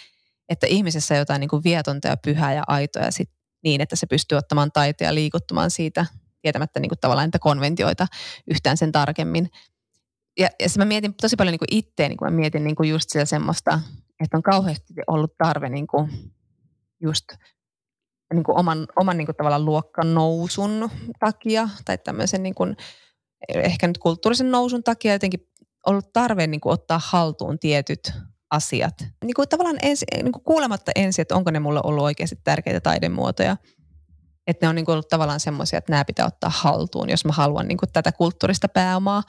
että 0.49 0.67
ihmisessä 0.67 1.15
jotain 1.15 1.41
niin 1.41 1.49
kuin 1.49 1.65
vietonta 1.65 2.09
ja 2.09 2.17
pyhää 2.17 2.55
ja 2.55 2.63
aitoa 2.67 3.11
sit 3.11 3.31
niin, 3.65 3.81
että 3.81 3.97
se 3.97 4.07
pystyy 4.07 4.39
ottamaan 4.39 4.73
taiteen 4.73 5.07
ja 5.07 5.15
liikuttumaan 5.15 5.71
siitä 5.71 6.07
tietämättä 6.43 6.81
niin 6.81 6.89
kuin 6.89 6.99
tavallaan 7.01 7.27
niitä 7.27 7.39
konventioita 7.39 8.07
yhtään 8.51 8.77
sen 8.77 8.93
tarkemmin. 8.93 9.49
Ja, 10.39 10.49
ja 10.61 10.69
mä 10.79 10.85
mietin 10.85 11.15
tosi 11.15 11.37
paljon 11.37 11.53
niin 11.53 11.59
kuin 11.59 11.79
itteeni, 11.79 12.17
kun 12.17 12.27
mä 12.27 12.37
mietin 12.37 12.65
niin 12.65 12.77
kuin 12.77 12.91
just 12.91 13.11
sitä 13.11 13.25
semmoista, 13.25 13.81
että 14.25 14.37
on 14.37 14.43
kauheasti 14.43 14.95
ollut 15.07 15.35
tarve 15.39 15.69
niin 15.69 15.87
kuin 15.87 16.11
just 17.01 17.25
niin 18.35 18.45
kuin 18.45 18.59
oman, 18.59 18.87
oman 18.97 19.16
niin 19.16 19.26
kuin 19.26 19.37
tavallaan 19.37 19.64
luokkan 19.64 20.14
nousun 20.14 20.91
takia 21.18 21.68
tai 21.85 21.99
tämmöisen 21.99 22.43
niin 22.43 22.55
kuin, 22.55 22.76
ehkä 23.49 23.87
nyt 23.87 23.99
kulttuurisen 23.99 24.51
nousun 24.51 24.85
takia 24.85 25.12
jotenkin 25.12 25.49
ollut 25.87 26.12
tarve 26.12 26.47
niin 26.47 26.61
kuin 26.61 26.72
ottaa 26.72 27.01
haltuun 27.05 27.59
tietyt 27.59 28.12
asiat. 28.51 28.95
Niin 29.24 29.35
kuin 29.35 29.49
tavallaan 29.49 29.78
ensi, 29.82 30.07
niin 30.14 30.32
kuin 30.32 30.45
kuulematta 30.45 30.93
ensin, 30.95 31.22
että 31.22 31.37
onko 31.37 31.51
ne 31.51 31.61
mulle 31.61 31.80
ollut 31.85 32.05
oikeasti 32.05 32.37
tärkeitä 32.45 32.80
taidemuotoja. 32.80 33.57
Että 34.47 34.66
ne 34.66 34.68
on 34.68 34.74
niin 34.74 34.85
kuin 34.85 34.93
ollut 34.93 35.09
tavallaan 35.09 35.41
semmoisia, 35.41 35.78
että 35.78 35.93
nämä 35.93 36.05
pitää 36.05 36.26
ottaa 36.26 36.51
haltuun, 36.55 37.11
jos 37.11 37.24
mä 37.24 37.32
haluan 37.32 37.68
niin 37.68 37.78
kuin 37.78 37.93
tätä 37.93 38.12
kulttuurista 38.12 38.68
pääomaa. 38.68 39.22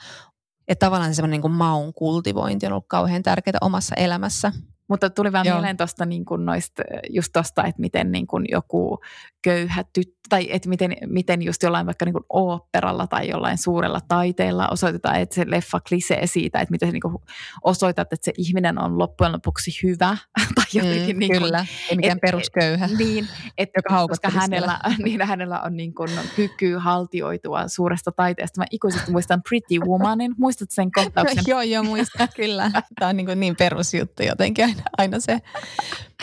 Että 0.68 0.86
tavallaan 0.86 1.10
se 1.10 1.16
semmoinen 1.16 1.40
niin 1.40 1.52
maun 1.52 1.94
kultivointi 1.94 2.66
on 2.66 2.72
ollut 2.72 2.88
kauhean 2.88 3.22
tärkeää 3.22 3.58
omassa 3.60 3.94
elämässä. 3.94 4.52
Mutta 4.88 5.10
tuli 5.10 5.32
vaan 5.32 5.46
Joo. 5.46 5.54
mieleen 5.54 5.76
tuosta 5.76 6.06
niin 6.06 6.24
kuin 6.24 6.44
noista, 6.44 6.82
just 7.10 7.32
tuosta, 7.32 7.64
että 7.64 7.80
miten 7.80 8.12
niin 8.12 8.26
kuin 8.26 8.44
joku 8.50 8.98
köyhä 9.42 9.84
tyttö, 9.92 10.16
tai 10.28 10.48
että 10.50 10.68
miten, 10.68 10.96
miten 11.06 11.42
just 11.42 11.62
jollain 11.62 11.86
vaikka 11.86 12.04
niin 12.04 12.12
kuin 12.12 12.24
oopperalla 12.28 13.06
tai 13.06 13.28
jollain 13.28 13.58
suurella 13.58 14.00
taiteella 14.08 14.68
osoitetaan, 14.68 15.20
että 15.20 15.34
se 15.34 15.44
leffa 15.46 15.80
klisee 15.88 16.26
siitä, 16.26 16.60
että 16.60 16.70
miten 16.70 16.92
niin 16.92 17.00
kuin 17.00 17.16
osoitat, 17.64 18.12
että 18.12 18.24
se 18.24 18.32
ihminen 18.38 18.82
on 18.82 18.98
loppujen 18.98 19.32
lopuksi 19.32 19.70
hyvä. 19.82 20.16
tai 20.54 20.64
jotenkin 20.72 21.16
mm, 21.16 21.20
niin 21.20 21.32
kuin, 21.32 21.42
kyllä, 21.42 21.66
ei 21.90 21.96
mikään 21.96 22.16
et, 22.16 22.20
perusköyhä. 22.20 22.88
Niin, 22.98 23.28
et, 23.58 23.68
joka 23.76 24.08
koska 24.08 24.30
hänellä, 24.30 24.80
niin, 25.04 25.22
hänellä 25.22 25.60
on 25.60 25.76
niin 25.76 25.94
kuin 25.94 26.10
kyky 26.36 26.76
haltioitua 26.76 27.68
suuresta 27.68 28.12
taiteesta. 28.12 28.60
Mä 28.60 28.66
ikuisesti 28.70 29.10
muistan 29.10 29.42
Pretty 29.48 29.78
Womanin, 29.88 30.34
muistat 30.38 30.70
sen 30.70 30.92
kohtauksen? 30.92 31.44
joo, 31.52 31.62
joo, 31.62 31.82
muistan 31.82 32.28
kyllä. 32.36 32.70
Tämä 32.98 33.08
on 33.08 33.16
niin, 33.16 33.26
kuin 33.26 33.40
niin 33.40 33.56
perusjuttu 33.56 34.22
jotenkin 34.22 34.75
aina, 34.76 34.90
aina 34.98 35.20
se. 35.20 35.38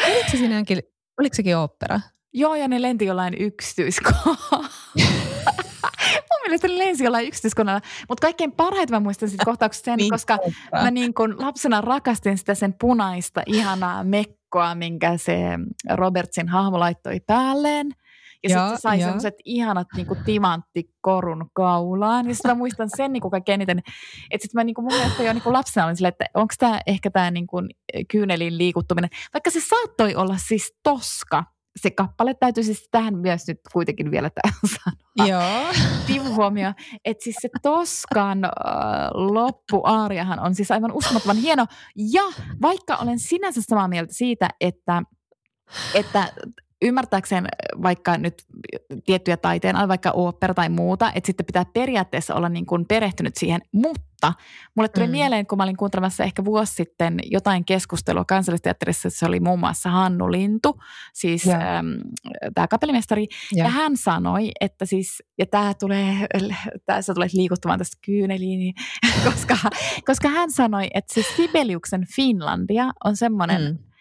Oliko 0.08 0.30
se 0.32 0.38
sinäkin, 0.38 0.80
oliko 1.20 1.36
sekin 1.36 1.58
opera? 1.58 2.00
Joo, 2.34 2.56
ja 2.56 2.68
ne 2.68 2.82
lenti 2.82 3.06
jollain 3.06 3.34
yksityiskohdalla. 3.40 4.38
Mun 6.30 6.42
mielestä 6.44 6.68
ne 6.68 6.78
lensi 6.78 7.04
jollain 7.04 7.28
yksityiskohdalla. 7.28 7.82
Mutta 8.10 8.22
kaikkein 8.22 8.52
parhaiten 8.52 8.96
mä 8.96 9.00
muistan 9.00 9.30
sitten 9.30 9.46
kohtaukset 9.46 9.86
sen, 9.86 9.98
niin, 9.98 10.10
koska 10.10 10.40
mä 10.72 10.92
niin 10.92 11.14
kun 11.14 11.36
lapsena 11.40 11.82
rakastin 11.82 12.38
sitä 12.38 12.56
sen 12.56 12.74
punaista, 12.82 13.42
ihanaa 13.46 14.04
mekkoa, 14.04 14.76
minkä 14.76 15.18
se 15.18 15.38
Robertsin 15.94 16.48
hahmo 16.48 16.80
laittoi 16.80 17.20
päälleen. 17.20 17.92
Ja 18.44 18.50
sitten 18.50 18.78
se 18.78 18.82
sai 18.82 19.00
semmoiset 19.00 19.36
ihanat 19.46 19.88
niinku 19.96 20.16
timanttikorun 20.26 21.50
kaulaan. 21.54 22.28
Ja 22.28 22.36
sitten 22.36 22.52
mä 22.52 22.56
muistan 22.56 22.90
sen 22.96 23.14
niinku 23.14 23.30
kaikkein 23.30 23.54
eniten, 23.54 23.80
että 24.32 24.44
sitten 24.44 24.60
mä 24.60 24.64
niinku, 24.64 24.82
mun 24.82 24.94
mielestä 24.94 25.24
jo 25.24 25.34
niinku 25.34 25.54
lapsena 25.54 25.86
olin 25.86 25.96
silleen, 25.96 26.14
että 26.20 26.26
onko 26.34 26.54
tämä 26.60 26.80
ehkä 26.88 27.10
tämä 27.12 27.32
niinku 27.32 27.58
kyynelin 28.12 28.58
liikuttuminen. 28.58 29.10
Vaikka 29.34 29.50
se 29.50 29.60
saattoi 29.62 30.16
olla 30.16 30.38
siis 30.38 30.74
toska, 30.84 31.44
se 31.82 31.92
kappale 31.92 32.34
täytyy 32.34 32.64
siis 32.64 32.88
tähän 32.92 33.18
myös 33.18 33.48
nyt 33.48 33.60
kuitenkin 33.74 34.12
vielä 34.12 34.30
sanoa. 34.76 35.30
Joo. 35.30 35.74
Tivuhuomio, 36.08 36.74
että 37.06 37.24
siis 37.24 37.36
se 37.42 37.50
Toskan 37.62 38.46
äh, 38.46 38.52
loppuaariahan 39.14 40.40
on 40.40 40.56
siis 40.56 40.72
aivan 40.72 40.92
uskomattoman 40.92 41.38
hieno. 41.38 41.66
Ja 41.96 42.24
vaikka 42.62 42.96
olen 42.96 43.20
sinänsä 43.20 43.62
samaa 43.62 43.88
mieltä 43.88 44.14
siitä, 44.14 44.50
että, 44.62 45.04
että 45.94 46.34
ymmärtääkseen 46.84 47.48
vaikka 47.84 48.18
nyt 48.18 48.44
tiettyjä 49.06 49.38
taiteen, 49.38 49.76
vaikka 49.88 50.12
opera 50.12 50.54
tai 50.54 50.70
muuta, 50.70 51.12
että 51.16 51.28
sitten 51.28 51.46
pitää 51.46 51.66
periaatteessa 51.74 52.36
olla 52.36 52.50
niin 52.50 52.66
kuin 52.66 52.86
perehtynyt 52.86 53.36
siihen, 53.36 53.62
mutta 53.72 54.34
mulle 54.76 54.90
tuli 54.90 55.06
mm. 55.06 55.12
mieleen, 55.12 55.48
kun 55.48 55.58
mä 55.58 55.64
olin 55.64 55.78
kuuntelemassa 55.78 56.24
ehkä 56.24 56.46
vuosi 56.46 56.76
sitten 56.76 57.20
jotain 57.24 57.66
keskustelua 57.66 58.26
kansallisteatterissa, 58.26 59.10
se 59.10 59.26
oli 59.26 59.40
muun 59.40 59.60
muassa 59.60 59.90
Hannu 59.90 60.32
Lintu, 60.32 60.80
siis 61.14 61.46
yeah. 61.46 61.84
tämä 62.56 62.68
kapellimestari, 62.68 63.28
yeah. 63.56 63.66
ja 63.68 63.72
hän 63.72 63.98
sanoi, 63.98 64.52
että 64.62 64.86
siis, 64.86 65.24
ja 65.38 65.46
tämä 65.46 65.74
tulee, 65.74 66.16
tässä 66.86 67.14
tulee 67.14 67.28
liikuttamaan 67.34 67.80
tästä 67.80 67.98
kyyneliin, 68.06 68.60
niin, 68.60 68.74
koska, 69.26 69.58
koska 70.06 70.30
hän 70.30 70.52
sanoi, 70.52 70.88
että 70.94 71.14
siis 71.14 71.36
Sibeliuksen 71.36 72.06
Finlandia 72.16 72.92
on 73.04 73.16
semmoinen, 73.16 73.62
mm 73.62 73.93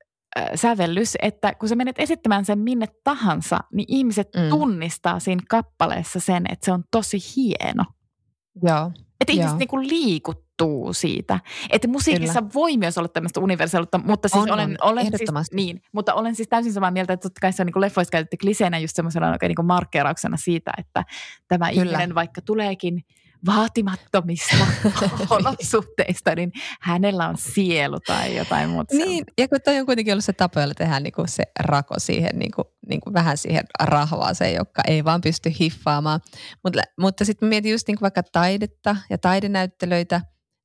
sävellys, 0.54 1.16
että 1.22 1.54
kun 1.54 1.68
sä 1.68 1.76
menet 1.76 1.98
esittämään 1.98 2.44
sen 2.44 2.58
minne 2.58 2.86
tahansa, 3.04 3.58
niin 3.72 3.86
ihmiset 3.88 4.28
mm. 4.36 4.48
tunnistaa 4.48 5.20
siinä 5.20 5.42
kappaleessa 5.48 6.20
sen, 6.20 6.44
että 6.52 6.64
se 6.64 6.72
on 6.72 6.84
tosi 6.90 7.18
hieno. 7.36 7.84
Joo. 8.62 8.90
Että 9.20 9.32
ihmiset 9.32 9.58
niinku 9.58 9.78
liikuttuu 9.78 10.92
siitä. 10.92 11.40
Että 11.70 11.88
musiikissa 11.88 12.40
Kyllä. 12.40 12.54
voi 12.54 12.76
myös 12.76 12.98
olla 12.98 13.08
tämmöistä 13.08 13.40
universaalisuutta, 13.40 13.98
mutta 13.98 14.28
siis 14.28 14.42
on, 14.42 14.50
olen, 14.50 14.70
on, 14.80 14.92
olen 14.92 15.06
siis, 15.16 15.52
niin, 15.52 15.82
mutta 15.92 16.14
olen 16.14 16.34
siis 16.34 16.48
täysin 16.48 16.72
samaa 16.72 16.90
mieltä, 16.90 17.12
että 17.12 17.28
totta 17.28 17.40
kai 17.40 17.52
se 17.52 17.62
on 17.62 17.66
niin 17.66 17.80
leffoissa 17.80 18.12
käytetty 18.12 18.36
kliseenä 18.36 18.78
just 18.78 18.96
semmoisena 18.96 19.30
oikein 19.30 19.54
niin 19.58 19.66
markkeerauksena 19.66 20.36
siitä, 20.36 20.72
että 20.78 21.04
tämä 21.48 21.70
Kyllä. 21.70 21.82
ihminen 21.82 22.14
vaikka 22.14 22.40
tuleekin– 22.42 23.02
vaatimattomista 23.46 24.56
olosuhteista, 25.30 26.34
niin 26.34 26.52
hänellä 26.80 27.28
on 27.28 27.36
sielu 27.36 28.00
tai 28.00 28.36
jotain 28.36 28.70
muuta. 28.70 28.96
Niin, 28.96 29.24
ja 29.38 29.48
kun 29.48 29.58
toi 29.64 29.78
on 29.78 29.86
kuitenkin 29.86 30.14
ollut 30.14 30.24
se 30.24 30.32
tapa, 30.32 30.60
jolla 30.60 30.74
tehdään 30.74 31.02
niin 31.02 31.12
kuin 31.12 31.28
se 31.28 31.42
rako 31.60 31.94
siihen, 31.98 32.38
niin 32.38 32.50
kuin, 32.56 32.64
niin 32.88 33.00
kuin 33.00 33.14
vähän 33.14 33.38
siihen 33.38 33.64
rahvaaseen, 33.82 34.54
joka 34.54 34.82
ei 34.86 35.04
vaan 35.04 35.20
pysty 35.20 35.52
hiffaamaan. 35.60 36.20
Mutta, 36.64 36.82
mutta 37.00 37.24
sitten 37.24 37.48
mietin 37.48 37.72
just 37.72 37.88
niin 37.88 37.96
kuin 37.96 38.02
vaikka 38.02 38.22
taidetta 38.22 38.96
ja 39.10 39.18
taidenäyttelöitä, 39.18 40.20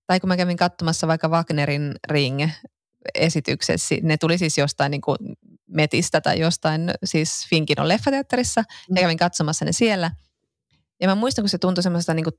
tai 0.07 0.19
kun 0.19 0.27
mä 0.27 0.37
kävin 0.37 0.57
katsomassa 0.57 1.07
vaikka 1.07 1.27
Wagnerin 1.27 1.95
ring 2.09 2.49
esityksessä, 3.15 3.95
ne 4.03 4.17
tuli 4.17 4.37
siis 4.37 4.57
jostain 4.57 4.91
niin 4.91 5.01
kuin 5.01 5.17
Metistä 5.67 6.21
tai 6.21 6.39
jostain 6.39 6.91
siis 7.03 7.47
Finkinon 7.49 7.87
leffateatterissa, 7.87 8.61
mm. 8.61 8.95
ja 8.95 9.01
kävin 9.01 9.17
katsomassa 9.17 9.65
ne 9.65 9.71
siellä. 9.71 10.11
Ja 11.01 11.07
mä 11.07 11.15
muistan, 11.15 11.43
kun 11.43 11.49
se 11.49 11.57
tuntui 11.57 11.83
semmoista 11.83 12.13
niin 12.13 12.23
kuin 12.23 12.33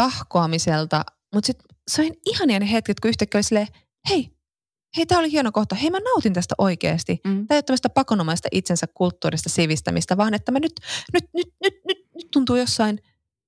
tahkoamiselta, 0.00 1.04
mutta 1.34 1.46
sitten 1.46 1.66
se 1.90 2.02
on 2.02 2.10
ihania 2.26 2.58
ne 2.58 2.72
hetket, 2.72 3.00
kun 3.00 3.08
yhtäkkiä 3.08 3.38
oli 3.38 3.42
silleen, 3.42 3.66
hei, 4.10 4.30
hei, 4.96 5.06
tämä 5.06 5.18
oli 5.18 5.32
hieno 5.32 5.52
kohta. 5.52 5.74
Hei, 5.74 5.90
mä 5.90 5.98
nautin 6.00 6.32
tästä 6.32 6.54
oikeasti. 6.58 7.20
Mm. 7.24 7.46
Tämä 7.46 7.56
ei 7.56 7.56
ole 7.56 7.62
tämmöistä 7.62 7.88
pakonomaista 7.88 8.48
itsensä 8.52 8.86
kulttuurista 8.94 9.48
sivistämistä, 9.48 10.16
vaan 10.16 10.34
että 10.34 10.52
mä 10.52 10.58
nyt, 10.58 10.72
nyt, 11.12 11.24
nyt, 11.34 11.48
nyt, 11.64 11.74
nyt, 11.88 11.98
nyt 12.14 12.30
tuntuu 12.30 12.56
jossain, 12.56 12.98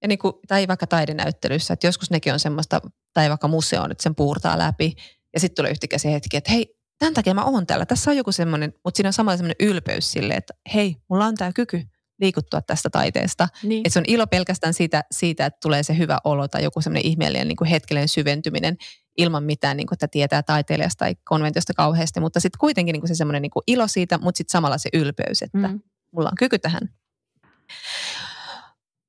ja 0.03 0.09
niin 0.09 0.19
kuin, 0.19 0.33
tai 0.49 0.69
vaikka 0.69 0.87
taidenäyttelyssä, 0.87 1.75
että 1.75 1.87
joskus 1.87 2.11
nekin 2.11 2.33
on 2.33 2.41
semmoista, 2.41 2.81
tai 3.15 3.29
vaikka 3.29 3.49
museoon, 3.49 3.91
että 3.91 4.03
sen 4.03 4.15
puurtaa 4.15 4.59
läpi, 4.59 4.95
ja 5.35 5.41
sitten 5.41 5.57
tulee 5.57 5.71
yhtäkkiä 5.71 5.99
se 5.99 6.13
hetki, 6.13 6.37
että 6.37 6.53
hei, 6.53 6.77
tämän 6.99 7.15
takia 7.15 7.35
mä 7.35 7.45
oon 7.45 7.67
täällä. 7.67 7.87
Tässä 7.87 8.11
on 8.11 8.17
joku 8.17 8.33
semmoinen, 8.33 8.73
mutta 8.85 8.99
siinä 8.99 9.09
on 9.09 9.13
samalla 9.13 9.37
semmoinen 9.37 9.69
ylpeys 9.69 10.13
sille, 10.13 10.35
että 10.35 10.55
hei, 10.75 10.97
mulla 11.09 11.27
on 11.27 11.35
tämä 11.35 11.53
kyky 11.53 11.83
liikuttua 12.23 12.63
tästä 12.63 12.91
taiteesta. 12.91 13.49
Niin. 13.63 13.79
Että 13.79 13.91
se 13.91 13.99
on 13.99 14.05
ilo 14.09 14.27
pelkästään 14.27 14.75
siitä, 14.75 15.05
siitä, 15.11 15.47
että 15.47 15.59
tulee 15.63 15.83
se 15.83 15.99
hyvä 15.99 16.19
olo 16.25 16.49
tai 16.49 16.65
joku 16.65 16.81
semmoinen 16.81 17.07
ihmeellinen 17.07 17.49
niin 17.49 17.57
kuin 17.57 17.69
hetkellinen 17.69 18.09
syventyminen 18.09 18.77
ilman 19.19 19.45
mitään, 19.45 19.77
niin 19.77 19.87
kuin, 19.87 19.97
että 19.97 20.09
tietää 20.09 20.43
taiteilijasta 20.43 20.99
tai 20.99 21.15
konventiosta 21.25 21.75
kauheasti, 21.75 22.21
mutta 22.21 22.41
sitten 22.41 22.59
kuitenkin 22.59 22.93
niin 22.93 23.01
kuin 23.01 23.09
se 23.09 23.15
semmoinen 23.15 23.43
niin 23.43 23.51
kuin 23.51 23.63
ilo 23.67 23.89
siitä, 23.89 24.19
mutta 24.19 24.39
sitten 24.39 24.53
samalla 24.53 24.79
se 24.79 24.89
ylpeys, 24.93 25.43
että 25.43 25.69
mm. 25.69 25.81
mulla 26.13 26.29
on 26.29 26.37
kyky 26.39 26.59
tähän. 26.59 26.89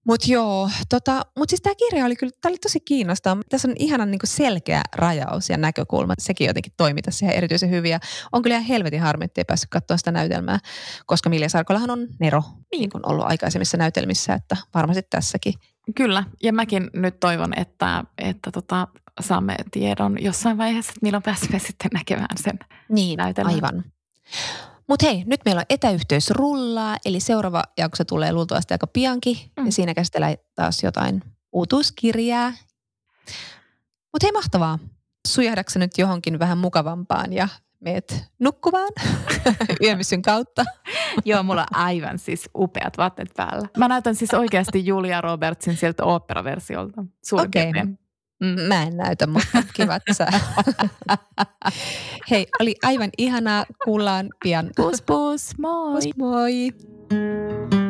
Mutta 0.08 0.32
joo, 0.32 0.70
tota, 0.90 1.22
mutta 1.38 1.52
siis 1.52 1.62
tämä 1.62 1.76
kirja 1.76 2.06
oli 2.06 2.16
kyllä, 2.16 2.32
tämä 2.42 2.52
oli 2.52 2.58
tosi 2.58 2.80
kiinnostava. 2.80 3.42
Tässä 3.50 3.68
on 3.68 3.76
ihanan 3.80 4.12
niin 4.12 4.20
selkeä 4.24 4.82
rajaus 4.96 5.50
ja 5.50 5.58
näkökulma. 5.58 6.14
Sekin 6.20 6.48
jotenkin 6.48 6.74
toimi 6.78 7.02
tässä 7.02 7.26
ihan 7.26 7.36
erityisen 7.36 7.70
hyvin. 7.70 7.92
Ja 7.92 8.00
on 8.32 8.42
kyllä 8.42 8.56
ihan 8.56 8.68
helvetin 8.68 9.02
harmi, 9.02 9.26
ettei 9.26 9.46
päässyt 9.46 9.70
katsoa 9.70 9.98
sitä 9.98 10.12
näytelmää, 10.12 10.60
koska 11.06 11.30
Milja 11.30 11.50
Sarkolahan 11.50 11.90
on 11.90 12.08
Nero, 12.20 12.44
niin 12.72 12.90
kuin 12.90 13.10
ollut 13.10 13.26
aikaisemmissa 13.26 13.78
näytelmissä, 13.78 14.34
että 14.34 14.58
varmasti 14.74 15.04
tässäkin. 15.10 15.54
Kyllä, 15.96 16.24
ja 16.44 16.54
mäkin 16.54 16.90
nyt 16.94 17.20
toivon, 17.20 17.60
että, 17.60 18.04
että 18.18 18.52
tota, 18.52 18.88
saamme 19.22 19.56
tiedon 19.72 20.24
jossain 20.24 20.58
vaiheessa, 20.58 20.92
että 20.92 21.00
milloin 21.02 21.24
pääsemme 21.24 21.60
sitten 21.60 21.90
näkemään 21.94 22.38
sen 22.38 22.60
niin, 22.90 23.18
näytelmän. 23.18 23.54
aivan. 23.54 23.84
Mutta 24.88 25.05
hei, 25.05 25.23
nyt 25.26 25.41
meillä 25.45 25.60
on 25.60 25.65
etäyhteys 25.69 26.30
rullaa, 26.30 26.97
eli 27.05 27.19
seuraava 27.19 27.64
jakso 27.77 28.05
tulee 28.05 28.34
luultavasti 28.34 28.73
aika 28.73 28.88
piankin. 28.88 29.38
Mm. 29.60 29.65
Ja 29.65 29.72
siinä 29.72 29.93
käsitellään 29.93 30.35
taas 30.55 30.84
jotain 30.84 31.22
uutuuskirjaa. 31.51 32.53
Mutta 34.14 34.23
hei 34.23 34.31
mahtavaa. 34.31 34.80
Sujahdaksä 35.27 35.80
nyt 35.80 35.97
johonkin 35.97 36.39
vähän 36.39 36.57
mukavampaan 36.57 37.34
ja 37.34 37.47
meet 37.80 38.26
nukkumaan 38.39 38.91
yömissyn 39.85 40.22
kautta? 40.22 40.65
Joo, 41.26 41.43
mulla 41.43 41.61
on 41.61 41.77
aivan 41.77 42.19
siis 42.19 42.49
upeat 42.57 42.97
vaatteet 42.97 43.30
päällä. 43.38 43.68
Mä 43.77 43.88
näytän 43.88 44.15
siis 44.15 44.34
oikeasti 44.34 44.85
Julia 44.85 45.22
Robertsin 45.22 45.77
sieltä 45.77 46.03
operaversiolta. 46.03 47.03
Okei. 47.31 47.69
Okay. 47.69 47.88
Mä 48.68 48.84
en 48.84 48.98
näytä, 48.98 49.28
mutta 49.28 49.64
kiva, 49.74 49.95
että 49.95 50.14
sä. 50.14 50.28
Hei, 52.32 52.48
oli 52.60 52.76
aivan 52.84 53.10
ihanaa. 53.18 53.65
Kuullaan 53.84 54.30
pian. 54.44 54.70
Pus 54.76 55.02
pus, 55.02 55.57
moi. 55.57 55.94
Pus 55.94 56.18
moi. 56.18 57.82